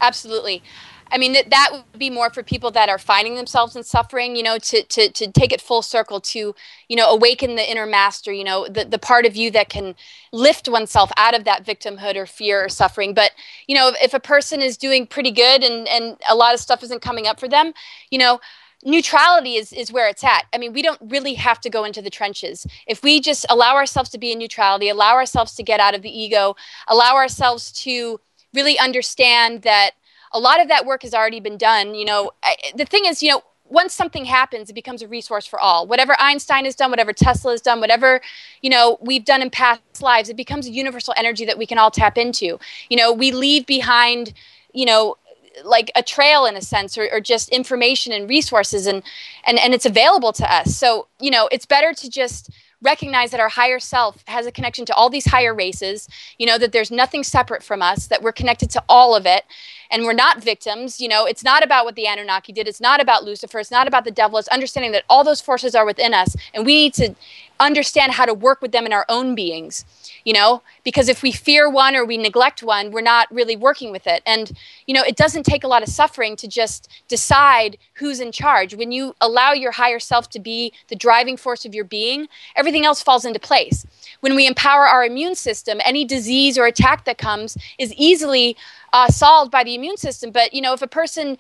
Absolutely. 0.01 0.63
I 1.11 1.17
mean, 1.17 1.33
that, 1.33 1.51
that 1.51 1.71
would 1.73 1.99
be 1.99 2.11
more 2.11 2.31
for 2.31 2.43
people 2.43 2.71
that 2.73 2.91
are 2.91 2.99
finding 2.99 3.35
themselves 3.35 3.75
in 3.75 3.83
suffering, 3.83 4.37
you 4.37 4.43
know, 4.43 4.59
to, 4.59 4.83
to, 4.83 5.11
to 5.11 5.33
take 5.33 5.53
it 5.53 5.61
full 5.61 5.81
circle, 5.81 6.21
to, 6.21 6.55
you 6.89 6.97
know, 6.97 7.11
awaken 7.11 7.57
the 7.57 7.69
inner 7.69 7.87
master, 7.87 8.31
you 8.31 8.45
know, 8.45 8.69
the, 8.69 8.85
the 8.85 8.99
part 8.99 9.25
of 9.25 9.35
you 9.35 9.51
that 9.53 9.71
can 9.71 9.95
lift 10.33 10.69
oneself 10.69 11.11
out 11.17 11.35
of 11.35 11.45
that 11.45 11.65
victimhood 11.65 12.15
or 12.15 12.27
fear 12.27 12.65
or 12.65 12.69
suffering. 12.69 13.15
But, 13.15 13.33
you 13.67 13.75
know, 13.75 13.89
if, 13.89 13.97
if 14.03 14.15
a 14.15 14.21
person 14.21 14.61
is 14.61 14.77
doing 14.77 15.07
pretty 15.07 15.31
good 15.31 15.65
and, 15.65 15.89
and 15.89 16.19
a 16.29 16.37
lot 16.37 16.53
of 16.53 16.61
stuff 16.61 16.83
isn't 16.83 17.01
coming 17.01 17.27
up 17.27 17.41
for 17.41 17.49
them, 17.49 17.73
you 18.11 18.19
know, 18.19 18.39
neutrality 18.85 19.57
is, 19.57 19.73
is 19.73 19.93
where 19.93 20.09
it's 20.09 20.23
at. 20.23 20.45
I 20.53 20.59
mean, 20.59 20.73
we 20.73 20.83
don't 20.83 21.01
really 21.03 21.35
have 21.35 21.61
to 21.63 21.71
go 21.71 21.85
into 21.85 22.01
the 22.01 22.11
trenches. 22.11 22.67
If 22.87 23.03
we 23.03 23.21
just 23.21 23.45
allow 23.51 23.75
ourselves 23.75 24.11
to 24.11 24.19
be 24.19 24.33
in 24.33 24.39
neutrality, 24.39 24.89
allow 24.89 25.15
ourselves 25.15 25.55
to 25.57 25.63
get 25.63 25.81
out 25.81 25.95
of 25.95 26.03
the 26.03 26.11
ego, 26.11 26.57
allow 26.87 27.15
ourselves 27.15 27.73
to 27.85 28.21
really 28.55 28.79
understand 28.79 29.63
that 29.63 29.93
a 30.33 30.39
lot 30.39 30.61
of 30.61 30.69
that 30.69 30.87
work 30.87 31.03
has 31.03 31.15
already 31.15 31.41
been 31.41 31.57
done. 31.57 31.95
You 31.95 32.05
know, 32.05 32.31
I, 32.43 32.57
the 32.77 32.85
thing 32.85 33.05
is, 33.07 33.23
you 33.23 33.31
know, 33.31 33.43
once 33.71 33.93
something 33.93 34.25
happens, 34.25 34.71
it 34.71 34.75
becomes 34.75 35.03
a 35.03 35.09
resource 35.09 35.47
for 35.47 35.61
all. 35.61 35.87
Whatever 35.87 36.17
Einstein 36.19 36.65
has 36.65 36.75
done, 36.75 36.91
whatever 36.91 37.13
Tesla 37.13 37.51
has 37.53 37.61
done, 37.61 37.81
whatever, 37.81 38.21
you 38.63 38.71
know, 38.71 38.99
we've 39.01 39.25
done 39.25 39.43
in 39.43 39.51
past 39.51 39.83
lives, 40.01 40.29
it 40.29 40.37
becomes 40.37 40.67
a 40.67 40.71
universal 40.71 41.13
energy 41.17 41.45
that 41.45 41.59
we 41.59 41.67
can 41.67 41.79
all 41.79 41.91
tap 41.91 42.17
into. 42.17 42.59
You 42.89 42.97
know, 42.97 43.13
we 43.13 43.31
leave 43.31 43.67
behind, 43.67 44.33
you 44.73 44.87
know, 44.87 45.17
like 45.65 45.91
a 45.97 46.03
trail 46.03 46.47
in 46.47 46.57
a 46.57 46.63
sense 46.63 46.97
or, 46.99 47.09
or 47.13 47.21
just 47.21 47.49
information 47.51 48.13
and 48.13 48.29
resources 48.29 48.87
and, 48.87 49.03
and 49.47 49.59
and 49.59 49.75
it's 49.75 49.87
available 49.87 50.33
to 50.35 50.53
us. 50.53 50.77
So 50.77 51.09
you 51.21 51.31
know 51.31 51.49
it's 51.51 51.67
better 51.67 51.93
to 51.95 52.11
just 52.11 52.51
recognize 52.81 53.33
that 53.33 53.41
our 53.41 53.49
higher 53.49 53.81
self 53.81 54.23
has 54.29 54.47
a 54.47 54.53
connection 54.53 54.85
to 54.87 54.95
all 54.95 55.11
these 55.11 55.27
higher 55.27 55.53
races 55.53 56.09
you 56.39 56.47
know 56.47 56.59
that 56.59 56.71
there's 56.71 56.91
nothing 56.91 57.25
separate 57.25 57.63
from 57.63 57.83
us 57.83 58.07
that 58.07 58.23
we're 58.23 58.33
connected 58.33 58.71
to 58.71 58.83
all 58.89 59.17
of 59.17 59.27
it 59.27 59.45
and 59.91 60.05
we're 60.05 60.13
not 60.13 60.43
victims 60.43 61.01
you 61.01 61.09
know 61.09 61.25
it's 61.25 61.45
not 61.45 61.63
about 61.63 61.85
what 61.85 61.95
the 61.95 62.07
anunnaki 62.07 62.53
did 62.53 62.69
it's 62.69 62.81
not 62.81 63.01
about 63.01 63.25
lucifer 63.25 63.59
it's 63.59 63.71
not 63.71 63.89
about 63.89 64.05
the 64.05 64.11
devil 64.11 64.39
it's 64.39 64.49
understanding 64.49 64.93
that 64.93 65.05
all 65.09 65.25
those 65.25 65.41
forces 65.41 65.75
are 65.75 65.87
within 65.87 66.15
us 66.15 66.37
and 66.55 66.65
we 66.67 66.75
need 66.75 66.95
to 66.95 67.15
understand 67.61 68.13
how 68.13 68.25
to 68.25 68.35
work 68.35 68.63
with 68.63 68.73
them 68.73 68.87
in 68.87 68.93
our 68.93 69.05
own 69.09 69.35
beings 69.35 69.85
you 70.25 70.35
know? 70.35 70.63
Because 70.85 71.09
if 71.09 71.23
we 71.23 71.33
fear 71.33 71.71
one 71.71 71.97
or 71.97 72.05
we 72.05 72.19
neglect 72.19 72.63
one 72.63 72.91
we're 72.91 73.01
not 73.01 73.33
really 73.33 73.57
working 73.57 73.91
with 73.91 74.07
it. 74.07 74.23
And 74.27 74.53
you 74.87 74.95
know 74.95 75.03
it 75.03 75.17
doesn't 75.17 75.45
take 75.45 75.65
a 75.65 75.69
lot 75.69 75.83
of 75.83 75.89
suffering 75.89 76.37
to 76.37 76.47
just 76.47 76.89
decide 77.09 77.79
who's 77.95 78.21
in 78.21 78.33
charge. 78.33 78.75
When 78.75 78.93
you 78.93 79.15
allow 79.21 79.53
your 79.53 79.73
higher 79.73 79.99
self 79.99 80.29
to 80.31 80.39
be 80.39 80.73
the 80.89 80.97
driving 80.97 81.37
force 81.37 81.65
of 81.65 81.75
your 81.75 81.85
being 81.85 82.29
everything 82.57 82.85
else 82.85 83.03
falls 83.03 83.25
into 83.25 83.41
place 83.41 83.87
when 84.21 84.35
we 84.35 84.47
empower 84.47 84.87
our 84.87 85.05
immune 85.05 85.35
system 85.35 85.81
any 85.85 86.05
disease 86.05 86.59
or 86.59 86.67
attack 86.67 87.05
that 87.05 87.19
comes 87.19 87.57
is 87.79 87.93
easily 87.95 88.57
uh, 88.93 89.09
solved 89.09 89.51
by 89.51 89.65
the 89.65 89.75
immune 89.75 89.97
system 89.97 90.31
but 90.31 90.53
you 90.53 90.61
know 90.61 90.73
if 90.73 90.83
a 90.83 90.89
person 90.89 91.37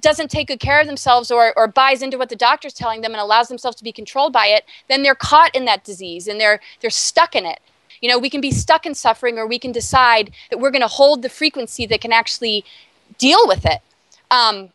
doesn't 0.00 0.30
take 0.30 0.48
good 0.48 0.60
care 0.60 0.80
of 0.80 0.86
themselves 0.86 1.30
or, 1.30 1.52
or 1.56 1.68
buys 1.68 2.02
into 2.02 2.16
what 2.16 2.28
the 2.28 2.36
doctor's 2.36 2.72
telling 2.72 3.02
them 3.02 3.12
and 3.12 3.20
allows 3.20 3.48
themselves 3.48 3.76
to 3.76 3.84
be 3.84 3.92
controlled 3.92 4.32
by 4.32 4.46
it, 4.46 4.64
then 4.88 5.02
they're 5.02 5.14
caught 5.14 5.54
in 5.54 5.64
that 5.66 5.84
disease 5.84 6.28
and 6.28 6.40
they're 6.40 6.60
they're 6.80 6.90
stuck 6.90 7.34
in 7.34 7.44
it. 7.44 7.60
You 8.00 8.08
know, 8.08 8.18
we 8.18 8.30
can 8.30 8.40
be 8.40 8.50
stuck 8.50 8.86
in 8.86 8.94
suffering 8.94 9.38
or 9.38 9.46
we 9.46 9.58
can 9.58 9.70
decide 9.70 10.32
that 10.50 10.58
we're 10.58 10.70
going 10.70 10.82
to 10.82 10.88
hold 10.88 11.22
the 11.22 11.28
frequency 11.28 11.86
that 11.86 12.00
can 12.00 12.12
actually 12.12 12.64
deal 13.18 13.46
with 13.46 13.64
it. 13.64 13.80
Um, 14.30 14.70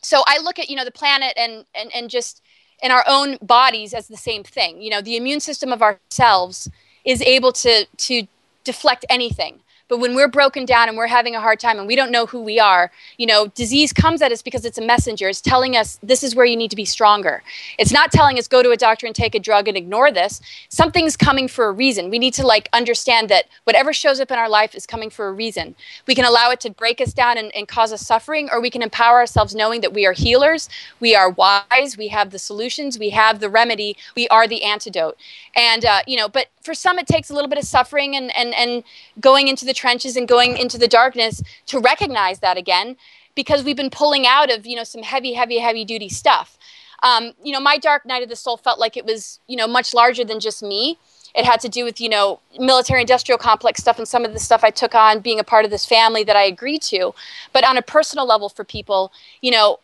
so 0.00 0.22
I 0.26 0.38
look 0.38 0.58
at, 0.58 0.70
you 0.70 0.76
know, 0.76 0.84
the 0.84 0.92
planet 0.92 1.32
and, 1.36 1.64
and, 1.74 1.90
and 1.92 2.08
just 2.08 2.40
in 2.80 2.92
our 2.92 3.02
own 3.08 3.36
bodies 3.42 3.94
as 3.94 4.06
the 4.06 4.16
same 4.16 4.44
thing. 4.44 4.80
You 4.80 4.90
know, 4.90 5.00
the 5.00 5.16
immune 5.16 5.40
system 5.40 5.72
of 5.72 5.82
ourselves 5.82 6.70
is 7.04 7.20
able 7.22 7.52
to, 7.52 7.86
to 7.96 8.26
deflect 8.64 9.04
anything. 9.08 9.60
But 9.88 9.98
when 9.98 10.14
we're 10.14 10.28
broken 10.28 10.64
down 10.64 10.88
and 10.88 10.96
we're 10.96 11.06
having 11.06 11.34
a 11.34 11.40
hard 11.40 11.58
time 11.58 11.78
and 11.78 11.86
we 11.86 11.96
don't 11.96 12.10
know 12.10 12.26
who 12.26 12.42
we 12.42 12.60
are, 12.60 12.90
you 13.16 13.26
know, 13.26 13.48
disease 13.48 13.92
comes 13.92 14.20
at 14.20 14.32
us 14.32 14.42
because 14.42 14.64
it's 14.64 14.78
a 14.78 14.84
messenger. 14.84 15.28
It's 15.28 15.40
telling 15.40 15.76
us 15.76 15.98
this 16.02 16.22
is 16.22 16.34
where 16.34 16.44
you 16.46 16.56
need 16.56 16.70
to 16.70 16.76
be 16.76 16.84
stronger. 16.84 17.42
It's 17.78 17.92
not 17.92 18.12
telling 18.12 18.38
us 18.38 18.46
go 18.46 18.62
to 18.62 18.70
a 18.70 18.76
doctor 18.76 19.06
and 19.06 19.14
take 19.14 19.34
a 19.34 19.40
drug 19.40 19.66
and 19.66 19.76
ignore 19.76 20.12
this. 20.12 20.40
Something's 20.68 21.16
coming 21.16 21.48
for 21.48 21.66
a 21.66 21.72
reason. 21.72 22.10
We 22.10 22.18
need 22.18 22.34
to 22.34 22.46
like 22.46 22.68
understand 22.72 23.28
that 23.30 23.46
whatever 23.64 23.92
shows 23.92 24.20
up 24.20 24.30
in 24.30 24.38
our 24.38 24.48
life 24.48 24.74
is 24.74 24.86
coming 24.86 25.10
for 25.10 25.28
a 25.28 25.32
reason. 25.32 25.74
We 26.06 26.14
can 26.14 26.24
allow 26.24 26.50
it 26.50 26.60
to 26.60 26.70
break 26.70 27.00
us 27.00 27.12
down 27.14 27.38
and, 27.38 27.54
and 27.54 27.66
cause 27.66 27.92
us 27.92 28.06
suffering, 28.06 28.48
or 28.52 28.60
we 28.60 28.70
can 28.70 28.82
empower 28.82 29.18
ourselves 29.18 29.54
knowing 29.54 29.80
that 29.80 29.94
we 29.94 30.04
are 30.04 30.12
healers, 30.12 30.68
we 31.00 31.14
are 31.14 31.30
wise, 31.30 31.96
we 31.96 32.08
have 32.08 32.30
the 32.30 32.38
solutions, 32.38 32.98
we 32.98 33.10
have 33.10 33.40
the 33.40 33.48
remedy, 33.48 33.96
we 34.14 34.28
are 34.28 34.46
the 34.46 34.62
antidote. 34.64 35.16
And 35.56 35.84
uh, 35.84 36.02
you 36.06 36.16
know, 36.16 36.28
but 36.28 36.48
for 36.62 36.74
some 36.74 36.98
it 36.98 37.06
takes 37.06 37.30
a 37.30 37.34
little 37.34 37.48
bit 37.48 37.58
of 37.58 37.64
suffering 37.64 38.14
and 38.14 38.34
and 38.36 38.54
and 38.54 38.84
going 39.20 39.48
into 39.48 39.64
the 39.64 39.74
trenches 39.78 40.16
and 40.16 40.26
going 40.26 40.56
into 40.56 40.76
the 40.76 40.88
darkness 40.88 41.42
to 41.66 41.78
recognize 41.78 42.40
that 42.40 42.56
again 42.56 42.96
because 43.38 43.62
we've 43.62 43.76
been 43.76 43.90
pulling 43.90 44.26
out 44.26 44.50
of 44.52 44.66
you 44.66 44.74
know 44.74 44.84
some 44.84 45.02
heavy 45.02 45.32
heavy 45.32 45.58
heavy 45.58 45.84
duty 45.84 46.08
stuff. 46.08 46.58
Um, 47.02 47.32
you 47.42 47.52
know 47.52 47.60
my 47.60 47.78
dark 47.78 48.04
night 48.04 48.24
of 48.24 48.28
the 48.28 48.36
soul 48.36 48.56
felt 48.56 48.80
like 48.80 48.96
it 48.96 49.06
was 49.06 49.38
you 49.46 49.56
know 49.56 49.68
much 49.68 49.94
larger 49.94 50.24
than 50.24 50.40
just 50.40 50.62
me. 50.62 50.98
It 51.34 51.44
had 51.44 51.60
to 51.60 51.68
do 51.68 51.84
with 51.84 52.00
you 52.00 52.08
know 52.08 52.40
military 52.58 53.02
industrial 53.02 53.38
complex 53.38 53.80
stuff 53.80 53.98
and 53.98 54.08
some 54.08 54.24
of 54.24 54.32
the 54.32 54.40
stuff 54.40 54.64
i 54.64 54.70
took 54.70 54.94
on 54.94 55.20
being 55.20 55.38
a 55.38 55.44
part 55.44 55.64
of 55.64 55.70
this 55.70 55.86
family 55.86 56.24
that 56.24 56.36
i 56.36 56.42
agreed 56.42 56.82
to. 56.94 57.14
But 57.52 57.64
on 57.64 57.76
a 57.76 57.82
personal 57.82 58.26
level 58.26 58.48
for 58.48 58.64
people 58.64 59.12
you 59.40 59.52
know 59.52 59.78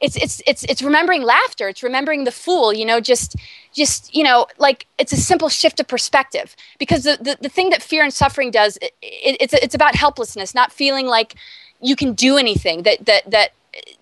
it's 0.00 0.16
it's 0.16 0.42
it's 0.46 0.64
it's 0.64 0.82
remembering 0.82 1.22
laughter. 1.22 1.68
It's 1.68 1.82
remembering 1.82 2.24
the 2.24 2.32
fool 2.32 2.72
you 2.72 2.84
know 2.84 3.00
just 3.00 3.36
just 3.72 4.14
you 4.14 4.22
know 4.22 4.46
like 4.58 4.86
it's 4.98 5.12
a 5.12 5.16
simple 5.16 5.48
shift 5.48 5.80
of 5.80 5.88
perspective. 5.88 6.54
Because 6.78 7.04
the 7.04 7.18
the, 7.20 7.38
the 7.40 7.48
thing 7.48 7.70
that 7.70 7.82
fear 7.82 8.02
and 8.02 8.12
suffering 8.12 8.50
does 8.50 8.76
it, 8.78 8.94
it, 9.02 9.36
it's 9.40 9.54
it's 9.54 9.74
about 9.74 9.94
helplessness 9.94 10.54
not 10.54 10.72
feeling 10.72 11.06
like 11.06 11.34
you 11.80 11.96
can 11.96 12.12
do 12.12 12.36
anything 12.36 12.82
that 12.82 13.04
that 13.06 13.30
that 13.30 13.50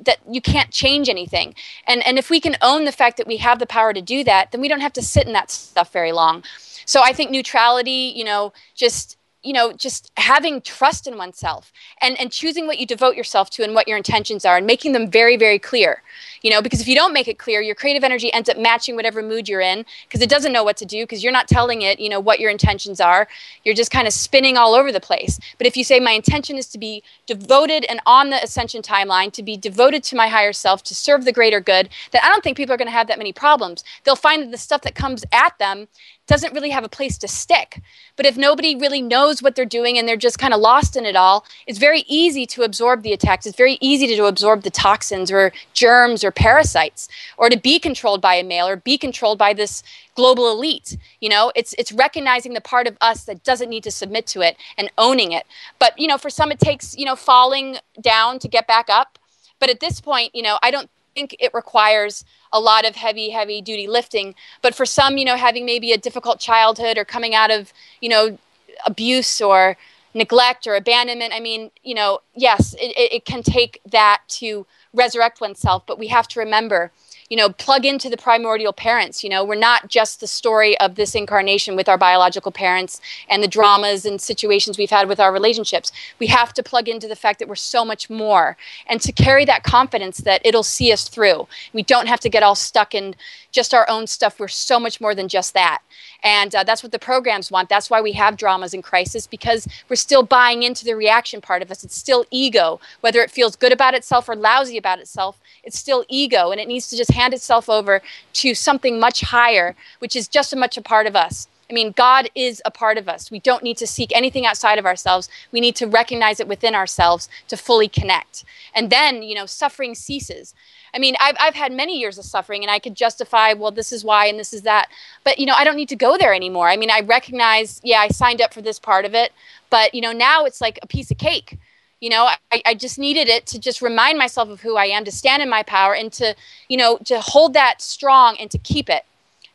that 0.00 0.18
you 0.30 0.40
can't 0.40 0.70
change 0.70 1.08
anything. 1.08 1.54
And 1.86 2.04
and 2.06 2.18
if 2.18 2.30
we 2.30 2.40
can 2.40 2.56
own 2.62 2.84
the 2.84 2.92
fact 2.92 3.16
that 3.16 3.26
we 3.26 3.38
have 3.38 3.58
the 3.58 3.66
power 3.66 3.92
to 3.92 4.02
do 4.02 4.24
that 4.24 4.52
then 4.52 4.60
we 4.60 4.68
don't 4.68 4.80
have 4.80 4.92
to 4.94 5.02
sit 5.02 5.26
in 5.26 5.32
that 5.32 5.50
stuff 5.50 5.92
very 5.92 6.12
long. 6.12 6.44
So 6.84 7.02
i 7.02 7.12
think 7.12 7.30
neutrality 7.30 8.12
you 8.14 8.24
know 8.24 8.52
just 8.74 9.16
you 9.46 9.52
know 9.52 9.72
just 9.72 10.10
having 10.16 10.60
trust 10.60 11.06
in 11.06 11.16
oneself 11.16 11.72
and 12.00 12.18
and 12.20 12.32
choosing 12.32 12.66
what 12.66 12.78
you 12.78 12.86
devote 12.86 13.16
yourself 13.16 13.48
to 13.50 13.62
and 13.62 13.74
what 13.74 13.86
your 13.88 13.96
intentions 13.96 14.44
are 14.44 14.56
and 14.56 14.66
making 14.66 14.92
them 14.92 15.10
very 15.10 15.36
very 15.36 15.58
clear 15.58 16.02
you 16.42 16.50
know 16.50 16.60
because 16.60 16.80
if 16.80 16.88
you 16.88 16.94
don't 16.94 17.12
make 17.12 17.28
it 17.28 17.38
clear 17.38 17.60
your 17.60 17.74
creative 17.74 18.04
energy 18.04 18.32
ends 18.32 18.48
up 18.48 18.58
matching 18.58 18.96
whatever 18.96 19.22
mood 19.22 19.48
you're 19.48 19.60
in 19.60 19.84
because 20.08 20.20
it 20.20 20.28
doesn't 20.28 20.52
know 20.52 20.64
what 20.64 20.76
to 20.76 20.84
do 20.84 21.04
because 21.04 21.22
you're 21.22 21.32
not 21.32 21.48
telling 21.48 21.82
it 21.82 22.00
you 22.00 22.08
know 22.08 22.20
what 22.20 22.40
your 22.40 22.50
intentions 22.50 23.00
are. 23.00 23.28
You're 23.64 23.74
just 23.74 23.90
kind 23.90 24.06
of 24.06 24.12
spinning 24.12 24.56
all 24.56 24.74
over 24.74 24.90
the 24.92 25.00
place. 25.00 25.38
But 25.58 25.66
if 25.66 25.76
you 25.76 25.84
say 25.84 26.00
my 26.00 26.12
intention 26.12 26.56
is 26.56 26.66
to 26.68 26.78
be 26.78 27.02
devoted 27.26 27.84
and 27.88 28.00
on 28.06 28.30
the 28.30 28.42
ascension 28.42 28.82
timeline 28.82 29.32
to 29.32 29.42
be 29.42 29.56
devoted 29.56 30.02
to 30.04 30.16
my 30.16 30.28
higher 30.28 30.52
self 30.52 30.82
to 30.84 30.94
serve 30.94 31.24
the 31.24 31.32
greater 31.32 31.60
good 31.60 31.88
then 32.10 32.20
i 32.24 32.28
don't 32.28 32.42
think 32.42 32.56
people 32.56 32.74
are 32.74 32.76
going 32.76 32.86
to 32.88 32.92
have 32.92 33.08
that 33.08 33.18
many 33.18 33.32
problems. 33.32 33.84
They'll 34.04 34.16
find 34.16 34.42
that 34.42 34.50
the 34.50 34.58
stuff 34.58 34.82
that 34.82 34.94
comes 34.94 35.24
at 35.32 35.58
them 35.58 35.88
doesn't 36.26 36.52
really 36.54 36.70
have 36.70 36.84
a 36.84 36.88
place 36.88 37.16
to 37.18 37.28
stick. 37.28 37.80
But 38.16 38.26
if 38.26 38.36
nobody 38.36 38.74
really 38.74 39.02
knows 39.02 39.42
what 39.42 39.54
they're 39.54 39.64
doing 39.64 39.96
and 39.98 40.08
they're 40.08 40.16
just 40.16 40.38
kind 40.38 40.52
of 40.52 40.60
lost 40.60 40.96
in 40.96 41.04
it 41.04 41.16
all, 41.16 41.44
it's 41.66 41.78
very 41.78 42.04
easy 42.06 42.46
to 42.46 42.62
absorb 42.62 43.02
the 43.02 43.12
attacks. 43.12 43.46
It's 43.46 43.56
very 43.56 43.78
easy 43.80 44.14
to 44.16 44.24
absorb 44.24 44.62
the 44.62 44.70
toxins 44.70 45.30
or 45.30 45.52
germs 45.72 46.24
or 46.24 46.30
parasites 46.30 47.08
or 47.36 47.48
to 47.48 47.56
be 47.56 47.78
controlled 47.78 48.20
by 48.20 48.34
a 48.34 48.44
male 48.44 48.66
or 48.66 48.76
be 48.76 48.98
controlled 48.98 49.38
by 49.38 49.52
this 49.52 49.82
global 50.14 50.50
elite. 50.50 50.96
You 51.20 51.28
know, 51.28 51.52
it's 51.54 51.74
it's 51.78 51.92
recognizing 51.92 52.54
the 52.54 52.60
part 52.60 52.86
of 52.86 52.96
us 53.00 53.24
that 53.24 53.44
doesn't 53.44 53.70
need 53.70 53.84
to 53.84 53.90
submit 53.90 54.26
to 54.28 54.40
it 54.40 54.56
and 54.76 54.90
owning 54.98 55.32
it. 55.32 55.46
But, 55.78 55.98
you 55.98 56.08
know, 56.08 56.18
for 56.18 56.30
some 56.30 56.50
it 56.50 56.58
takes, 56.58 56.96
you 56.96 57.04
know, 57.04 57.16
falling 57.16 57.76
down 58.00 58.38
to 58.40 58.48
get 58.48 58.66
back 58.66 58.88
up. 58.88 59.18
But 59.58 59.70
at 59.70 59.80
this 59.80 60.00
point, 60.00 60.34
you 60.34 60.42
know, 60.42 60.58
I 60.62 60.70
don't 60.70 60.90
think 61.16 61.34
it 61.40 61.52
requires 61.54 62.24
a 62.52 62.60
lot 62.60 62.84
of 62.86 62.94
heavy, 62.94 63.30
heavy 63.30 63.62
duty 63.62 63.86
lifting. 63.86 64.34
But 64.60 64.74
for 64.74 64.84
some, 64.84 65.16
you 65.16 65.24
know, 65.24 65.36
having 65.36 65.64
maybe 65.64 65.92
a 65.92 65.98
difficult 65.98 66.38
childhood 66.38 66.98
or 66.98 67.04
coming 67.04 67.34
out 67.34 67.50
of, 67.50 67.72
you 68.02 68.10
know, 68.10 68.38
abuse 68.84 69.40
or 69.40 69.76
neglect 70.12 70.66
or 70.66 70.76
abandonment, 70.76 71.32
I 71.34 71.40
mean, 71.40 71.70
you 71.82 71.94
know, 71.94 72.20
yes, 72.34 72.74
it, 72.78 72.92
it 73.16 73.24
can 73.24 73.42
take 73.42 73.80
that 73.90 74.20
to 74.40 74.66
resurrect 74.92 75.40
oneself. 75.40 75.84
But 75.86 75.98
we 75.98 76.08
have 76.08 76.28
to 76.28 76.40
remember 76.40 76.92
you 77.28 77.36
know, 77.36 77.50
plug 77.50 77.84
into 77.84 78.08
the 78.08 78.16
primordial 78.16 78.72
parents. 78.72 79.24
You 79.24 79.30
know, 79.30 79.44
we're 79.44 79.54
not 79.54 79.88
just 79.88 80.20
the 80.20 80.26
story 80.26 80.78
of 80.78 80.94
this 80.94 81.14
incarnation 81.14 81.76
with 81.76 81.88
our 81.88 81.98
biological 81.98 82.52
parents 82.52 83.00
and 83.28 83.42
the 83.42 83.48
dramas 83.48 84.04
and 84.04 84.20
situations 84.20 84.78
we've 84.78 84.90
had 84.90 85.08
with 85.08 85.18
our 85.18 85.32
relationships. 85.32 85.92
We 86.18 86.28
have 86.28 86.54
to 86.54 86.62
plug 86.62 86.88
into 86.88 87.08
the 87.08 87.16
fact 87.16 87.38
that 87.38 87.48
we're 87.48 87.56
so 87.56 87.84
much 87.84 88.08
more 88.08 88.56
and 88.86 89.00
to 89.00 89.12
carry 89.12 89.44
that 89.46 89.64
confidence 89.64 90.18
that 90.18 90.40
it'll 90.44 90.62
see 90.62 90.92
us 90.92 91.08
through. 91.08 91.48
We 91.72 91.82
don't 91.82 92.06
have 92.06 92.20
to 92.20 92.28
get 92.28 92.42
all 92.42 92.54
stuck 92.54 92.94
in 92.94 93.14
just 93.50 93.74
our 93.74 93.88
own 93.88 94.06
stuff. 94.06 94.38
We're 94.38 94.48
so 94.48 94.78
much 94.78 95.00
more 95.00 95.14
than 95.14 95.28
just 95.28 95.54
that. 95.54 95.80
And 96.22 96.54
uh, 96.54 96.64
that's 96.64 96.82
what 96.82 96.92
the 96.92 96.98
programs 96.98 97.50
want. 97.50 97.68
That's 97.68 97.88
why 97.88 98.00
we 98.00 98.12
have 98.12 98.36
dramas 98.36 98.74
and 98.74 98.84
crisis 98.84 99.26
because 99.26 99.66
we're 99.88 99.96
still 99.96 100.22
buying 100.22 100.62
into 100.62 100.84
the 100.84 100.94
reaction 100.94 101.40
part 101.40 101.62
of 101.62 101.70
us. 101.70 101.82
It's 101.82 101.96
still 101.96 102.24
ego, 102.30 102.80
whether 103.00 103.20
it 103.20 103.30
feels 103.30 103.56
good 103.56 103.72
about 103.72 103.94
itself 103.94 104.28
or 104.28 104.36
lousy 104.36 104.76
about 104.76 104.98
itself. 104.98 105.38
It's 105.64 105.78
still 105.78 106.04
ego, 106.08 106.50
and 106.50 106.60
it 106.60 106.68
needs 106.68 106.88
to 106.88 106.96
just 106.96 107.10
hand 107.16 107.34
itself 107.34 107.68
over 107.68 108.00
to 108.34 108.54
something 108.54 109.00
much 109.00 109.20
higher, 109.22 109.74
which 109.98 110.14
is 110.14 110.28
just 110.28 110.52
as 110.52 110.58
much 110.58 110.76
a 110.76 110.82
part 110.82 111.06
of 111.06 111.16
us. 111.16 111.48
I 111.68 111.72
mean, 111.72 111.92
God 111.92 112.30
is 112.34 112.62
a 112.64 112.70
part 112.70 112.96
of 112.96 113.08
us. 113.08 113.30
We 113.30 113.40
don't 113.40 113.64
need 113.64 113.76
to 113.78 113.86
seek 113.86 114.12
anything 114.14 114.46
outside 114.46 114.78
of 114.78 114.86
ourselves. 114.86 115.28
We 115.50 115.60
need 115.60 115.74
to 115.76 115.86
recognize 115.86 116.38
it 116.38 116.46
within 116.46 116.74
ourselves 116.76 117.28
to 117.48 117.56
fully 117.56 117.88
connect. 117.88 118.44
And 118.72 118.88
then, 118.90 119.22
you 119.22 119.34
know, 119.34 119.46
suffering 119.46 119.94
ceases. 119.96 120.54
I 120.94 120.98
mean, 120.98 121.16
I've, 121.18 121.36
I've 121.40 121.54
had 121.54 121.72
many 121.72 121.98
years 121.98 122.18
of 122.18 122.24
suffering 122.24 122.62
and 122.62 122.70
I 122.70 122.78
could 122.78 122.94
justify, 122.94 123.52
well, 123.52 123.72
this 123.72 123.92
is 123.92 124.04
why 124.04 124.26
and 124.26 124.38
this 124.38 124.52
is 124.52 124.62
that. 124.62 124.88
But, 125.24 125.38
you 125.38 125.46
know, 125.46 125.54
I 125.54 125.64
don't 125.64 125.76
need 125.76 125.88
to 125.88 125.96
go 125.96 126.16
there 126.16 126.32
anymore. 126.32 126.68
I 126.68 126.76
mean, 126.76 126.90
I 126.90 127.00
recognize, 127.00 127.80
yeah, 127.82 127.98
I 127.98 128.08
signed 128.08 128.40
up 128.40 128.54
for 128.54 128.62
this 128.62 128.78
part 128.78 129.04
of 129.04 129.14
it. 129.14 129.32
But, 129.68 129.92
you 129.92 130.00
know, 130.00 130.12
now 130.12 130.44
it's 130.44 130.60
like 130.60 130.78
a 130.82 130.86
piece 130.86 131.10
of 131.10 131.18
cake. 131.18 131.58
You 132.00 132.10
know, 132.10 132.28
I, 132.52 132.62
I 132.66 132.74
just 132.74 132.98
needed 132.98 133.28
it 133.28 133.46
to 133.46 133.58
just 133.58 133.80
remind 133.80 134.18
myself 134.18 134.48
of 134.48 134.60
who 134.60 134.76
I 134.76 134.86
am, 134.86 135.04
to 135.04 135.10
stand 135.10 135.42
in 135.42 135.48
my 135.48 135.62
power 135.62 135.94
and 135.94 136.12
to, 136.14 136.34
you 136.68 136.76
know, 136.76 136.98
to 137.04 137.20
hold 137.20 137.54
that 137.54 137.80
strong 137.80 138.36
and 138.38 138.50
to 138.50 138.58
keep 138.58 138.90
it. 138.90 139.04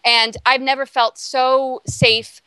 And 0.04 0.36
I've 0.46 0.62
never 0.62 0.86
felt 0.86 1.18
so 1.18 1.82
safe 1.86 2.42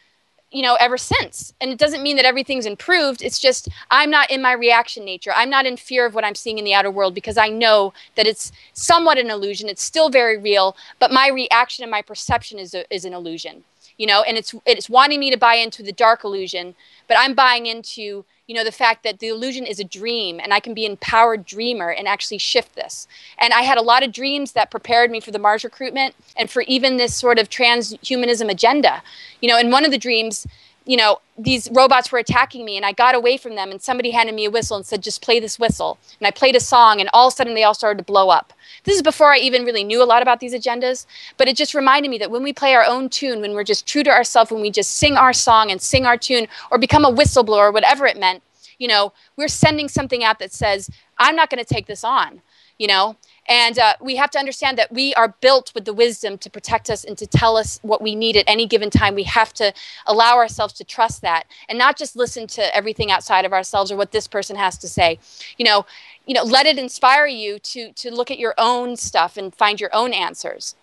you 0.55 0.62
know 0.62 0.77
ever 0.81 0.97
since. 0.97 1.53
And 1.61 1.71
it 1.71 1.79
doesn't 1.79 2.03
mean 2.03 2.16
that 2.16 2.25
everything's 2.25 2.65
improved. 2.65 3.23
It's 3.23 3.41
just 3.41 3.69
i'm 3.91 4.09
not 4.09 4.31
in 4.31 4.41
my 4.41 4.53
reaction 4.53 5.05
nature. 5.05 5.33
I'm 5.35 5.51
not 5.51 5.66
in 5.66 5.77
fear 5.77 6.07
of 6.07 6.15
what 6.15 6.25
i'm 6.25 6.37
seeing 6.37 6.59
in 6.59 6.65
the 6.65 6.73
outer 6.73 6.91
world 6.91 7.15
because 7.15 7.37
i 7.37 7.49
know 7.49 7.93
that 8.15 8.27
it's 8.27 8.53
somewhat 8.73 9.19
an 9.19 9.31
illusion. 9.31 9.69
It's 9.69 9.83
still 9.83 10.09
very 10.09 10.39
real 10.39 10.77
but 11.01 11.12
my 11.12 11.29
reaction 11.29 11.83
and 11.83 11.91
my 11.91 12.03
perception 12.03 12.59
is, 12.59 12.73
a, 12.73 12.95
is 12.95 13.05
an 13.05 13.12
illusion 13.12 13.65
you 13.99 14.07
know 14.07 14.23
and 14.23 14.39
it's 14.39 14.55
it's 14.65 14.89
wanting 14.89 15.19
me 15.19 15.31
to 15.31 15.37
buy 15.37 15.57
into 15.57 15.83
the 15.83 15.93
dark 15.93 16.23
illusion 16.25 16.75
but 17.09 17.19
i'm 17.19 17.35
buying 17.35 17.66
into 17.66 18.25
you 18.47 18.55
know 18.55 18.65
the 18.65 18.73
fact 18.73 19.05
that 19.05 19.19
the 19.21 19.29
illusion 19.29 19.66
is 19.66 19.81
a 19.81 19.85
dream 19.85 20.39
and 20.39 20.53
i 20.53 20.61
can 20.61 20.75
be 20.75 20.85
an 20.85 20.93
empowered 20.93 21.45
dreamer 21.45 21.91
and 21.91 22.07
actually 22.07 22.39
shift 22.39 22.75
this. 22.75 23.07
And 23.39 23.53
i 23.53 23.62
had 23.62 23.79
a 23.79 23.83
lot 23.83 24.03
of 24.03 24.12
dreams 24.12 24.53
that 24.53 24.71
prepared 24.71 25.11
me 25.11 25.21
for 25.21 25.31
the 25.31 25.39
mars 25.39 25.65
recruitment 25.65 26.15
and 26.37 26.51
for 26.51 26.62
even 26.62 26.97
this 26.97 27.15
sort 27.15 27.39
of 27.39 27.49
transhumanism 27.49 28.51
agenda. 28.51 29.03
You 29.41 29.49
know 29.49 29.59
in 29.59 29.71
one 29.71 29.85
of 29.85 29.91
the 29.91 29.99
dreams 29.99 30.47
you 30.86 30.97
know, 30.97 31.20
these 31.39 31.69
robots 31.73 32.12
were 32.12 32.19
attacking 32.19 32.65
me 32.65 32.77
and 32.77 32.85
I 32.85 32.93
got 32.93 33.15
away 33.15 33.36
from 33.36 33.55
them 33.55 33.70
and 33.70 33.81
somebody 33.81 34.11
handed 34.11 34.35
me 34.35 34.44
a 34.44 34.51
whistle 34.51 34.77
and 34.77 34.85
said, 34.85 35.02
just 35.02 35.23
play 35.23 35.40
this 35.40 35.59
whistle. 35.59 35.98
And 36.20 36.27
I 36.27 36.31
played 36.31 36.55
a 36.55 36.61
song 36.61 37.01
and 37.01 37.09
all 37.12 37.28
of 37.28 37.32
a 37.32 37.36
sudden 37.36 37.55
they 37.55 37.65
all 37.65 37.74
started 37.74 37.98
to 37.98 38.05
blow 38.05 38.28
up. 38.28 38.52
This 38.85 38.97
is 38.97 39.02
before 39.02 39.32
I 39.32 39.39
even 39.39 39.65
really 39.65 39.82
knew 39.82 40.02
a 40.02 40.05
lot 40.05 40.23
about 40.23 40.40
these 40.40 40.55
agendas, 40.55 41.06
but 41.39 41.48
it 41.48 41.56
just 41.56 41.74
reminded 41.74 42.11
me 42.11 42.19
that 42.19 42.31
when 42.31 42.43
we 42.43 42.52
play 42.52 42.74
our 42.74 42.85
own 42.85 43.09
tune, 43.09 43.40
when 43.40 43.55
we're 43.55 43.65
just 43.65 43.86
true 43.86 44.02
to 44.02 44.11
ourselves, 44.11 44.51
when 44.51 44.61
we 44.61 44.70
just 44.70 44.97
sing 44.97 45.16
our 45.16 45.32
song 45.32 45.70
and 45.70 45.81
sing 45.81 46.05
our 46.05 46.19
tune 46.19 46.47
or 46.70 46.78
become 46.78 47.05
a 47.05 47.12
whistleblower, 47.12 47.73
whatever 47.73 48.06
it 48.06 48.19
meant, 48.19 48.43
you 48.78 48.86
know, 48.86 49.12
we're 49.36 49.48
sending 49.48 49.89
something 49.89 50.23
out 50.23 50.39
that 50.39 50.52
says, 50.52 50.90
I'm 51.19 51.36
not 51.36 51.48
going 51.48 51.65
to 51.65 51.74
take 51.74 51.86
this 51.86 52.05
on, 52.05 52.43
you 52.78 52.86
know, 52.86 53.16
and 53.47 53.79
uh, 53.79 53.95
we 54.01 54.16
have 54.16 54.31
to 54.31 54.39
understand 54.39 54.79
that 54.79 54.93
we 54.93 55.15
are 55.15 55.29
built 55.41 55.73
with 55.75 55.85
the 55.85 55.93
wisdom 55.93 56.39
to 56.39 56.51
protect 56.51 56.89
us 56.89 57.05
and 57.05 57.19
to 57.19 57.27
tell 57.27 57.57
us 57.57 57.79
what 57.83 58.01
we 58.01 58.15
need 58.15 58.37
at 58.37 58.45
any 58.47 58.66
given 58.66 58.91
time. 58.91 59.15
We 59.15 59.25
have 59.25 59.53
to 59.55 59.73
allow 60.07 60.37
ourselves 60.37 60.73
to 60.75 60.85
trust 60.85 61.21
that 61.23 61.45
and 61.69 61.79
not 61.79 61.99
just 61.99 62.16
listen 62.16 62.47
to 62.49 62.75
everything 62.75 63.11
outside 63.11 63.45
of 63.45 63.53
ourselves 63.53 63.93
or 63.93 63.97
what 63.97 64.12
this 64.12 64.27
person 64.27 64.57
has 64.57 64.79
to 64.79 64.89
say. 64.89 65.19
You 65.59 65.65
know, 65.65 65.87
you 66.27 66.35
know, 66.35 66.43
let 66.43 66.66
it 66.66 66.79
inspire 66.79 67.27
you 67.27 67.59
to 67.59 67.93
to 67.93 68.15
look 68.15 68.31
at 68.31 68.39
your 68.39 68.55
own 68.57 68.97
stuff 68.97 69.37
and 69.37 69.55
find 69.55 69.81
your 69.81 69.95
own 69.95 70.12
answers 70.12 70.75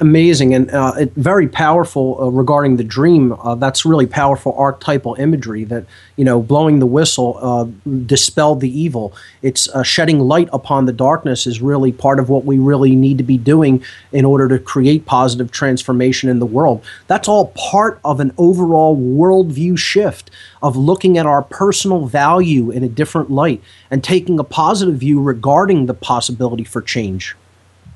amazing 0.00 0.54
and 0.54 0.70
uh, 0.70 0.94
it, 0.98 1.12
very 1.14 1.46
powerful 1.46 2.18
uh, 2.20 2.28
regarding 2.28 2.76
the 2.76 2.84
dream. 2.84 3.32
Uh, 3.32 3.54
that's 3.54 3.84
really 3.84 4.06
powerful 4.06 4.54
archetypal 4.54 5.14
imagery 5.16 5.64
that, 5.64 5.84
you 6.16 6.24
know, 6.24 6.40
blowing 6.40 6.78
the 6.78 6.86
whistle 6.86 7.38
uh, 7.40 7.66
dispelled 8.06 8.60
the 8.60 8.80
evil. 8.80 9.14
It's 9.42 9.68
uh, 9.68 9.82
shedding 9.82 10.20
light 10.20 10.48
upon 10.52 10.86
the 10.86 10.92
darkness 10.92 11.46
is 11.46 11.60
really 11.60 11.92
part 11.92 12.18
of 12.18 12.28
what 12.28 12.44
we 12.44 12.58
really 12.58 12.96
need 12.96 13.18
to 13.18 13.24
be 13.24 13.38
doing 13.38 13.84
in 14.12 14.24
order 14.24 14.48
to 14.48 14.58
create 14.58 15.06
positive 15.06 15.50
transformation 15.50 16.28
in 16.28 16.38
the 16.38 16.46
world. 16.46 16.84
That's 17.06 17.28
all 17.28 17.48
part 17.48 18.00
of 18.04 18.20
an 18.20 18.32
overall 18.38 18.96
worldview 18.96 19.78
shift 19.78 20.30
of 20.62 20.76
looking 20.76 21.18
at 21.18 21.26
our 21.26 21.42
personal 21.42 22.06
value 22.06 22.70
in 22.70 22.82
a 22.82 22.88
different 22.88 23.30
light 23.30 23.62
and 23.90 24.02
taking 24.02 24.38
a 24.38 24.44
positive 24.44 24.96
view 24.96 25.20
regarding 25.20 25.86
the 25.86 25.94
possibility 25.94 26.64
for 26.64 26.80
change. 26.80 27.36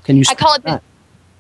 Can 0.04 0.16
you? 0.16 0.24
I 0.28 0.34
call 0.34 0.54
it 0.54 0.62
the, 0.62 0.82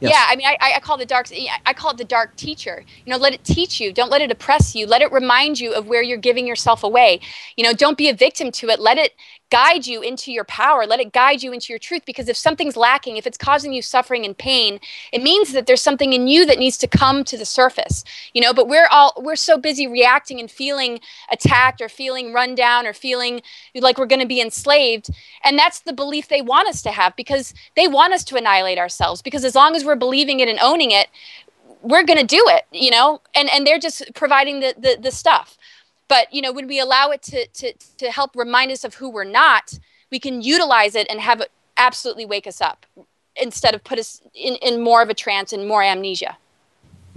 Yes. 0.00 0.12
Yeah, 0.12 0.26
I 0.28 0.36
mean, 0.36 0.46
I, 0.46 0.74
I 0.76 0.80
call 0.80 0.98
the 0.98 1.06
dark. 1.06 1.28
I 1.64 1.72
call 1.72 1.92
it 1.92 1.98
the 1.98 2.04
dark 2.04 2.36
teacher. 2.36 2.84
You 3.06 3.12
know, 3.12 3.18
let 3.18 3.32
it 3.32 3.44
teach 3.44 3.80
you. 3.80 3.92
Don't 3.92 4.10
let 4.10 4.20
it 4.20 4.30
oppress 4.30 4.74
you. 4.74 4.86
Let 4.86 5.02
it 5.02 5.12
remind 5.12 5.60
you 5.60 5.72
of 5.72 5.86
where 5.86 6.02
you're 6.02 6.18
giving 6.18 6.46
yourself 6.46 6.82
away. 6.82 7.20
You 7.56 7.64
know, 7.64 7.72
don't 7.72 7.96
be 7.96 8.08
a 8.08 8.14
victim 8.14 8.50
to 8.52 8.68
it. 8.68 8.80
Let 8.80 8.98
it 8.98 9.12
guide 9.50 9.86
you 9.86 10.02
into 10.02 10.32
your 10.32 10.44
power. 10.44 10.86
Let 10.86 11.00
it 11.00 11.12
guide 11.12 11.42
you 11.42 11.52
into 11.52 11.72
your 11.72 11.78
truth. 11.78 12.02
Because 12.04 12.28
if 12.28 12.36
something's 12.36 12.76
lacking, 12.76 13.16
if 13.16 13.26
it's 13.26 13.38
causing 13.38 13.72
you 13.72 13.82
suffering 13.82 14.24
and 14.24 14.36
pain, 14.36 14.80
it 15.12 15.22
means 15.22 15.52
that 15.52 15.66
there's 15.66 15.82
something 15.82 16.12
in 16.12 16.26
you 16.26 16.46
that 16.46 16.58
needs 16.58 16.78
to 16.78 16.88
come 16.88 17.24
to 17.24 17.36
the 17.36 17.44
surface. 17.44 18.04
You 18.32 18.42
know, 18.42 18.52
but 18.52 18.68
we're 18.68 18.88
all 18.90 19.12
we're 19.16 19.36
so 19.36 19.58
busy 19.58 19.86
reacting 19.86 20.40
and 20.40 20.50
feeling 20.50 21.00
attacked 21.30 21.80
or 21.80 21.88
feeling 21.88 22.32
run 22.32 22.54
down 22.54 22.86
or 22.86 22.92
feeling 22.92 23.42
like 23.74 23.98
we're 23.98 24.06
going 24.06 24.20
to 24.20 24.26
be 24.26 24.40
enslaved. 24.40 25.10
And 25.44 25.58
that's 25.58 25.80
the 25.80 25.92
belief 25.92 26.28
they 26.28 26.42
want 26.42 26.68
us 26.68 26.82
to 26.82 26.90
have 26.90 27.16
because 27.16 27.54
they 27.76 27.88
want 27.88 28.12
us 28.12 28.24
to 28.24 28.36
annihilate 28.36 28.78
ourselves. 28.78 29.22
Because 29.22 29.44
as 29.44 29.54
long 29.54 29.74
as 29.74 29.84
we're 29.84 29.96
believing 29.96 30.40
it 30.40 30.48
and 30.48 30.58
owning 30.60 30.90
it, 30.90 31.08
we're 31.84 32.04
going 32.04 32.18
to 32.18 32.26
do 32.26 32.42
it, 32.48 32.64
you 32.72 32.90
know, 32.90 33.20
and, 33.34 33.48
and 33.50 33.66
they're 33.66 33.78
just 33.78 34.02
providing 34.14 34.60
the, 34.60 34.74
the, 34.78 34.98
the 35.00 35.10
stuff. 35.10 35.58
But 36.08 36.32
you 36.32 36.42
know, 36.42 36.52
when 36.52 36.66
we 36.66 36.80
allow 36.80 37.10
it 37.10 37.22
to, 37.22 37.46
to, 37.46 37.72
to 37.98 38.10
help 38.10 38.36
remind 38.36 38.70
us 38.70 38.84
of 38.84 38.94
who 38.94 39.10
we're 39.10 39.24
not, 39.24 39.78
we 40.10 40.18
can 40.18 40.42
utilize 40.42 40.94
it 40.94 41.06
and 41.10 41.20
have 41.20 41.40
it 41.40 41.50
absolutely 41.76 42.24
wake 42.24 42.46
us 42.46 42.60
up 42.60 42.86
instead 43.36 43.74
of 43.74 43.82
put 43.82 43.98
us 43.98 44.20
in, 44.34 44.54
in 44.56 44.80
more 44.80 45.02
of 45.02 45.10
a 45.10 45.14
trance 45.14 45.52
and 45.52 45.66
more 45.66 45.82
amnesia. 45.82 46.36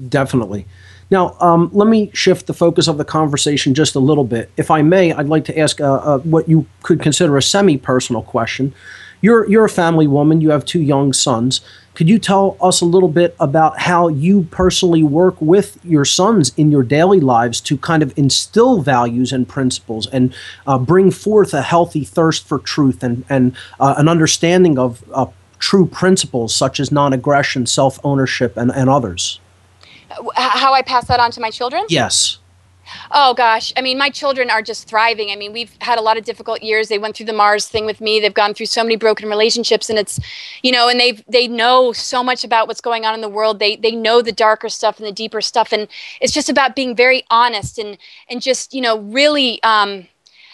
Definitely. 0.10 0.66
Now, 1.10 1.38
um, 1.40 1.70
let 1.74 1.88
me 1.88 2.12
shift 2.14 2.48
the 2.48 2.54
focus 2.54 2.88
of 2.88 2.98
the 2.98 3.06
conversation 3.06 3.74
just 3.74 3.96
a 3.96 4.00
little 4.00 4.24
bit. 4.24 4.52
If 4.58 4.70
I 4.70 4.82
may, 4.82 5.14
I'd 5.14 5.30
like 5.30 5.46
to 5.46 5.58
ask 5.58 5.80
uh, 5.80 5.94
uh, 5.94 6.18
what 6.20 6.50
you 6.50 6.66
could 6.84 7.02
consider 7.02 7.38
a 7.38 7.42
semi 7.42 7.78
personal 7.78 8.22
question. 8.22 8.74
You're, 9.22 9.50
you're 9.50 9.66
a 9.66 9.70
family 9.70 10.06
woman, 10.06 10.42
you 10.42 10.52
have 10.52 10.66
two 10.66 10.82
young 10.82 11.14
sons. 11.14 11.62
Could 11.98 12.10
you 12.10 12.20
tell 12.20 12.58
us 12.62 12.80
a 12.82 12.86
little 12.86 13.10
bit 13.10 13.36
about 13.40 13.80
how 13.80 14.08
you 14.08 14.44
personally 14.52 15.02
work 15.02 15.36
with 15.42 15.84
your 15.84 16.06
sons 16.06 16.52
in 16.56 16.70
your 16.70 16.84
daily 16.84 17.20
lives 17.20 17.60
to 17.62 17.76
kind 17.76 18.04
of 18.04 18.16
instill 18.16 18.84
values 18.84 19.34
and 19.34 19.50
principles 19.50 20.06
and 20.06 20.32
uh, 20.68 20.78
bring 20.78 21.10
forth 21.10 21.56
a 21.56 21.64
healthy 21.64 22.04
thirst 22.04 22.48
for 22.48 22.60
truth 22.60 23.02
and, 23.02 23.26
and 23.30 23.58
uh, 23.80 23.96
an 23.98 24.08
understanding 24.08 24.78
of 24.78 25.04
uh, 25.12 25.26
true 25.58 25.88
principles 25.88 26.56
such 26.56 26.80
as 26.80 26.92
non 26.92 27.14
aggression, 27.14 27.66
self 27.66 28.00
ownership, 28.04 28.56
and, 28.58 28.72
and 28.74 28.92
others? 28.92 29.40
How 30.36 30.74
I 30.74 30.84
pass 30.84 31.08
that 31.08 31.20
on 31.20 31.32
to 31.32 31.42
my 31.42 31.50
children? 31.50 31.84
Yes. 31.90 32.38
Oh 33.12 33.34
gosh, 33.34 33.74
I 33.76 33.82
mean, 33.82 33.98
my 33.98 34.10
children 34.10 34.50
are 34.50 34.62
just 34.62 34.88
thriving. 34.88 35.32
I 35.32 35.36
mean, 35.36 35.54
we've 35.54 35.76
had 35.82 36.00
a 36.00 36.02
lot 36.02 36.18
of 36.18 36.24
difficult 36.24 36.62
years. 36.62 36.88
They 36.88 36.98
went 37.00 37.16
through 37.16 37.26
the 37.28 37.34
Mars 37.34 37.68
thing 37.68 37.86
with 37.86 38.02
me. 38.02 38.20
They've 38.20 38.34
gone 38.34 38.54
through 38.54 38.68
so 38.68 38.84
many 38.84 38.96
broken 38.96 39.30
relationships, 39.30 39.90
and 39.90 40.00
it's, 40.00 40.20
you 40.64 40.72
know, 40.72 40.88
and 40.90 41.00
they 41.00 41.14
they 41.28 41.48
know 41.48 41.92
so 41.94 42.24
much 42.24 42.44
about 42.44 42.68
what's 42.68 42.82
going 42.82 43.06
on 43.06 43.14
in 43.14 43.22
the 43.22 43.30
world. 43.30 43.60
They 43.60 43.76
they 43.76 43.92
know 43.92 44.22
the 44.22 44.32
darker 44.32 44.70
stuff 44.70 45.00
and 45.00 45.08
the 45.08 45.12
deeper 45.12 45.42
stuff, 45.42 45.72
and 45.72 45.88
it's 46.22 46.34
just 46.34 46.50
about 46.50 46.76
being 46.76 46.96
very 46.96 47.24
honest 47.30 47.78
and 47.78 47.98
and 48.30 48.42
just 48.42 48.74
you 48.74 48.82
know 48.82 49.00
really. 49.00 49.62
Um, 49.64 50.08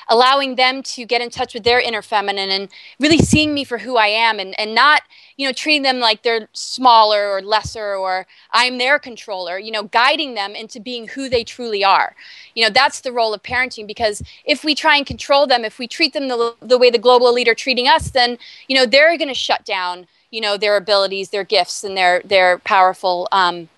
allowing 0.09 0.55
them 0.55 0.83
to 0.83 1.05
get 1.05 1.21
in 1.21 1.29
touch 1.29 1.53
with 1.53 1.63
their 1.63 1.79
inner 1.79 2.01
feminine 2.01 2.49
and 2.49 2.69
really 2.99 3.17
seeing 3.17 3.53
me 3.53 3.63
for 3.63 3.79
who 3.79 3.97
I 3.97 4.07
am 4.07 4.39
and, 4.39 4.57
and 4.59 4.75
not, 4.75 5.01
you 5.37 5.47
know, 5.47 5.53
treating 5.53 5.81
them 5.81 5.99
like 5.99 6.23
they're 6.23 6.47
smaller 6.53 7.29
or 7.29 7.41
lesser 7.41 7.95
or 7.95 8.25
I'm 8.51 8.77
their 8.77 8.99
controller, 8.99 9.57
you 9.57 9.71
know, 9.71 9.83
guiding 9.83 10.33
them 10.33 10.55
into 10.55 10.79
being 10.79 11.07
who 11.07 11.29
they 11.29 11.43
truly 11.43 11.83
are. 11.83 12.15
You 12.55 12.63
know, 12.63 12.69
that's 12.69 13.01
the 13.01 13.11
role 13.11 13.33
of 13.33 13.43
parenting 13.43 13.87
because 13.87 14.21
if 14.45 14.63
we 14.63 14.75
try 14.75 14.97
and 14.97 15.05
control 15.05 15.47
them, 15.47 15.65
if 15.65 15.79
we 15.79 15.87
treat 15.87 16.13
them 16.13 16.27
the, 16.27 16.55
the 16.61 16.77
way 16.77 16.89
the 16.89 16.97
global 16.97 17.27
elite 17.27 17.47
are 17.47 17.55
treating 17.55 17.87
us, 17.87 18.11
then, 18.11 18.37
you 18.67 18.75
know, 18.75 18.85
they're 18.85 19.17
going 19.17 19.27
to 19.27 19.33
shut 19.33 19.65
down, 19.65 20.07
you 20.31 20.41
know, 20.41 20.57
their 20.57 20.77
abilities, 20.77 21.29
their 21.29 21.43
gifts, 21.43 21.83
and 21.83 21.97
their, 21.97 22.21
their 22.23 22.59
powerful, 22.59 23.27
um, 23.31 23.69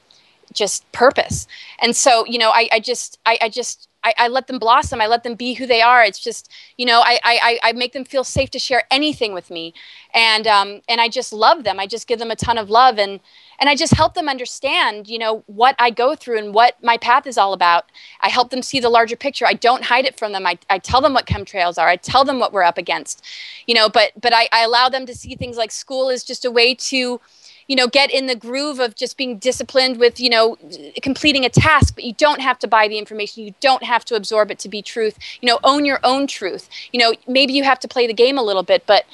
just 0.54 0.90
purpose. 0.92 1.48
And 1.80 1.96
so, 1.96 2.26
you 2.26 2.40
know, 2.40 2.50
I, 2.50 2.70
I 2.72 2.80
just, 2.80 3.20
I, 3.26 3.38
I 3.42 3.50
just, 3.50 3.90
I, 4.06 4.14
I, 4.18 4.28
let 4.28 4.48
them 4.48 4.60
blossom. 4.60 5.02
I 5.02 5.08
let 5.08 5.24
them 5.24 5.36
be 5.36 5.56
who 5.56 5.66
they 5.66 5.82
are. 5.82 6.04
It's 6.04 6.20
just, 6.20 6.52
you 6.78 6.86
know, 6.86 7.02
I, 7.04 7.20
I, 7.24 7.60
I 7.64 7.72
make 7.74 7.94
them 7.94 8.06
feel 8.06 8.24
safe 8.24 8.52
to 8.52 8.60
share 8.60 8.84
anything 8.92 9.34
with 9.34 9.50
me. 9.50 9.74
And, 10.14 10.46
um, 10.46 10.82
and 10.88 11.02
I 11.02 11.10
just 11.10 11.34
love 11.34 11.64
them. 11.64 11.80
I 11.80 11.88
just 11.88 12.08
give 12.08 12.20
them 12.20 12.32
a 12.32 12.36
ton 12.36 12.58
of 12.58 12.70
love. 12.70 13.00
And, 13.00 13.20
and 13.60 13.70
I 13.70 13.76
just 13.76 13.94
help 13.94 14.14
them 14.14 14.30
understand, 14.30 15.08
you 15.08 15.18
know, 15.18 15.44
what 15.48 15.76
I 15.80 15.90
go 15.90 16.16
through 16.16 16.38
and 16.38 16.54
what 16.54 16.82
my 16.84 16.98
path 16.98 17.26
is 17.26 17.38
all 17.38 17.54
about. 17.54 17.92
I 18.22 18.30
help 18.30 18.52
them 18.52 18.62
see 18.62 18.80
the 18.80 18.90
larger 18.90 19.16
picture. 19.16 19.48
I 19.48 19.54
don't 19.54 19.86
hide 19.86 20.06
it 20.06 20.18
from 20.20 20.32
them. 20.32 20.46
I, 20.46 20.60
I 20.70 20.78
tell 20.78 21.02
them 21.02 21.14
what 21.14 21.26
chemtrails 21.26 21.82
are. 21.82 21.88
I 21.88 21.96
tell 21.96 22.24
them 22.24 22.40
what 22.40 22.54
we're 22.54 22.64
up 22.64 22.78
against, 22.78 23.26
you 23.66 23.74
know, 23.74 23.90
but, 23.90 24.12
but 24.22 24.34
I, 24.34 24.48
I 24.52 24.64
allow 24.64 24.88
them 24.88 25.06
to 25.08 25.16
see 25.16 25.36
things 25.36 25.58
like 25.58 25.72
school 25.72 26.10
is 26.10 26.24
just 26.24 26.46
a 26.46 26.52
way 26.52 26.76
to, 26.76 27.20
you 27.68 27.76
know 27.76 27.88
get 27.88 28.12
in 28.12 28.28
the 28.28 28.36
groove 28.36 28.80
of 28.80 28.96
just 28.96 29.18
being 29.18 29.38
disciplined 29.38 29.98
with 29.98 30.20
you 30.20 30.30
know 30.30 30.58
completing 31.02 31.46
a 31.46 31.50
task 31.50 31.96
but 31.96 32.04
you 32.04 32.14
don't 32.14 32.42
have 32.42 32.60
to 32.60 32.68
buy 32.68 32.88
the 32.88 32.98
information. 32.98 33.44
You 33.44 33.54
don't 33.62 33.84
have 33.84 34.06
to 34.06 34.16
absorb 34.16 34.52
it 34.52 34.60
to 34.60 34.70
be 34.70 34.82
truth. 34.82 35.18
You 35.42 35.48
know 35.48 35.60
own 35.64 35.86
your 35.86 36.00
own 36.04 36.28
truth. 36.28 36.70
You 36.92 37.00
know 37.00 37.14
maybe 37.28 37.54
you 37.54 37.64
have 37.64 37.80
to 37.80 37.88
play 37.88 38.08
the 38.08 38.14
game 38.14 38.38
a 38.38 38.44
little 38.44 38.64
bit 38.64 38.86
but 38.86 39.06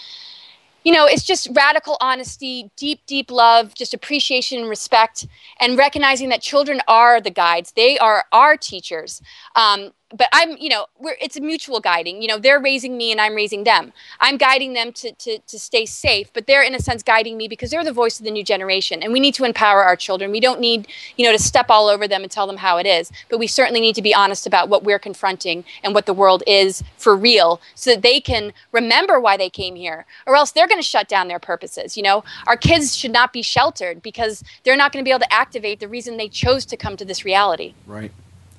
you 0.84 0.91
know 0.91 1.06
it's 1.06 1.23
just 1.23 1.48
radical 1.53 1.98
honesty 2.02 2.72
deep 2.76 3.02
deep 3.06 3.30
love 3.30 3.73
just 3.76 3.94
appreciation 3.94 4.61
and 4.61 4.69
respect 4.69 5.28
and 5.60 5.78
recognizing 5.78 6.30
that 6.30 6.41
children 6.41 6.82
are 6.88 7.22
the 7.22 7.32
guides. 7.32 7.72
They 7.73 7.98
are 7.99 8.26
our 8.32 8.57
teachers. 8.57 9.22
Um, 9.56 9.91
but 10.13 10.27
I'm, 10.31 10.57
you 10.57 10.69
know, 10.69 10.85
we're, 10.99 11.15
it's 11.21 11.38
a 11.38 11.41
mutual 11.41 11.79
guiding. 11.79 12.21
You 12.21 12.27
know, 12.27 12.38
they're 12.38 12.59
raising 12.59 12.97
me 12.97 13.11
and 13.11 13.21
I'm 13.21 13.35
raising 13.35 13.63
them. 13.63 13.93
I'm 14.19 14.38
guiding 14.38 14.73
them 14.73 14.91
to, 14.93 15.11
to, 15.11 15.39
to 15.39 15.59
stay 15.59 15.85
safe, 15.85 16.31
but 16.33 16.47
they're 16.47 16.63
in 16.63 16.75
a 16.75 16.79
sense 16.79 17.03
guiding 17.03 17.38
me 17.38 17.47
because 17.47 17.71
they're 17.71 17.83
the 17.83 17.93
voice 17.93 18.19
of 18.19 18.25
the 18.25 18.31
new 18.31 18.43
generation. 18.43 19.01
And 19.01 19.13
we 19.13 19.19
need 19.19 19.33
to 19.35 19.43
empower 19.43 19.83
our 19.83 19.95
children. 19.95 20.31
We 20.31 20.39
don't 20.39 20.59
need, 20.59 20.88
you 21.17 21.25
know, 21.25 21.31
to 21.31 21.39
step 21.39 21.67
all 21.69 21.88
over 21.88 22.07
them 22.07 22.23
and 22.23 22.31
tell 22.31 22.47
them 22.47 22.57
how 22.57 22.77
it 22.77 22.85
is, 22.85 23.11
but 23.29 23.39
we 23.39 23.47
certainly 23.47 23.79
need 23.79 23.95
to 23.95 24.01
be 24.01 24.13
honest 24.13 24.45
about 24.45 24.69
what 24.69 24.83
we're 24.83 24.99
confronting 24.99 25.63
and 25.83 25.93
what 25.93 26.05
the 26.05 26.13
world 26.13 26.43
is 26.47 26.83
for 26.97 27.15
real 27.15 27.61
so 27.75 27.91
that 27.91 28.01
they 28.01 28.19
can 28.19 28.53
remember 28.71 29.19
why 29.19 29.38
they 29.38 29.49
came 29.49 29.75
here 29.75 30.05
or 30.25 30.35
else 30.35 30.51
they're 30.51 30.67
going 30.67 30.79
to 30.81 30.88
shut 30.88 31.07
down 31.07 31.27
their 31.27 31.39
purposes. 31.39 31.97
You 31.97 32.03
know, 32.03 32.23
our 32.47 32.57
kids 32.57 32.95
should 32.95 33.11
not 33.11 33.33
be 33.33 33.41
sheltered 33.41 34.01
because 34.01 34.43
they're 34.63 34.77
not 34.77 34.91
going 34.91 35.03
to 35.03 35.07
be 35.07 35.11
able 35.11 35.19
to 35.19 35.33
activate 35.33 35.79
the 35.79 35.88
reason 35.88 36.17
they 36.17 36.29
chose 36.29 36.65
to 36.65 36.77
come 36.77 36.97
to 36.97 37.05
this 37.05 37.25
reality. 37.25 37.73
Right. 37.85 38.11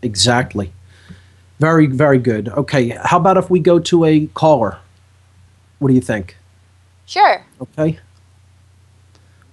Exactly. 0.03 0.73
Very, 1.63 1.87
very 1.87 2.19
good. 2.19 2.49
Okay, 2.49 2.89
how 3.05 3.19
about 3.19 3.37
if 3.37 3.49
we 3.49 3.61
go 3.61 3.79
to 3.79 4.05
a 4.05 4.27
caller? 4.35 4.81
What 5.79 5.91
do 5.91 5.95
you 5.95 6.01
think? 6.01 6.37
Sure. 7.07 7.47
Okay. 7.61 8.01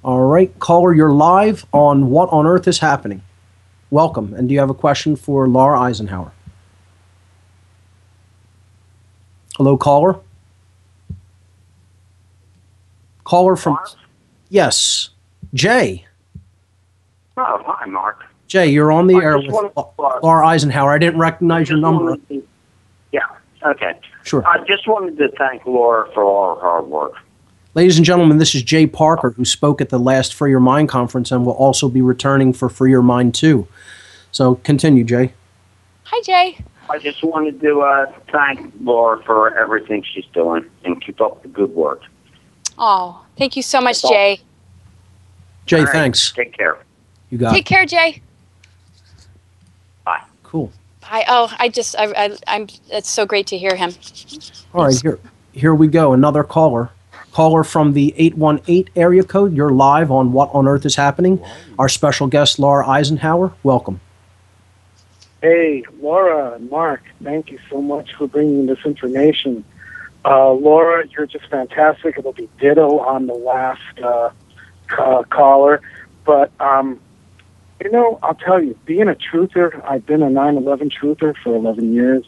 All 0.04 0.22
right, 0.22 0.58
caller, 0.58 0.92
you're 0.92 1.12
live 1.12 1.68
on 1.72 2.10
What 2.10 2.30
on 2.30 2.48
Earth 2.48 2.68
is 2.68 2.80
Happening. 2.80 3.22
Welcome. 3.92 4.34
And 4.34 4.48
do 4.48 4.56
you 4.56 4.60
have 4.60 4.72
a 4.72 4.74
question 4.74 5.16
for 5.16 5.48
Laura 5.48 5.80
Eisenhower? 5.82 6.32
Hello, 9.58 9.78
caller. 9.78 10.20
Caller 13.24 13.56
from. 13.56 13.78
Yes. 14.50 15.12
Jay. 15.54 16.08
Oh, 17.38 17.62
hi, 17.68 17.86
Mark. 17.86 18.24
Jay, 18.50 18.68
you're 18.68 18.92
on 18.92 19.06
the 19.08 19.16
I 19.16 19.22
air 19.24 19.38
with 19.38 19.52
wanted 19.52 19.74
to, 19.76 19.86
Laura 20.24 20.48
Eisenhower. 20.48 20.92
I 20.92 20.98
didn't 20.98 21.20
recognize 21.20 21.70
your 21.70 21.78
number. 21.78 22.18
to- 22.18 22.44
Yeah, 23.12 23.22
okay. 23.64 23.94
Sure. 24.24 24.46
I 24.46 24.58
just 24.66 24.88
wanted 24.88 25.18
to 25.20 25.30
thank 25.38 25.66
Laura 25.68 26.10
for 26.14 26.24
all 26.24 26.56
her 26.56 26.62
hard 26.62 26.88
work. 26.88 27.14
Ladies 27.76 27.98
and 27.98 28.06
gentlemen, 28.06 28.40
this 28.40 28.56
is 28.56 28.64
Jay 28.64 28.88
Parker, 28.88 29.30
who 29.30 29.46
spoke 29.46 29.80
at 29.82 29.90
the 29.90 30.00
last 30.00 30.34
Free 30.34 30.50
Your 30.50 30.60
Mind 30.60 30.90
conference 30.90 31.32
and 31.32 31.46
will 31.46 31.54
also 31.54 31.88
be 31.88 32.02
returning 32.02 32.52
for 32.52 32.68
Free 32.70 32.90
Your 32.90 33.04
Mind 33.04 33.36
2. 33.36 33.68
So 34.32 34.56
continue, 34.56 35.04
Jay. 35.04 35.34
Hi, 36.06 36.22
Jay. 36.24 36.58
I 36.90 36.98
just 36.98 37.24
wanted 37.24 37.62
to 37.62 37.82
uh, 37.82 38.12
thank 38.32 38.74
Laura 38.82 39.22
for 39.24 39.56
everything 39.56 40.04
she's 40.12 40.26
doing 40.34 40.66
and 40.84 41.00
keep 41.06 41.22
up 41.22 41.44
the 41.44 41.48
good 41.50 41.70
work. 41.76 42.02
Oh, 42.80 43.24
thank 43.38 43.56
you 43.56 43.62
so 43.62 43.80
much, 43.80 43.98
That's 43.98 44.06
all. 44.06 44.12
Jay. 44.12 44.40
Jay, 45.68 45.78
All 45.80 45.84
right, 45.86 45.92
thanks. 45.92 46.32
Take 46.32 46.58
care. 46.58 46.80
You 47.30 47.38
got 47.38 47.52
Take 47.54 47.68
it. 47.68 47.70
care, 47.70 47.86
Jay. 47.86 48.24
Cool. 50.50 50.72
I 51.04 51.26
oh, 51.28 51.56
I 51.60 51.70
just 51.70 51.96
I, 51.96 52.06
I 52.06 52.38
I'm. 52.48 52.68
It's 52.90 53.10
so 53.10 53.28
great 53.28 53.46
to 53.48 53.58
hear 53.58 53.76
him. 53.76 53.92
All 54.74 54.86
right, 54.86 55.00
here, 55.00 55.20
here 55.52 55.76
we 55.76 55.88
go. 55.88 56.14
Another 56.14 56.44
caller. 56.44 56.90
Caller 57.32 57.64
from 57.64 57.94
the 57.94 58.16
818 58.18 58.90
area 58.96 59.24
code. 59.24 59.56
You're 59.56 59.70
live 59.70 60.10
on 60.10 60.32
What 60.32 60.50
on 60.52 60.68
Earth 60.68 60.88
is 60.88 60.96
Happening. 60.96 61.40
Our 61.78 61.88
special 61.88 62.26
guest, 62.26 62.58
Laura 62.58 62.88
Eisenhower. 62.88 63.54
Welcome. 63.62 64.02
Hey, 65.44 65.84
Laura 66.02 66.58
Mark, 66.58 67.04
thank 67.24 67.52
you 67.52 67.60
so 67.70 67.80
much 67.80 68.16
for 68.16 68.28
bringing 68.28 68.66
this 68.66 68.80
information. 68.84 69.64
Uh, 70.26 70.52
Laura, 70.52 71.08
you're 71.08 71.28
just 71.28 71.46
fantastic. 71.46 72.18
It'll 72.18 72.34
be 72.34 72.50
ditto 72.60 72.98
on 73.00 73.28
the 73.28 73.36
last 73.36 74.00
uh, 74.04 74.32
ca- 74.88 75.24
caller. 75.26 75.82
But, 76.26 76.52
um, 76.60 77.00
you 77.82 77.92
know, 77.92 78.20
I'll 78.22 78.36
tell 78.36 78.62
you, 78.62 78.78
being 78.86 79.08
a 79.08 79.16
truther, 79.16 79.84
I've 79.86 80.06
been 80.06 80.22
a 80.22 80.30
9 80.30 80.58
11 80.58 80.90
truther 80.90 81.36
for 81.44 81.56
11 81.56 81.94
years, 81.94 82.26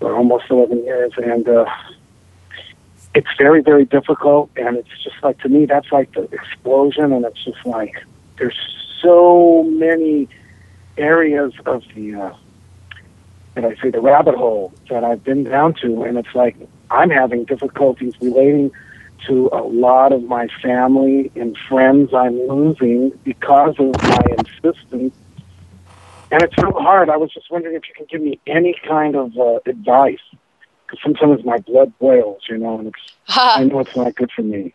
or 0.00 0.14
almost 0.14 0.44
11 0.50 0.84
years, 0.84 1.12
and 1.16 1.48
uh, 1.48 1.64
it's 3.14 3.28
very, 3.38 3.62
very 3.62 3.84
difficult. 3.84 4.50
And 4.56 4.76
it's 4.76 5.02
just 5.02 5.16
like, 5.22 5.38
to 5.40 5.48
me, 5.48 5.66
that's 5.66 5.90
like 5.92 6.12
the 6.12 6.22
explosion, 6.32 7.12
and 7.12 7.24
it's 7.24 7.44
just 7.44 7.64
like, 7.64 7.94
there's 8.38 8.58
so 9.02 9.64
many 9.64 10.28
areas 10.96 11.52
of 11.66 11.82
the 11.94 12.14
uh, 12.14 12.34
that 13.54 13.64
I 13.64 13.74
say 13.82 13.90
the 13.90 14.00
rabbit 14.00 14.34
hole 14.34 14.72
that 14.90 15.04
I've 15.04 15.24
been 15.24 15.44
down 15.44 15.74
to, 15.82 16.02
and 16.02 16.18
it's 16.18 16.34
like 16.34 16.56
I'm 16.90 17.10
having 17.10 17.44
difficulties 17.44 18.14
relating 18.20 18.70
to 19.26 19.50
a 19.52 19.62
lot 19.62 20.12
of 20.12 20.24
my 20.24 20.48
family 20.62 21.30
and 21.36 21.56
friends 21.68 22.12
I'm 22.14 22.38
losing 22.48 23.10
because 23.24 23.74
of 23.78 24.00
my 24.02 24.22
insistence. 24.38 25.14
And 26.32 26.42
it's 26.42 26.54
so 26.56 26.70
hard. 26.72 27.10
I 27.10 27.16
was 27.16 27.32
just 27.32 27.50
wondering 27.50 27.74
if 27.74 27.82
you 27.88 27.94
can 27.94 28.06
give 28.08 28.20
me 28.20 28.38
any 28.46 28.76
kind 28.86 29.16
of 29.16 29.36
uh, 29.36 29.58
advice, 29.66 30.20
because 30.86 31.02
sometimes 31.02 31.44
my 31.44 31.58
blood 31.58 31.92
boils, 31.98 32.42
you 32.48 32.58
know, 32.58 32.78
and 32.78 32.88
it's 32.88 33.16
I 33.28 33.64
know 33.64 33.80
it's 33.80 33.96
not 33.96 34.14
good 34.14 34.30
for 34.34 34.42
me. 34.42 34.74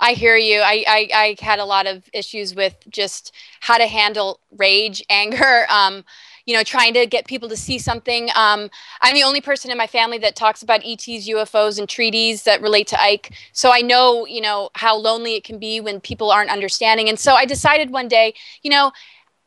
I 0.00 0.12
hear 0.12 0.36
you. 0.36 0.60
I, 0.60 0.84
I, 0.86 1.08
I 1.14 1.36
had 1.44 1.58
a 1.58 1.64
lot 1.64 1.86
of 1.86 2.08
issues 2.12 2.54
with 2.54 2.76
just 2.90 3.32
how 3.60 3.78
to 3.78 3.86
handle 3.86 4.40
rage, 4.56 5.02
anger, 5.10 5.66
um, 5.68 6.04
you 6.46 6.54
know, 6.54 6.62
trying 6.62 6.94
to 6.94 7.06
get 7.06 7.26
people 7.26 7.48
to 7.48 7.56
see 7.56 7.78
something. 7.78 8.28
Um, 8.34 8.70
I'm 9.00 9.14
the 9.14 9.22
only 9.22 9.40
person 9.40 9.70
in 9.70 9.78
my 9.78 9.86
family 9.86 10.18
that 10.18 10.36
talks 10.36 10.62
about 10.62 10.80
ETs, 10.84 11.28
UFOs, 11.28 11.78
and 11.78 11.88
treaties 11.88 12.42
that 12.44 12.60
relate 12.60 12.86
to 12.88 13.00
Ike. 13.00 13.32
So 13.52 13.72
I 13.72 13.80
know, 13.80 14.26
you 14.26 14.40
know, 14.40 14.70
how 14.74 14.96
lonely 14.96 15.34
it 15.34 15.44
can 15.44 15.58
be 15.58 15.80
when 15.80 16.00
people 16.00 16.30
aren't 16.30 16.50
understanding. 16.50 17.08
And 17.08 17.18
so 17.18 17.34
I 17.34 17.44
decided 17.44 17.90
one 17.90 18.08
day, 18.08 18.34
you 18.62 18.70
know, 18.70 18.92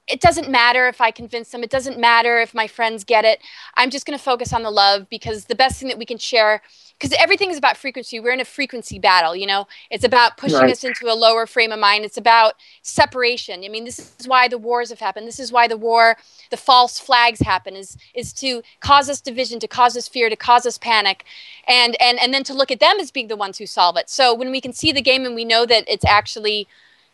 it 0.08 0.22
doesn't 0.22 0.50
matter 0.50 0.88
if 0.88 1.02
I 1.02 1.12
convince 1.12 1.50
them. 1.52 1.64
It 1.64 1.70
doesn't 1.70 2.00
matter 2.00 2.40
if 2.40 2.54
my 2.54 2.68
friends 2.68 3.04
get 3.04 3.26
it. 3.26 3.40
I'm 3.76 3.90
just 3.90 4.06
going 4.06 4.18
to 4.18 4.24
focus 4.24 4.54
on 4.54 4.64
the 4.64 4.72
love 4.72 5.10
because 5.10 5.46
the 5.46 5.56
best 5.56 5.80
thing 5.80 5.90
that 5.90 5.98
we 5.98 6.06
can 6.06 6.18
share, 6.18 6.62
because 6.98 7.14
everything 7.20 7.52
is 7.52 7.58
about 7.58 7.78
frequency. 7.78 8.20
We're 8.20 8.32
in 8.32 8.40
a 8.40 8.46
frequency 8.46 9.00
battle, 9.00 9.36
you 9.36 9.46
know. 9.46 9.68
It's 9.92 10.06
about 10.06 10.38
pushing 10.38 10.70
Right. 10.70 10.72
us 10.72 10.84
into 10.84 11.12
a 11.12 11.16
lower 11.16 11.46
frame 11.46 11.72
of 11.72 11.80
mind. 11.80 12.06
It's 12.06 12.18
about 12.18 12.54
separation. 12.82 13.64
I 13.66 13.68
mean, 13.70 13.84
this 13.86 14.00
is 14.20 14.28
why 14.28 14.48
the 14.48 14.58
wars 14.58 14.90
have 14.90 15.00
happened. 15.00 15.28
This 15.28 15.40
is 15.40 15.52
why 15.52 15.68
the 15.68 15.78
war, 15.78 16.18
the 16.52 16.58
false 16.58 17.00
flags 17.00 17.40
happen, 17.42 17.76
is 17.76 17.98
is 18.14 18.34
to 18.34 18.62
cause 18.80 19.10
us 19.10 19.22
division, 19.22 19.60
to 19.60 19.68
cause 19.68 19.98
us 19.98 20.08
fear, 20.08 20.30
to 20.30 20.36
cause 20.38 20.66
us 20.66 20.78
panic, 20.78 21.26
and 21.68 21.96
and 22.02 22.20
and 22.20 22.34
then 22.34 22.44
to 22.46 22.54
look 22.54 22.72
at 22.72 22.80
them 22.80 23.00
as 23.00 23.12
being 23.12 23.28
the 23.28 23.36
ones 23.36 23.58
who 23.58 23.66
solve 23.66 23.98
it. 23.98 24.10
So 24.10 24.34
when 24.34 24.52
we 24.52 24.62
can 24.62 24.74
see 24.74 24.92
the 24.92 25.02
game 25.02 25.26
and 25.26 25.36
we 25.36 25.46
know 25.46 25.66
that 25.66 25.84
it's 25.88 26.06
actually 26.06 26.68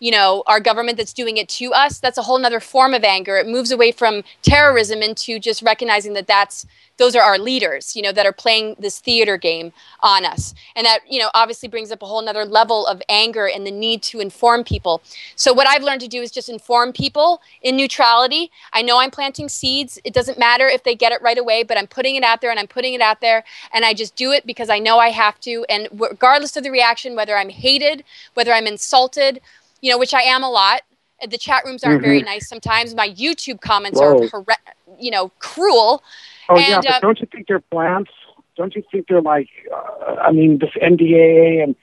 you 0.04 0.12
know 0.12 0.44
our 0.48 0.60
government 0.60 0.98
that's 0.98 1.14
doing 1.14 1.38
it 1.38 1.48
to 1.48 1.72
us 1.72 1.98
that's 2.00 2.18
a 2.18 2.24
whole 2.24 2.38
nother 2.38 2.60
form 2.60 2.94
of 2.94 3.06
anger. 3.06 3.38
It 3.38 3.48
moves 3.48 3.72
away 3.72 3.94
from 3.94 4.24
terrorism 4.42 5.02
into 5.02 5.40
just 5.40 5.62
recognizing 5.62 6.12
that 6.14 6.28
that's 6.28 6.66
those 6.98 7.16
are 7.16 7.24
our 7.24 7.40
leaders 7.40 7.96
you 7.96 8.02
know 8.02 8.12
that 8.12 8.26
are 8.26 8.34
playing 8.34 8.76
this 8.78 9.00
theater 9.00 9.38
game 9.38 9.72
on 10.02 10.26
us. 10.26 10.54
And 10.76 10.86
that 10.86 11.00
you 11.10 11.20
know 11.20 11.30
obviously 11.34 11.70
brings 11.70 11.90
up 11.90 12.02
a 12.02 12.06
whole 12.06 12.22
nother 12.22 12.44
level 12.44 12.86
of 12.86 13.02
anger 13.08 13.48
and 13.48 13.66
the 13.66 13.72
need 13.72 14.04
to 14.04 14.20
inform 14.20 14.66
people. 14.66 15.02
So 15.38 15.54
what 15.54 15.68
i've 15.68 15.84
learned 15.84 16.02
to 16.02 16.10
do 16.10 16.22
is 16.22 16.32
just 16.32 16.50
inform 16.50 16.92
people 16.92 17.42
in 17.62 17.78
neutrality. 17.78 18.52
I 18.74 18.82
know 18.82 19.00
i'm 19.00 19.10
planting 19.10 19.48
seeds. 19.48 20.00
It 20.04 20.14
doesn't 20.14 20.38
matter 20.38 20.68
if 20.68 20.84
they 20.84 20.96
get 20.96 21.14
it 21.14 21.22
right 21.22 21.38
away 21.38 21.64
but 21.64 21.78
i'm 21.78 21.88
putting 21.88 22.16
it 22.16 22.24
out 22.24 22.42
there 22.42 22.52
and 22.52 22.60
i'm 22.60 22.68
putting 22.68 22.94
it 22.94 23.00
out 23.00 23.22
there. 23.22 23.46
And 23.72 23.86
i 23.86 23.94
just 23.94 24.18
do 24.18 24.34
it 24.34 24.46
because 24.46 24.70
i 24.70 24.80
know 24.80 25.00
i 25.00 25.12
have 25.12 25.40
to. 25.48 25.66
And 25.70 25.88
regardless 25.94 26.58
of 26.58 26.64
the 26.64 26.72
reaction 26.72 27.16
whether 27.16 27.38
i'm 27.38 27.50
hated 27.50 28.04
whether 28.34 28.52
i'm 28.52 28.68
insulted 28.68 29.40
you 29.84 29.92
know, 29.92 29.98
which 29.98 30.14
I 30.14 30.22
am 30.22 30.44
a 30.44 30.50
lot. 30.50 30.82
The 31.30 31.38
chat 31.38 31.64
rooms 31.66 31.84
aren't 31.84 32.02
very 32.02 32.22
nice 32.22 32.48
sometimes. 32.48 32.96
My 32.96 33.10
YouTube 33.10 33.62
comments 33.62 34.00
Whoa. 34.00 34.24
are, 34.24 34.28
horre- 34.30 34.56
you 34.98 35.12
know, 35.12 35.30
cruel. 35.40 36.02
Oh 36.50 36.58
yeah, 36.58 36.76
And, 36.76 36.86
but 36.86 36.94
uh, 36.94 37.00
don't 37.02 37.20
you 37.20 37.28
think 37.32 37.48
they're 37.48 37.60
plants? 37.60 38.12
Don't 38.56 38.74
you 38.76 38.84
think 38.92 39.08
they're 39.08 39.22
like? 39.22 39.50
Uh, 39.72 40.16
I 40.22 40.32
mean, 40.32 40.60
this 40.60 40.70
NDAA 40.82 41.64
and 41.64 41.76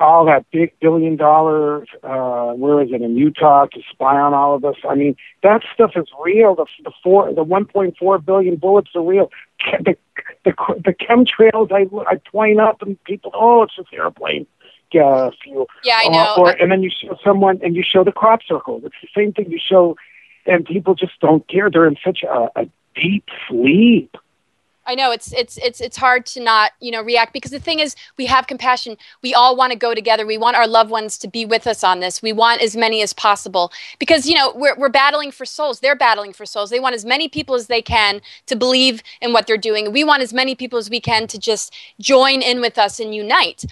all 0.00 0.26
that 0.26 0.46
big 0.50 0.72
billion 0.80 1.16
dollar. 1.16 1.86
Uh, 2.02 2.52
where 2.54 2.82
is 2.82 2.90
it 2.92 3.02
in 3.02 3.16
Utah 3.16 3.66
to 3.66 3.80
spy 3.90 4.16
on 4.16 4.34
all 4.34 4.56
of 4.56 4.64
us? 4.64 4.76
I 4.88 4.96
mean, 4.96 5.16
that 5.44 5.62
stuff 5.72 5.92
is 5.94 6.06
real. 6.24 6.56
The 6.56 6.66
the 6.82 6.92
four 7.02 7.32
the 7.32 7.44
one 7.44 7.66
point 7.66 7.96
four 7.98 8.18
billion 8.18 8.56
bullets 8.56 8.90
are 8.96 9.02
real. 9.02 9.30
The 9.84 9.96
the 10.44 10.52
the 10.84 10.92
chemtrails 10.92 11.70
I 11.72 11.86
I 12.10 12.16
point 12.16 12.60
up 12.60 12.82
and 12.82 13.02
people 13.04 13.30
oh 13.34 13.62
it's 13.62 13.76
just 13.76 13.92
airplane 13.92 14.46
uh, 14.96 15.30
fuel. 15.42 15.68
Yeah, 15.84 16.00
I 16.02 16.06
Or- 16.06 16.12
know. 16.12 16.34
Or, 16.38 16.50
and 16.50 16.70
then 16.70 16.82
you 16.82 16.90
show 16.90 17.16
someone 17.24 17.60
and 17.62 17.74
you 17.76 17.82
show 17.82 18.04
the 18.04 18.12
crop 18.12 18.40
circle. 18.46 18.80
It's 18.84 18.94
the 19.02 19.08
same 19.14 19.32
thing 19.32 19.50
you 19.50 19.58
show, 19.58 19.96
and 20.46 20.64
people 20.64 20.94
just 20.94 21.18
don't 21.20 21.46
care. 21.48 21.70
They're 21.70 21.86
in 21.86 21.96
such 22.04 22.22
a, 22.22 22.48
a 22.56 22.66
deep 22.94 23.24
sleep. 23.48 24.16
I 24.86 24.94
know 24.94 25.12
it's 25.12 25.32
it's 25.32 25.56
it's 25.56 25.80
it's 25.80 25.96
hard 25.96 26.26
to 26.26 26.40
not 26.42 26.72
you 26.78 26.90
know 26.90 27.00
react 27.00 27.32
because 27.32 27.50
the 27.50 27.58
thing 27.58 27.78
is 27.78 27.96
we 28.18 28.26
have 28.26 28.46
compassion. 28.46 28.98
We 29.22 29.32
all 29.32 29.56
want 29.56 29.72
to 29.72 29.78
go 29.78 29.94
together. 29.94 30.26
We 30.26 30.36
want 30.36 30.56
our 30.56 30.68
loved 30.68 30.90
ones 30.90 31.16
to 31.18 31.26
be 31.28 31.46
with 31.46 31.66
us 31.66 31.82
on 31.82 32.00
this. 32.00 32.20
We 32.20 32.34
want 32.34 32.60
as 32.60 32.76
many 32.76 33.00
as 33.00 33.14
possible 33.14 33.72
because 33.98 34.26
you 34.26 34.34
know 34.34 34.52
we're 34.54 34.76
we're 34.76 34.90
battling 34.90 35.30
for 35.30 35.46
souls. 35.46 35.80
They're 35.80 35.96
battling 35.96 36.34
for 36.34 36.44
souls. 36.44 36.68
They 36.68 36.80
want 36.80 36.94
as 36.94 37.06
many 37.06 37.28
people 37.30 37.54
as 37.54 37.66
they 37.68 37.80
can 37.80 38.20
to 38.44 38.56
believe 38.56 39.02
in 39.22 39.32
what 39.32 39.46
they're 39.46 39.56
doing. 39.56 39.90
We 39.90 40.04
want 40.04 40.22
as 40.22 40.34
many 40.34 40.54
people 40.54 40.78
as 40.78 40.90
we 40.90 41.00
can 41.00 41.28
to 41.28 41.38
just 41.38 41.72
join 41.98 42.42
in 42.42 42.60
with 42.60 42.76
us 42.76 43.00
and 43.00 43.14
unite. 43.14 43.64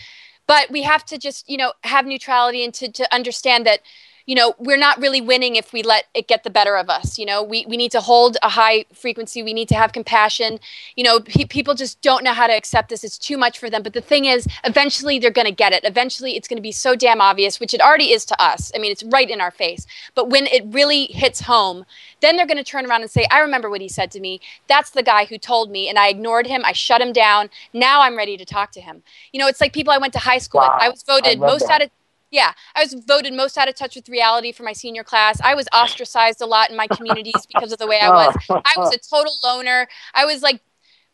But 0.53 0.71
we 0.71 0.83
have 0.83 1.03
to 1.07 1.17
just 1.17 1.49
you 1.49 1.57
know 1.57 1.73
have 1.83 2.05
neutrality 2.05 2.63
and 2.63 2.75
to 2.75 2.87
to 3.01 3.15
understand 3.15 3.65
that 3.65 3.81
you 4.27 4.35
know 4.35 4.55
we're 4.59 4.77
not 4.77 5.01
really 5.01 5.21
winning 5.21 5.57
if 5.57 5.73
we 5.73 5.83
let 5.83 6.05
it 6.15 6.29
get 6.29 6.45
the 6.45 6.51
better 6.51 6.77
of 6.77 6.89
us 6.91 7.19
you 7.19 7.27
know? 7.27 7.43
We, 7.43 7.67
we 7.67 7.77
need 7.77 7.93
to 7.93 8.01
hold 8.01 8.37
a 8.43 8.49
high 8.49 8.85
frequency 8.95 9.43
we 9.43 9.53
need 9.53 9.69
to 9.69 9.75
have 9.75 9.93
compassion. 9.93 10.59
You 10.97 11.05
know 11.05 11.21
pe- 11.21 11.45
people 11.45 11.75
just 11.75 12.01
don't 12.03 12.25
know 12.25 12.33
how 12.33 12.47
to 12.47 12.53
accept 12.53 12.89
this 12.89 13.05
it's 13.05 13.19
too 13.19 13.37
much 13.37 13.59
for 13.59 13.69
them. 13.71 13.83
But 13.83 13.93
the 13.93 14.01
thing 14.01 14.25
is 14.25 14.47
eventually 14.65 15.19
they're 15.19 15.31
going 15.31 15.47
to 15.47 15.53
get 15.53 15.73
it. 15.73 15.85
Eventually 15.85 16.37
it's 16.37 16.49
going 16.49 16.57
to 16.57 16.63
be 16.63 16.73
so 16.73 16.95
damn 16.97 17.21
obvious 17.21 17.61
which 17.61 17.75
it 17.75 17.81
already 17.81 18.13
is 18.13 18.25
to 18.27 18.43
us. 18.43 18.73
I 18.75 18.79
mean 18.79 18.93
it's 18.93 19.03
right 19.05 19.29
in 19.29 19.41
our 19.41 19.51
face. 19.51 19.87
But 20.15 20.31
when 20.31 20.47
it 20.47 20.65
really 20.67 21.07
hits 21.07 21.43
home 21.43 21.85
then 22.21 22.37
they're 22.37 22.47
going 22.47 22.57
to 22.57 22.65
turn 22.65 22.87
around 22.87 23.03
and 23.03 23.11
say 23.11 23.27
i 23.31 23.41
remember 23.41 23.69
what 23.69 23.81
he 23.81 23.89
said 23.89 24.11
to 24.13 24.21
me. 24.21 24.41
That's 24.69 24.91
the 24.91 25.03
guy 25.03 25.25
who 25.25 25.39
told 25.39 25.71
me 25.71 25.89
and 25.89 25.99
i 25.99 26.09
ignored 26.09 26.47
him 26.47 26.63
i 26.65 26.73
shut 26.73 27.01
him 27.01 27.13
down. 27.13 27.51
Now 27.73 28.03
i'm 28.03 28.17
ready 28.17 28.37
to 28.37 28.45
talk 28.45 28.73
to 28.73 28.81
him. 28.81 29.03
You 29.33 29.41
know 29.41 29.47
it's 29.49 29.61
like 29.61 29.73
people 29.73 29.93
i 29.93 29.99
went 29.99 30.13
to 30.15 30.19
high 30.21 30.39
school 30.39 30.61
Wow. 30.61 30.75
with 30.75 30.83
i 30.85 30.89
was 30.89 31.03
voted 31.03 31.39
I 31.39 31.47
most 31.47 31.67
that. 31.69 31.81
out 31.81 31.83
of 31.83 31.91
yeah, 32.33 32.53
I 32.75 32.83
was 32.83 32.95
voted 32.95 33.35
most 33.35 33.59
out 33.59 33.69
of 33.69 33.75
touch 33.75 33.95
with 33.95 34.09
reality 34.09 34.53
for 34.53 34.63
my 34.63 34.73
senior 34.73 35.05
class. 35.05 35.39
I 35.43 35.55
was 35.55 35.69
ostracized 35.73 36.41
a 36.41 36.47
lot 36.47 36.71
in 36.71 36.77
my 36.77 36.87
communities 36.87 37.47
because 37.47 37.73
of 37.73 37.79
the 37.79 37.87
way 37.87 38.01
I 38.01 38.09
was. 38.09 38.35
I 38.49 38.73
was 38.79 38.95
a 38.95 38.99
total 39.15 39.35
loner. 39.45 39.87
I 40.15 40.25
was 40.25 40.43
like 40.43 40.61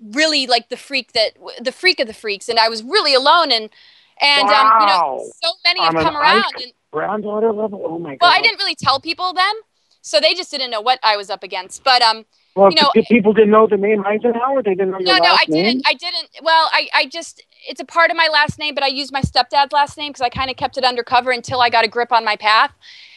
really 0.00 0.46
like 0.46 0.68
the 0.68 0.76
freak 0.76 1.12
that 1.12 1.32
the 1.60 1.72
freak 1.72 1.98
of 1.98 2.06
the 2.06 2.14
freaks, 2.14 2.48
and 2.48 2.58
I 2.58 2.68
was 2.68 2.84
really 2.84 3.14
alone. 3.14 3.50
And 3.50 3.68
and 4.20 4.48
um, 4.48 4.80
you 4.80 4.86
know, 4.86 5.30
so 5.42 5.50
many 5.66 5.80
have 5.82 5.96
an 5.96 6.02
come 6.02 6.16
around. 6.16 6.44
And, 6.62 6.72
granddaughter 6.92 7.52
level. 7.52 7.82
Oh 7.84 7.98
my 7.98 8.10
god. 8.10 8.18
well, 8.20 8.32
I 8.32 8.40
didn't 8.40 8.58
really 8.58 8.76
tell 8.76 9.00
people 9.00 9.32
then, 9.32 9.54
so 10.00 10.20
they 10.20 10.34
just 10.34 10.52
didn't 10.52 10.70
know 10.70 10.80
what 10.80 11.00
I 11.02 11.16
was 11.16 11.30
up 11.30 11.42
against. 11.42 11.82
But 11.82 12.00
um, 12.00 12.26
Well, 12.58 12.70
you 12.70 12.76
know- 12.80 12.90
the 12.94 13.04
people 13.04 13.32
didn't 13.32 13.50
know 13.50 13.66
the 13.66 13.76
name 13.76 14.04
Eisenhower. 14.04 14.62
They 14.62 14.74
didn't 14.74 14.90
know 14.90 14.98
no, 14.98 15.12
your 15.12 15.22
no, 15.22 15.30
last 15.30 15.46
I 15.48 15.52
name. 15.52 15.64
didn't. 15.64 15.86
I 15.86 15.94
didn't. 15.94 16.28
Well, 16.42 16.68
I 16.72 16.88
I 16.94 17.06
just 17.06 17.42
it's 17.68 17.80
a 17.80 17.84
part 17.84 18.10
of 18.10 18.16
my 18.16 18.28
last 18.32 18.58
name, 18.58 18.74
but 18.74 18.84
I 18.84 18.88
used 18.88 19.12
my 19.12 19.22
stepdad's 19.22 19.72
last 19.72 19.96
name 19.96 20.10
because 20.10 20.22
I 20.22 20.28
kind 20.28 20.50
of 20.50 20.56
kept 20.56 20.76
it 20.76 20.84
undercover 20.84 21.30
until 21.30 21.60
I 21.60 21.70
got 21.70 21.84
a 21.84 21.88
grip 21.88 22.12
on 22.12 22.24
my 22.24 22.36
path. 22.36 22.72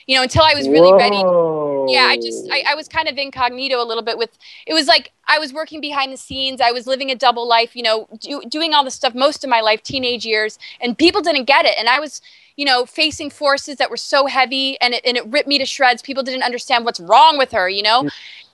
You 0.07 0.17
know, 0.17 0.23
until 0.23 0.43
I 0.43 0.53
was 0.55 0.67
really 0.67 0.91
ready 0.93 1.17
Whoa. 1.17 1.61
Oh. 1.87 1.91
yeah 1.91 2.05
i 2.05 2.15
just 2.15 2.47
I, 2.51 2.63
I 2.69 2.75
was 2.75 2.87
kind 2.87 3.07
of 3.07 3.17
incognito 3.17 3.81
a 3.81 3.85
little 3.85 4.03
bit 4.03 4.17
with 4.17 4.37
it 4.67 4.73
was 4.73 4.87
like 4.87 5.11
i 5.27 5.39
was 5.39 5.53
working 5.53 5.81
behind 5.81 6.11
the 6.11 6.17
scenes 6.17 6.61
i 6.61 6.71
was 6.71 6.87
living 6.87 7.09
a 7.11 7.15
double 7.15 7.47
life 7.47 7.75
you 7.75 7.83
know 7.83 8.07
do, 8.19 8.41
doing 8.47 8.73
all 8.73 8.83
this 8.83 8.95
stuff 8.95 9.15
most 9.15 9.43
of 9.43 9.49
my 9.49 9.61
life 9.61 9.81
teenage 9.83 10.25
years 10.25 10.59
and 10.79 10.97
people 10.97 11.21
didn't 11.21 11.45
get 11.45 11.65
it 11.65 11.75
and 11.77 11.89
i 11.89 11.99
was 11.99 12.21
you 12.55 12.65
know 12.65 12.85
facing 12.85 13.29
forces 13.29 13.77
that 13.77 13.89
were 13.89 13.97
so 13.97 14.27
heavy 14.27 14.79
and 14.81 14.93
it, 14.93 15.01
and 15.05 15.17
it 15.17 15.25
ripped 15.27 15.47
me 15.47 15.57
to 15.57 15.65
shreds 15.65 16.01
people 16.01 16.23
didn't 16.23 16.43
understand 16.43 16.85
what's 16.85 16.99
wrong 16.99 17.37
with 17.37 17.51
her 17.51 17.69
you 17.69 17.83
know 17.83 18.03
mm. 18.03 18.11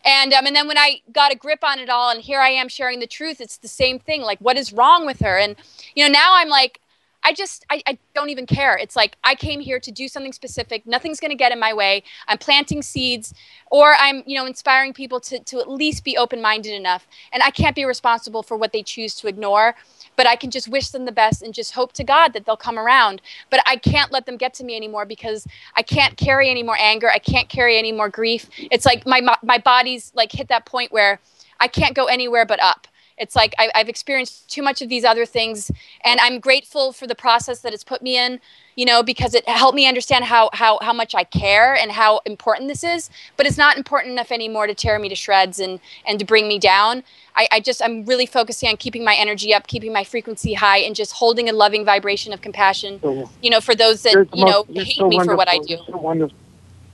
And 0.08 0.34
um, 0.34 0.48
and 0.48 0.56
then 0.56 0.68
when 0.68 0.78
i 0.78 1.02
got 1.12 1.32
a 1.32 1.36
grip 1.36 1.64
on 1.64 1.78
it 1.78 1.90
all 1.90 2.10
and 2.10 2.22
here 2.22 2.40
i 2.40 2.50
am 2.50 2.68
sharing 2.68 3.00
the 3.00 3.08
truth 3.08 3.40
it's 3.42 3.58
the 3.58 3.68
same 3.68 4.00
thing 4.00 4.22
like 4.22 4.40
what 4.40 4.58
is 4.58 4.74
wrong 4.74 5.06
with 5.06 5.20
her? 5.20 5.38
And 5.38 5.56
you 5.96 6.04
know 6.04 6.12
now 6.12 6.32
i'm 6.36 6.50
like 6.50 6.80
I 7.28 7.34
just 7.34 7.66
I, 7.70 7.84
I 7.86 7.98
don't 8.16 8.30
even 8.30 8.46
care. 8.46 8.78
It's 8.78 8.96
like 8.96 9.18
I 9.22 9.36
came 9.36 9.60
here 9.60 9.82
to 9.82 9.92
do 9.92 10.08
something 10.08 10.32
specific. 10.32 10.88
Nothing's 10.88 11.20
going 11.20 11.32
to 11.32 11.36
get 11.36 11.52
in 11.52 11.60
my 11.60 11.74
way. 11.74 12.04
I'm 12.30 12.38
planting 12.38 12.82
seeds, 12.82 13.34
or 13.70 13.96
I'm 14.00 14.24
you 14.26 14.38
know 14.38 14.46
inspiring 14.46 14.94
people 14.94 15.20
to 15.22 15.38
to 15.40 15.60
at 15.60 15.70
least 15.70 16.06
be 16.06 16.16
open 16.16 16.42
minded 16.42 16.74
enough. 16.74 17.06
And 17.34 17.44
I 17.44 17.50
can't 17.50 17.76
be 17.76 17.84
responsible 17.84 18.44
for 18.44 18.56
what 18.56 18.72
they 18.72 18.82
choose 18.82 19.14
to 19.16 19.28
ignore, 19.28 19.76
but 20.16 20.26
I 20.26 20.38
can 20.38 20.52
just 20.52 20.70
wish 20.70 20.88
them 20.92 21.04
the 21.04 21.12
best 21.12 21.42
and 21.42 21.54
just 21.54 21.74
hope 21.74 21.92
to 21.94 22.06
God 22.06 22.32
that 22.32 22.46
they'll 22.46 22.56
come 22.56 22.80
around. 22.80 23.22
But 23.50 23.60
I 23.66 23.76
can't 23.76 24.10
let 24.14 24.26
them 24.26 24.38
get 24.38 24.54
to 24.56 24.64
me 24.64 24.78
anymore 24.78 25.06
because 25.06 25.46
I 25.76 25.82
can't 25.82 26.16
carry 26.16 26.50
any 26.50 26.64
more 26.64 26.78
anger. 26.80 27.10
I 27.10 27.20
can't 27.20 27.50
carry 27.50 27.78
any 27.78 27.92
more 27.92 28.08
grief. 28.08 28.48
It's 28.58 28.86
like 28.86 29.06
my 29.06 29.20
my 29.44 29.58
body's 29.58 30.14
like 30.16 30.32
hit 30.32 30.48
that 30.48 30.66
point 30.66 30.94
where 30.94 31.20
I 31.60 31.68
can't 31.68 31.94
go 31.94 32.06
anywhere 32.06 32.46
but 32.46 32.64
up. 32.64 32.88
It's 33.18 33.36
like 33.36 33.56
I, 33.58 33.72
have 33.76 33.90
experienced 33.90 34.50
too 34.50 34.62
much 34.62 34.82
of 34.82 34.90
these 34.90 35.04
other 35.04 35.26
things, 35.26 35.72
and 36.04 36.20
I'm 36.20 36.40
grateful 36.40 36.92
for 36.92 37.08
the 37.08 37.16
process 37.16 37.60
that 37.62 37.74
it's 37.74 37.84
put 37.84 38.02
me 38.02 38.18
in, 38.18 38.40
you 38.76 38.86
know, 38.86 39.02
because 39.02 39.34
it 39.34 39.48
helped 39.48 39.76
me 39.76 39.88
understand 39.88 40.26
how, 40.26 40.50
how, 40.54 40.78
how 40.82 40.94
much 40.94 41.16
I 41.16 41.24
care 41.24 41.76
and 41.76 41.92
how 41.92 42.22
important 42.26 42.70
this 42.70 42.84
is. 42.84 43.10
But 43.36 43.48
it's 43.48 43.58
not 43.58 43.76
important 43.78 44.12
enough 44.12 44.32
anymore 44.32 44.68
to 44.68 44.76
tear 44.76 45.00
me 45.00 45.10
to 45.10 45.16
shreds 45.16 45.60
and, 45.60 45.80
and 46.08 46.20
to 46.20 46.26
bring 46.26 46.48
me 46.48 46.60
down. 46.60 47.04
I, 47.36 47.48
I 47.52 47.60
just, 47.60 47.82
I'm 47.82 48.06
really 48.06 48.26
focusing 48.26 48.70
on 48.70 48.78
keeping 48.78 49.04
my 49.04 49.16
energy 49.16 49.54
up, 49.54 49.68
keeping 49.68 49.92
my 49.92 50.04
frequency 50.04 50.54
high, 50.54 50.78
and 50.78 50.96
just 50.96 51.14
holding 51.14 51.50
a 51.50 51.54
loving 51.54 51.86
vibration 51.86 52.34
of 52.34 52.42
compassion, 52.42 53.00
you 53.42 53.50
know, 53.50 53.62
for 53.62 53.76
those 53.76 54.04
that, 54.04 54.28
you 54.34 54.46
know, 54.46 54.66
hate 54.70 54.98
so 54.98 55.08
me 55.08 55.24
for 55.24 55.36
what 55.36 55.48
I 55.48 55.58
do. 55.60 55.76
You're 55.76 55.86
so 55.86 55.98
wonderful. 55.98 56.38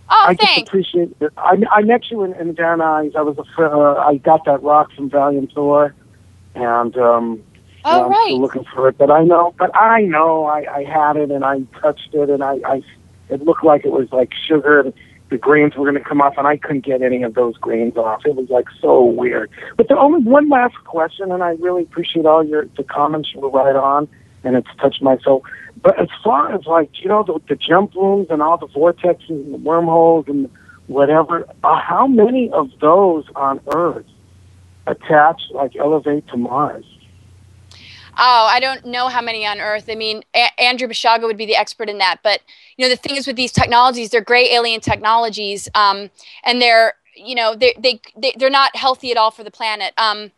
Oh, 0.10 0.26
I 0.28 0.34
just 0.36 0.68
appreciate 0.68 1.16
it. 1.22 1.34
I, 1.38 1.58
I 1.72 1.82
met 1.82 2.12
you 2.12 2.24
in, 2.24 2.34
in 2.34 2.54
Van 2.54 2.80
Nuys. 2.80 3.16
I 3.16 3.22
was 3.22 3.38
a, 3.38 3.62
uh, 3.62 4.04
I 4.06 4.18
got 4.18 4.46
that 4.46 4.62
rock 4.62 4.92
from 4.94 5.10
Valiant 5.10 5.52
Thor, 5.54 5.96
and 6.56 6.96
um, 6.98 7.44
Oh, 7.86 8.06
I'm 8.06 8.12
right. 8.12 8.24
still 8.28 8.42
looking 8.42 8.66
for 8.74 8.88
it. 8.88 8.98
But 8.98 9.12
I 9.12 9.24
know, 9.24 9.54
but 9.58 9.76
I 9.76 10.02
know, 10.02 10.46
I, 10.46 10.66
I 10.74 10.84
had 10.84 11.18
it 11.18 11.32
and 11.32 11.44
I 11.44 11.62
touched 11.82 12.14
it, 12.14 12.30
and 12.30 12.44
I, 12.44 12.60
I, 12.66 12.82
it 13.30 13.42
looked 13.44 13.64
like 13.64 13.84
it 13.86 13.92
was 13.92 14.08
like 14.12 14.32
sugar. 14.48 14.80
And 14.80 14.94
the 15.30 15.38
grains 15.38 15.76
were 15.76 15.90
going 15.90 16.02
to 16.02 16.08
come 16.08 16.22
off, 16.22 16.36
and 16.38 16.48
I 16.48 16.58
couldn't 16.58 16.86
get 16.86 17.02
any 17.02 17.24
of 17.24 17.34
those 17.34 17.58
grains 17.58 17.98
off. 17.98 18.26
It 18.26 18.36
was 18.36 18.50
like 18.50 18.68
so 18.80 19.04
weird. 19.04 19.50
But 19.76 19.88
the 19.90 19.98
only 19.98 20.24
one 20.24 20.48
last 20.50 20.76
question, 20.86 21.32
and 21.32 21.44
I 21.44 21.52
really 21.60 21.84
appreciate 21.84 22.26
all 22.26 22.44
your 22.44 22.66
the 22.78 22.84
comments 22.84 23.34
you 23.34 23.42
were 23.42 23.50
right 23.50 23.76
on, 23.76 24.08
and 24.44 24.56
it's 24.56 24.70
touched 24.80 25.02
my 25.02 25.18
soul. 25.18 25.44
But 25.82 26.00
as 26.00 26.08
far 26.24 26.54
as 26.54 26.66
like 26.66 27.02
you 27.02 27.10
know 27.10 27.24
the, 27.24 27.40
the 27.50 27.56
jump 27.56 27.96
rooms 27.96 28.28
and 28.30 28.42
all 28.42 28.58
the 28.58 28.68
vortexes 28.68 29.30
and 29.30 29.54
the 29.54 29.58
wormholes 29.58 30.26
and 30.28 30.50
whatever, 30.88 31.46
uh, 31.64 31.80
how 31.80 32.08
many 32.08 32.50
of 32.52 32.70
those 32.80 33.26
on 33.36 33.60
Earth 33.74 34.06
attach 34.88 35.42
like 35.52 35.76
elevate 35.76 36.28
to 36.28 36.38
Mars? 36.38 36.86
Oh, 38.18 38.48
I 38.50 38.60
don't 38.60 38.86
know 38.86 39.08
how 39.08 39.22
many 39.22 39.46
on 39.46 39.60
Earth. 39.60 39.86
I 39.90 39.96
mean, 39.96 40.24
a- 40.36 40.62
Andrew 40.62 40.88
Basiago 40.88 41.24
would 41.24 41.38
be 41.38 41.48
the 41.48 41.56
expert 41.56 41.90
in 41.90 41.98
that. 41.98 42.20
But 42.24 42.42
you 42.78 42.86
know, 42.86 42.90
the 42.90 42.96
thing 42.96 43.16
is 43.16 43.26
with 43.26 43.36
these 43.36 43.52
technologies, 43.52 44.10
they're 44.10 44.22
gray 44.22 44.52
alien 44.52 44.82
technologies, 44.82 45.68
um, 45.74 46.10
and 46.44 46.62
they're 46.62 46.94
you 47.16 47.36
know 47.36 47.56
they 47.56 47.74
they 47.80 48.02
they 48.16 48.34
they're 48.38 48.50
not 48.50 48.76
healthy 48.76 49.12
at 49.12 49.18
all 49.18 49.32
for 49.32 49.44
the 49.44 49.52
planet. 49.52 49.94
Um, 49.98 50.32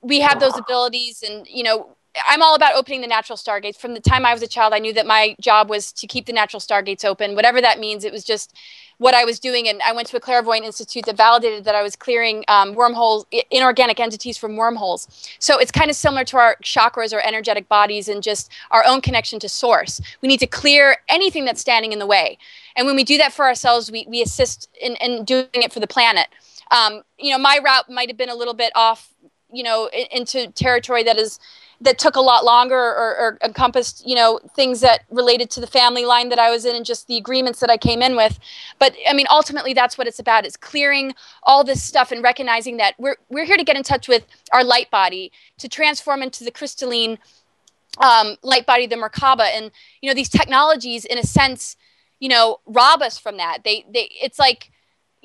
we 0.00 0.20
have 0.20 0.40
those 0.40 0.56
abilities, 0.56 1.22
and 1.22 1.46
you 1.46 1.62
know, 1.62 1.96
I'm 2.28 2.42
all 2.42 2.54
about 2.54 2.74
opening 2.74 3.02
the 3.02 3.06
natural 3.06 3.36
stargates. 3.36 3.76
From 3.76 3.92
the 3.92 4.00
time 4.00 4.24
I 4.24 4.32
was 4.32 4.42
a 4.42 4.46
child, 4.46 4.72
I 4.72 4.78
knew 4.78 4.92
that 4.94 5.06
my 5.06 5.36
job 5.40 5.68
was 5.68 5.92
to 5.92 6.06
keep 6.06 6.26
the 6.26 6.32
natural 6.32 6.60
stargates 6.60 7.04
open, 7.04 7.34
whatever 7.34 7.60
that 7.60 7.78
means. 7.78 8.04
It 8.04 8.12
was 8.12 8.24
just 8.24 8.54
what 8.98 9.14
I 9.14 9.24
was 9.24 9.38
doing, 9.38 9.68
and 9.68 9.82
I 9.82 9.92
went 9.92 10.08
to 10.08 10.16
a 10.16 10.20
clairvoyant 10.20 10.64
institute 10.64 11.04
that 11.04 11.16
validated 11.16 11.64
that 11.64 11.74
I 11.74 11.82
was 11.82 11.96
clearing 11.96 12.44
um, 12.48 12.74
wormholes, 12.74 13.26
inorganic 13.50 14.00
entities 14.00 14.38
from 14.38 14.56
wormholes. 14.56 15.28
So 15.38 15.58
it's 15.58 15.70
kind 15.70 15.90
of 15.90 15.96
similar 15.96 16.24
to 16.24 16.38
our 16.38 16.56
chakras 16.62 17.12
or 17.12 17.20
energetic 17.26 17.68
bodies 17.68 18.08
and 18.08 18.22
just 18.22 18.50
our 18.70 18.84
own 18.86 19.00
connection 19.00 19.38
to 19.40 19.48
source. 19.48 20.00
We 20.22 20.28
need 20.28 20.40
to 20.40 20.46
clear 20.46 20.96
anything 21.08 21.44
that's 21.44 21.60
standing 21.60 21.92
in 21.92 21.98
the 21.98 22.06
way, 22.06 22.38
and 22.74 22.86
when 22.86 22.96
we 22.96 23.04
do 23.04 23.18
that 23.18 23.32
for 23.32 23.44
ourselves, 23.44 23.90
we 23.90 24.06
we 24.08 24.22
assist 24.22 24.68
in, 24.80 24.96
in 24.96 25.24
doing 25.24 25.48
it 25.52 25.72
for 25.72 25.80
the 25.80 25.86
planet. 25.86 26.28
Um, 26.70 27.02
you 27.18 27.30
know, 27.30 27.38
my 27.38 27.60
route 27.64 27.90
might 27.90 28.08
have 28.08 28.16
been 28.16 28.28
a 28.28 28.34
little 28.34 28.54
bit 28.54 28.72
off, 28.74 29.12
you 29.52 29.62
know, 29.62 29.88
into 30.10 30.50
territory 30.52 31.02
that 31.04 31.16
is 31.16 31.38
that 31.80 31.98
took 31.98 32.16
a 32.16 32.20
lot 32.20 32.44
longer 32.44 32.76
or, 32.76 33.16
or 33.16 33.38
encompassed 33.42 34.02
you 34.06 34.14
know 34.14 34.40
things 34.54 34.80
that 34.80 35.04
related 35.10 35.50
to 35.50 35.60
the 35.60 35.66
family 35.66 36.04
line 36.04 36.28
that 36.28 36.38
i 36.38 36.50
was 36.50 36.64
in 36.64 36.74
and 36.74 36.86
just 36.86 37.06
the 37.06 37.16
agreements 37.16 37.60
that 37.60 37.70
i 37.70 37.76
came 37.76 38.02
in 38.02 38.16
with. 38.16 38.38
But 38.78 38.94
i 39.08 39.12
mean 39.12 39.26
ultimately 39.30 39.74
that's 39.74 39.98
what 39.98 40.06
it's 40.06 40.18
about 40.18 40.46
it's 40.46 40.56
clearing 40.56 41.14
all 41.42 41.64
this 41.64 41.82
stuff 41.82 42.12
and 42.12 42.22
recognizing 42.22 42.76
that 42.78 42.94
we're, 42.98 43.16
we're 43.28 43.44
here 43.44 43.56
to 43.56 43.64
get 43.64 43.76
in 43.76 43.82
touch 43.82 44.08
with 44.08 44.26
our 44.52 44.64
light 44.64 44.90
body 44.90 45.32
to 45.58 45.68
transform 45.68 46.22
into 46.22 46.44
the 46.44 46.50
crystalline 46.50 47.18
um, 47.98 48.36
light 48.42 48.66
body 48.66 48.86
the 48.86 48.96
merkaba. 48.96 49.46
And 49.54 49.70
you 50.00 50.10
know 50.10 50.14
these 50.14 50.28
technologies 50.28 51.04
in 51.04 51.18
a 51.18 51.22
sense 51.22 51.76
you 52.20 52.28
know 52.28 52.60
rob 52.66 53.02
us 53.02 53.18
from 53.18 53.36
that. 53.36 53.58
They 53.64 53.84
they 53.92 54.10
it's 54.22 54.38
like 54.38 54.70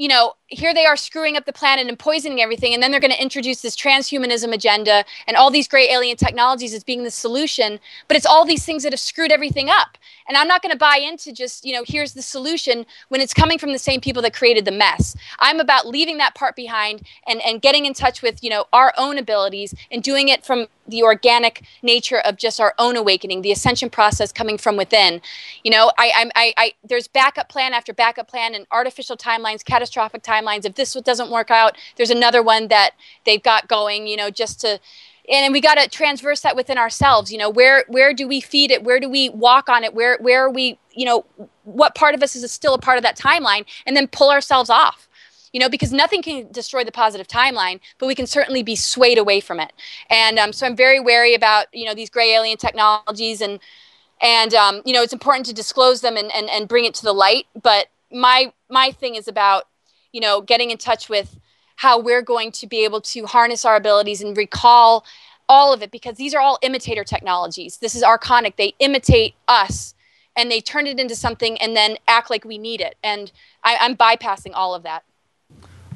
you 0.02 0.08
know, 0.08 0.34
here 0.48 0.74
they 0.74 0.88
are 0.88 0.98
screwing 0.98 1.38
up 1.38 1.46
the 1.46 1.54
planet 1.54 1.86
and 1.86 2.00
poisoning 2.00 2.42
everything, 2.42 2.74
and 2.74 2.82
then 2.82 2.90
they're 2.90 3.00
going 3.00 3.14
to 3.14 3.22
introduce 3.22 3.62
this 3.62 3.76
transhumanism 3.76 4.52
agenda 4.52 5.06
and 5.28 5.38
all 5.38 5.52
these 5.52 5.68
great 5.68 5.92
alien 5.92 6.18
technologies 6.18 6.74
as 6.74 6.84
being 6.84 7.04
the 7.04 7.12
solution. 7.12 7.80
But 8.08 8.18
it's 8.18 8.26
all 8.26 8.44
these 8.44 8.66
things 8.66 8.82
that 8.82 8.94
have 8.94 9.00
screwed 9.00 9.32
everything 9.32 9.70
up. 9.70 10.00
And 10.28 10.36
I'm 10.36 10.48
not 10.48 10.64
going 10.64 10.72
to 10.72 10.78
buy 10.78 10.98
into 10.98 11.32
just, 11.32 11.64
you 11.66 11.72
know, 11.72 11.84
here's 11.86 12.14
the 12.14 12.24
solution 12.24 12.88
when 13.10 13.22
it's 13.22 13.32
coming 13.32 13.60
from 13.60 13.74
the 13.74 13.78
same 13.78 14.02
people 14.02 14.24
that 14.24 14.34
created 14.34 14.66
the 14.66 14.72
mess. 14.72 15.16
I'm 15.38 15.60
about 15.60 15.86
leaving 15.88 16.18
that 16.18 16.34
part 16.34 16.56
behind 16.56 17.04
and, 17.28 17.40
and 17.46 17.62
getting 17.62 17.86
in 17.86 17.94
touch 17.94 18.24
with, 18.24 18.44
you 18.44 18.50
know, 18.50 18.66
our 18.74 18.94
own 18.98 19.20
abilities 19.20 19.76
and 19.92 20.02
doing 20.02 20.30
it 20.30 20.44
from 20.44 20.66
the 20.88 21.04
organic 21.04 21.64
nature 21.82 22.20
of 22.20 22.38
just 22.38 22.60
our 22.60 22.74
own 22.78 22.96
awakening, 22.96 23.42
the 23.42 23.52
ascension 23.52 23.90
process 23.90 24.32
coming 24.32 24.58
from 24.58 24.78
within. 24.78 25.22
You 25.64 25.72
know, 25.72 25.92
I, 25.98 26.30
I, 26.36 26.54
I, 26.58 26.74
there's 26.84 27.08
backup 27.08 27.50
plan 27.50 27.74
after 27.74 27.94
backup 27.94 28.28
plan 28.28 28.56
and 28.56 28.66
artificial 28.72 29.18
timelines, 29.18 29.64
catastrophic 29.64 30.24
timelines. 30.24 30.66
If 30.66 30.76
this 30.76 30.94
doesn't 30.94 31.32
work 31.32 31.52
out, 31.52 31.78
there's 31.98 32.10
another 32.10 32.44
one 32.44 32.68
that 32.70 32.92
they've 33.26 33.42
got 33.42 33.68
going. 33.68 34.08
You 34.08 34.18
know, 34.18 34.30
just 34.30 34.62
to, 34.62 34.80
and 35.32 35.54
we 35.54 35.62
got 35.62 35.76
to 35.76 35.88
transverse 35.88 36.42
that 36.42 36.56
within 36.56 36.78
ourselves. 36.78 37.32
You 37.32 37.38
know, 37.38 37.50
where 37.50 37.86
where 37.88 38.14
do 38.14 38.28
we 38.28 38.42
feed 38.42 38.72
it? 38.72 38.84
Where 38.84 39.00
do 39.00 39.10
we 39.10 39.30
walk 39.30 39.70
on 39.70 39.84
it? 39.84 39.94
Where 39.94 40.18
where 40.20 40.46
are 40.46 40.52
we? 40.52 40.78
You 40.94 41.06
know, 41.06 41.26
what 41.64 41.96
part 41.96 42.16
of 42.16 42.24
us 42.24 42.36
is 42.36 42.52
still 42.52 42.74
a 42.74 42.80
part 42.80 42.98
of 42.98 43.04
that 43.04 43.18
timeline? 43.18 43.66
And 43.86 43.96
then 43.96 44.08
pull 44.08 44.30
ourselves 44.30 44.70
off 44.70 45.08
you 45.54 45.60
know, 45.60 45.70
because 45.70 45.92
nothing 45.92 46.22
can 46.22 46.48
destroy 46.52 46.84
the 46.84 46.92
positive 46.92 47.28
timeline, 47.28 47.80
but 47.98 48.08
we 48.08 48.16
can 48.16 48.28
certainly 48.28 48.64
be 48.64 48.76
swayed 48.76 49.18
away 49.18 49.40
from 49.40 49.60
it. 49.60 49.74
And 50.10 50.40
um, 50.40 50.54
so 50.54 50.66
I'm 50.66 50.76
very 50.76 51.00
wary 51.00 51.34
about, 51.34 51.68
you 51.74 51.86
know, 51.86 51.94
these 51.94 52.10
gray 52.10 52.34
alien 52.34 52.58
technologies 52.58 53.42
and, 53.42 53.60
and 54.22 54.54
um, 54.54 54.82
you 54.86 54.94
know, 54.94 55.02
it's 55.02 55.14
important 55.14 55.46
to 55.48 55.54
disclose 55.54 56.02
them 56.02 56.16
and, 56.16 56.32
and, 56.34 56.50
and 56.50 56.68
bring 56.68 56.86
it 56.86 56.94
to 56.96 57.04
the 57.04 57.14
light. 57.14 57.48
But 57.62 57.88
my, 58.12 58.54
my 58.70 58.92
thing 58.92 59.16
is 59.16 59.28
about, 59.28 59.68
you 60.12 60.22
know, 60.22 60.42
getting 60.42 60.72
in 60.72 60.78
touch 60.78 61.10
with 61.10 61.40
how 61.78 62.00
we're 62.00 62.22
going 62.22 62.52
to 62.52 62.68
be 62.68 62.84
able 62.84 63.02
to 63.02 63.26
harness 63.26 63.66
our 63.66 63.76
abilities 63.76 64.22
and 64.22 64.38
recall 64.38 65.06
all 65.50 65.74
of 65.74 65.82
it 65.82 65.92
because 65.92 66.16
these 66.16 66.34
are 66.34 66.40
all 66.40 66.60
imitator 66.62 67.04
technologies. 67.04 67.78
This 67.78 67.96
is 67.96 68.04
archonic. 68.04 68.56
They 68.56 68.74
imitate 68.80 69.36
us 69.48 69.96
and 70.36 70.50
they 70.50 70.62
turn 70.62 70.88
it 70.88 71.00
into 71.00 71.16
something 71.16 71.58
and 71.58 71.76
then 71.76 71.98
act 72.08 72.30
like 72.30 72.46
we 72.46 72.58
need 72.58 72.80
it. 72.80 72.96
And 73.04 73.32
I, 73.64 73.78
I'm 73.82 73.98
bypassing 73.98 74.52
all 74.54 74.74
of 74.74 74.84
that. 74.84 75.04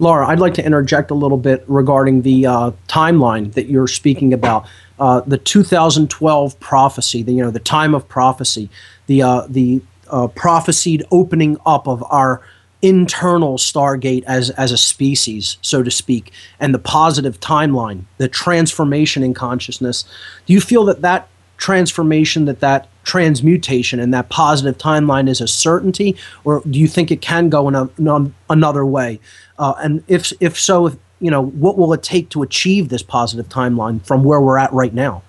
Laura, 0.05 0.27
I'd 0.27 0.39
like 0.39 0.53
to 0.53 0.63
interject 0.63 1.09
a 1.09 1.15
little 1.15 1.39
bit 1.39 1.63
regarding 1.65 2.21
the 2.21 2.45
uh, 2.45 2.71
timeline 2.87 3.53
that 3.53 3.69
you're 3.69 3.87
speaking 3.87 4.33
about. 4.33 4.67
Uh, 4.99 5.21
the 5.21 5.39
2012 5.39 6.59
prophecy, 6.59 7.23
the 7.23 7.33
you 7.33 7.41
know 7.41 7.49
the 7.49 7.59
time 7.59 7.95
of 7.95 8.07
prophecy, 8.07 8.69
the 9.07 9.23
uh, 9.23 9.47
the 9.49 9.81
uh, 10.11 10.27
prophesied 10.27 11.03
opening 11.09 11.57
up 11.65 11.87
of 11.87 12.03
our 12.11 12.43
internal 12.83 13.57
Stargate 13.57 14.23
as 14.27 14.51
as 14.51 14.71
a 14.71 14.77
species, 14.77 15.57
so 15.61 15.81
to 15.81 15.89
speak, 15.89 16.31
and 16.59 16.71
the 16.71 16.79
positive 16.79 17.39
timeline, 17.39 18.03
the 18.19 18.27
transformation 18.27 19.23
in 19.23 19.33
consciousness. 19.33 20.05
Do 20.45 20.53
you 20.53 20.61
feel 20.61 20.85
that 20.85 21.01
that 21.01 21.29
transformation, 21.57 22.45
that 22.45 22.59
that 22.59 22.89
transmutation, 23.05 23.99
and 23.99 24.13
that 24.13 24.29
positive 24.29 24.77
timeline 24.77 25.27
is 25.27 25.41
a 25.41 25.47
certainty, 25.47 26.15
or 26.43 26.61
do 26.69 26.77
you 26.77 26.87
think 26.87 27.09
it 27.09 27.21
can 27.21 27.49
go 27.49 27.67
in, 27.67 27.73
a, 27.73 27.89
in 27.97 28.33
another 28.51 28.85
way? 28.85 29.19
Uh, 29.57 29.73
and 29.79 30.03
if 30.07 30.33
if 30.39 30.59
so, 30.59 30.87
if, 30.87 30.97
you 31.19 31.31
know, 31.31 31.43
what 31.43 31.77
will 31.77 31.93
it 31.93 32.03
take 32.03 32.29
to 32.29 32.43
achieve 32.43 32.89
this 32.89 33.03
positive 33.03 33.47
timeline 33.47 34.05
from 34.05 34.23
where 34.23 34.41
we're 34.41 34.57
at 34.57 34.71
right 34.73 34.93
now? 34.93 35.23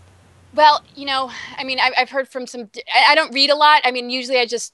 Well, 0.55 0.83
you 0.95 1.05
know, 1.05 1.31
I 1.59 1.65
mean, 1.65 1.79
I've, 1.79 1.93
I've 1.99 2.11
heard 2.11 2.29
from 2.29 2.47
some. 2.47 2.71
I 2.95 3.13
I 3.13 3.15
don't 3.15 3.33
read 3.35 3.51
a 3.51 3.55
lot. 3.55 3.83
I 3.85 3.91
mean, 3.91 4.11
usually 4.11 4.39
I 4.39 4.47
just 4.47 4.73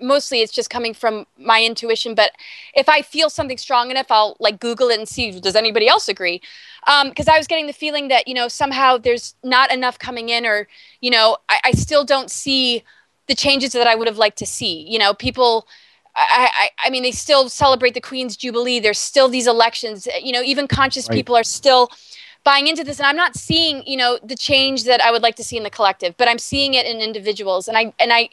mostly 0.00 0.40
it's 0.40 0.52
just 0.52 0.70
coming 0.70 0.94
from 0.94 1.26
my 1.38 1.62
intuition. 1.62 2.14
But 2.14 2.32
if 2.74 2.88
I 2.88 3.02
feel 3.02 3.30
something 3.30 3.58
strong 3.58 3.90
enough, 3.90 4.06
I'll 4.10 4.36
like 4.40 4.60
Google 4.60 4.88
it 4.88 4.98
and 4.98 5.08
see 5.08 5.38
does 5.38 5.56
anybody 5.56 5.88
else 5.88 6.08
agree? 6.08 6.40
Because 6.86 7.28
um, 7.28 7.34
I 7.34 7.38
was 7.38 7.46
getting 7.46 7.66
the 7.66 7.72
feeling 7.72 8.08
that 8.08 8.26
you 8.26 8.34
know 8.34 8.48
somehow 8.48 8.98
there's 8.98 9.34
not 9.42 9.72
enough 9.72 9.98
coming 9.98 10.28
in, 10.28 10.46
or 10.46 10.68
you 11.00 11.10
know 11.10 11.36
I, 11.48 11.60
I 11.64 11.70
still 11.72 12.04
don't 12.04 12.30
see 12.30 12.82
the 13.26 13.34
changes 13.34 13.72
that 13.72 13.86
I 13.86 13.94
would 13.94 14.08
have 14.08 14.18
liked 14.18 14.38
to 14.38 14.46
see. 14.46 14.86
You 14.88 14.98
know, 14.98 15.14
people. 15.14 15.66
I, 16.18 16.50
I, 16.54 16.86
I 16.86 16.90
mean, 16.90 17.02
they 17.02 17.12
still 17.12 17.48
celebrate 17.48 17.94
the 17.94 18.00
Queen's 18.00 18.36
Jubilee. 18.36 18.80
There's 18.80 18.98
still 18.98 19.28
these 19.28 19.46
elections. 19.46 20.06
Uh, 20.06 20.18
you 20.20 20.32
know, 20.32 20.42
even 20.42 20.66
conscious 20.66 21.08
right. 21.08 21.14
people 21.14 21.36
are 21.36 21.44
still 21.44 21.90
buying 22.44 22.68
into 22.68 22.84
this 22.84 22.98
and 22.98 23.06
i'm 23.06 23.16
not 23.16 23.34
seeing 23.34 23.82
you 23.86 23.96
know 23.96 24.18
the 24.22 24.36
change 24.36 24.84
that 24.84 25.02
i 25.02 25.10
would 25.10 25.22
like 25.22 25.34
to 25.34 25.44
see 25.44 25.56
in 25.56 25.64
the 25.64 25.70
collective 25.70 26.16
but 26.16 26.28
i'm 26.28 26.38
seeing 26.38 26.74
it 26.74 26.86
in 26.86 26.98
individuals 26.98 27.68
and 27.68 27.76
i 27.76 27.92
and 27.98 28.12
i 28.12 28.28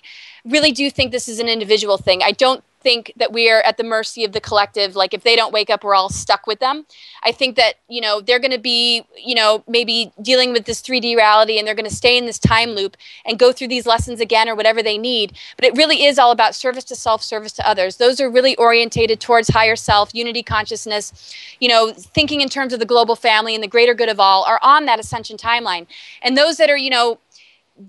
really 0.45 0.71
do 0.71 0.89
think 0.89 1.11
this 1.11 1.27
is 1.27 1.39
an 1.39 1.49
individual 1.49 1.97
thing 1.97 2.21
i 2.23 2.31
don't 2.31 2.63
think 2.85 3.11
that 3.15 3.33
we 3.33 3.49
are 3.49 3.61
at 3.63 3.77
the 3.77 3.83
mercy 3.83 4.23
of 4.23 4.31
the 4.31 4.39
collective 4.39 4.95
like 4.95 5.11
if 5.11 5.23
they 5.23 5.35
don't 5.35 5.51
wake 5.51 5.71
up 5.71 5.83
we're 5.83 5.95
all 5.95 6.07
stuck 6.07 6.45
with 6.45 6.59
them. 6.59 6.85
I 7.23 7.31
think 7.31 7.55
that 7.55 7.77
you 7.89 7.99
know 7.99 8.21
they're 8.21 8.37
going 8.39 8.51
to 8.51 8.59
be 8.59 9.03
you 9.17 9.33
know 9.33 9.63
maybe 9.67 10.13
dealing 10.21 10.53
with 10.53 10.65
this 10.65 10.83
3d 10.83 11.15
reality 11.15 11.57
and 11.57 11.67
they're 11.67 11.73
going 11.73 11.89
to 11.89 11.95
stay 11.95 12.15
in 12.15 12.27
this 12.27 12.37
time 12.37 12.69
loop 12.69 12.95
and 13.25 13.39
go 13.39 13.51
through 13.51 13.69
these 13.69 13.87
lessons 13.87 14.19
again 14.21 14.47
or 14.47 14.53
whatever 14.53 14.83
they 14.83 14.99
need. 14.99 15.35
But 15.55 15.65
it 15.65 15.75
really 15.75 16.05
is 16.05 16.19
all 16.19 16.29
about 16.29 16.53
service 16.53 16.83
to 16.85 16.95
self 16.95 17.23
service 17.23 17.53
to 17.53 17.67
others. 17.67 17.97
Those 17.97 18.21
are 18.21 18.29
really 18.29 18.55
orientated 18.57 19.19
towards 19.19 19.49
higher 19.49 19.75
self 19.75 20.13
unity 20.13 20.43
consciousness 20.43 21.33
you 21.59 21.67
know 21.67 21.91
thinking 21.91 22.41
in 22.41 22.49
terms 22.49 22.71
of 22.71 22.79
the 22.79 22.85
global 22.85 23.15
family 23.15 23.55
and 23.55 23.63
the 23.63 23.67
greater 23.67 23.95
good 23.95 24.09
of 24.09 24.19
all 24.19 24.43
are 24.43 24.59
on 24.61 24.85
that 24.85 24.99
ascension 24.99 25.37
timeline. 25.37 25.87
And 26.21 26.37
those 26.37 26.57
that 26.57 26.69
are 26.69 26.77
you 26.77 26.91
know 26.91 27.17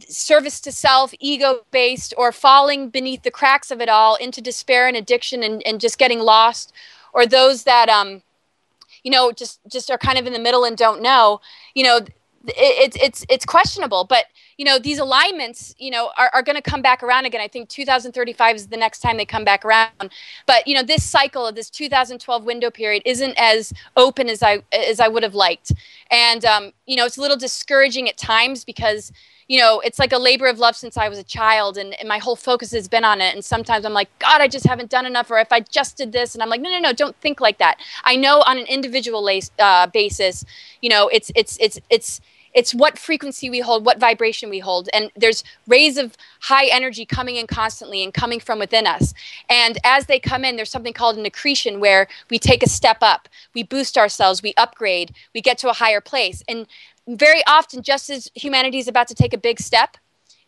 service 0.08 0.60
to 0.60 0.72
self, 0.72 1.14
ego 1.20 1.64
based, 1.70 2.14
or 2.16 2.32
falling 2.32 2.88
beneath 2.90 3.22
the 3.22 3.30
cracks 3.30 3.70
of 3.70 3.80
it 3.80 3.88
all 3.88 4.16
into 4.16 4.40
despair 4.40 4.88
and 4.88 4.96
addiction 4.96 5.42
and, 5.42 5.66
and 5.66 5.80
just 5.80 5.98
getting 5.98 6.20
lost, 6.20 6.72
or 7.12 7.26
those 7.26 7.64
that, 7.64 7.88
um, 7.88 8.22
you 9.02 9.10
know, 9.10 9.32
just, 9.32 9.60
just 9.70 9.90
are 9.90 9.98
kind 9.98 10.18
of 10.18 10.26
in 10.26 10.32
the 10.32 10.38
middle 10.38 10.64
and 10.64 10.76
don't 10.76 11.02
know, 11.02 11.40
you 11.74 11.84
know, 11.84 12.00
it's 12.48 12.96
it's 13.00 13.26
it's 13.28 13.44
questionable. 13.44 14.04
But 14.04 14.26
you 14.56 14.64
know 14.64 14.78
these 14.78 14.98
alignments 14.98 15.74
you 15.78 15.90
know 15.90 16.10
are, 16.16 16.30
are 16.32 16.42
going 16.42 16.56
to 16.56 16.62
come 16.62 16.82
back 16.82 17.02
around 17.02 17.26
again. 17.26 17.40
I 17.40 17.48
think 17.48 17.68
2035 17.68 18.56
is 18.56 18.66
the 18.68 18.76
next 18.76 19.00
time 19.00 19.16
they 19.16 19.24
come 19.24 19.44
back 19.44 19.64
around. 19.64 20.10
But 20.46 20.66
you 20.66 20.74
know 20.74 20.82
this 20.82 21.04
cycle 21.04 21.46
of 21.46 21.54
this 21.54 21.70
2012 21.70 22.44
window 22.44 22.70
period 22.70 23.02
isn't 23.04 23.34
as 23.36 23.72
open 23.96 24.28
as 24.28 24.42
i 24.42 24.62
as 24.72 25.00
i 25.00 25.08
would 25.08 25.22
have 25.22 25.34
liked. 25.34 25.72
And 26.10 26.44
um, 26.44 26.72
you 26.86 26.96
know 26.96 27.04
it's 27.04 27.16
a 27.16 27.20
little 27.20 27.36
discouraging 27.36 28.08
at 28.08 28.16
times 28.16 28.64
because 28.64 29.12
you 29.48 29.60
know, 29.60 29.80
it's 29.80 29.98
like 29.98 30.12
a 30.12 30.18
labor 30.18 30.46
of 30.46 30.58
love 30.58 30.76
since 30.76 30.96
I 30.96 31.08
was 31.08 31.18
a 31.18 31.24
child, 31.24 31.78
and, 31.78 31.94
and 32.00 32.08
my 32.08 32.18
whole 32.18 32.36
focus 32.36 32.72
has 32.72 32.88
been 32.88 33.04
on 33.04 33.20
it. 33.20 33.34
And 33.34 33.44
sometimes 33.44 33.84
I'm 33.84 33.92
like, 33.92 34.08
God, 34.18 34.40
I 34.40 34.48
just 34.48 34.66
haven't 34.66 34.90
done 34.90 35.06
enough, 35.06 35.30
or 35.30 35.38
if 35.38 35.52
I 35.52 35.60
just 35.60 35.96
did 35.96 36.12
this, 36.12 36.34
and 36.34 36.42
I'm 36.42 36.48
like, 36.48 36.60
no, 36.60 36.70
no, 36.70 36.80
no, 36.80 36.92
don't 36.92 37.16
think 37.20 37.40
like 37.40 37.58
that. 37.58 37.78
I 38.04 38.16
know 38.16 38.42
on 38.42 38.58
an 38.58 38.66
individual 38.66 39.28
uh, 39.58 39.86
basis, 39.88 40.44
you 40.82 40.90
know, 40.90 41.08
it's 41.08 41.30
it's 41.36 41.56
it's 41.60 41.78
it's 41.90 42.20
it's 42.56 42.74
what 42.74 42.98
frequency 42.98 43.48
we 43.48 43.60
hold 43.60 43.84
what 43.84 44.00
vibration 44.00 44.50
we 44.50 44.58
hold. 44.58 44.88
And 44.92 45.10
there's 45.14 45.44
rays 45.68 45.96
of 45.96 46.16
high 46.40 46.66
energy 46.66 47.06
coming 47.06 47.36
in 47.36 47.46
constantly 47.46 48.02
and 48.02 48.12
coming 48.12 48.40
from 48.40 48.58
within 48.58 48.86
us. 48.86 49.14
And 49.48 49.78
as 49.84 50.06
they 50.06 50.18
come 50.18 50.44
in 50.44 50.56
there's 50.56 50.70
something 50.70 50.92
called 50.92 51.16
an 51.16 51.26
accretion 51.26 51.78
where 51.78 52.08
we 52.30 52.38
take 52.38 52.62
a 52.64 52.68
step 52.68 52.98
up 53.02 53.28
we 53.54 53.62
boost 53.62 53.96
ourselves 53.96 54.42
we 54.42 54.52
upgrade 54.56 55.14
we 55.34 55.40
get 55.40 55.58
to 55.58 55.70
a 55.70 55.74
higher 55.74 56.00
place. 56.00 56.42
And 56.48 56.66
very 57.08 57.42
often, 57.46 57.82
just 57.82 58.10
as 58.10 58.30
humanity 58.34 58.78
is 58.78 58.88
about 58.88 59.08
to 59.08 59.14
take 59.14 59.32
a 59.32 59.38
big 59.38 59.60
step, 59.60 59.96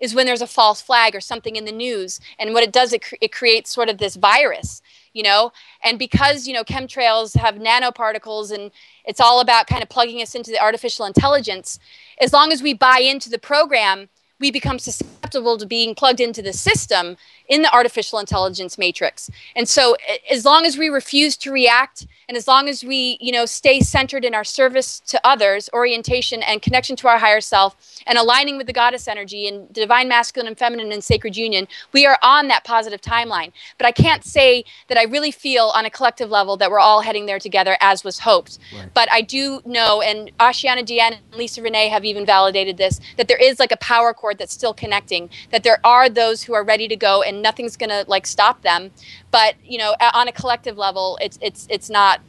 is 0.01 0.15
when 0.15 0.27
there's 0.27 0.43
a 0.43 0.47
false 0.47 0.81
flag 0.81 1.15
or 1.15 1.21
something 1.21 1.57
in 1.57 1.65
the 1.65 1.73
news. 1.73 2.21
And 2.39 2.55
what 2.55 2.63
it 2.63 2.73
does, 2.73 2.93
it, 2.93 3.05
it 3.21 3.33
creates 3.33 3.71
sort 3.71 3.89
of 3.89 3.99
this 3.99 4.17
virus, 4.17 4.81
you 5.19 5.25
know? 5.25 5.53
And 5.83 5.99
because, 5.99 6.47
you 6.47 6.55
know, 6.55 6.63
chemtrails 6.63 7.37
have 7.37 7.57
nanoparticles 7.57 8.53
and 8.53 8.71
it's 9.05 9.21
all 9.21 9.41
about 9.41 9.67
kind 9.67 9.83
of 9.83 9.89
plugging 9.89 10.23
us 10.23 10.37
into 10.37 10.53
the 10.53 10.63
artificial 10.63 11.05
intelligence, 11.05 11.81
as 12.21 12.33
long 12.33 12.53
as 12.53 12.63
we 12.63 12.73
buy 12.73 13.01
into 13.01 13.29
the 13.29 13.39
program, 13.39 14.09
we 14.39 14.53
become 14.53 14.79
susceptible 14.79 15.59
to 15.59 15.67
being 15.67 15.97
plugged 15.97 16.21
into 16.21 16.41
the 16.41 16.53
system 16.53 17.17
in 17.49 17.63
the 17.63 17.73
artificial 17.75 18.19
intelligence 18.19 18.79
matrix. 18.79 19.31
And 19.57 19.69
so 19.69 19.97
as 20.31 20.45
long 20.45 20.65
as 20.65 20.77
we 20.77 20.89
refuse 20.89 21.37
to 21.39 21.51
react 21.51 22.07
and 22.29 22.37
as 22.37 22.47
long 22.47 22.69
as 22.69 22.85
we, 22.85 23.17
you 23.21 23.33
know, 23.33 23.47
stay 23.47 23.81
centered 23.81 24.25
in 24.25 24.35
our 24.35 24.45
service 24.45 25.01
to 25.01 25.21
others, 25.27 25.71
orientation 25.73 26.43
and 26.43 26.61
connection 26.61 26.95
to 26.97 27.09
our 27.09 27.19
higher 27.19 27.41
self 27.41 27.77
and 28.07 28.19
aligning 28.19 28.59
with 28.59 28.67
the 28.67 28.73
goddess 28.73 29.09
energy 29.09 29.49
and 29.49 29.73
divine 29.73 30.09
masculine 30.09 30.47
and 30.47 30.59
feminine 30.59 30.93
and 30.93 31.03
sacred 31.03 31.37
union, 31.37 31.67
we 31.93 32.05
are 32.05 32.19
on 32.23 32.49
that 32.49 32.65
positive 32.65 33.01
timeline. 33.01 33.51
But 33.79 33.87
I 33.87 33.93
can't 33.93 34.25
say 34.25 34.65
that 34.89 34.99
I 34.99 35.05
really 35.05 35.31
feel 35.31 35.73
on 35.75 35.87
a 35.87 35.91
collective 35.91 36.31
level 36.31 36.59
that 36.59 36.71
we're 36.71 36.79
all 36.79 37.01
heading 37.01 37.25
there 37.25 37.39
together 37.39 37.79
as 37.81 38.05
was 38.05 38.19
hoped. 38.19 38.59
Right. 38.75 38.93
But 38.93 39.11
I 39.11 39.23
do 39.23 39.63
know 39.65 40.03
and 40.03 40.31
Ashayana 40.39 40.85
Deane 40.85 41.15
and 41.15 41.19
Lisa 41.35 41.63
Renee 41.63 41.89
have 41.89 42.05
even 42.05 42.27
validated 42.27 42.77
this 42.77 43.01
that 43.17 43.29
there 43.29 43.39
is 43.43 43.59
like 43.59 43.73
a 43.73 43.77
power 43.79 44.13
cord 44.13 44.37
that's 44.39 44.53
still 44.53 44.75
connecting, 44.75 45.31
that 45.51 45.63
there 45.63 45.81
are 45.85 46.09
those 46.11 46.43
who 46.43 46.53
are 46.53 46.65
ready 46.65 46.89
to 46.89 46.97
go 46.97 47.23
and 47.23 47.38
nothing's 47.43 47.77
to 47.77 48.05
like 48.09 48.27
stop 48.27 48.63
them. 48.63 48.91
But 49.31 49.55
you 49.65 49.79
know 49.79 49.95
on 50.15 50.29
a 50.29 50.33
collective 50.33 50.77
level 50.77 51.19
it's 51.21 51.39
it's 51.41 51.67
it's 51.71 51.91
not 51.91 52.21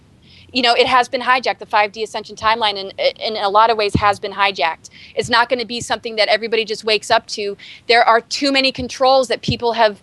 you 0.52 0.61
know 0.61 0.73
it 0.73 0.88
has 0.88 1.10
been 1.10 1.22
hijacked. 1.22 1.60
The 1.60 1.65
5d 1.65 2.03
ascension 2.03 2.36
timeline 2.36 2.77
and 2.77 2.94
in 3.19 3.36
a 3.38 3.49
lot 3.49 3.69
of 3.69 3.77
ways 3.77 3.94
has 3.95 4.19
been 4.19 4.34
hijacked. 4.34 4.90
It's 5.15 5.30
not 5.30 5.49
going 5.49 5.60
to 5.60 5.65
be 5.65 5.81
something 5.81 6.15
that 6.15 6.27
everybody 6.27 6.65
just 6.65 6.84
wakes 6.84 7.11
up 7.11 7.26
to. 7.27 7.57
There 7.88 8.03
are 8.03 8.22
too 8.22 8.52
many 8.52 8.72
controls 8.72 9.27
that 9.27 9.41
people 9.41 9.73
have 9.73 10.02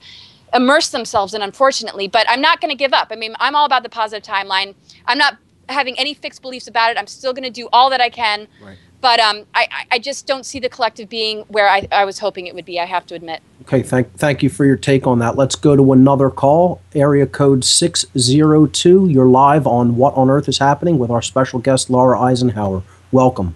immersed 0.55 0.93
themselves 0.93 1.35
in 1.35 1.43
unfortunately. 1.43 2.09
But 2.09 2.27
i'm 2.29 2.41
not 2.41 2.61
going 2.61 2.71
to 2.71 2.77
give 2.77 2.93
up. 2.93 3.09
I 3.11 3.17
mean 3.17 3.35
i'm 3.39 3.55
all 3.55 3.67
about 3.67 3.83
the 3.83 3.89
positive 3.89 4.27
timeline. 4.27 4.75
I'm 5.07 5.19
not 5.19 5.39
having 5.69 5.99
any 5.99 6.15
fixed 6.15 6.43
beliefs 6.43 6.69
about 6.69 6.93
it. 6.93 6.99
I'm 6.99 7.09
still 7.09 7.33
going 7.33 7.43
to 7.43 7.51
do 7.51 7.69
all 7.73 7.91
that 7.91 8.01
i 8.01 8.09
can. 8.09 8.47
Right 8.63 8.79
but 9.07 9.21
um, 9.21 9.47
I, 9.55 9.87
I 9.93 9.99
just 10.01 10.27
don't 10.27 10.45
see 10.45 10.59
the 10.59 10.69
collective 10.69 11.09
being 11.09 11.43
where 11.43 11.69
I, 11.69 11.87
I 11.93 12.05
was 12.05 12.19
hoping 12.19 12.49
it 12.49 12.57
would 12.57 12.65
be. 12.65 12.81
I 12.81 12.87
have 12.87 13.07
to 13.07 13.15
admit. 13.15 13.41
Okay, 13.63 13.81
thank 13.81 14.13
thank 14.15 14.43
you 14.43 14.51
for 14.51 14.65
your 14.65 14.75
take 14.75 15.07
on 15.07 15.21
that. 15.21 15.37
Let's 15.37 15.55
go 15.55 15.77
to 15.77 15.93
another 15.93 16.29
call. 16.29 16.81
Area 16.93 17.25
code 17.25 17.65
six 17.65 18.05
zero 18.19 18.67
two. 18.67 19.07
You're 19.09 19.29
live 19.29 19.65
on 19.65 19.95
What 19.95 20.15
on 20.15 20.29
Earth 20.29 20.49
is 20.49 20.59
Happening 20.59 20.99
with 20.99 21.13
our 21.13 21.23
special 21.23 21.61
guest 21.61 21.89
Laura 21.89 22.21
Eisenhower. 22.21 22.83
Welcome. 23.13 23.55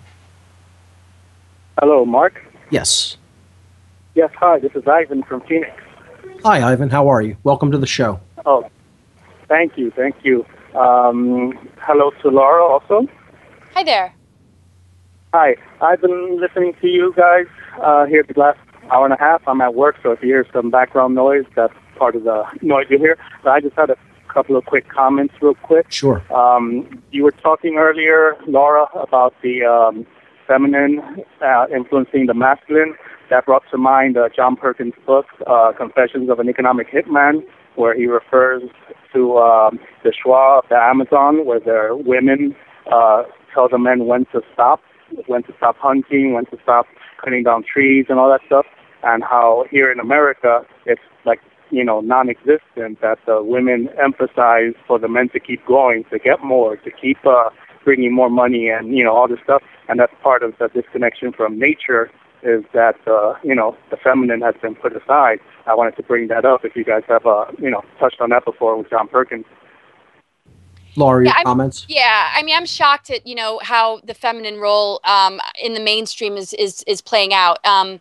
Hello, 1.81 2.05
Mark. 2.05 2.40
Yes. 2.70 3.16
Yes. 4.14 4.31
Hi. 4.39 4.60
This 4.60 4.77
is 4.77 4.86
Ivan 4.86 5.24
from 5.24 5.40
Phoenix. 5.40 5.72
Hi, 6.44 6.62
Ivan. 6.70 6.90
How 6.90 7.09
are 7.09 7.22
you? 7.22 7.36
Welcome 7.43 7.72
to 7.72 7.78
the 7.78 7.89
show. 7.89 8.20
Oh, 8.47 8.70
thank 9.48 9.77
you. 9.77 9.90
Thank 9.90 10.14
you. 10.22 10.47
Um, 10.78 11.59
hello 11.81 12.12
to 12.22 12.28
Laura 12.28 12.62
also. 12.62 13.09
Hi 13.74 13.82
there. 13.82 14.14
Hi, 15.32 15.55
I've 15.81 16.01
been 16.01 16.40
listening 16.40 16.74
to 16.81 16.89
you 16.89 17.15
guys 17.16 17.47
uh, 17.81 18.05
here 18.07 18.24
the 18.27 18.35
last 18.36 18.59
hour 18.90 19.05
and 19.05 19.15
a 19.15 19.16
half. 19.16 19.40
I'm 19.47 19.61
at 19.61 19.77
work, 19.77 19.94
so 20.02 20.11
if 20.11 20.20
you 20.23 20.28
hear 20.31 20.44
some 20.52 20.73
background 20.73 21.15
noise, 21.15 21.44
that's 21.55 21.73
part 21.97 22.16
of 22.16 22.24
the 22.24 22.43
noise 22.62 22.86
you 22.90 22.98
hear. 22.98 23.16
But 23.44 23.51
I 23.51 23.61
just 23.61 23.77
had 23.77 23.90
a 23.90 23.97
couple 24.27 24.57
of 24.57 24.65
quick 24.65 24.89
comments, 24.89 25.35
real 25.40 25.55
quick. 25.55 25.86
Sure. 25.89 26.20
Um, 26.35 27.01
you 27.12 27.23
were 27.23 27.31
talking 27.31 27.77
earlier, 27.77 28.35
Laura, 28.48 28.86
about 28.97 29.35
the 29.40 29.62
um, 29.65 30.05
feminine 30.48 31.01
uh, 31.40 31.66
influencing 31.73 32.27
the 32.27 32.35
masculine. 32.35 32.97
That 33.31 33.47
brought 33.47 33.62
to 33.70 33.78
mind 33.78 34.16
uh, 34.16 34.31
John 34.35 34.57
Perkins' 34.57 34.94
book, 35.07 35.27
uh, 35.47 35.70
Confessions 35.78 36.28
of 36.28 36.40
an 36.40 36.48
Economic 36.48 36.90
Hitman, 36.90 37.44
where 37.77 37.94
he 37.94 38.07
refers 38.07 38.62
to 39.12 39.39
um, 39.39 39.78
the 40.02 40.11
Shuar 40.11 40.59
of 40.59 40.69
the 40.69 40.74
Amazon, 40.74 41.47
where 41.47 41.61
the 41.61 42.02
women 42.05 42.57
uh, 42.90 43.23
tell 43.55 43.69
the 43.69 43.78
men 43.78 44.07
when 44.07 44.24
to 44.32 44.40
stop 44.52 44.81
when 45.27 45.43
to 45.45 45.55
stop 45.57 45.77
hunting, 45.78 46.32
when 46.32 46.47
to 46.47 46.59
stop 46.62 46.87
cutting 47.23 47.43
down 47.43 47.62
trees 47.62 48.07
and 48.09 48.19
all 48.19 48.28
that 48.31 48.41
stuff, 48.47 48.66
and 49.03 49.23
how 49.23 49.65
here 49.70 49.91
in 49.91 50.01
America 50.01 50.65
it's 50.87 51.01
like 51.24 51.41
you 51.70 51.85
know 51.85 52.01
non-existent 52.01 53.01
that 53.01 53.19
the 53.27 53.43
women 53.43 53.89
emphasize 54.03 54.74
for 54.87 54.99
the 54.99 55.09
men 55.09 55.28
to 55.31 55.41
keep 55.41 55.65
going, 55.66 56.05
to 56.11 56.19
get 56.19 56.43
more, 56.45 56.77
to 56.77 56.91
keep 56.91 57.19
uh, 57.27 57.51
bringing 57.85 58.12
more 58.12 58.31
money, 58.31 58.69
and 58.69 58.97
you 58.97 59.05
know 59.05 59.15
all 59.15 59.28
this 59.28 59.41
stuff, 59.45 59.62
and 59.89 59.99
that's 60.01 60.12
part 60.23 60.43
of 60.43 60.55
the 60.59 60.69
disconnection 60.69 61.32
from 61.32 61.59
nature 61.59 62.11
is 62.43 62.65
that 62.73 62.97
uh, 63.07 63.35
you 63.43 63.55
know 63.55 63.77
the 63.91 63.97
feminine 63.97 64.41
has 64.41 64.55
been 64.62 64.74
put 64.74 64.97
aside. 64.97 65.41
I 65.66 65.74
wanted 65.74 65.97
to 65.97 66.03
bring 66.03 66.28
that 66.28 66.45
up 66.45 66.65
if 66.65 66.74
you 66.74 66.85
guys 66.85 67.03
have 67.09 67.27
uh, 67.27 67.47
you 67.59 67.70
know 67.70 67.82
touched 67.99 68.20
on 68.20 68.31
that 68.31 68.45
before 68.45 68.77
with 68.77 68.91
John 68.91 69.09
Perkins. 69.09 69.45
Laurie, 70.97 71.27
yeah, 71.27 71.43
comments? 71.43 71.87
Yeah, 71.89 72.29
I 72.35 72.43
mean, 72.43 72.57
I'm 72.57 72.67
shocked 72.67 73.11
at 73.11 73.27
you 73.27 73.35
know 73.35 73.61
how 73.62 74.01
the 74.05 74.15
feminine 74.15 74.59
role 74.59 75.01
um, 75.05 75.41
in 75.62 75.75
the 75.75 75.81
mainstream 75.81 76.37
is 76.37 76.53
is 76.55 76.83
is 76.87 77.01
playing 77.01 77.33
out. 77.33 77.65
Um, 77.67 78.01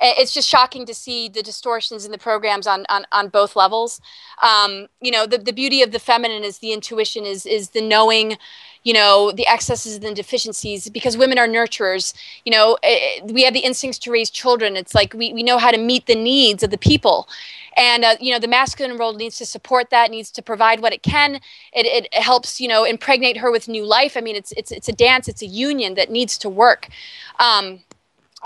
it's 0.00 0.34
just 0.34 0.48
shocking 0.48 0.86
to 0.86 0.94
see 0.94 1.28
the 1.28 1.42
distortions 1.42 2.04
in 2.04 2.12
the 2.12 2.18
programs 2.18 2.66
on 2.66 2.84
on, 2.88 3.06
on 3.12 3.28
both 3.28 3.56
levels. 3.56 4.00
Um, 4.42 4.88
you 5.00 5.10
know, 5.10 5.26
the, 5.26 5.38
the 5.38 5.52
beauty 5.52 5.82
of 5.82 5.92
the 5.92 5.98
feminine 5.98 6.44
is 6.44 6.58
the 6.58 6.72
intuition, 6.72 7.24
is 7.24 7.46
is 7.46 7.70
the 7.70 7.80
knowing, 7.80 8.36
you 8.82 8.92
know, 8.92 9.30
the 9.32 9.46
excesses 9.46 9.94
and 9.94 10.04
the 10.04 10.14
deficiencies. 10.14 10.88
Because 10.90 11.16
women 11.16 11.38
are 11.38 11.46
nurturers. 11.46 12.14
You 12.44 12.52
know, 12.52 12.76
it, 12.82 13.32
we 13.32 13.44
have 13.44 13.54
the 13.54 13.60
instincts 13.60 13.98
to 14.00 14.10
raise 14.10 14.30
children. 14.30 14.76
It's 14.76 14.94
like 14.94 15.14
we 15.14 15.32
we 15.32 15.42
know 15.42 15.58
how 15.58 15.70
to 15.70 15.78
meet 15.78 16.06
the 16.06 16.16
needs 16.16 16.62
of 16.62 16.70
the 16.70 16.78
people. 16.78 17.28
And 17.76 18.04
uh, 18.04 18.16
you 18.20 18.32
know 18.32 18.38
the 18.38 18.48
masculine 18.48 18.98
role 18.98 19.14
needs 19.14 19.36
to 19.38 19.46
support 19.46 19.90
that, 19.90 20.10
needs 20.10 20.30
to 20.32 20.42
provide 20.42 20.80
what 20.80 20.92
it 20.92 21.02
can. 21.02 21.36
It, 21.72 21.86
it 21.86 22.14
helps 22.14 22.60
you 22.60 22.68
know 22.68 22.84
impregnate 22.84 23.36
her 23.38 23.50
with 23.50 23.68
new 23.68 23.84
life. 23.84 24.16
I 24.16 24.20
mean, 24.20 24.36
it's 24.36 24.52
it's 24.52 24.72
it's 24.72 24.88
a 24.88 24.92
dance, 24.92 25.28
it's 25.28 25.42
a 25.42 25.46
union 25.46 25.94
that 25.94 26.10
needs 26.10 26.36
to 26.38 26.48
work. 26.48 26.88
Um, 27.38 27.80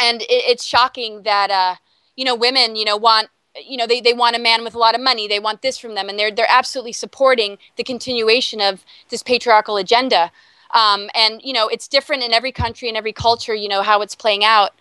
and 0.01 0.23
it, 0.23 0.27
it's 0.31 0.65
shocking 0.65 1.23
that 1.23 1.51
uh, 1.51 1.77
you 2.17 2.25
know 2.25 2.35
women 2.35 2.77
you 2.77 2.85
know 2.85 2.97
want 2.97 3.29
you 3.67 3.77
know 3.77 3.87
they, 3.87 4.01
they 4.01 4.13
want 4.13 4.37
a 4.37 4.39
man 4.39 4.65
with 4.65 4.75
a 4.75 4.79
lot 4.79 4.95
of 4.95 5.01
money. 5.01 5.27
They 5.27 5.41
want 5.41 5.63
this 5.63 5.79
from 5.79 5.95
them. 5.95 6.09
And 6.09 6.19
they're 6.19 6.31
they're 6.31 6.47
absolutely 6.49 6.93
supporting 6.93 7.59
the 7.77 7.85
continuation 7.85 8.61
of 8.61 8.85
this 9.09 9.23
patriarchal 9.23 9.77
agenda. 9.77 10.31
Um, 10.75 11.09
and 11.15 11.41
you 11.43 11.53
know 11.53 11.69
it's 11.69 11.89
different 11.89 12.23
in 12.23 12.33
every 12.33 12.53
country 12.53 12.89
and 12.89 12.97
every 12.97 13.13
culture 13.13 13.55
you 13.55 13.69
know 13.69 13.83
how 13.83 14.03
it's 14.03 14.15
playing 14.15 14.45
out. 14.45 14.73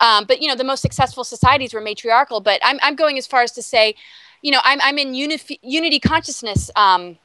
Um, 0.00 0.24
but 0.24 0.40
you 0.40 0.48
know 0.48 0.56
the 0.56 0.64
most 0.64 0.80
successful 0.80 1.24
societies 1.24 1.74
were 1.74 1.80
matriarchal. 1.80 2.40
But 2.40 2.60
i'm, 2.64 2.78
I'm 2.82 2.96
going 2.96 3.18
as 3.18 3.26
far 3.26 3.42
as 3.42 3.52
to 3.52 3.62
say 3.62 3.94
you 4.42 4.50
know 4.50 4.60
i'm, 4.64 4.80
I'm 4.82 4.98
in 4.98 5.14
unity, 5.14 6.00
consciousness 6.00 6.70
um, 6.76 7.18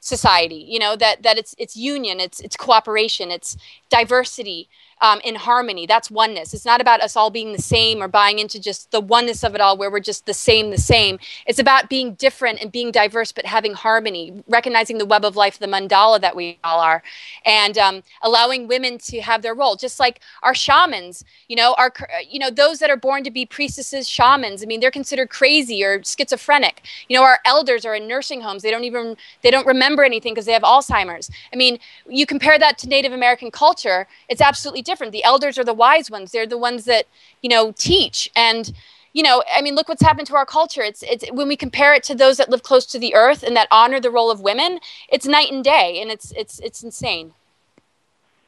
society 0.00 0.66
you 0.68 0.78
know 0.78 0.94
that 0.96 1.22
that 1.22 1.38
it's 1.38 1.54
it's 1.56 1.76
union 1.76 2.20
it's 2.20 2.40
it's 2.40 2.56
cooperation 2.56 3.30
it's 3.30 3.56
diversity 3.88 4.68
um, 5.04 5.20
in 5.22 5.34
harmony. 5.34 5.84
That's 5.84 6.10
oneness. 6.10 6.54
It's 6.54 6.64
not 6.64 6.80
about 6.80 7.02
us 7.02 7.14
all 7.14 7.28
being 7.28 7.52
the 7.52 7.60
same 7.60 8.02
or 8.02 8.08
buying 8.08 8.38
into 8.38 8.58
just 8.58 8.90
the 8.90 9.02
oneness 9.02 9.44
of 9.44 9.54
it 9.54 9.60
all, 9.60 9.76
where 9.76 9.90
we're 9.90 10.00
just 10.00 10.24
the 10.24 10.32
same, 10.32 10.70
the 10.70 10.78
same. 10.78 11.18
It's 11.46 11.58
about 11.58 11.90
being 11.90 12.14
different 12.14 12.62
and 12.62 12.72
being 12.72 12.90
diverse, 12.90 13.30
but 13.30 13.44
having 13.44 13.74
harmony, 13.74 14.42
recognizing 14.48 14.96
the 14.96 15.04
web 15.04 15.22
of 15.22 15.36
life, 15.36 15.58
the 15.58 15.66
mandala 15.66 16.22
that 16.22 16.34
we 16.34 16.58
all 16.64 16.80
are, 16.80 17.02
and 17.44 17.76
um, 17.76 18.02
allowing 18.22 18.66
women 18.66 18.96
to 18.96 19.20
have 19.20 19.42
their 19.42 19.54
role, 19.54 19.76
just 19.76 20.00
like 20.00 20.20
our 20.42 20.54
shamans. 20.54 21.22
You 21.48 21.56
know, 21.56 21.74
our 21.76 21.92
you 22.26 22.38
know 22.38 22.48
those 22.48 22.78
that 22.78 22.88
are 22.88 22.96
born 22.96 23.24
to 23.24 23.30
be 23.30 23.44
priestesses, 23.44 24.08
shamans. 24.08 24.62
I 24.62 24.66
mean, 24.66 24.80
they're 24.80 24.90
considered 24.90 25.28
crazy 25.28 25.84
or 25.84 26.02
schizophrenic. 26.02 26.82
You 27.08 27.18
know, 27.18 27.24
our 27.24 27.40
elders 27.44 27.84
are 27.84 27.94
in 27.94 28.08
nursing 28.08 28.40
homes. 28.40 28.62
They 28.62 28.70
don't 28.70 28.84
even 28.84 29.18
they 29.42 29.50
don't 29.50 29.66
remember 29.66 30.02
anything 30.02 30.32
because 30.32 30.46
they 30.46 30.52
have 30.52 30.62
Alzheimer's. 30.62 31.30
I 31.52 31.56
mean, 31.56 31.78
you 32.08 32.24
compare 32.24 32.58
that 32.58 32.78
to 32.78 32.88
Native 32.88 33.12
American 33.12 33.50
culture, 33.50 34.06
it's 34.30 34.40
absolutely 34.40 34.80
different. 34.80 34.93
The 34.96 35.24
elders 35.24 35.58
are 35.58 35.64
the 35.64 35.74
wise 35.74 36.10
ones. 36.10 36.32
They're 36.32 36.46
the 36.46 36.58
ones 36.58 36.84
that, 36.84 37.06
you 37.42 37.48
know, 37.48 37.72
teach. 37.76 38.30
And, 38.34 38.72
you 39.12 39.22
know, 39.22 39.42
I 39.54 39.62
mean, 39.62 39.74
look 39.74 39.88
what's 39.88 40.02
happened 40.02 40.26
to 40.28 40.36
our 40.36 40.46
culture. 40.46 40.82
It's, 40.82 41.02
it's 41.02 41.24
when 41.32 41.48
we 41.48 41.56
compare 41.56 41.94
it 41.94 42.02
to 42.04 42.14
those 42.14 42.36
that 42.38 42.50
live 42.50 42.62
close 42.62 42.86
to 42.86 42.98
the 42.98 43.14
earth 43.14 43.42
and 43.42 43.56
that 43.56 43.68
honor 43.70 44.00
the 44.00 44.10
role 44.10 44.30
of 44.30 44.40
women, 44.40 44.80
it's 45.08 45.26
night 45.26 45.52
and 45.52 45.62
day. 45.62 46.00
And 46.00 46.10
it's, 46.10 46.32
it's, 46.32 46.58
it's 46.60 46.82
insane. 46.82 47.32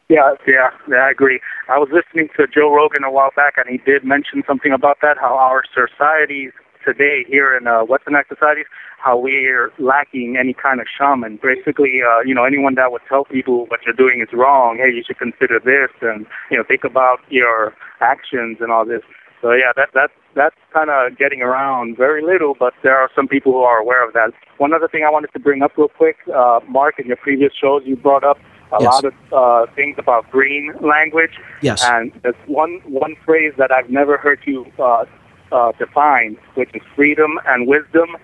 Yeah, 0.08 0.34
yeah, 0.46 0.70
yeah, 0.88 0.98
I 0.98 1.10
agree. 1.10 1.40
I 1.68 1.78
was 1.78 1.88
listening 1.90 2.28
to 2.36 2.46
Joe 2.46 2.72
Rogan 2.72 3.02
a 3.02 3.10
while 3.10 3.30
back, 3.34 3.54
and 3.56 3.68
he 3.68 3.78
did 3.78 4.04
mention 4.04 4.44
something 4.46 4.72
about 4.72 4.98
that. 5.02 5.18
How 5.18 5.34
our 5.36 5.64
societies 5.74 6.52
today 6.86 7.24
here 7.28 7.56
in 7.56 7.66
uh, 7.66 7.84
Westernized 7.84 8.28
societies, 8.28 8.66
how 8.98 9.18
we're 9.18 9.72
lacking 9.78 10.36
any 10.38 10.54
kind 10.54 10.80
of 10.80 10.86
shaman. 10.96 11.38
Basically, 11.42 12.00
uh, 12.02 12.20
you 12.20 12.34
know, 12.34 12.44
anyone 12.44 12.76
that 12.76 12.92
would 12.92 13.02
tell 13.08 13.24
people 13.24 13.66
what 13.66 13.80
you're 13.84 13.94
doing 13.94 14.20
is 14.20 14.32
wrong. 14.32 14.78
Hey, 14.78 14.92
you 14.94 15.02
should 15.06 15.18
consider 15.18 15.58
this, 15.58 15.90
and 16.00 16.26
you 16.50 16.56
know, 16.56 16.64
think 16.64 16.84
about 16.84 17.18
your 17.28 17.74
actions 18.00 18.58
and 18.60 18.70
all 18.70 18.86
this. 18.86 19.02
So 19.42 19.52
yeah, 19.52 19.72
that 19.76 19.90
that 19.94 20.10
that's 20.34 20.56
kind 20.72 20.90
of 20.90 21.18
getting 21.18 21.42
around 21.42 21.96
very 21.96 22.22
little, 22.22 22.54
but 22.58 22.72
there 22.82 22.96
are 22.96 23.10
some 23.14 23.26
people 23.26 23.52
who 23.52 23.62
are 23.62 23.78
aware 23.78 24.06
of 24.06 24.12
that. 24.14 24.30
One 24.58 24.72
other 24.72 24.88
thing 24.88 25.04
I 25.04 25.10
wanted 25.10 25.32
to 25.32 25.40
bring 25.40 25.62
up 25.62 25.72
real 25.76 25.88
quick, 25.88 26.16
uh, 26.34 26.60
Mark, 26.68 26.98
in 26.98 27.06
your 27.06 27.16
previous 27.16 27.52
shows, 27.52 27.82
you 27.84 27.96
brought 27.96 28.24
up 28.24 28.38
a 28.72 28.78
yes. 28.80 28.92
lot 28.92 29.04
of 29.04 29.14
uh, 29.32 29.72
things 29.74 29.96
about 29.98 30.30
green 30.30 30.72
language. 30.80 31.32
Yes. 31.62 31.84
And 31.84 32.12
there's 32.22 32.34
one 32.46 32.80
one 32.84 33.16
phrase 33.24 33.52
that 33.58 33.70
I've 33.70 33.90
never 33.90 34.16
heard 34.16 34.40
you 34.46 34.66
uh, 34.78 35.04
uh, 35.52 35.72
defined, 35.78 36.38
which 36.54 36.70
is 36.74 36.82
freedom 36.94 37.38
and 37.46 37.66
wisdom 37.66 38.16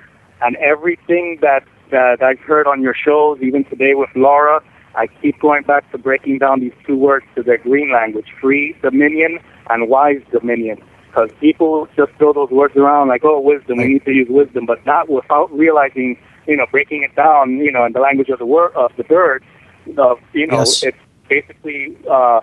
and 0.42 0.56
everything 0.56 1.38
that, 1.40 1.64
that 1.90 2.22
I've 2.22 2.40
heard 2.40 2.66
on 2.66 2.82
your 2.82 2.94
shows, 2.94 3.38
even 3.40 3.64
today 3.64 3.94
with 3.94 4.10
Laura, 4.14 4.62
I 4.94 5.06
keep 5.06 5.40
going 5.40 5.62
back 5.62 5.90
to 5.92 5.98
breaking 5.98 6.38
down 6.38 6.60
these 6.60 6.72
two 6.86 6.96
words 6.96 7.24
to 7.36 7.42
their 7.42 7.58
green 7.58 7.92
language, 7.92 8.26
free 8.40 8.76
dominion 8.82 9.38
and 9.70 9.88
wise 9.88 10.20
dominion. 10.30 10.82
Because 11.08 11.30
people 11.40 11.88
just 11.94 12.12
throw 12.14 12.32
those 12.32 12.50
words 12.50 12.74
around 12.76 13.08
like, 13.08 13.22
oh, 13.24 13.38
wisdom, 13.40 13.78
we 13.78 13.84
need 13.84 14.04
to 14.06 14.12
use 14.12 14.28
wisdom, 14.30 14.66
but 14.66 14.84
not 14.86 15.08
without 15.10 15.52
realizing, 15.52 16.18
you 16.46 16.56
know, 16.56 16.66
breaking 16.70 17.02
it 17.02 17.14
down, 17.14 17.58
you 17.58 17.70
know, 17.70 17.84
in 17.84 17.92
the 17.92 18.00
language 18.00 18.30
of 18.30 18.38
the 18.38 18.46
word 18.46 18.72
of 18.74 18.90
the 18.96 19.04
bird, 19.04 19.44
uh, 19.98 20.14
you 20.32 20.46
know, 20.46 20.58
yes. 20.58 20.82
it's 20.82 20.98
basically 21.28 21.96
uh, 22.10 22.40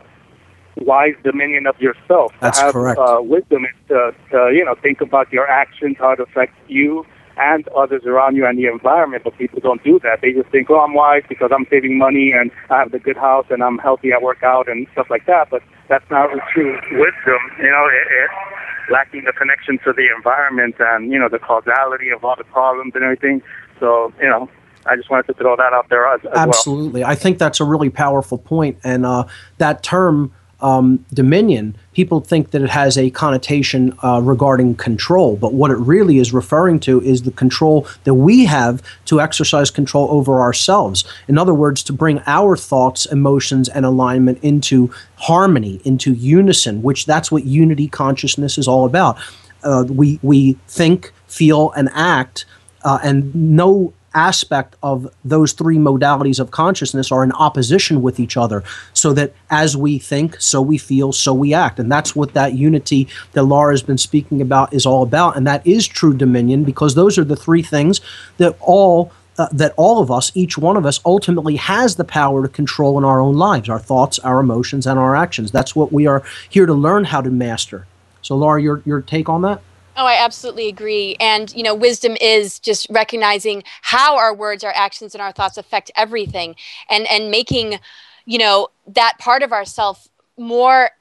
wise 0.81 1.15
dominion 1.23 1.67
of 1.67 1.79
yourself. 1.81 2.33
That's 2.39 2.59
to 2.59 2.65
have, 2.65 2.73
correct. 2.73 2.99
Uh, 2.99 3.19
wisdom 3.21 3.65
is 3.65 3.71
to, 3.89 4.13
to, 4.31 4.51
you 4.53 4.63
know, 4.65 4.75
think 4.75 5.01
about 5.01 5.31
your 5.31 5.47
actions, 5.47 5.97
how 5.99 6.11
it 6.11 6.19
affects 6.19 6.57
you, 6.67 7.05
and 7.37 7.67
others 7.69 8.03
around 8.05 8.35
you 8.35 8.45
and 8.45 8.57
the 8.57 8.65
environment, 8.65 9.23
but 9.23 9.37
people 9.37 9.59
don't 9.61 9.81
do 9.83 9.97
that. 10.03 10.19
They 10.21 10.33
just 10.33 10.49
think, 10.49 10.69
oh, 10.69 10.81
I'm 10.81 10.93
wise 10.93 11.23
because 11.29 11.51
I'm 11.53 11.65
saving 11.69 11.97
money 11.97 12.33
and 12.33 12.51
I 12.69 12.79
have 12.79 12.91
the 12.91 12.99
good 12.99 13.15
house 13.15 13.45
and 13.49 13.63
I'm 13.63 13.77
healthy, 13.77 14.13
I 14.13 14.17
work 14.19 14.43
out 14.43 14.67
and 14.67 14.87
stuff 14.91 15.09
like 15.09 15.25
that. 15.27 15.49
But 15.49 15.63
that's 15.87 16.03
not 16.11 16.29
true 16.53 16.73
wisdom. 16.91 17.39
You 17.59 17.71
know, 17.71 17.87
it, 17.87 18.07
it's 18.11 18.91
lacking 18.91 19.23
the 19.23 19.31
connection 19.31 19.79
to 19.85 19.93
the 19.93 20.09
environment 20.13 20.75
and, 20.79 21.11
you 21.11 21.17
know, 21.17 21.29
the 21.29 21.39
causality 21.39 22.09
of 22.09 22.25
all 22.25 22.35
the 22.35 22.43
problems 22.43 22.93
and 22.95 23.03
everything. 23.03 23.41
So, 23.79 24.11
you 24.19 24.27
know, 24.27 24.49
I 24.85 24.97
just 24.97 25.09
wanted 25.09 25.27
to 25.27 25.33
throw 25.33 25.55
that 25.55 25.71
out 25.71 25.87
there 25.89 26.07
as, 26.07 26.19
as 26.25 26.31
Absolutely. 26.35 27.01
Well. 27.01 27.09
I 27.09 27.15
think 27.15 27.37
that's 27.37 27.61
a 27.61 27.65
really 27.65 27.89
powerful 27.89 28.37
point. 28.37 28.79
And 28.83 29.05
uh, 29.05 29.25
that 29.59 29.81
term, 29.81 30.33
um, 30.61 31.05
dominion, 31.13 31.75
people 31.93 32.19
think 32.19 32.51
that 32.51 32.61
it 32.61 32.69
has 32.69 32.97
a 32.97 33.09
connotation 33.09 33.93
uh, 34.03 34.21
regarding 34.21 34.75
control, 34.75 35.37
but 35.37 35.53
what 35.53 35.71
it 35.71 35.77
really 35.77 36.17
is 36.17 36.33
referring 36.33 36.79
to 36.81 37.01
is 37.01 37.23
the 37.23 37.31
control 37.31 37.87
that 38.03 38.13
we 38.13 38.45
have 38.45 38.81
to 39.05 39.21
exercise 39.21 39.71
control 39.71 40.09
over 40.11 40.41
ourselves. 40.41 41.03
In 41.27 41.37
other 41.37 41.53
words, 41.53 41.83
to 41.83 41.93
bring 41.93 42.21
our 42.25 42.57
thoughts, 42.57 43.05
emotions, 43.05 43.69
and 43.69 43.85
alignment 43.85 44.39
into 44.43 44.91
harmony, 45.15 45.81
into 45.85 46.13
unison, 46.13 46.81
which 46.81 47.05
that's 47.05 47.31
what 47.31 47.45
unity 47.45 47.87
consciousness 47.87 48.57
is 48.57 48.67
all 48.67 48.85
about. 48.85 49.17
Uh, 49.63 49.85
we 49.89 50.19
we 50.21 50.53
think, 50.67 51.11
feel, 51.27 51.71
and 51.71 51.89
act, 51.93 52.45
uh, 52.83 52.99
and 53.03 53.33
no 53.35 53.93
aspect 54.13 54.75
of 54.81 55.13
those 55.23 55.53
three 55.53 55.77
modalities 55.77 56.39
of 56.39 56.51
consciousness 56.51 57.11
are 57.11 57.23
in 57.23 57.31
opposition 57.33 58.01
with 58.01 58.19
each 58.19 58.37
other 58.37 58.63
so 58.93 59.13
that 59.13 59.33
as 59.49 59.77
we 59.77 59.99
think 59.99 60.39
so 60.39 60.61
we 60.61 60.77
feel 60.77 61.11
so 61.11 61.33
we 61.33 61.53
act 61.53 61.79
and 61.79 61.91
that's 61.91 62.15
what 62.15 62.33
that 62.33 62.53
unity 62.53 63.07
that 63.33 63.43
laura 63.43 63.73
has 63.73 63.83
been 63.83 63.97
speaking 63.97 64.41
about 64.41 64.73
is 64.73 64.85
all 64.85 65.03
about 65.03 65.37
and 65.37 65.45
that 65.45 65.65
is 65.65 65.87
true 65.87 66.13
dominion 66.13 66.63
because 66.63 66.95
those 66.95 67.17
are 67.17 67.23
the 67.23 67.35
three 67.35 67.63
things 67.63 68.01
that 68.37 68.55
all 68.59 69.11
uh, 69.39 69.47
that 69.53 69.73
all 69.77 70.01
of 70.01 70.11
us, 70.11 70.33
each 70.35 70.57
one 70.57 70.75
of 70.75 70.85
us, 70.85 70.99
ultimately 71.05 71.55
has 71.55 71.95
the 71.95 72.03
power 72.03 72.43
to 72.43 72.49
control 72.49 72.97
in 72.97 73.05
our 73.05 73.21
own 73.21 73.35
lives, 73.35 73.69
our 73.69 73.79
thoughts, 73.79 74.19
our 74.19 74.41
emotions, 74.41 74.85
and 74.85 74.99
our 74.99 75.15
actions. 75.15 75.49
That's 75.49 75.73
what 75.73 75.93
we 75.93 76.07
are 76.07 76.23
here 76.49 76.65
to 76.65 76.73
learn 76.73 77.05
how 77.05 77.21
to 77.21 77.29
master. 77.29 77.87
So, 78.21 78.35
Laura, 78.35 78.61
your 78.61 78.81
your 78.85 79.01
take 79.01 79.29
on 79.29 79.41
that? 79.43 79.61
Oh, 80.01 80.05
I 80.05 80.23
absolutely 80.23 80.69
agree. 80.69 81.17
And, 81.19 81.53
you 81.53 81.61
know, 81.61 81.75
wisdom 81.75 82.15
is 82.21 82.57
just 82.57 82.87
recognizing 82.89 83.63
how 83.81 84.15
our 84.17 84.33
words, 84.33 84.63
our 84.63 84.71
actions, 84.73 85.13
and 85.13 85.21
our 85.21 85.33
thoughts 85.33 85.57
affect 85.57 85.91
everything 85.93 86.55
and, 86.89 87.05
and 87.11 87.29
making, 87.29 87.81
you 88.25 88.37
know, 88.37 88.69
that 88.87 89.17
part 89.19 89.43
of 89.43 89.51
ourself 89.51 90.07
more 90.37 90.91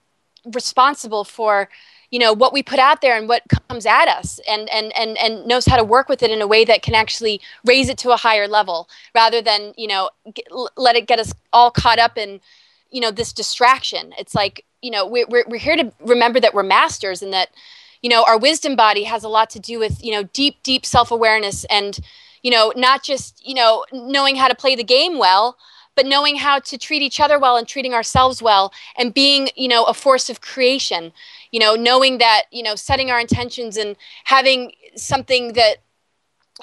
responsible 0.53 1.23
for, 1.23 1.69
you 2.11 2.19
know, 2.19 2.33
what 2.33 2.53
we 2.53 2.61
put 2.61 2.81
out 2.81 3.01
there 3.01 3.17
and 3.17 3.29
what 3.29 3.45
comes 3.69 3.87
at 3.87 4.09
us 4.09 4.41
and, 4.51 4.69
and, 4.71 4.93
and, 4.97 5.17
and 5.19 5.47
knows 5.47 5.67
how 5.67 5.77
to 5.77 5.85
work 5.85 6.09
with 6.09 6.25
it 6.25 6.33
in 6.33 6.43
a 6.43 6.49
way 6.49 6.65
that 6.65 6.83
can 6.83 6.97
actually 6.97 7.41
raise 7.65 7.89
it 7.89 7.99
to 7.99 8.11
a 8.11 8.17
higher 8.17 8.49
level 8.49 8.89
rather 9.15 9.41
than, 9.41 9.75
you 9.77 9.87
know, 9.87 10.11
let 10.77 10.97
it 10.97 11.07
get 11.07 11.21
us 11.21 11.33
all 11.53 11.71
caught 11.71 12.01
up 12.01 12.19
in, 12.19 12.41
you 12.91 13.01
know, 13.01 13.13
this 13.13 13.33
distraction. 13.33 14.13
It's 14.19 14.35
like, 14.35 14.65
you 14.83 14.91
know, 14.91 15.07
we're, 15.07 15.27
we're, 15.29 15.45
we're 15.47 15.61
here 15.61 15.77
to 15.77 15.93
remember 16.01 16.41
that 16.41 16.53
we're 16.53 16.65
masters 16.65 17.23
and 17.23 17.33
that, 17.33 17.51
you 18.03 18.09
know 18.09 18.25
our 18.27 18.39
wisdom 18.39 18.77
body 18.77 19.05
has 19.05 19.25
a 19.25 19.29
lot 19.29 19.51
to 19.51 19.59
do 19.59 19.79
with 19.79 20.05
you 20.05 20.13
know 20.13 20.23
deep 20.33 20.63
deep 20.63 20.85
self-awareness 20.85 21.65
and 21.65 22.01
you 22.43 22.51
know 22.51 22.73
not 22.77 23.03
just 23.03 23.47
you 23.47 23.55
know 23.55 23.85
knowing 23.93 24.37
how 24.37 24.49
to 24.49 24.55
play 24.55 24.75
the 24.75 24.85
game 24.85 25.19
well 25.19 25.57
but 25.99 26.07
knowing 26.07 26.37
how 26.37 26.61
to 26.61 26.79
treat 26.79 27.03
each 27.03 27.19
other 27.19 27.41
well 27.41 27.57
and 27.57 27.67
treating 27.67 27.93
ourselves 27.93 28.41
well 28.41 28.73
and 28.97 29.13
being 29.13 29.49
you 29.57 29.67
know 29.67 29.83
a 29.83 29.93
force 29.93 30.31
of 30.31 30.41
creation. 30.41 31.13
You 31.51 31.59
know 31.59 31.75
knowing 31.75 32.19
that 32.19 32.43
you 32.53 32.63
know 32.63 32.77
setting 32.77 33.11
our 33.11 33.19
intentions 33.19 33.77
and 33.77 33.97
having 34.23 34.75
something 34.95 35.55
that 35.55 35.79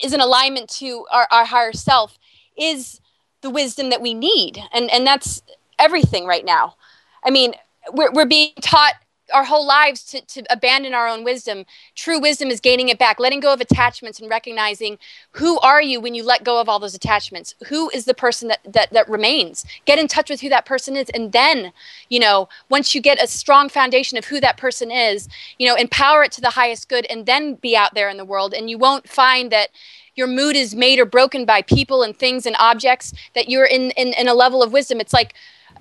is 0.02 0.14
in 0.14 0.22
alignment 0.22 0.70
to 0.70 1.06
our, 1.12 1.28
our 1.32 1.44
higher 1.44 1.74
self 1.74 2.18
is 2.58 3.02
the 3.42 3.50
wisdom 3.50 3.90
that 3.90 4.02
we 4.02 4.14
need. 4.14 4.58
And 4.72 4.90
and 4.90 5.06
that's 5.06 5.42
everything 5.80 6.26
right 6.26 6.46
now. 6.46 6.76
I 7.22 7.30
mean 7.30 7.56
we're, 7.92 8.14
we're 8.14 8.26
being 8.26 8.54
taught 8.62 8.94
our 9.34 9.44
whole 9.44 9.66
lives 9.66 10.04
to, 10.04 10.22
to 10.22 10.44
abandon 10.50 10.94
our 10.94 11.08
own 11.08 11.24
wisdom. 11.24 11.66
True 11.96 12.20
wisdom 12.20 12.50
is 12.50 12.60
gaining 12.60 12.90
it 12.90 13.00
back, 13.00 13.20
letting 13.20 13.40
go 13.40 13.54
of 13.54 13.62
attachments 13.62 14.20
and 14.20 14.30
recognizing 14.30 14.98
who 15.32 15.60
are 15.60 15.82
you 15.82 16.00
when 16.00 16.16
you 16.16 16.24
let 16.24 16.44
go 16.44 16.60
of 16.60 16.70
all 16.70 16.80
those 16.80 16.96
attachments? 16.96 17.56
Who 17.68 17.90
is 17.90 18.06
the 18.06 18.14
person 18.14 18.48
that, 18.50 18.60
that, 18.66 18.92
that 18.94 19.10
remains? 19.10 19.66
Get 19.86 20.00
in 20.00 20.08
touch 20.08 20.30
with 20.30 20.42
who 20.42 20.50
that 20.50 20.66
person 20.66 20.96
is. 20.96 21.10
And 21.10 21.32
then, 21.32 21.74
you 22.10 22.20
know, 22.20 22.50
once 22.70 22.94
you 22.94 23.02
get 23.02 23.22
a 23.22 23.28
strong 23.28 23.70
foundation 23.70 24.18
of 24.18 24.26
who 24.26 24.40
that 24.40 24.58
person 24.58 24.92
is, 24.92 25.28
you 25.58 25.68
know, 25.68 25.76
empower 25.76 26.24
it 26.24 26.32
to 26.34 26.42
the 26.42 26.52
highest 26.52 26.90
good 26.90 27.06
and 27.10 27.26
then 27.26 27.56
be 27.56 27.76
out 27.76 27.94
there 27.94 28.10
in 28.10 28.18
the 28.18 28.26
world. 28.26 28.54
And 28.54 28.70
you 28.70 28.78
won't 28.78 29.10
find 29.10 29.52
that 29.52 29.70
your 30.16 30.28
mood 30.28 30.56
is 30.56 30.74
made 30.74 31.00
or 31.00 31.06
broken 31.06 31.46
by 31.46 31.62
people 31.62 32.02
and 32.02 32.18
things 32.18 32.46
and 32.46 32.56
objects 32.58 33.14
that 33.34 33.50
you're 33.50 33.66
in, 33.66 33.92
in, 33.92 34.14
in 34.14 34.28
a 34.28 34.34
level 34.34 34.64
of 34.64 34.72
wisdom. 34.72 35.02
It's 35.02 35.14
like, 35.14 35.34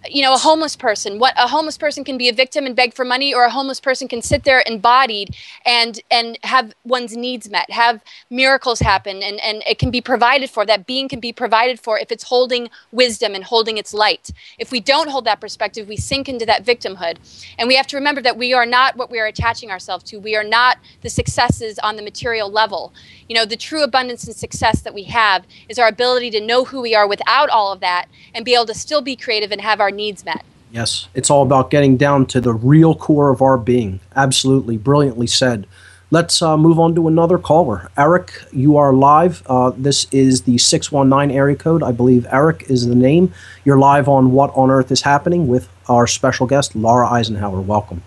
you 0.09 0.23
know, 0.23 0.35
a 0.35 0.39
homeless 0.39 0.77
person. 0.77 1.19
What 1.19 1.35
a 1.37 1.49
homeless 1.49 1.79
person 1.79 2.05
can 2.05 2.19
be 2.19 2.29
a 2.29 2.33
victim 2.33 2.67
and 2.67 2.77
beg 2.77 2.95
for 2.95 3.05
money, 3.05 3.35
or 3.35 3.45
a 3.45 3.51
homeless 3.51 3.81
person 3.81 4.09
can 4.09 4.23
sit 4.23 4.45
there 4.45 4.63
embodied 4.67 5.35
and 5.65 6.01
and 6.11 6.39
have 6.45 6.75
one's 6.85 7.17
needs 7.17 7.49
met, 7.51 7.71
have 7.71 8.03
miracles 8.31 8.81
happen, 8.81 9.23
and 9.23 9.41
and 9.41 9.63
it 9.67 9.79
can 9.79 9.91
be 9.91 10.01
provided 10.01 10.51
for. 10.51 10.67
That 10.67 10.87
being 10.87 11.09
can 11.09 11.21
be 11.21 11.33
provided 11.33 11.81
for 11.81 11.99
if 11.99 12.13
it's 12.13 12.25
holding 12.25 12.69
wisdom 12.93 13.35
and 13.35 13.45
holding 13.45 13.79
its 13.79 13.95
light. 13.95 14.31
If 14.59 14.71
we 14.71 14.81
don't 14.81 15.09
hold 15.09 15.25
that 15.25 15.41
perspective, 15.41 15.89
we 15.89 15.97
sink 15.97 16.29
into 16.29 16.47
that 16.47 16.65
victimhood, 16.65 17.17
and 17.59 17.69
we 17.69 17.75
have 17.77 17.87
to 17.89 17.97
remember 17.97 18.21
that 18.23 18.37
we 18.37 18.53
are 18.53 18.67
not 18.67 18.97
what 18.97 19.11
we 19.11 19.21
are 19.21 19.27
attaching 19.27 19.71
ourselves 19.71 20.05
to. 20.05 20.19
We 20.19 20.37
are 20.37 20.45
not 20.45 20.79
the 21.01 21.11
successes 21.11 21.79
on 21.79 21.97
the 21.97 22.03
material 22.03 22.51
level. 22.51 22.93
You 23.29 23.37
know, 23.37 23.47
the 23.47 23.57
true 23.57 23.83
abundance 23.83 24.25
and 24.25 24.37
success 24.37 24.83
that 24.83 24.93
we 24.93 25.05
have 25.05 25.47
is 25.69 25.79
our 25.79 25.89
ability 25.89 26.31
to 26.33 26.41
know 26.41 26.65
who 26.65 26.83
we 26.83 26.95
are 26.95 27.09
without 27.09 27.49
all 27.49 27.73
of 27.73 27.81
that, 27.81 28.07
and 28.35 28.45
be 28.45 28.55
able 28.55 28.67
to 28.67 28.75
still 28.75 29.01
be 29.01 29.17
creative 29.17 29.51
and 29.51 29.61
have 29.61 29.81
our 29.81 29.94
needs 29.97 30.25
met. 30.25 30.45
Yes, 30.71 31.09
it's 31.15 31.31
all 31.31 31.43
about 31.43 31.71
getting 31.71 31.97
down 31.97 32.27
to 32.27 32.41
the 32.41 32.53
real 32.53 32.95
core 32.95 33.31
of 33.31 33.41
our 33.41 33.57
being. 33.57 34.01
Absolutely, 34.17 34.77
brilliantly 34.77 35.29
said. 35.29 35.67
Let's 36.11 36.43
uh, 36.43 36.57
move 36.57 36.79
on 36.79 36.95
to 36.97 37.09
another 37.09 37.39
caller. 37.39 37.91
Eric, 37.97 38.33
you 38.53 38.77
are 38.77 38.93
live. 38.93 39.43
Uh, 39.47 39.73
this 39.77 40.07
is 40.13 40.43
the 40.43 40.59
619 40.59 41.37
area 41.37 41.57
code. 41.57 41.83
I 41.83 41.93
believe 41.93 42.27
Eric 42.31 42.65
is 42.69 42.87
the 42.87 42.95
name. 42.95 43.33
You're 43.65 43.79
live 43.79 44.09
on 44.09 44.33
What 44.33 44.51
on 44.55 44.71
Earth 44.71 44.93
is 44.93 45.03
Happening 45.03 45.49
with 45.49 45.69
our 45.89 46.07
special 46.07 46.47
guest, 46.47 46.77
Laura 46.77 47.09
Eisenhower. 47.09 47.61
Welcome. 47.61 48.03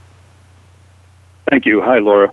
Thank 1.49 1.65
you. 1.65 1.81
Hi, 1.81 1.99
Laura. 1.99 2.31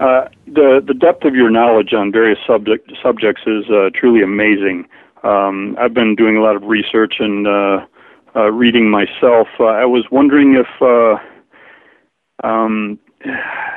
Uh, 0.00 0.28
the 0.46 0.82
the 0.84 0.94
depth 0.94 1.24
of 1.24 1.34
your 1.34 1.50
knowledge 1.50 1.92
on 1.92 2.10
various 2.10 2.38
subject 2.46 2.90
subjects 3.02 3.42
is 3.46 3.68
uh, 3.70 3.90
truly 3.94 4.22
amazing. 4.22 4.86
Um, 5.22 5.76
I've 5.78 5.94
been 5.94 6.14
doing 6.16 6.36
a 6.36 6.42
lot 6.42 6.56
of 6.56 6.64
research 6.64 7.14
and 7.20 7.46
uh, 8.34 8.50
reading 8.50 8.90
myself. 8.90 9.48
Uh, 9.58 9.64
I 9.64 9.84
was 9.84 10.04
wondering 10.10 10.54
if 10.54 10.66
uh, 10.80 12.46
um, 12.46 12.98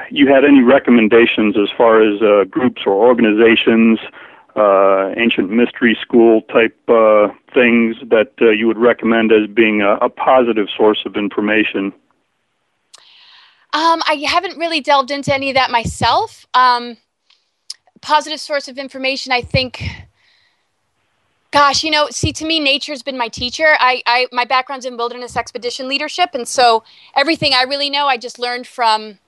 you 0.10 0.28
had 0.28 0.44
any 0.46 0.62
recommendations 0.62 1.56
as 1.58 1.70
far 1.78 2.02
as 2.02 2.22
uh, 2.22 2.46
groups 2.50 2.84
or 2.86 2.94
organizations, 2.94 4.00
uh, 4.56 5.14
ancient 5.18 5.50
mystery 5.52 5.98
school 6.02 6.42
type 6.44 6.78
uh, 6.88 7.28
things 7.54 7.98
that 8.10 8.32
uh, 8.42 8.50
you 8.50 8.68
would 8.68 8.78
recommend 8.78 9.32
as 9.32 9.48
being 9.48 9.82
a, 9.82 9.96
a 9.96 10.10
positive 10.10 10.68
source 10.76 11.04
of 11.06 11.16
information. 11.16 11.94
Um, 13.74 14.02
I 14.08 14.24
haven't 14.26 14.58
really 14.58 14.80
delved 14.80 15.12
into 15.12 15.34
any 15.34 15.50
of 15.50 15.56
that 15.56 15.70
myself. 15.70 16.48
Um, 16.54 16.96
positive 18.02 18.40
source 18.40 18.70
of 18.70 18.78
information, 18.78 19.34
I 19.34 19.42
think 19.42 19.84
Gosh, 21.56 21.86
you 21.86 21.90
know, 21.90 22.10
see, 22.12 22.34
to 22.34 22.46
me, 22.46 22.60
nature's 22.60 23.02
been 23.02 23.18
my 23.18 23.30
teacher. 23.30 23.78
I, 23.80 24.04
I, 24.06 24.28
my 24.34 24.44
background's 24.44 24.86
in 24.86 24.98
wilderness 24.98 25.38
expedition 25.38 25.88
leadership, 25.88 26.32
and 26.34 26.46
so 26.46 26.84
everything 27.16 27.54
I 27.54 27.62
really 27.62 27.90
know, 27.90 28.08
I 28.08 28.18
just 28.18 28.40
learned 28.40 28.68
from, 28.68 29.20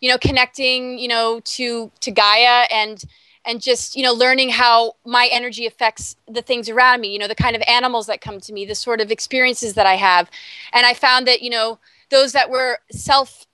you 0.00 0.08
know, 0.08 0.16
connecting, 0.16 0.96
you 0.98 1.08
know, 1.08 1.40
to 1.44 1.92
to 2.00 2.10
Gaia 2.10 2.68
and 2.72 3.04
and 3.44 3.60
just 3.60 3.96
you 3.96 4.02
know 4.02 4.14
learning 4.14 4.48
how 4.48 4.94
my 5.04 5.28
energy 5.30 5.66
affects 5.66 6.16
the 6.26 6.40
things 6.40 6.70
around 6.70 7.02
me. 7.02 7.12
You 7.12 7.18
know, 7.18 7.28
the 7.28 7.34
kind 7.34 7.54
of 7.54 7.60
animals 7.68 8.06
that 8.06 8.22
come 8.22 8.40
to 8.40 8.52
me, 8.54 8.64
the 8.64 8.74
sort 8.74 9.02
of 9.02 9.10
experiences 9.10 9.74
that 9.74 9.84
I 9.84 9.96
have, 9.96 10.30
and 10.72 10.86
I 10.86 10.94
found 10.94 11.28
that 11.28 11.42
you 11.42 11.50
know 11.50 11.78
those 12.08 12.32
that 12.32 12.48
were 12.48 12.78
self 12.92 13.46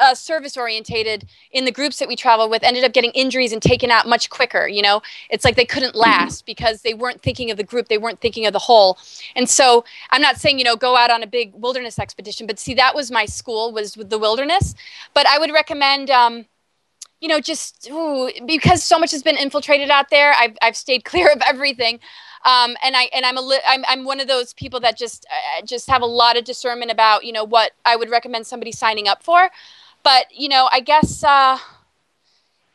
uh, 0.00 0.14
service 0.14 0.56
orientated 0.56 1.26
in 1.52 1.64
the 1.64 1.72
groups 1.72 1.98
that 1.98 2.08
we 2.08 2.16
traveled 2.16 2.50
with 2.50 2.62
ended 2.62 2.84
up 2.84 2.92
getting 2.92 3.10
injuries 3.12 3.52
and 3.52 3.62
taken 3.62 3.90
out 3.90 4.06
much 4.06 4.30
quicker 4.30 4.66
you 4.68 4.82
know? 4.82 5.02
It's 5.30 5.44
like 5.44 5.56
they 5.56 5.64
couldn't 5.64 5.90
mm-hmm. 5.90 6.10
last 6.10 6.46
because 6.46 6.82
they 6.82 6.94
weren't 6.94 7.22
thinking 7.22 7.50
of 7.50 7.56
the 7.56 7.64
group 7.64 7.88
they 7.88 7.98
weren't 7.98 8.20
thinking 8.20 8.46
of 8.46 8.52
the 8.52 8.58
whole. 8.58 8.98
And 9.36 9.48
so 9.48 9.84
i'm 10.10 10.22
not 10.22 10.36
saying 10.36 10.58
you 10.58 10.64
know 10.64 10.76
go 10.76 10.96
out 10.96 11.10
on 11.10 11.22
a 11.22 11.26
big 11.26 11.52
wilderness 11.54 11.98
expedition 11.98 12.46
but 12.46 12.58
see 12.58 12.74
that 12.74 12.94
was 12.94 13.10
my 13.10 13.26
school 13.26 13.72
was 13.72 13.96
with 13.96 14.10
the 14.10 14.18
wilderness. 14.18 14.74
But 15.14 15.26
i 15.26 15.38
would 15.38 15.52
recommend 15.52 16.10
um, 16.10 16.46
you 17.20 17.28
know 17.28 17.40
just 17.40 17.88
ooh, 17.90 18.30
because 18.46 18.82
so 18.82 18.98
much 18.98 19.10
has 19.10 19.22
been 19.22 19.36
infiltrated 19.36 19.90
out 19.90 20.10
there 20.10 20.32
i've, 20.34 20.56
I've 20.62 20.76
stayed 20.76 21.04
clear 21.10 21.30
of 21.30 21.40
everything 21.46 22.00
um, 22.44 22.76
and 22.82 22.96
I 22.96 23.04
and 23.14 23.24
I'm 23.24 23.36
a 23.36 23.40
li- 23.42 23.60
I'm 23.66 23.84
I'm 23.88 24.04
one 24.04 24.20
of 24.20 24.28
those 24.28 24.52
people 24.54 24.80
that 24.80 24.96
just 24.96 25.26
uh, 25.30 25.62
just 25.64 25.88
have 25.88 26.02
a 26.02 26.06
lot 26.06 26.36
of 26.36 26.44
discernment 26.44 26.90
about 26.90 27.24
you 27.24 27.32
know 27.32 27.44
what 27.44 27.72
I 27.84 27.96
would 27.96 28.10
recommend 28.10 28.46
somebody 28.46 28.72
signing 28.72 29.08
up 29.08 29.22
for, 29.22 29.50
but 30.02 30.26
you 30.34 30.48
know 30.48 30.68
I 30.72 30.80
guess 30.80 31.24
uh, 31.24 31.58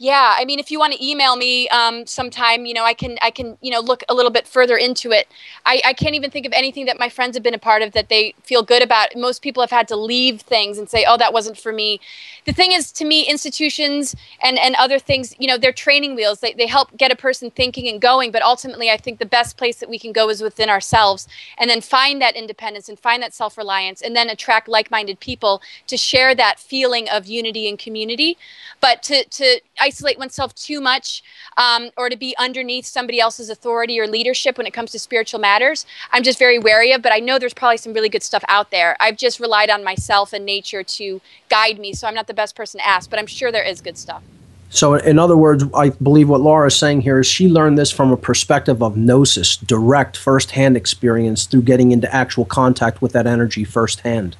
yeah, 0.03 0.35
I 0.37 0.43
mean, 0.43 0.59
if 0.59 0.69
you 0.69 0.79
want 0.79 0.91
to 0.91 1.01
email 1.01 1.37
me 1.37 1.69
um, 1.69 2.05
sometime, 2.05 2.65
you 2.65 2.73
know, 2.73 2.83
I 2.83 2.93
can, 2.93 3.17
I 3.21 3.31
can, 3.31 3.57
you 3.61 3.71
know, 3.71 3.79
look 3.79 4.03
a 4.09 4.13
little 4.13 4.31
bit 4.31 4.45
further 4.45 4.75
into 4.75 5.11
it. 5.11 5.29
I, 5.65 5.81
I 5.85 5.93
can't 5.93 6.13
even 6.13 6.29
think 6.29 6.45
of 6.45 6.51
anything 6.51 6.87
that 6.87 6.99
my 6.99 7.07
friends 7.07 7.37
have 7.37 7.43
been 7.43 7.53
a 7.53 7.57
part 7.57 7.81
of 7.81 7.93
that 7.93 8.09
they 8.09 8.35
feel 8.43 8.63
good 8.63 8.83
about. 8.83 9.15
Most 9.15 9.41
people 9.41 9.63
have 9.63 9.69
had 9.69 9.87
to 9.87 9.95
leave 9.95 10.41
things 10.41 10.77
and 10.77 10.89
say, 10.89 11.05
"Oh, 11.07 11.15
that 11.15 11.31
wasn't 11.31 11.57
for 11.57 11.71
me." 11.71 12.01
The 12.43 12.51
thing 12.51 12.73
is, 12.73 12.91
to 12.91 13.05
me, 13.05 13.23
institutions 13.23 14.13
and 14.41 14.59
and 14.59 14.75
other 14.75 14.99
things, 14.99 15.33
you 15.39 15.47
know, 15.47 15.57
they're 15.57 15.71
training 15.71 16.15
wheels. 16.15 16.41
They 16.41 16.51
they 16.51 16.67
help 16.67 16.97
get 16.97 17.13
a 17.13 17.15
person 17.15 17.49
thinking 17.49 17.87
and 17.87 18.01
going. 18.01 18.31
But 18.31 18.41
ultimately, 18.41 18.91
I 18.91 18.97
think 18.97 19.19
the 19.19 19.25
best 19.25 19.55
place 19.55 19.77
that 19.77 19.89
we 19.89 19.97
can 19.97 20.11
go 20.11 20.29
is 20.29 20.41
within 20.41 20.69
ourselves, 20.69 21.29
and 21.57 21.69
then 21.69 21.79
find 21.79 22.21
that 22.21 22.35
independence 22.35 22.89
and 22.89 22.99
find 22.99 23.23
that 23.23 23.33
self 23.33 23.57
reliance, 23.57 24.01
and 24.01 24.17
then 24.17 24.29
attract 24.29 24.67
like 24.67 24.91
minded 24.91 25.21
people 25.21 25.61
to 25.87 25.95
share 25.95 26.35
that 26.35 26.59
feeling 26.59 27.07
of 27.07 27.25
unity 27.25 27.69
and 27.69 27.79
community. 27.79 28.37
But 28.81 29.01
to 29.03 29.23
to 29.23 29.61
isolate 29.93 30.17
oneself 30.17 30.55
too 30.55 30.81
much 30.81 31.23
um, 31.57 31.91
or 31.97 32.09
to 32.09 32.17
be 32.17 32.35
underneath 32.39 32.85
somebody 32.85 33.19
else's 33.19 33.49
authority 33.49 33.99
or 33.99 34.07
leadership 34.07 34.57
when 34.57 34.65
it 34.65 34.73
comes 34.73 34.91
to 34.91 34.97
spiritual 34.97 35.39
matters, 35.39 35.85
I'm 36.11 36.23
just 36.23 36.39
very 36.39 36.57
wary 36.57 36.91
of. 36.91 37.03
But 37.03 37.13
I 37.13 37.19
know 37.19 37.37
there's 37.37 37.53
probably 37.53 37.77
some 37.77 37.93
really 37.93 38.09
good 38.09 38.23
stuff 38.23 38.43
out 38.47 38.71
there. 38.71 38.97
I've 38.99 39.17
just 39.17 39.39
relied 39.39 39.69
on 39.69 39.83
myself 39.83 40.33
and 40.33 40.45
nature 40.45 40.81
to 40.83 41.21
guide 41.49 41.77
me, 41.77 41.93
so 41.93 42.07
I'm 42.07 42.15
not 42.15 42.25
the 42.25 42.33
best 42.33 42.55
person 42.55 42.79
to 42.79 42.87
ask, 42.87 43.09
but 43.09 43.19
I'm 43.19 43.27
sure 43.27 43.51
there 43.51 43.63
is 43.63 43.81
good 43.81 43.97
stuff. 43.97 44.23
So, 44.69 44.95
in 44.95 45.19
other 45.19 45.37
words, 45.37 45.63
I 45.75 45.89
believe 45.89 46.29
what 46.29 46.41
Laura 46.41 46.65
is 46.65 46.75
saying 46.75 47.01
here 47.01 47.19
is 47.19 47.27
she 47.27 47.47
learned 47.47 47.77
this 47.77 47.91
from 47.91 48.11
a 48.11 48.17
perspective 48.17 48.81
of 48.81 48.97
gnosis, 48.97 49.55
direct, 49.57 50.17
firsthand 50.17 50.75
experience 50.75 51.45
through 51.45 51.61
getting 51.61 51.91
into 51.91 52.11
actual 52.13 52.45
contact 52.45 52.99
with 52.99 53.11
that 53.11 53.27
energy 53.27 53.63
firsthand. 53.63 54.35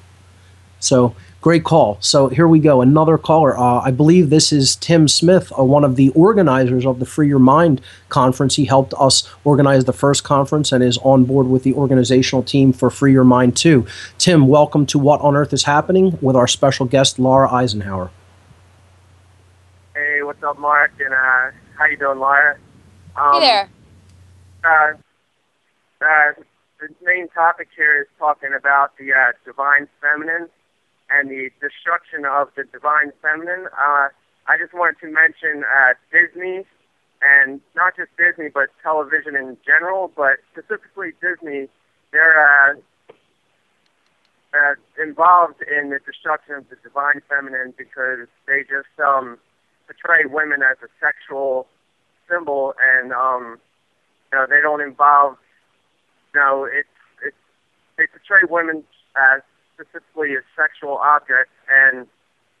So, 0.80 1.14
Great 1.44 1.62
call. 1.62 1.98
So 2.00 2.28
here 2.28 2.48
we 2.48 2.58
go. 2.58 2.80
Another 2.80 3.18
caller. 3.18 3.54
Uh, 3.54 3.78
I 3.80 3.90
believe 3.90 4.30
this 4.30 4.50
is 4.50 4.76
Tim 4.76 5.06
Smith, 5.06 5.52
uh, 5.58 5.62
one 5.62 5.84
of 5.84 5.96
the 5.96 6.08
organizers 6.12 6.86
of 6.86 7.00
the 7.00 7.04
Free 7.04 7.28
Your 7.28 7.38
Mind 7.38 7.82
conference. 8.08 8.56
He 8.56 8.64
helped 8.64 8.94
us 8.98 9.30
organize 9.44 9.84
the 9.84 9.92
first 9.92 10.24
conference 10.24 10.72
and 10.72 10.82
is 10.82 10.96
on 11.02 11.26
board 11.26 11.48
with 11.48 11.62
the 11.62 11.74
organizational 11.74 12.42
team 12.42 12.72
for 12.72 12.88
Free 12.88 13.12
Your 13.12 13.24
Mind 13.24 13.58
too. 13.58 13.86
Tim, 14.16 14.48
welcome 14.48 14.86
to 14.86 14.98
What 14.98 15.20
on 15.20 15.36
Earth 15.36 15.52
is 15.52 15.64
Happening 15.64 16.16
with 16.22 16.34
our 16.34 16.46
special 16.46 16.86
guest, 16.86 17.18
Laura 17.18 17.52
Eisenhower. 17.52 18.10
Hey, 19.94 20.22
what's 20.22 20.42
up, 20.42 20.58
Mark? 20.58 20.92
And 20.98 21.12
uh, 21.12 21.50
how 21.78 21.84
you 21.90 21.98
doing, 21.98 22.20
Laura? 22.20 22.56
Um, 23.16 23.34
hey 23.34 23.40
there. 23.40 23.70
Uh, 24.64 24.94
uh, 26.02 26.32
the 26.80 26.88
main 27.02 27.28
topic 27.28 27.68
here 27.76 28.00
is 28.00 28.08
talking 28.18 28.54
about 28.58 28.96
the 28.96 29.12
uh, 29.12 29.32
divine 29.44 29.88
feminine 30.00 30.48
and 31.10 31.30
the 31.30 31.50
destruction 31.60 32.24
of 32.24 32.48
the 32.56 32.64
divine 32.64 33.12
feminine. 33.22 33.66
Uh, 33.78 34.08
I 34.46 34.58
just 34.58 34.74
wanted 34.74 35.00
to 35.00 35.06
mention 35.10 35.64
uh, 35.64 35.94
Disney, 36.12 36.64
and 37.22 37.60
not 37.74 37.96
just 37.96 38.10
Disney, 38.16 38.48
but 38.52 38.68
television 38.82 39.36
in 39.36 39.56
general, 39.64 40.10
but 40.14 40.38
specifically 40.52 41.12
Disney. 41.20 41.68
They're 42.12 42.38
uh, 42.38 42.74
uh, 44.54 44.74
involved 45.02 45.62
in 45.62 45.90
the 45.90 45.98
destruction 45.98 46.54
of 46.54 46.68
the 46.68 46.76
divine 46.82 47.22
feminine 47.28 47.74
because 47.76 48.28
they 48.46 48.62
just 48.62 49.00
um, 49.02 49.38
portray 49.86 50.24
women 50.26 50.62
as 50.62 50.76
a 50.82 50.88
sexual 51.00 51.66
symbol, 52.28 52.74
and 52.80 53.12
um, 53.12 53.58
you 54.32 54.38
know 54.38 54.46
they 54.48 54.60
don't 54.60 54.80
involve. 54.80 55.36
You 56.34 56.40
know, 56.40 56.64
it's 56.64 56.88
it's 57.24 57.36
they 57.96 58.06
portray 58.06 58.46
women 58.48 58.84
as 59.16 59.42
specifically 59.74 60.34
a 60.34 60.42
sexual 60.56 60.98
object, 60.98 61.50
and 61.68 62.06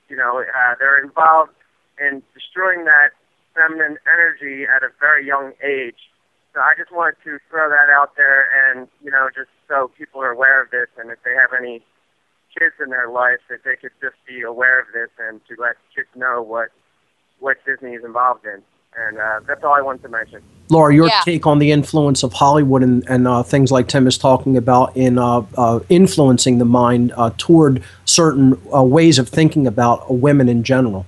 you 0.08 0.16
know 0.16 0.42
uh, 0.42 0.74
they're 0.78 1.02
involved 1.02 1.52
in 1.98 2.22
destroying 2.34 2.84
that 2.84 3.10
feminine 3.54 3.98
energy 4.10 4.66
at 4.66 4.82
a 4.82 4.90
very 4.98 5.26
young 5.26 5.52
age. 5.62 6.10
So 6.52 6.60
I 6.60 6.74
just 6.78 6.92
wanted 6.92 7.16
to 7.24 7.38
throw 7.50 7.68
that 7.70 7.90
out 7.90 8.16
there, 8.16 8.46
and 8.66 8.88
you 9.02 9.10
know, 9.10 9.28
just 9.34 9.50
so 9.68 9.90
people 9.96 10.20
are 10.22 10.30
aware 10.30 10.62
of 10.62 10.70
this, 10.70 10.86
and 10.98 11.10
if 11.10 11.18
they 11.24 11.34
have 11.34 11.50
any 11.56 11.82
kids 12.56 12.74
in 12.82 12.90
their 12.90 13.10
life 13.10 13.42
that 13.50 13.64
they 13.64 13.76
could 13.76 13.90
just 14.00 14.16
be 14.26 14.42
aware 14.42 14.78
of 14.80 14.86
this 14.94 15.10
and 15.18 15.40
to 15.48 15.60
let 15.60 15.76
kids 15.94 16.08
know 16.14 16.40
what 16.40 16.70
what 17.40 17.56
Disney 17.66 17.94
is 17.94 18.04
involved 18.04 18.44
in. 18.46 18.62
And 18.96 19.18
uh, 19.18 19.40
that's 19.46 19.64
all 19.64 19.74
I 19.74 19.82
wanted 19.82 20.02
to 20.02 20.08
mention. 20.08 20.42
Laura, 20.70 20.94
your 20.94 21.08
Yeah. 21.08 21.20
take 21.24 21.46
on 21.46 21.58
the 21.58 21.70
influence 21.72 22.22
of 22.22 22.32
Hollywood 22.32 22.82
and, 22.82 23.04
and 23.08 23.28
uh, 23.28 23.42
things 23.42 23.70
like 23.70 23.86
Tim 23.88 24.06
is 24.06 24.16
talking 24.16 24.56
about 24.56 24.96
in 24.96 25.18
uh, 25.18 25.42
uh, 25.56 25.80
influencing 25.88 26.58
the 26.58 26.64
mind 26.64 27.12
uh, 27.16 27.30
toward 27.36 27.82
certain 28.04 28.58
uh, 28.74 28.82
ways 28.82 29.18
of 29.18 29.28
thinking 29.28 29.66
about 29.66 30.12
women 30.12 30.48
in 30.48 30.62
general. 30.62 31.04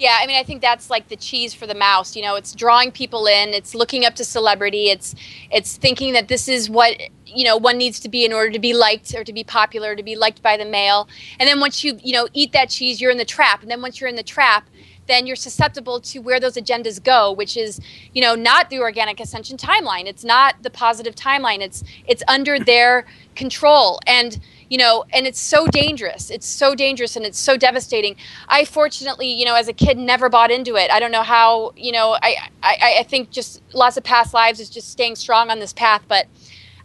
Yeah, 0.00 0.16
I 0.18 0.26
mean, 0.26 0.38
I 0.38 0.42
think 0.42 0.62
that's 0.62 0.88
like 0.88 1.08
the 1.08 1.16
cheese 1.16 1.52
for 1.52 1.66
the 1.66 1.74
mouse. 1.74 2.16
You 2.16 2.22
know, 2.22 2.34
it's 2.34 2.54
drawing 2.54 2.90
people 2.90 3.26
in. 3.26 3.50
It's 3.50 3.74
looking 3.74 4.06
up 4.06 4.14
to 4.14 4.24
celebrity. 4.24 4.88
It's 4.88 5.14
it's 5.52 5.76
thinking 5.76 6.14
that 6.14 6.28
this 6.28 6.48
is 6.48 6.70
what 6.70 6.98
you 7.26 7.44
know 7.44 7.58
one 7.58 7.76
needs 7.76 8.00
to 8.00 8.08
be 8.08 8.24
in 8.24 8.32
order 8.32 8.50
to 8.50 8.58
be 8.58 8.72
liked 8.72 9.14
or 9.14 9.24
to 9.24 9.32
be 9.32 9.44
popular, 9.44 9.94
to 9.94 10.02
be 10.02 10.16
liked 10.16 10.42
by 10.42 10.56
the 10.56 10.64
male. 10.64 11.06
And 11.38 11.46
then 11.46 11.60
once 11.60 11.84
you 11.84 12.00
you 12.02 12.14
know 12.14 12.28
eat 12.32 12.52
that 12.52 12.70
cheese, 12.70 12.98
you're 12.98 13.10
in 13.10 13.18
the 13.18 13.26
trap. 13.26 13.60
And 13.60 13.70
then 13.70 13.82
once 13.82 14.00
you're 14.00 14.08
in 14.08 14.16
the 14.16 14.22
trap, 14.22 14.70
then 15.10 15.26
you're 15.26 15.36
susceptible 15.36 16.00
to 16.00 16.20
where 16.20 16.40
those 16.40 16.54
agendas 16.54 17.02
go, 17.02 17.32
which 17.32 17.56
is 17.56 17.80
you 18.12 18.22
know 18.22 18.34
not 18.34 18.70
the 18.70 18.78
organic 18.78 19.20
ascension 19.20 19.56
timeline. 19.56 20.06
It's 20.06 20.24
not 20.24 20.62
the 20.62 20.70
positive 20.70 21.14
timeline. 21.14 21.60
It's 21.60 21.82
it's 22.06 22.22
under 22.28 22.58
their 22.58 23.06
control 23.34 24.00
and 24.06 24.40
you 24.68 24.78
know 24.78 25.04
and 25.12 25.26
it's 25.26 25.38
so 25.38 25.66
dangerous 25.66 26.30
it's 26.30 26.46
so 26.46 26.74
dangerous 26.74 27.16
and 27.16 27.24
it's 27.24 27.38
so 27.38 27.56
devastating 27.56 28.14
i 28.48 28.64
fortunately 28.64 29.32
you 29.32 29.44
know 29.44 29.54
as 29.54 29.68
a 29.68 29.72
kid 29.72 29.96
never 29.96 30.28
bought 30.28 30.50
into 30.50 30.76
it 30.76 30.90
i 30.90 31.00
don't 31.00 31.12
know 31.12 31.22
how 31.22 31.72
you 31.76 31.92
know 31.92 32.16
i 32.22 32.36
i, 32.62 32.96
I 32.98 33.02
think 33.04 33.30
just 33.30 33.62
lots 33.72 33.96
of 33.96 34.04
past 34.04 34.34
lives 34.34 34.60
is 34.60 34.68
just 34.68 34.90
staying 34.90 35.16
strong 35.16 35.48
on 35.48 35.58
this 35.58 35.72
path 35.72 36.02
but 36.08 36.26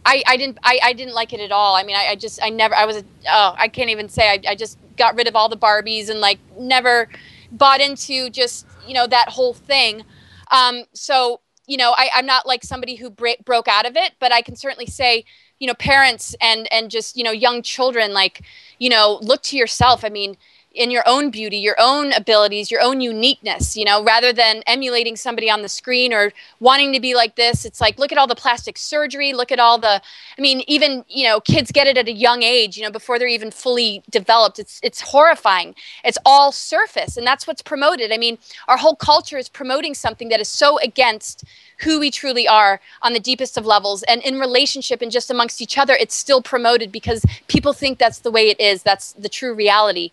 I, 0.06 0.22
I 0.24 0.36
didn't 0.36 0.58
I, 0.62 0.78
I 0.82 0.92
didn't 0.92 1.14
like 1.14 1.32
it 1.32 1.40
at 1.40 1.50
all. 1.50 1.74
I 1.74 1.82
mean 1.82 1.96
I, 1.96 2.10
I 2.10 2.14
just 2.14 2.40
I 2.40 2.48
never 2.48 2.76
I 2.76 2.84
was 2.84 2.98
a, 2.98 3.04
oh 3.28 3.54
I 3.58 3.66
can't 3.66 3.90
even 3.90 4.08
say 4.08 4.30
I, 4.30 4.52
I 4.52 4.54
just 4.54 4.78
got 4.96 5.16
rid 5.16 5.26
of 5.26 5.34
all 5.34 5.48
the 5.48 5.56
Barbies 5.56 6.08
and 6.08 6.20
like 6.20 6.38
never 6.56 7.08
bought 7.50 7.80
into 7.80 8.30
just 8.30 8.66
you 8.86 8.94
know 8.94 9.06
that 9.06 9.28
whole 9.30 9.54
thing. 9.54 10.04
Um, 10.50 10.84
so 10.92 11.40
you 11.66 11.76
know 11.76 11.92
I, 11.96 12.10
I'm 12.14 12.26
not 12.26 12.46
like 12.46 12.64
somebody 12.64 12.96
who 12.96 13.10
broke 13.10 13.68
out 13.68 13.86
of 13.86 13.96
it, 13.96 14.12
but 14.18 14.32
I 14.32 14.42
can 14.42 14.56
certainly 14.56 14.86
say 14.86 15.24
you 15.58 15.66
know 15.66 15.74
parents 15.74 16.34
and 16.40 16.70
and 16.72 16.90
just 16.90 17.16
you 17.16 17.24
know 17.24 17.30
young 17.30 17.62
children 17.62 18.12
like 18.12 18.42
you 18.78 18.88
know 18.88 19.18
look 19.22 19.42
to 19.42 19.56
yourself 19.56 20.04
i 20.04 20.08
mean 20.08 20.36
in 20.76 20.90
your 20.90 21.02
own 21.06 21.30
beauty 21.30 21.56
your 21.56 21.76
own 21.78 22.12
abilities 22.12 22.70
your 22.70 22.80
own 22.80 23.00
uniqueness 23.00 23.76
you 23.76 23.84
know 23.84 24.02
rather 24.04 24.32
than 24.32 24.62
emulating 24.66 25.16
somebody 25.16 25.50
on 25.50 25.62
the 25.62 25.68
screen 25.68 26.12
or 26.12 26.32
wanting 26.60 26.92
to 26.92 27.00
be 27.00 27.14
like 27.14 27.36
this. 27.36 27.64
It's 27.64 27.80
like 27.80 27.98
look 27.98 28.12
at 28.12 28.18
all 28.18 28.26
the 28.26 28.34
plastic 28.34 28.78
surgery. 28.78 29.32
Look 29.32 29.52
at 29.52 29.58
all 29.58 29.78
the 29.78 30.00
i 30.38 30.40
mean 30.40 30.62
even 30.66 31.04
you 31.08 31.26
know 31.26 31.40
kids 31.40 31.70
get 31.72 31.86
it 31.86 31.98
at 31.98 32.08
a 32.08 32.12
young 32.12 32.42
age 32.42 32.76
you 32.76 32.82
know 32.82 32.90
before 32.90 33.18
they're 33.18 33.28
even 33.28 33.50
fully 33.50 34.02
developed. 34.10 34.58
It's 34.58 34.80
it's 34.82 35.00
horrifying. 35.00 35.74
It's 36.04 36.18
all 36.24 36.52
surface 36.52 37.16
and 37.16 37.26
that's 37.26 37.46
what's 37.46 37.62
promoted. 37.62 38.12
I 38.12 38.18
mean 38.18 38.38
our 38.68 38.76
whole 38.76 38.96
culture 38.96 39.38
is 39.38 39.48
promoting 39.48 39.94
something 39.94 40.28
that 40.28 40.40
is 40.40 40.48
so 40.48 40.78
against 40.80 41.44
who 41.80 42.00
we 42.00 42.10
truly 42.10 42.48
are 42.48 42.80
on 43.02 43.12
the 43.12 43.20
deepest 43.20 43.58
of 43.58 43.66
levels. 43.66 44.02
And 44.04 44.22
in 44.22 44.40
relationship 44.40 45.02
and 45.02 45.12
just 45.12 45.30
amongst 45.30 45.60
each 45.60 45.76
other 45.78 45.94
it's 45.94 46.14
still 46.14 46.42
promoted 46.42 46.90
because 46.90 47.24
people 47.48 47.72
think 47.72 47.98
that's 47.98 48.20
the 48.20 48.30
way 48.30 48.48
it 48.48 48.60
is. 48.60 48.82
That's 48.82 49.12
the 49.12 49.28
true 49.28 49.54
reality 49.54 50.10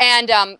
and 0.00 0.30
um, 0.30 0.56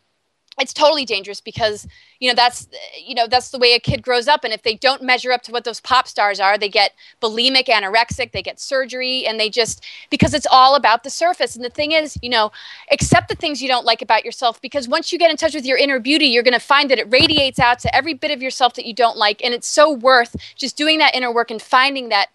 it's 0.60 0.74
totally 0.74 1.04
dangerous 1.04 1.40
because 1.40 1.86
you 2.18 2.28
know 2.28 2.34
that's 2.34 2.68
you 3.02 3.14
know 3.14 3.26
that's 3.26 3.50
the 3.50 3.58
way 3.58 3.72
a 3.72 3.80
kid 3.80 4.02
grows 4.02 4.28
up. 4.28 4.44
And 4.44 4.52
if 4.52 4.62
they 4.62 4.74
don't 4.74 5.02
measure 5.02 5.32
up 5.32 5.42
to 5.42 5.52
what 5.52 5.64
those 5.64 5.80
pop 5.80 6.06
stars 6.06 6.38
are 6.38 6.58
they 6.58 6.68
get 6.68 6.92
bulimic 7.20 7.66
anorexic 7.66 8.32
they 8.32 8.42
get 8.42 8.60
surgery 8.60 9.26
and 9.26 9.40
they 9.40 9.48
just 9.48 9.84
because 10.10 10.34
it's 10.34 10.46
all 10.50 10.74
about 10.74 11.02
the 11.02 11.10
surface. 11.10 11.56
And 11.56 11.64
the 11.64 11.70
thing 11.70 11.92
is 11.92 12.18
you 12.22 12.28
know 12.28 12.52
accept 12.92 13.28
the 13.28 13.34
things 13.34 13.62
you 13.62 13.68
don't 13.68 13.86
like 13.86 14.02
about 14.02 14.24
yourself 14.24 14.60
because 14.60 14.86
once 14.86 15.12
you 15.12 15.18
get 15.18 15.30
in 15.30 15.36
touch 15.36 15.54
with 15.54 15.64
your 15.64 15.78
inner 15.78 15.98
beauty 15.98 16.26
you're 16.26 16.42
going 16.42 16.52
to 16.52 16.60
find 16.60 16.90
that 16.90 16.98
it 16.98 17.10
radiates 17.10 17.58
out 17.58 17.78
to 17.80 17.94
every 17.94 18.14
bit 18.14 18.30
of 18.30 18.42
yourself 18.42 18.74
that 18.74 18.84
you 18.84 18.94
don't 18.94 19.16
like. 19.16 19.42
And 19.42 19.54
it's 19.54 19.66
so 19.66 19.90
worth 19.92 20.36
just 20.56 20.76
doing 20.76 20.98
that 20.98 21.14
inner 21.14 21.32
work 21.32 21.50
and 21.50 21.62
finding 21.62 22.10
that 22.10 22.28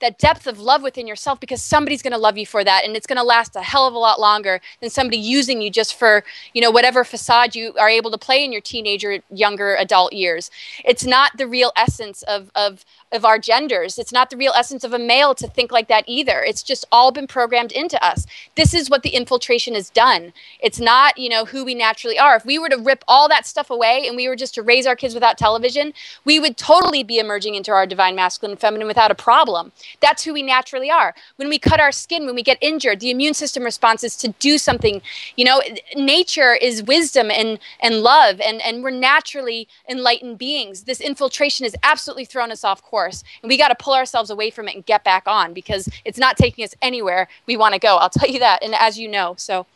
that 0.00 0.18
depth 0.18 0.46
of 0.46 0.60
love 0.60 0.82
within 0.82 1.06
yourself 1.06 1.40
because 1.40 1.62
somebody's 1.62 2.02
going 2.02 2.12
to 2.12 2.18
love 2.18 2.38
you 2.38 2.46
for 2.46 2.64
that 2.64 2.84
and 2.84 2.96
it's 2.96 3.06
going 3.06 3.16
to 3.16 3.22
last 3.22 3.56
a 3.56 3.62
hell 3.62 3.86
of 3.86 3.94
a 3.94 3.98
lot 3.98 4.20
longer 4.20 4.60
than 4.80 4.90
somebody 4.90 5.18
using 5.18 5.60
you 5.60 5.70
just 5.70 5.94
for 5.94 6.24
you 6.54 6.60
know 6.60 6.70
whatever 6.70 7.04
facade 7.04 7.54
you 7.54 7.74
are 7.78 7.88
able 7.88 8.10
to 8.10 8.18
play 8.18 8.44
in 8.44 8.52
your 8.52 8.60
teenager 8.60 9.18
younger 9.30 9.74
adult 9.76 10.12
years. 10.12 10.50
It's 10.84 11.04
not 11.04 11.36
the 11.36 11.46
real 11.46 11.72
essence 11.76 12.22
of 12.22 12.50
of 12.54 12.84
of 13.12 13.24
our 13.24 13.38
genders 13.38 13.98
it's 13.98 14.12
not 14.12 14.30
the 14.30 14.36
real 14.36 14.52
essence 14.56 14.84
of 14.84 14.92
a 14.92 14.98
male 14.98 15.34
to 15.34 15.46
think 15.48 15.72
like 15.72 15.88
that 15.88 16.04
either 16.06 16.42
it's 16.42 16.62
just 16.62 16.84
all 16.92 17.10
been 17.10 17.26
programmed 17.26 17.72
into 17.72 18.02
us 18.04 18.26
this 18.56 18.74
is 18.74 18.90
what 18.90 19.02
the 19.02 19.10
infiltration 19.10 19.74
has 19.74 19.90
done 19.90 20.32
it's 20.60 20.80
not 20.80 21.16
you 21.18 21.28
know 21.28 21.44
who 21.44 21.64
we 21.64 21.74
naturally 21.74 22.18
are 22.18 22.36
if 22.36 22.44
we 22.46 22.58
were 22.58 22.68
to 22.68 22.78
rip 22.78 23.04
all 23.08 23.28
that 23.28 23.46
stuff 23.46 23.70
away 23.70 24.04
and 24.06 24.16
we 24.16 24.28
were 24.28 24.36
just 24.36 24.54
to 24.54 24.62
raise 24.62 24.86
our 24.86 24.96
kids 24.96 25.14
without 25.14 25.38
television 25.38 25.92
we 26.24 26.40
would 26.40 26.56
totally 26.56 27.02
be 27.02 27.18
emerging 27.18 27.54
into 27.54 27.70
our 27.70 27.86
divine 27.86 28.14
masculine 28.14 28.52
and 28.52 28.60
feminine 28.60 28.86
without 28.86 29.10
a 29.10 29.14
problem 29.14 29.72
that's 30.00 30.24
who 30.24 30.32
we 30.32 30.42
naturally 30.42 30.90
are. 30.90 31.14
When 31.36 31.48
we 31.48 31.58
cut 31.58 31.80
our 31.80 31.92
skin, 31.92 32.26
when 32.26 32.34
we 32.34 32.42
get 32.42 32.58
injured, 32.60 33.00
the 33.00 33.10
immune 33.10 33.34
system 33.34 33.62
responses 33.62 34.16
to 34.16 34.28
do 34.38 34.58
something. 34.58 35.00
You 35.36 35.44
know, 35.44 35.62
nature 35.94 36.54
is 36.54 36.82
wisdom 36.82 37.30
and, 37.30 37.58
and 37.80 38.02
love, 38.02 38.40
and, 38.40 38.60
and 38.62 38.82
we're 38.82 38.90
naturally 38.90 39.68
enlightened 39.88 40.38
beings. 40.38 40.84
This 40.84 41.00
infiltration 41.00 41.64
has 41.64 41.74
absolutely 41.82 42.24
thrown 42.24 42.50
us 42.50 42.64
off 42.64 42.82
course. 42.82 42.97
And 43.06 43.48
we 43.48 43.56
got 43.56 43.68
to 43.68 43.74
pull 43.74 43.94
ourselves 43.94 44.30
away 44.30 44.50
from 44.50 44.68
it 44.68 44.74
and 44.74 44.84
get 44.84 45.04
back 45.04 45.24
on 45.26 45.52
because 45.52 45.88
it's 46.04 46.18
not 46.18 46.36
taking 46.36 46.64
us 46.64 46.74
anywhere 46.82 47.28
we 47.46 47.56
want 47.56 47.74
to 47.74 47.78
go. 47.80 47.96
I'll 47.96 48.10
tell 48.10 48.28
you 48.28 48.38
that. 48.40 48.62
And 48.62 48.74
as 48.74 48.98
you 48.98 49.08
know, 49.08 49.34
so. 49.38 49.66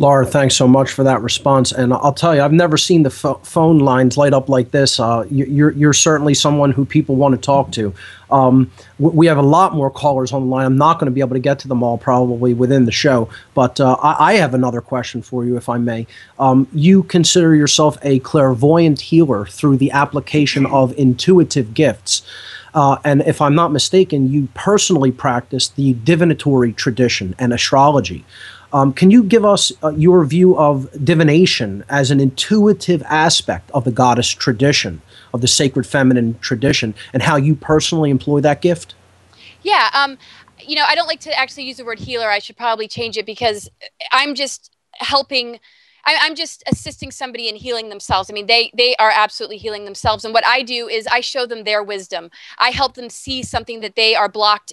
Laura, 0.00 0.26
thanks 0.26 0.56
so 0.56 0.66
much 0.66 0.90
for 0.90 1.04
that 1.04 1.22
response. 1.22 1.70
And 1.70 1.92
I'll 1.94 2.12
tell 2.12 2.34
you, 2.34 2.42
I've 2.42 2.52
never 2.52 2.76
seen 2.76 3.04
the 3.04 3.10
pho- 3.10 3.40
phone 3.44 3.78
lines 3.78 4.16
light 4.16 4.32
up 4.32 4.48
like 4.48 4.72
this. 4.72 4.98
Uh, 4.98 5.24
you- 5.30 5.44
you're, 5.44 5.70
you're 5.70 5.92
certainly 5.92 6.34
someone 6.34 6.72
who 6.72 6.84
people 6.84 7.14
want 7.14 7.34
to 7.36 7.40
talk 7.40 7.70
to. 7.72 7.94
Um, 8.34 8.72
we 8.98 9.28
have 9.28 9.38
a 9.38 9.42
lot 9.42 9.74
more 9.74 9.90
callers 9.90 10.32
on 10.32 10.42
the 10.42 10.48
line. 10.48 10.66
I'm 10.66 10.76
not 10.76 10.98
going 10.98 11.06
to 11.06 11.12
be 11.12 11.20
able 11.20 11.36
to 11.36 11.40
get 11.40 11.60
to 11.60 11.68
them 11.68 11.84
all 11.84 11.96
probably 11.96 12.52
within 12.52 12.84
the 12.84 12.90
show, 12.90 13.28
but 13.54 13.78
uh, 13.78 13.94
I, 14.02 14.32
I 14.32 14.32
have 14.34 14.54
another 14.54 14.80
question 14.80 15.22
for 15.22 15.44
you, 15.44 15.56
if 15.56 15.68
I 15.68 15.78
may. 15.78 16.08
Um, 16.40 16.66
you 16.72 17.04
consider 17.04 17.54
yourself 17.54 17.96
a 18.02 18.18
clairvoyant 18.18 19.00
healer 19.00 19.46
through 19.46 19.76
the 19.76 19.92
application 19.92 20.66
of 20.66 20.92
intuitive 20.98 21.74
gifts. 21.74 22.22
Uh, 22.74 22.96
and 23.04 23.22
if 23.22 23.40
I'm 23.40 23.54
not 23.54 23.70
mistaken, 23.70 24.32
you 24.32 24.48
personally 24.54 25.12
practice 25.12 25.68
the 25.68 25.92
divinatory 25.92 26.72
tradition 26.72 27.36
and 27.38 27.52
astrology. 27.52 28.24
Um, 28.72 28.92
can 28.92 29.12
you 29.12 29.22
give 29.22 29.44
us 29.44 29.70
uh, 29.84 29.90
your 29.90 30.24
view 30.24 30.58
of 30.58 30.90
divination 31.04 31.84
as 31.88 32.10
an 32.10 32.18
intuitive 32.18 33.04
aspect 33.04 33.70
of 33.70 33.84
the 33.84 33.92
goddess 33.92 34.28
tradition, 34.28 35.00
of 35.34 35.42
the 35.42 35.48
sacred 35.48 35.86
feminine 35.86 36.38
tradition, 36.38 36.94
and 37.12 37.22
how 37.22 37.36
you 37.36 37.54
personally 37.54 38.08
employ 38.08 38.40
that 38.40 38.62
gift? 38.62 38.94
Yeah, 39.62 39.90
um, 39.92 40.16
you 40.60 40.76
know, 40.76 40.84
I 40.86 40.94
don't 40.94 41.08
like 41.08 41.20
to 41.20 41.38
actually 41.38 41.64
use 41.64 41.76
the 41.76 41.84
word 41.84 41.98
healer. 41.98 42.30
I 42.30 42.38
should 42.38 42.56
probably 42.56 42.88
change 42.88 43.18
it 43.18 43.26
because 43.26 43.68
I'm 44.12 44.34
just 44.34 44.74
helping. 44.94 45.60
I, 46.06 46.18
I'm 46.20 46.34
just 46.34 46.62
assisting 46.66 47.10
somebody 47.10 47.48
in 47.48 47.56
healing 47.56 47.88
themselves. 47.88 48.30
I 48.30 48.32
mean, 48.32 48.46
they 48.46 48.70
they 48.74 48.94
are 48.96 49.10
absolutely 49.12 49.58
healing 49.58 49.84
themselves, 49.84 50.24
and 50.24 50.32
what 50.32 50.46
I 50.46 50.62
do 50.62 50.88
is 50.88 51.06
I 51.08 51.20
show 51.20 51.44
them 51.44 51.64
their 51.64 51.82
wisdom. 51.82 52.30
I 52.58 52.70
help 52.70 52.94
them 52.94 53.10
see 53.10 53.42
something 53.42 53.80
that 53.80 53.96
they 53.96 54.14
are 54.14 54.28
blocked 54.28 54.72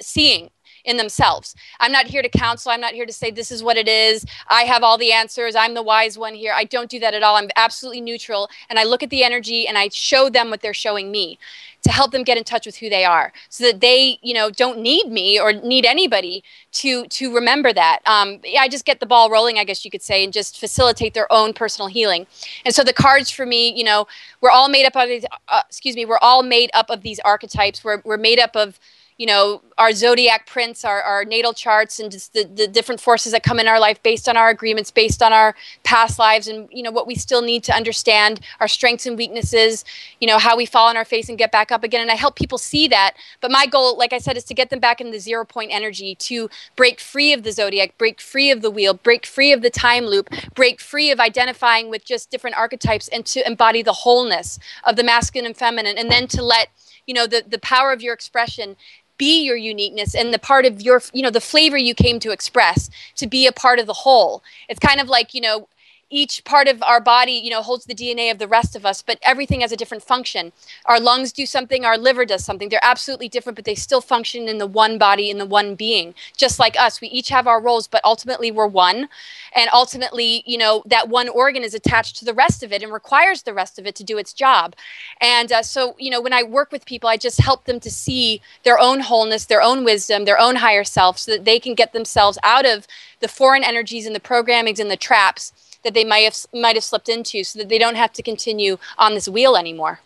seeing 0.00 0.50
in 0.86 0.96
themselves. 0.96 1.54
I'm 1.80 1.92
not 1.92 2.06
here 2.06 2.22
to 2.22 2.28
counsel. 2.28 2.70
I'm 2.72 2.80
not 2.80 2.94
here 2.94 3.04
to 3.04 3.12
say 3.12 3.30
this 3.30 3.50
is 3.50 3.62
what 3.62 3.76
it 3.76 3.88
is. 3.88 4.24
I 4.48 4.62
have 4.62 4.82
all 4.82 4.96
the 4.96 5.12
answers. 5.12 5.54
I'm 5.54 5.74
the 5.74 5.82
wise 5.82 6.16
one 6.16 6.34
here. 6.34 6.52
I 6.54 6.64
don't 6.64 6.88
do 6.88 6.98
that 7.00 7.12
at 7.12 7.22
all. 7.22 7.36
I'm 7.36 7.50
absolutely 7.56 8.00
neutral 8.00 8.48
and 8.70 8.78
I 8.78 8.84
look 8.84 9.02
at 9.02 9.10
the 9.10 9.24
energy 9.24 9.66
and 9.66 9.76
I 9.76 9.88
show 9.88 10.30
them 10.30 10.48
what 10.48 10.62
they're 10.62 10.72
showing 10.72 11.10
me 11.10 11.38
to 11.82 11.92
help 11.92 12.10
them 12.10 12.24
get 12.24 12.36
in 12.36 12.42
touch 12.42 12.66
with 12.66 12.76
who 12.76 12.88
they 12.88 13.04
are 13.04 13.32
so 13.48 13.64
that 13.64 13.80
they, 13.80 14.18
you 14.20 14.34
know, 14.34 14.50
don't 14.50 14.80
need 14.80 15.08
me 15.08 15.38
or 15.38 15.52
need 15.52 15.84
anybody 15.84 16.42
to 16.72 17.06
to 17.06 17.32
remember 17.32 17.72
that. 17.72 18.00
Um, 18.06 18.40
I 18.58 18.68
just 18.68 18.84
get 18.84 18.98
the 18.98 19.06
ball 19.06 19.30
rolling, 19.30 19.58
I 19.58 19.64
guess 19.64 19.84
you 19.84 19.90
could 19.90 20.02
say, 20.02 20.24
and 20.24 20.32
just 20.32 20.58
facilitate 20.58 21.14
their 21.14 21.32
own 21.32 21.52
personal 21.52 21.86
healing. 21.86 22.26
And 22.64 22.74
so 22.74 22.82
the 22.82 22.92
cards 22.92 23.30
for 23.30 23.46
me, 23.46 23.72
you 23.72 23.84
know, 23.84 24.06
we're 24.40 24.50
all 24.50 24.68
made 24.68 24.84
up 24.84 24.96
of 24.96 25.08
these, 25.08 25.24
uh, 25.48 25.62
excuse 25.68 25.94
me, 25.94 26.04
we're 26.04 26.18
all 26.18 26.42
made 26.42 26.70
up 26.74 26.90
of 26.90 27.02
these 27.02 27.20
archetypes. 27.20 27.84
We're, 27.84 28.02
we're 28.04 28.16
made 28.16 28.40
up 28.40 28.56
of 28.56 28.80
you 29.18 29.26
know 29.26 29.62
our 29.78 29.92
zodiac 29.92 30.46
prints 30.46 30.84
our, 30.84 31.02
our 31.02 31.24
natal 31.24 31.52
charts 31.52 31.98
and 31.98 32.10
just 32.10 32.32
the, 32.32 32.44
the 32.44 32.66
different 32.66 33.00
forces 33.00 33.32
that 33.32 33.42
come 33.42 33.58
in 33.58 33.66
our 33.66 33.80
life 33.80 34.02
based 34.02 34.28
on 34.28 34.36
our 34.36 34.48
agreements 34.48 34.90
based 34.90 35.22
on 35.22 35.32
our 35.32 35.54
past 35.84 36.18
lives 36.18 36.48
and 36.48 36.68
you 36.70 36.82
know 36.82 36.90
what 36.90 37.06
we 37.06 37.14
still 37.14 37.42
need 37.42 37.64
to 37.64 37.74
understand 37.74 38.40
our 38.60 38.68
strengths 38.68 39.06
and 39.06 39.16
weaknesses 39.16 39.84
you 40.20 40.26
know 40.26 40.38
how 40.38 40.56
we 40.56 40.66
fall 40.66 40.88
on 40.88 40.96
our 40.96 41.04
face 41.04 41.28
and 41.28 41.38
get 41.38 41.52
back 41.52 41.72
up 41.72 41.82
again. 41.82 42.00
And 42.00 42.10
i 42.10 42.14
help 42.14 42.36
people 42.36 42.58
see 42.58 42.88
that. 42.88 43.14
But 43.40 43.50
my 43.50 43.66
goal 43.66 43.96
like 43.96 44.12
i 44.12 44.18
said 44.18 44.36
is 44.36 44.44
to 44.44 44.54
get 44.54 44.70
them 44.70 44.80
back 44.80 45.00
in 45.00 45.10
the 45.10 45.18
zero 45.18 45.44
point 45.44 45.70
energy 45.72 46.14
to 46.16 46.48
break 46.74 47.00
free 47.00 47.32
of 47.32 47.42
the 47.42 47.52
zodiac 47.52 47.96
break 47.98 48.20
free 48.20 48.50
of 48.50 48.62
the 48.62 48.70
wheel 48.70 48.94
break 48.94 49.26
free 49.26 49.52
of 49.52 49.62
the 49.62 49.70
time 49.70 50.04
loop 50.04 50.28
break 50.54 50.80
free 50.80 51.10
of 51.10 51.20
identifying 51.20 51.90
with 51.90 52.04
just 52.04 52.30
different 52.30 52.56
archetypes 52.56 53.08
and 53.08 53.24
to 53.26 53.46
embody 53.46 53.82
the 53.82 53.92
wholeness 53.92 54.58
of 54.84 54.96
the 54.96 55.04
masculine 55.04 55.46
and 55.46 55.56
feminine. 55.56 55.98
And 55.98 56.10
then 56.10 56.26
to 56.28 56.42
let 56.42 56.68
you 57.06 57.14
know 57.14 57.26
the, 57.26 57.44
the 57.46 57.58
power 57.58 57.92
of 57.92 58.02
your 58.02 58.14
expression 58.14 58.76
be 59.18 59.42
your 59.42 59.56
uniqueness 59.56 60.14
and 60.14 60.32
the 60.32 60.38
part 60.38 60.66
of 60.66 60.80
your 60.80 61.02
you 61.12 61.22
know 61.22 61.30
the 61.30 61.40
flavor 61.40 61.76
you 61.76 61.94
came 61.94 62.20
to 62.20 62.30
express 62.30 62.90
to 63.16 63.26
be 63.26 63.46
a 63.46 63.52
part 63.52 63.78
of 63.78 63.86
the 63.86 63.92
whole. 63.92 64.42
It's 64.68 64.80
kind 64.80 65.00
of 65.00 65.08
like 65.08 65.34
you 65.34 65.40
know 65.40 65.68
each 66.10 66.44
part 66.44 66.68
of 66.68 66.82
our 66.82 67.00
body 67.00 67.32
you 67.32 67.50
know 67.50 67.62
holds 67.62 67.84
the 67.86 67.94
dna 67.94 68.30
of 68.30 68.38
the 68.38 68.46
rest 68.46 68.76
of 68.76 68.86
us 68.86 69.02
but 69.02 69.18
everything 69.22 69.60
has 69.60 69.72
a 69.72 69.76
different 69.76 70.02
function. 70.02 70.52
Our 70.86 71.00
lungs 71.00 71.32
do 71.32 71.46
something 71.46 71.84
our 71.84 71.98
liver 71.98 72.24
does 72.24 72.44
something. 72.44 72.68
They're 72.68 72.80
absolutely 72.82 73.28
different 73.28 73.56
but 73.56 73.64
they 73.64 73.74
still 73.74 74.00
function 74.00 74.48
in 74.48 74.58
the 74.58 74.66
one 74.66 74.98
body 74.98 75.30
in 75.30 75.38
the 75.38 75.46
one 75.46 75.74
being. 75.74 76.14
Just 76.36 76.58
like 76.58 76.78
us 76.78 77.00
we 77.00 77.08
each 77.08 77.28
have 77.30 77.46
our 77.46 77.60
roles 77.60 77.88
but 77.88 78.04
ultimately 78.04 78.50
we're 78.50 78.66
one. 78.66 79.08
And 79.54 79.68
ultimately 79.72 80.42
you 80.46 80.58
know 80.58 80.82
that 80.86 81.08
one 81.08 81.28
organ 81.28 81.62
is 81.62 81.74
attached 81.74 82.16
to 82.16 82.24
the 82.24 82.34
rest 82.34 82.62
of 82.62 82.72
it 82.72 82.82
and 82.82 82.92
requires 82.92 83.42
the 83.42 83.54
rest 83.54 83.78
of 83.78 83.86
it 83.86 83.94
to 83.96 84.04
do 84.04 84.18
its 84.18 84.32
job. 84.32 84.74
And 85.20 85.50
uh, 85.52 85.62
so 85.62 85.96
you 85.98 86.10
know 86.10 86.20
when 86.20 86.32
i 86.32 86.42
work 86.42 86.70
with 86.72 86.86
people 86.86 87.08
i 87.08 87.16
just 87.16 87.40
help 87.40 87.64
them 87.64 87.80
to 87.80 87.90
see 87.90 88.40
their 88.64 88.78
own 88.78 89.00
wholeness 89.00 89.46
their 89.46 89.62
own 89.62 89.84
wisdom 89.84 90.24
their 90.24 90.38
own 90.38 90.56
higher 90.56 90.84
self 90.84 91.18
so 91.18 91.32
that 91.32 91.44
they 91.44 91.58
can 91.58 91.74
get 91.74 91.92
themselves 91.92 92.38
out 92.42 92.66
of 92.66 92.86
the 93.20 93.28
foreign 93.28 93.64
energies 93.64 94.06
and 94.06 94.14
the 94.14 94.20
programmings 94.20 94.78
and 94.78 94.90
the 94.90 94.96
traps 94.96 95.52
that 95.86 95.94
they 95.94 96.04
might 96.04 96.24
have 96.24 96.36
might 96.52 96.74
have 96.74 96.84
slipped 96.84 97.08
into 97.08 97.44
so 97.44 97.60
that 97.60 97.68
they 97.68 97.78
don't 97.78 97.94
have 97.94 98.12
to 98.12 98.22
continue 98.22 98.76
on 98.98 99.14
this 99.14 99.28
wheel 99.28 99.56
anymore. 99.56 100.00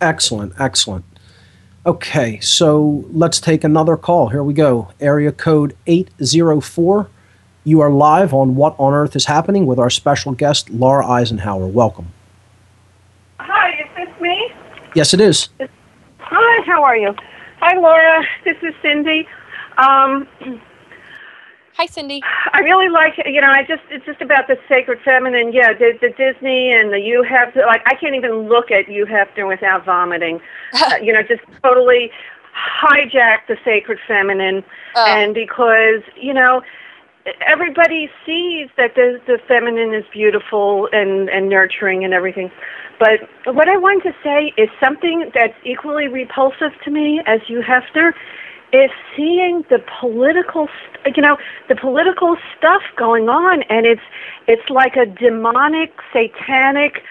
Excellent, 0.00 0.52
excellent. 0.58 1.04
Okay, 1.86 2.40
so 2.40 3.04
let's 3.12 3.38
take 3.38 3.62
another 3.62 3.96
call. 3.96 4.28
Here 4.30 4.42
we 4.42 4.52
go. 4.52 4.88
Area 5.00 5.30
code 5.30 5.76
804. 5.86 7.08
You 7.62 7.80
are 7.80 7.90
live 7.90 8.34
on 8.34 8.56
What 8.56 8.74
on 8.78 8.92
Earth 8.92 9.14
is 9.14 9.26
Happening 9.26 9.64
with 9.66 9.78
our 9.78 9.90
special 9.90 10.32
guest, 10.32 10.70
Laura 10.70 11.06
Eisenhower. 11.06 11.66
Welcome. 11.68 12.12
Hi, 13.38 13.70
is 13.80 13.88
this 13.96 14.20
me? 14.20 14.50
Yes, 14.96 15.14
it 15.14 15.20
is. 15.20 15.48
Hi, 16.18 16.62
how 16.66 16.82
are 16.82 16.96
you? 16.96 17.14
Hi, 17.60 17.78
Laura. 17.78 18.24
This 18.44 18.56
is 18.62 18.74
Cindy. 18.82 19.28
Um, 19.78 20.26
Hi, 21.76 21.84
Cindy. 21.84 22.22
I 22.54 22.60
really 22.60 22.88
like, 22.88 23.20
you 23.26 23.38
know, 23.38 23.50
I 23.50 23.60
just, 23.60 23.82
it's 23.90 24.06
just 24.06 24.22
about 24.22 24.48
the 24.48 24.56
sacred 24.66 24.98
feminine. 25.04 25.52
Yeah, 25.52 25.74
the, 25.74 25.92
the 26.00 26.08
Disney 26.08 26.72
and 26.72 26.90
the 26.90 26.98
you 26.98 27.22
have 27.22 27.52
to, 27.52 27.66
like, 27.66 27.82
I 27.84 27.94
can't 27.94 28.14
even 28.14 28.48
look 28.48 28.70
at 28.70 28.88
Hugh 28.88 29.04
Hefner 29.04 29.46
without 29.46 29.84
vomiting. 29.84 30.40
uh, 30.72 30.96
you 31.02 31.12
know, 31.12 31.20
just 31.20 31.42
totally 31.62 32.10
hijack 32.56 33.46
the 33.46 33.58
sacred 33.62 33.98
feminine. 34.08 34.64
Oh. 34.94 35.04
And 35.06 35.34
because, 35.34 36.00
you 36.18 36.32
know, 36.32 36.62
everybody 37.46 38.08
sees 38.24 38.70
that 38.78 38.94
the, 38.94 39.20
the 39.26 39.38
feminine 39.46 39.92
is 39.92 40.04
beautiful 40.10 40.88
and, 40.92 41.28
and 41.28 41.50
nurturing 41.50 42.04
and 42.04 42.14
everything. 42.14 42.50
But 42.98 43.28
what 43.54 43.68
I 43.68 43.76
want 43.76 44.02
to 44.04 44.12
say 44.24 44.54
is 44.56 44.70
something 44.82 45.30
that's 45.34 45.52
equally 45.62 46.08
repulsive 46.08 46.72
to 46.84 46.90
me 46.90 47.20
as 47.26 47.40
Hugh 47.46 47.60
Hefner 47.60 48.12
is 48.72 48.90
seeing 49.16 49.64
the 49.70 49.82
political, 50.00 50.68
you 51.14 51.22
know, 51.22 51.36
the 51.68 51.76
political 51.76 52.36
stuff 52.56 52.82
going 52.96 53.28
on, 53.28 53.62
and 53.64 53.86
it's 53.86 54.02
it's 54.46 54.68
like 54.70 54.96
a 54.96 55.06
demonic, 55.06 55.92
satanic 56.12 57.02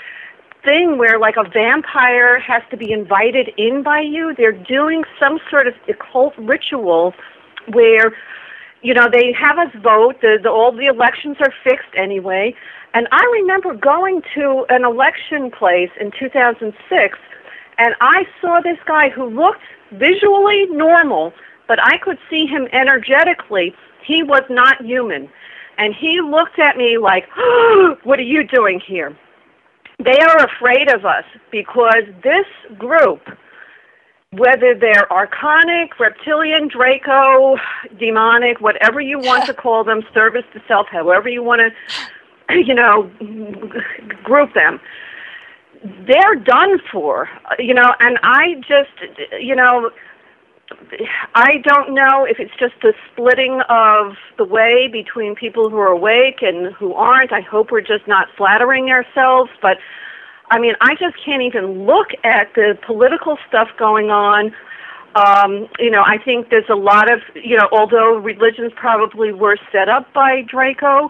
thing 0.64 0.98
where 0.98 1.20
like 1.20 1.38
a 1.38 1.48
vampire 1.48 2.40
has 2.40 2.64
to 2.72 2.78
be 2.78 2.92
invited 2.92 3.50
in 3.58 3.84
by 3.84 4.02
you. 4.02 4.34
They're 4.36 4.52
doing 4.52 5.04
some 5.20 5.40
sort 5.50 5.68
of 5.68 5.76
occult 5.88 6.34
ritual 6.38 7.14
where 7.72 8.12
you 8.82 8.94
know 8.94 9.08
they 9.10 9.32
have 9.34 9.58
us 9.58 9.74
vote. 9.82 10.22
The, 10.22 10.40
the 10.42 10.50
all 10.50 10.72
the 10.72 10.88
elections 10.88 11.38
are 11.40 11.54
fixed 11.64 11.94
anyway. 11.96 12.56
And 12.94 13.08
I 13.12 13.24
remember 13.34 13.74
going 13.74 14.22
to 14.36 14.66
an 14.70 14.86
election 14.86 15.52
place 15.52 15.90
in 16.00 16.12
2006, 16.18 17.18
and 17.78 17.96
I 18.00 18.26
saw 18.42 18.62
this 18.62 18.78
guy 18.86 19.10
who 19.10 19.26
looked 19.26 19.64
visually 19.98 20.66
normal 20.68 21.34
but 21.68 21.80
I 21.82 21.98
could 21.98 22.18
see 22.30 22.46
him 22.46 22.68
energetically. 22.72 23.74
He 24.06 24.24
was 24.24 24.44
not 24.50 24.84
human. 24.84 25.30
And 25.78 25.94
he 25.94 26.22
looked 26.22 26.60
at 26.60 26.78
me 26.78 26.98
like, 26.98 27.28
oh, 27.38 27.98
What 28.04 28.20
are 28.20 28.24
you 28.24 28.46
doing 28.46 28.80
here? 28.80 29.16
They 30.04 30.20
are 30.20 30.46
afraid 30.46 30.90
of 30.92 31.06
us 31.06 31.24
because 31.52 32.04
this 32.24 32.46
group, 32.78 33.22
whether 34.32 34.76
they're 34.76 35.08
archonic, 35.10 35.98
reptilian, 36.00 36.68
Draco, 36.68 37.58
demonic, 37.98 38.60
whatever 38.60 39.00
you 39.00 39.20
want 39.20 39.46
to 39.46 39.54
call 39.64 39.84
them, 39.84 40.04
service 40.14 40.44
to 40.54 40.62
self, 40.68 40.88
however 40.92 41.30
you 41.30 41.44
want 41.44 41.62
to, 41.62 42.56
you 42.56 42.74
know, 42.74 43.10
group 44.24 44.54
them, 44.54 44.80
they're 45.84 46.36
done 46.36 46.80
for, 46.92 47.30
you 47.60 47.74
know, 47.74 47.94
and 48.00 48.18
I 48.24 48.56
just, 48.68 48.92
you 49.40 49.56
know, 49.56 49.92
I 51.36 51.58
don't 51.64 51.94
know 51.94 52.26
if 52.26 52.40
it's 52.40 52.56
just 52.60 52.74
the 52.82 52.94
splitting 53.12 53.62
of 53.70 54.16
the 54.38 54.46
way 54.46 54.88
between 54.88 55.36
people 55.36 55.70
who 55.70 55.78
are 55.78 55.92
awake 55.92 56.42
and 56.42 56.74
who 56.74 56.94
aren't. 56.94 57.32
I 57.32 57.42
hope 57.42 57.72
we're 57.72 57.82
just 57.82 58.08
not 58.08 58.28
flattering 58.36 58.90
ourselves, 58.90 59.52
but 59.62 59.78
I 60.50 60.60
mean, 60.60 60.74
I 60.82 60.96
just 60.96 61.16
can't 61.24 61.42
even 61.42 61.86
look 61.86 62.10
at 62.24 62.54
the 62.56 62.78
political 62.86 63.38
stuff 63.48 63.70
going 63.78 64.10
on. 64.10 64.54
Um, 65.16 65.70
you 65.80 65.90
know, 65.90 66.04
I 66.06 66.18
think 66.18 66.50
there's 66.50 66.70
a 66.70 66.76
lot 66.76 67.12
of, 67.12 67.22
you 67.36 67.58
know, 67.58 67.70
although 67.72 68.18
religions 68.18 68.74
probably 68.76 69.32
were 69.32 69.58
set 69.72 69.88
up 69.88 70.12
by 70.14 70.42
Draco, 70.42 71.10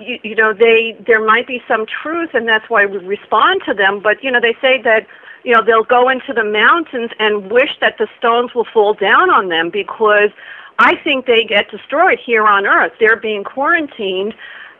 you, 0.00 0.18
you 0.22 0.34
know, 0.34 0.52
they 0.52 0.96
there 1.06 1.24
might 1.24 1.46
be 1.46 1.62
some 1.68 1.86
truth, 1.86 2.30
and 2.34 2.48
that's 2.48 2.68
why 2.68 2.86
we 2.86 2.98
respond 2.98 3.62
to 3.66 3.74
them. 3.74 4.00
But 4.00 4.22
you 4.22 4.30
know, 4.30 4.40
they 4.40 4.56
say 4.60 4.80
that 4.82 5.06
you 5.44 5.54
know, 5.54 5.62
they'll 5.64 5.84
go 5.84 6.08
into 6.08 6.32
the 6.32 6.44
mountains 6.44 7.10
and 7.18 7.50
wish 7.50 7.78
that 7.80 7.98
the 7.98 8.08
stones 8.18 8.54
will 8.54 8.66
fall 8.72 8.94
down 8.94 9.30
on 9.30 9.48
them 9.48 9.70
because 9.70 10.30
I 10.78 10.96
think 10.96 11.26
they 11.26 11.44
get 11.44 11.70
destroyed 11.70 12.18
here 12.18 12.46
on 12.46 12.66
Earth. 12.66 12.92
They're 12.98 13.16
being 13.16 13.44
quarantined. 13.44 14.34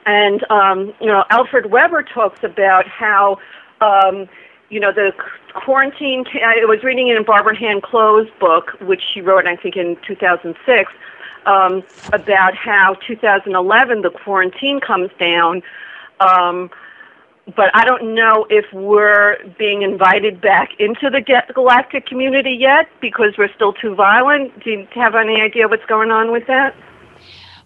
And, 0.06 0.44
um, 0.50 0.94
you 1.00 1.06
know, 1.06 1.24
Alfred 1.30 1.66
Webre 1.66 2.08
talks 2.08 2.42
about 2.42 2.86
how, 2.86 3.38
um, 3.80 4.28
you 4.70 4.80
know, 4.80 4.92
the 4.92 5.12
quarantine, 5.54 6.24
I 6.44 6.64
was 6.64 6.82
reading 6.82 7.08
it 7.08 7.16
in 7.16 7.24
Barbara 7.24 7.56
Hand 7.56 7.82
Clow's 7.82 8.28
book, 8.38 8.72
which 8.80 9.02
she 9.12 9.20
wrote, 9.20 9.46
I 9.46 9.56
think, 9.56 9.76
in 9.76 9.96
2006, 10.06 10.92
um, 11.46 11.82
about 12.12 12.54
how 12.54 12.94
2011 13.06 14.02
the 14.02 14.10
quarantine 14.10 14.80
comes 14.80 15.10
down. 15.18 15.62
Um, 16.20 16.70
but 17.56 17.70
I 17.74 17.84
don't 17.84 18.14
know 18.14 18.46
if 18.50 18.66
we're 18.72 19.38
being 19.58 19.82
invited 19.82 20.40
back 20.40 20.70
into 20.78 21.10
the 21.10 21.20
galactic 21.54 22.06
community 22.06 22.52
yet 22.52 22.88
because 23.00 23.34
we're 23.38 23.52
still 23.54 23.72
too 23.72 23.94
violent. 23.94 24.62
Do 24.62 24.70
you 24.70 24.88
have 24.92 25.14
any 25.14 25.40
idea 25.40 25.66
what's 25.66 25.84
going 25.86 26.10
on 26.10 26.30
with 26.32 26.46
that? 26.46 26.76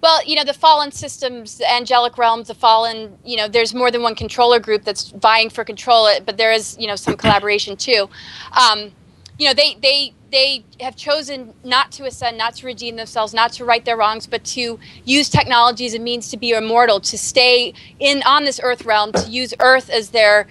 Well, 0.00 0.22
you 0.26 0.36
know, 0.36 0.44
the 0.44 0.52
fallen 0.52 0.92
systems, 0.92 1.58
the 1.58 1.72
angelic 1.72 2.18
realms, 2.18 2.48
the 2.48 2.54
fallen, 2.54 3.16
you 3.24 3.38
know, 3.38 3.48
there's 3.48 3.74
more 3.74 3.90
than 3.90 4.02
one 4.02 4.14
controller 4.14 4.60
group 4.60 4.84
that's 4.84 5.10
vying 5.10 5.48
for 5.48 5.64
control, 5.64 6.10
but 6.26 6.36
there 6.36 6.52
is, 6.52 6.76
you 6.78 6.86
know, 6.86 6.96
some 6.96 7.16
collaboration 7.16 7.74
too. 7.74 8.08
Um, 8.52 8.92
you 9.38 9.46
know, 9.46 9.54
they, 9.54 9.76
they, 9.80 10.12
they 10.34 10.64
have 10.80 10.96
chosen 10.96 11.54
not 11.62 11.92
to 11.92 12.06
ascend, 12.06 12.36
not 12.36 12.56
to 12.56 12.66
redeem 12.66 12.96
themselves, 12.96 13.32
not 13.32 13.52
to 13.52 13.64
right 13.64 13.84
their 13.84 13.96
wrongs, 13.96 14.26
but 14.26 14.42
to 14.42 14.80
use 15.04 15.30
technology 15.30 15.86
as 15.86 15.94
a 15.94 15.98
means 16.00 16.28
to 16.30 16.36
be 16.36 16.50
immortal, 16.50 16.98
to 16.98 17.16
stay 17.16 17.72
in 18.00 18.20
on 18.24 18.44
this 18.44 18.58
earth 18.60 18.84
realm, 18.84 19.12
to 19.12 19.30
use 19.30 19.54
earth 19.60 19.88
as 19.88 20.10
their 20.10 20.48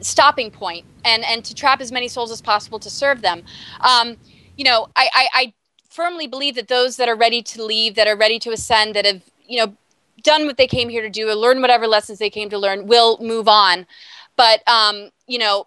stopping 0.00 0.52
point, 0.52 0.84
and 1.04 1.24
and 1.24 1.44
to 1.44 1.52
trap 1.52 1.80
as 1.80 1.90
many 1.90 2.06
souls 2.06 2.30
as 2.30 2.40
possible 2.40 2.78
to 2.78 2.88
serve 2.88 3.22
them. 3.22 3.42
Um, 3.80 4.18
you 4.56 4.64
know, 4.64 4.86
I, 4.94 5.08
I, 5.12 5.28
I 5.34 5.52
firmly 5.90 6.28
believe 6.28 6.54
that 6.54 6.68
those 6.68 6.96
that 6.98 7.08
are 7.08 7.16
ready 7.16 7.42
to 7.42 7.64
leave, 7.64 7.96
that 7.96 8.06
are 8.06 8.16
ready 8.16 8.38
to 8.38 8.50
ascend, 8.52 8.94
that 8.94 9.04
have 9.04 9.22
you 9.48 9.58
know 9.58 9.76
done 10.22 10.46
what 10.46 10.58
they 10.58 10.68
came 10.68 10.88
here 10.88 11.02
to 11.02 11.10
do, 11.10 11.28
or 11.28 11.34
learn 11.34 11.60
whatever 11.60 11.88
lessons 11.88 12.20
they 12.20 12.30
came 12.30 12.50
to 12.50 12.58
learn, 12.58 12.86
will 12.86 13.18
move 13.20 13.48
on. 13.48 13.84
But 14.36 14.62
um, 14.68 15.10
you 15.26 15.40
know, 15.40 15.66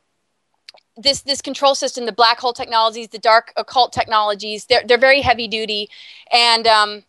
this 0.98 1.22
this 1.22 1.42
control 1.42 1.76
system, 1.76 2.06
the 2.06 2.12
black 2.12 2.40
hole 2.40 2.54
technologies, 2.54 3.10
the 3.10 3.20
dark 3.20 3.54
occult 3.56 3.94
technologies, 3.94 4.66
they're 4.66 4.84
they're 4.86 4.98
very 4.98 5.22
heavy 5.22 5.48
duty, 5.48 5.90
and 6.32 6.68
um, 6.68 7.04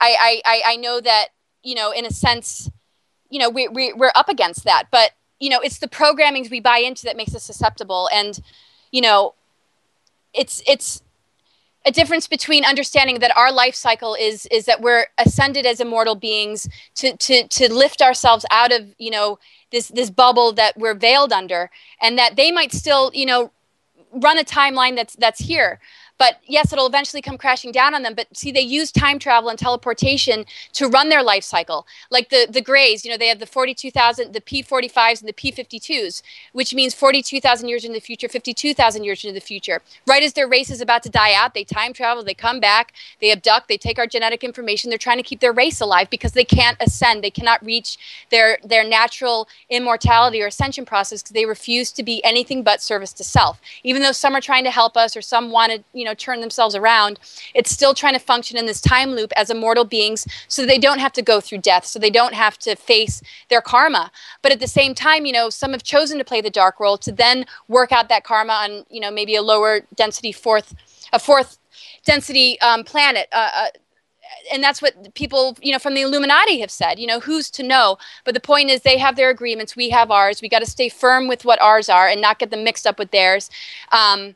I, 0.00 0.40
I 0.44 0.62
I 0.66 0.76
know 0.76 1.00
that 1.00 1.28
you 1.62 1.74
know 1.74 1.92
in 1.92 2.04
a 2.04 2.10
sense, 2.10 2.70
you 3.30 3.38
know 3.38 3.48
we, 3.48 3.68
we 3.68 3.92
we're 3.92 4.12
up 4.14 4.28
against 4.28 4.64
that, 4.64 4.84
but 4.90 5.12
you 5.38 5.50
know 5.50 5.60
it's 5.60 5.78
the 5.78 5.88
programmings 5.88 6.50
we 6.50 6.60
buy 6.60 6.78
into 6.78 7.04
that 7.04 7.16
makes 7.16 7.34
us 7.34 7.44
susceptible, 7.44 8.08
and 8.12 8.40
you 8.90 9.00
know 9.00 9.34
it's 10.34 10.62
it's 10.66 11.02
a 11.86 11.90
difference 11.90 12.26
between 12.26 12.64
understanding 12.64 13.20
that 13.20 13.34
our 13.36 13.52
life 13.52 13.74
cycle 13.74 14.14
is 14.14 14.46
is 14.46 14.66
that 14.66 14.80
we're 14.80 15.06
ascended 15.16 15.64
as 15.64 15.80
immortal 15.80 16.14
beings 16.14 16.68
to 16.96 17.16
to 17.16 17.46
to 17.48 17.72
lift 17.72 18.02
ourselves 18.02 18.44
out 18.50 18.72
of 18.72 18.94
you 18.98 19.10
know 19.10 19.38
this 19.70 19.88
this 19.88 20.10
bubble 20.10 20.52
that 20.52 20.76
we're 20.76 20.94
veiled 20.94 21.32
under 21.32 21.70
and 22.00 22.18
that 22.18 22.36
they 22.36 22.50
might 22.50 22.72
still 22.72 23.10
you 23.14 23.26
know 23.26 23.50
run 24.12 24.38
a 24.38 24.44
timeline 24.44 24.96
that's 24.96 25.14
that's 25.16 25.40
here 25.40 25.80
but 26.18 26.40
yes, 26.46 26.72
it'll 26.72 26.86
eventually 26.86 27.22
come 27.22 27.38
crashing 27.38 27.72
down 27.72 27.94
on 27.94 28.02
them. 28.02 28.14
But 28.14 28.26
see, 28.36 28.50
they 28.50 28.60
use 28.60 28.90
time 28.90 29.18
travel 29.18 29.48
and 29.48 29.58
teleportation 29.58 30.44
to 30.72 30.88
run 30.88 31.08
their 31.08 31.22
life 31.22 31.44
cycle. 31.44 31.86
Like 32.10 32.28
the 32.30 32.46
the 32.50 32.60
Greys, 32.60 33.04
you 33.04 33.10
know, 33.10 33.16
they 33.16 33.28
have 33.28 33.38
the 33.38 33.46
42,000, 33.46 34.32
the 34.32 34.40
P45s 34.40 35.20
and 35.20 35.28
the 35.28 35.32
P52s, 35.32 36.22
which 36.52 36.74
means 36.74 36.94
42,000 36.94 37.68
years 37.68 37.84
in 37.84 37.92
the 37.92 38.00
future, 38.00 38.28
52,000 38.28 39.04
years 39.04 39.24
into 39.24 39.34
the 39.34 39.40
future. 39.40 39.82
Right 40.06 40.22
as 40.22 40.32
their 40.32 40.48
race 40.48 40.70
is 40.70 40.80
about 40.80 41.02
to 41.04 41.08
die 41.08 41.34
out, 41.34 41.54
they 41.54 41.64
time 41.64 41.92
travel, 41.92 42.24
they 42.24 42.34
come 42.34 42.60
back, 42.60 42.92
they 43.20 43.30
abduct, 43.30 43.68
they 43.68 43.78
take 43.78 43.98
our 43.98 44.06
genetic 44.06 44.42
information. 44.42 44.90
They're 44.90 44.98
trying 44.98 45.18
to 45.18 45.22
keep 45.22 45.40
their 45.40 45.52
race 45.52 45.80
alive 45.80 46.10
because 46.10 46.32
they 46.32 46.44
can't 46.44 46.76
ascend, 46.80 47.22
they 47.22 47.30
cannot 47.30 47.64
reach 47.64 47.98
their 48.30 48.58
their 48.64 48.86
natural 48.86 49.48
immortality 49.70 50.42
or 50.42 50.46
ascension 50.46 50.84
process 50.84 51.22
because 51.22 51.34
they 51.34 51.46
refuse 51.46 51.92
to 51.92 52.02
be 52.02 52.22
anything 52.24 52.62
but 52.62 52.82
service 52.82 53.12
to 53.14 53.24
self. 53.24 53.60
Even 53.82 54.02
though 54.02 54.12
some 54.12 54.34
are 54.34 54.40
trying 54.40 54.64
to 54.64 54.70
help 54.70 54.96
us 54.96 55.16
or 55.16 55.22
some 55.22 55.50
want 55.50 55.72
to, 55.72 55.84
you 55.92 56.04
know, 56.04 56.07
turn 56.14 56.40
themselves 56.40 56.74
around, 56.74 57.18
it's 57.54 57.70
still 57.70 57.94
trying 57.94 58.14
to 58.14 58.18
function 58.18 58.56
in 58.56 58.66
this 58.66 58.80
time 58.80 59.12
loop 59.12 59.32
as 59.36 59.50
immortal 59.50 59.84
beings 59.84 60.26
so 60.48 60.64
they 60.64 60.78
don't 60.78 60.98
have 60.98 61.12
to 61.14 61.22
go 61.22 61.40
through 61.40 61.58
death, 61.58 61.84
so 61.84 61.98
they 61.98 62.10
don't 62.10 62.34
have 62.34 62.58
to 62.58 62.76
face 62.76 63.22
their 63.50 63.60
karma. 63.60 64.10
But 64.42 64.52
at 64.52 64.60
the 64.60 64.66
same 64.66 64.94
time, 64.94 65.26
you 65.26 65.32
know, 65.32 65.50
some 65.50 65.72
have 65.72 65.82
chosen 65.82 66.18
to 66.18 66.24
play 66.24 66.40
the 66.40 66.50
dark 66.50 66.80
role 66.80 66.98
to 66.98 67.12
then 67.12 67.46
work 67.68 67.92
out 67.92 68.08
that 68.08 68.24
karma 68.24 68.52
on, 68.52 68.84
you 68.90 69.00
know, 69.00 69.10
maybe 69.10 69.34
a 69.34 69.42
lower 69.42 69.80
density 69.94 70.32
fourth, 70.32 70.74
a 71.12 71.18
fourth 71.18 71.58
density 72.04 72.60
um, 72.60 72.84
planet. 72.84 73.28
Uh, 73.32 73.50
uh, 73.54 73.66
and 74.52 74.62
that's 74.62 74.82
what 74.82 75.14
people 75.14 75.56
you 75.60 75.72
know 75.72 75.78
from 75.78 75.94
the 75.94 76.02
illuminati 76.02 76.60
have 76.60 76.70
said 76.70 76.98
you 76.98 77.06
know 77.06 77.20
who's 77.20 77.50
to 77.50 77.62
know 77.62 77.96
but 78.24 78.34
the 78.34 78.40
point 78.40 78.70
is 78.70 78.82
they 78.82 78.98
have 78.98 79.16
their 79.16 79.30
agreements 79.30 79.76
we 79.76 79.90
have 79.90 80.10
ours 80.10 80.42
we 80.42 80.48
got 80.48 80.60
to 80.60 80.66
stay 80.66 80.88
firm 80.88 81.28
with 81.28 81.44
what 81.44 81.60
ours 81.60 81.88
are 81.88 82.08
and 82.08 82.20
not 82.20 82.38
get 82.38 82.50
them 82.50 82.64
mixed 82.64 82.86
up 82.86 82.98
with 82.98 83.10
theirs 83.10 83.50
um, 83.92 84.34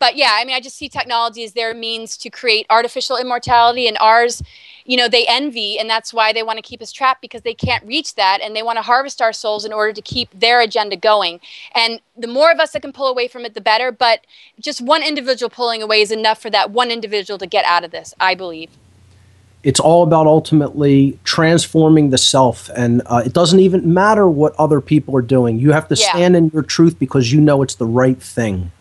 but 0.00 0.16
yeah 0.16 0.32
i 0.32 0.44
mean 0.44 0.56
i 0.56 0.60
just 0.60 0.76
see 0.76 0.88
technology 0.88 1.44
as 1.44 1.52
their 1.52 1.72
means 1.72 2.16
to 2.16 2.28
create 2.28 2.66
artificial 2.68 3.16
immortality 3.16 3.86
and 3.86 3.96
ours 4.00 4.42
you 4.84 4.96
know 4.96 5.08
they 5.08 5.24
envy 5.28 5.78
and 5.78 5.88
that's 5.88 6.12
why 6.12 6.32
they 6.32 6.42
want 6.42 6.56
to 6.56 6.62
keep 6.62 6.82
us 6.82 6.90
trapped 6.90 7.20
because 7.20 7.42
they 7.42 7.54
can't 7.54 7.84
reach 7.86 8.16
that 8.16 8.40
and 8.42 8.56
they 8.56 8.62
want 8.62 8.76
to 8.76 8.82
harvest 8.82 9.22
our 9.22 9.32
souls 9.32 9.64
in 9.64 9.72
order 9.72 9.92
to 9.92 10.02
keep 10.02 10.28
their 10.38 10.60
agenda 10.60 10.96
going. 10.96 11.38
And 11.74 12.00
the 12.16 12.26
more 12.26 12.50
of 12.50 12.58
us 12.58 12.72
that 12.72 12.82
can 12.82 12.92
pull 12.92 13.06
away 13.06 13.28
from 13.28 13.44
it 13.44 13.54
the 13.54 13.60
better 13.60 13.92
but 13.92 14.26
just 14.58 14.80
one 14.80 15.02
individual 15.04 15.48
pulling 15.48 15.80
away 15.82 16.00
is 16.00 16.10
enough 16.10 16.42
for 16.42 16.50
that 16.50 16.70
one 16.72 16.90
individual 16.90 17.38
to 17.38 17.46
get 17.46 17.64
out 17.66 17.84
of 17.84 17.92
this 17.92 18.14
i 18.20 18.34
believe. 18.34 18.70
It's 19.62 19.78
all 19.78 20.02
about 20.02 20.26
ultimately 20.26 21.18
transforming 21.24 22.08
the 22.10 22.18
self 22.18 22.70
and 22.74 23.02
uh, 23.06 23.22
it 23.24 23.34
doesn't 23.34 23.60
even 23.60 23.92
matter 23.92 24.26
what 24.28 24.54
other 24.58 24.80
people 24.80 25.14
are 25.14 25.22
doing. 25.22 25.58
You 25.58 25.72
have 25.72 25.86
to 25.88 25.94
Yeah. 25.94 26.10
stand 26.10 26.34
in 26.34 26.50
your 26.54 26.62
truth 26.62 26.98
because 26.98 27.30
you 27.30 27.40
know 27.40 27.62
it's 27.62 27.74
the 27.74 27.86
right 27.86 28.20
thing 28.20 28.72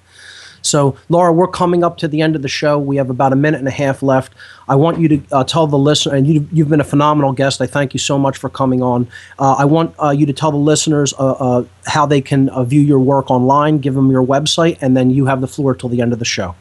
so 0.69 0.95
laura 1.09 1.33
we're 1.33 1.47
coming 1.47 1.83
up 1.83 1.97
to 1.97 2.07
the 2.07 2.21
end 2.21 2.35
of 2.35 2.41
the 2.41 2.47
show 2.47 2.77
we 2.77 2.95
have 2.95 3.09
about 3.09 3.33
a 3.33 3.35
minute 3.35 3.57
and 3.57 3.67
a 3.67 3.71
half 3.71 4.03
left 4.03 4.33
i 4.67 4.75
want 4.75 4.99
you 4.99 5.07
to 5.07 5.21
uh, 5.31 5.43
tell 5.43 5.67
the 5.67 5.77
listener 5.77 6.15
and 6.15 6.27
you, 6.27 6.47
you've 6.51 6.69
been 6.69 6.81
a 6.81 6.85
phenomenal 6.85 7.31
guest 7.31 7.61
i 7.61 7.67
thank 7.67 7.93
you 7.93 7.99
so 7.99 8.17
much 8.17 8.37
for 8.37 8.49
coming 8.49 8.81
on 8.81 9.07
uh, 9.39 9.53
i 9.53 9.65
want 9.65 9.93
uh, 10.01 10.09
you 10.09 10.25
to 10.25 10.33
tell 10.33 10.51
the 10.51 10.57
listeners 10.57 11.13
uh, 11.19 11.31
uh, 11.31 11.63
how 11.85 12.05
they 12.05 12.21
can 12.21 12.49
uh, 12.49 12.63
view 12.63 12.81
your 12.81 12.99
work 12.99 13.29
online 13.29 13.79
give 13.79 13.95
them 13.95 14.11
your 14.11 14.25
website 14.25 14.77
and 14.81 14.95
then 14.95 15.09
you 15.09 15.25
have 15.25 15.41
the 15.41 15.47
floor 15.47 15.73
till 15.73 15.89
the 15.89 16.01
end 16.01 16.13
of 16.13 16.19
the 16.19 16.25
show 16.25 16.55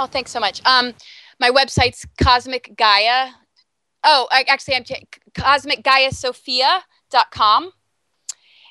Oh, 0.00 0.06
thanks 0.06 0.30
so 0.30 0.40
much. 0.40 0.62
Um, 0.64 0.94
my 1.38 1.50
website's 1.50 2.06
Cosmic 2.22 2.72
Gaia. 2.74 3.32
Oh, 4.02 4.26
I, 4.30 4.46
actually, 4.48 4.76
I'm 4.76 4.84
cosmicgaiasophia.com. 5.34 7.72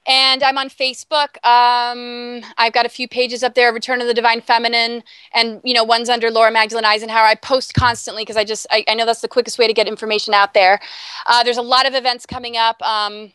And 0.10 0.42
I'm 0.42 0.58
on 0.58 0.70
Facebook. 0.70 1.38
Um, 1.46 2.44
I've 2.58 2.74
got 2.74 2.88
a 2.88 2.90
few 2.90 3.08
pages 3.08 3.44
up 3.44 3.54
there, 3.54 3.72
Return 3.72 4.02
of 4.02 4.08
the 4.08 4.14
Divine 4.16 4.42
Feminine, 4.42 5.04
and 5.36 5.62
you 5.64 5.76
know, 5.76 5.84
one's 5.84 6.10
under 6.10 6.32
Laura 6.32 6.52
Magdalene 6.52 6.84
Eisenhower. 6.84 7.28
I 7.28 7.36
post 7.36 7.76
constantly 7.76 8.24
because 8.24 8.36
I 8.36 8.44
just 8.44 8.66
I, 8.72 8.84
I 8.88 8.96
know 8.96 9.06
that's 9.06 9.22
the 9.22 9.28
quickest 9.28 9.60
way 9.60 9.68
to 9.68 9.74
get 9.74 9.88
information 9.88 10.34
out 10.34 10.56
there. 10.56 10.80
Uh, 11.28 11.44
there's 11.44 11.58
a 11.58 11.62
lot 11.62 11.86
of 11.86 11.94
events 11.94 12.26
coming 12.26 12.58
up. 12.58 12.82
Um, 12.82 13.34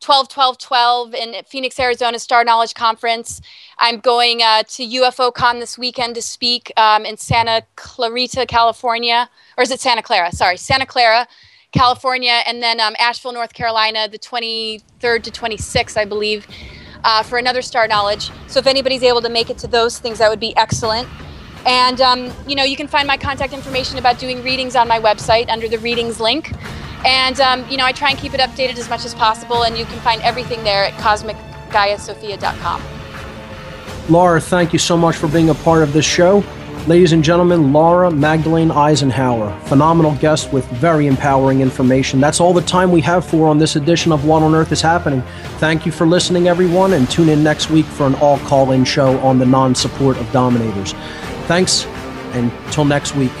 12 0.00 0.28
12 0.28 0.58
12 0.58 1.14
in 1.14 1.44
Phoenix, 1.44 1.78
Arizona 1.78 2.18
Star 2.18 2.42
Knowledge 2.42 2.74
Conference. 2.74 3.40
I'm 3.78 4.00
going 4.00 4.42
uh, 4.42 4.64
to 4.64 4.82
UFO 4.82 5.32
Con 5.32 5.60
this 5.60 5.78
weekend 5.78 6.16
to 6.16 6.22
speak 6.22 6.72
um, 6.76 7.06
in 7.06 7.16
Santa 7.16 7.62
Clarita, 7.76 8.46
California. 8.46 9.30
Or 9.56 9.62
is 9.62 9.70
it 9.70 9.80
Santa 9.80 10.02
Clara? 10.02 10.32
Sorry, 10.32 10.56
Santa 10.56 10.86
Clara, 10.86 11.28
California. 11.76 12.42
And 12.46 12.62
then 12.62 12.80
um, 12.80 12.96
Asheville, 12.98 13.32
North 13.32 13.52
Carolina, 13.52 14.08
the 14.08 14.18
23rd 14.18 15.22
to 15.22 15.30
26th, 15.30 15.96
I 15.96 16.04
believe, 16.04 16.46
uh, 17.04 17.22
for 17.22 17.38
another 17.38 17.62
Star 17.62 17.86
Knowledge. 17.86 18.30
So 18.46 18.58
if 18.58 18.66
anybody's 18.66 19.02
able 19.02 19.20
to 19.22 19.28
make 19.28 19.50
it 19.50 19.58
to 19.58 19.66
those 19.66 19.98
things, 19.98 20.18
that 20.18 20.30
would 20.30 20.40
be 20.40 20.56
excellent. 20.56 21.08
And, 21.66 22.00
um, 22.00 22.32
you 22.46 22.54
know, 22.54 22.64
you 22.64 22.76
can 22.76 22.86
find 22.86 23.06
my 23.06 23.16
contact 23.16 23.52
information 23.52 23.98
about 23.98 24.18
doing 24.18 24.42
readings 24.42 24.76
on 24.76 24.86
my 24.88 25.00
website 25.00 25.48
under 25.48 25.68
the 25.68 25.78
readings 25.78 26.20
link. 26.20 26.52
And, 27.04 27.40
um, 27.40 27.68
you 27.68 27.76
know, 27.76 27.84
I 27.84 27.92
try 27.92 28.10
and 28.10 28.18
keep 28.18 28.34
it 28.34 28.40
updated 28.40 28.78
as 28.78 28.88
much 28.88 29.04
as 29.04 29.14
possible, 29.14 29.64
and 29.64 29.76
you 29.76 29.84
can 29.84 29.98
find 30.00 30.22
everything 30.22 30.64
there 30.64 30.84
at 30.84 30.92
cosmicgaiasophia.com. 30.94 32.82
Laura, 34.08 34.40
thank 34.40 34.72
you 34.72 34.78
so 34.78 34.96
much 34.96 35.16
for 35.16 35.26
being 35.28 35.50
a 35.50 35.54
part 35.54 35.82
of 35.82 35.92
this 35.92 36.04
show. 36.04 36.44
Ladies 36.86 37.12
and 37.12 37.24
gentlemen, 37.24 37.72
Laura 37.72 38.12
Magdalene 38.12 38.70
Eisenhower, 38.70 39.58
phenomenal 39.64 40.14
guest 40.20 40.52
with 40.52 40.64
very 40.66 41.08
empowering 41.08 41.60
information. 41.60 42.20
That's 42.20 42.38
all 42.38 42.54
the 42.54 42.60
time 42.60 42.92
we 42.92 43.00
have 43.00 43.26
for 43.26 43.48
on 43.48 43.58
this 43.58 43.74
edition 43.74 44.12
of 44.12 44.24
What 44.24 44.44
on 44.44 44.54
Earth 44.54 44.70
is 44.70 44.80
Happening. 44.80 45.20
Thank 45.58 45.84
you 45.84 45.90
for 45.90 46.06
listening, 46.06 46.46
everyone, 46.46 46.92
and 46.92 47.10
tune 47.10 47.28
in 47.28 47.42
next 47.42 47.70
week 47.70 47.86
for 47.86 48.06
an 48.06 48.14
all 48.14 48.38
call 48.38 48.70
in 48.70 48.84
show 48.84 49.18
on 49.18 49.40
the 49.40 49.46
non 49.46 49.74
support 49.74 50.16
of 50.16 50.30
dominators. 50.30 50.92
Thanks, 51.48 51.86
and 52.34 52.52
till 52.70 52.84
next 52.84 53.16
week. 53.16 53.32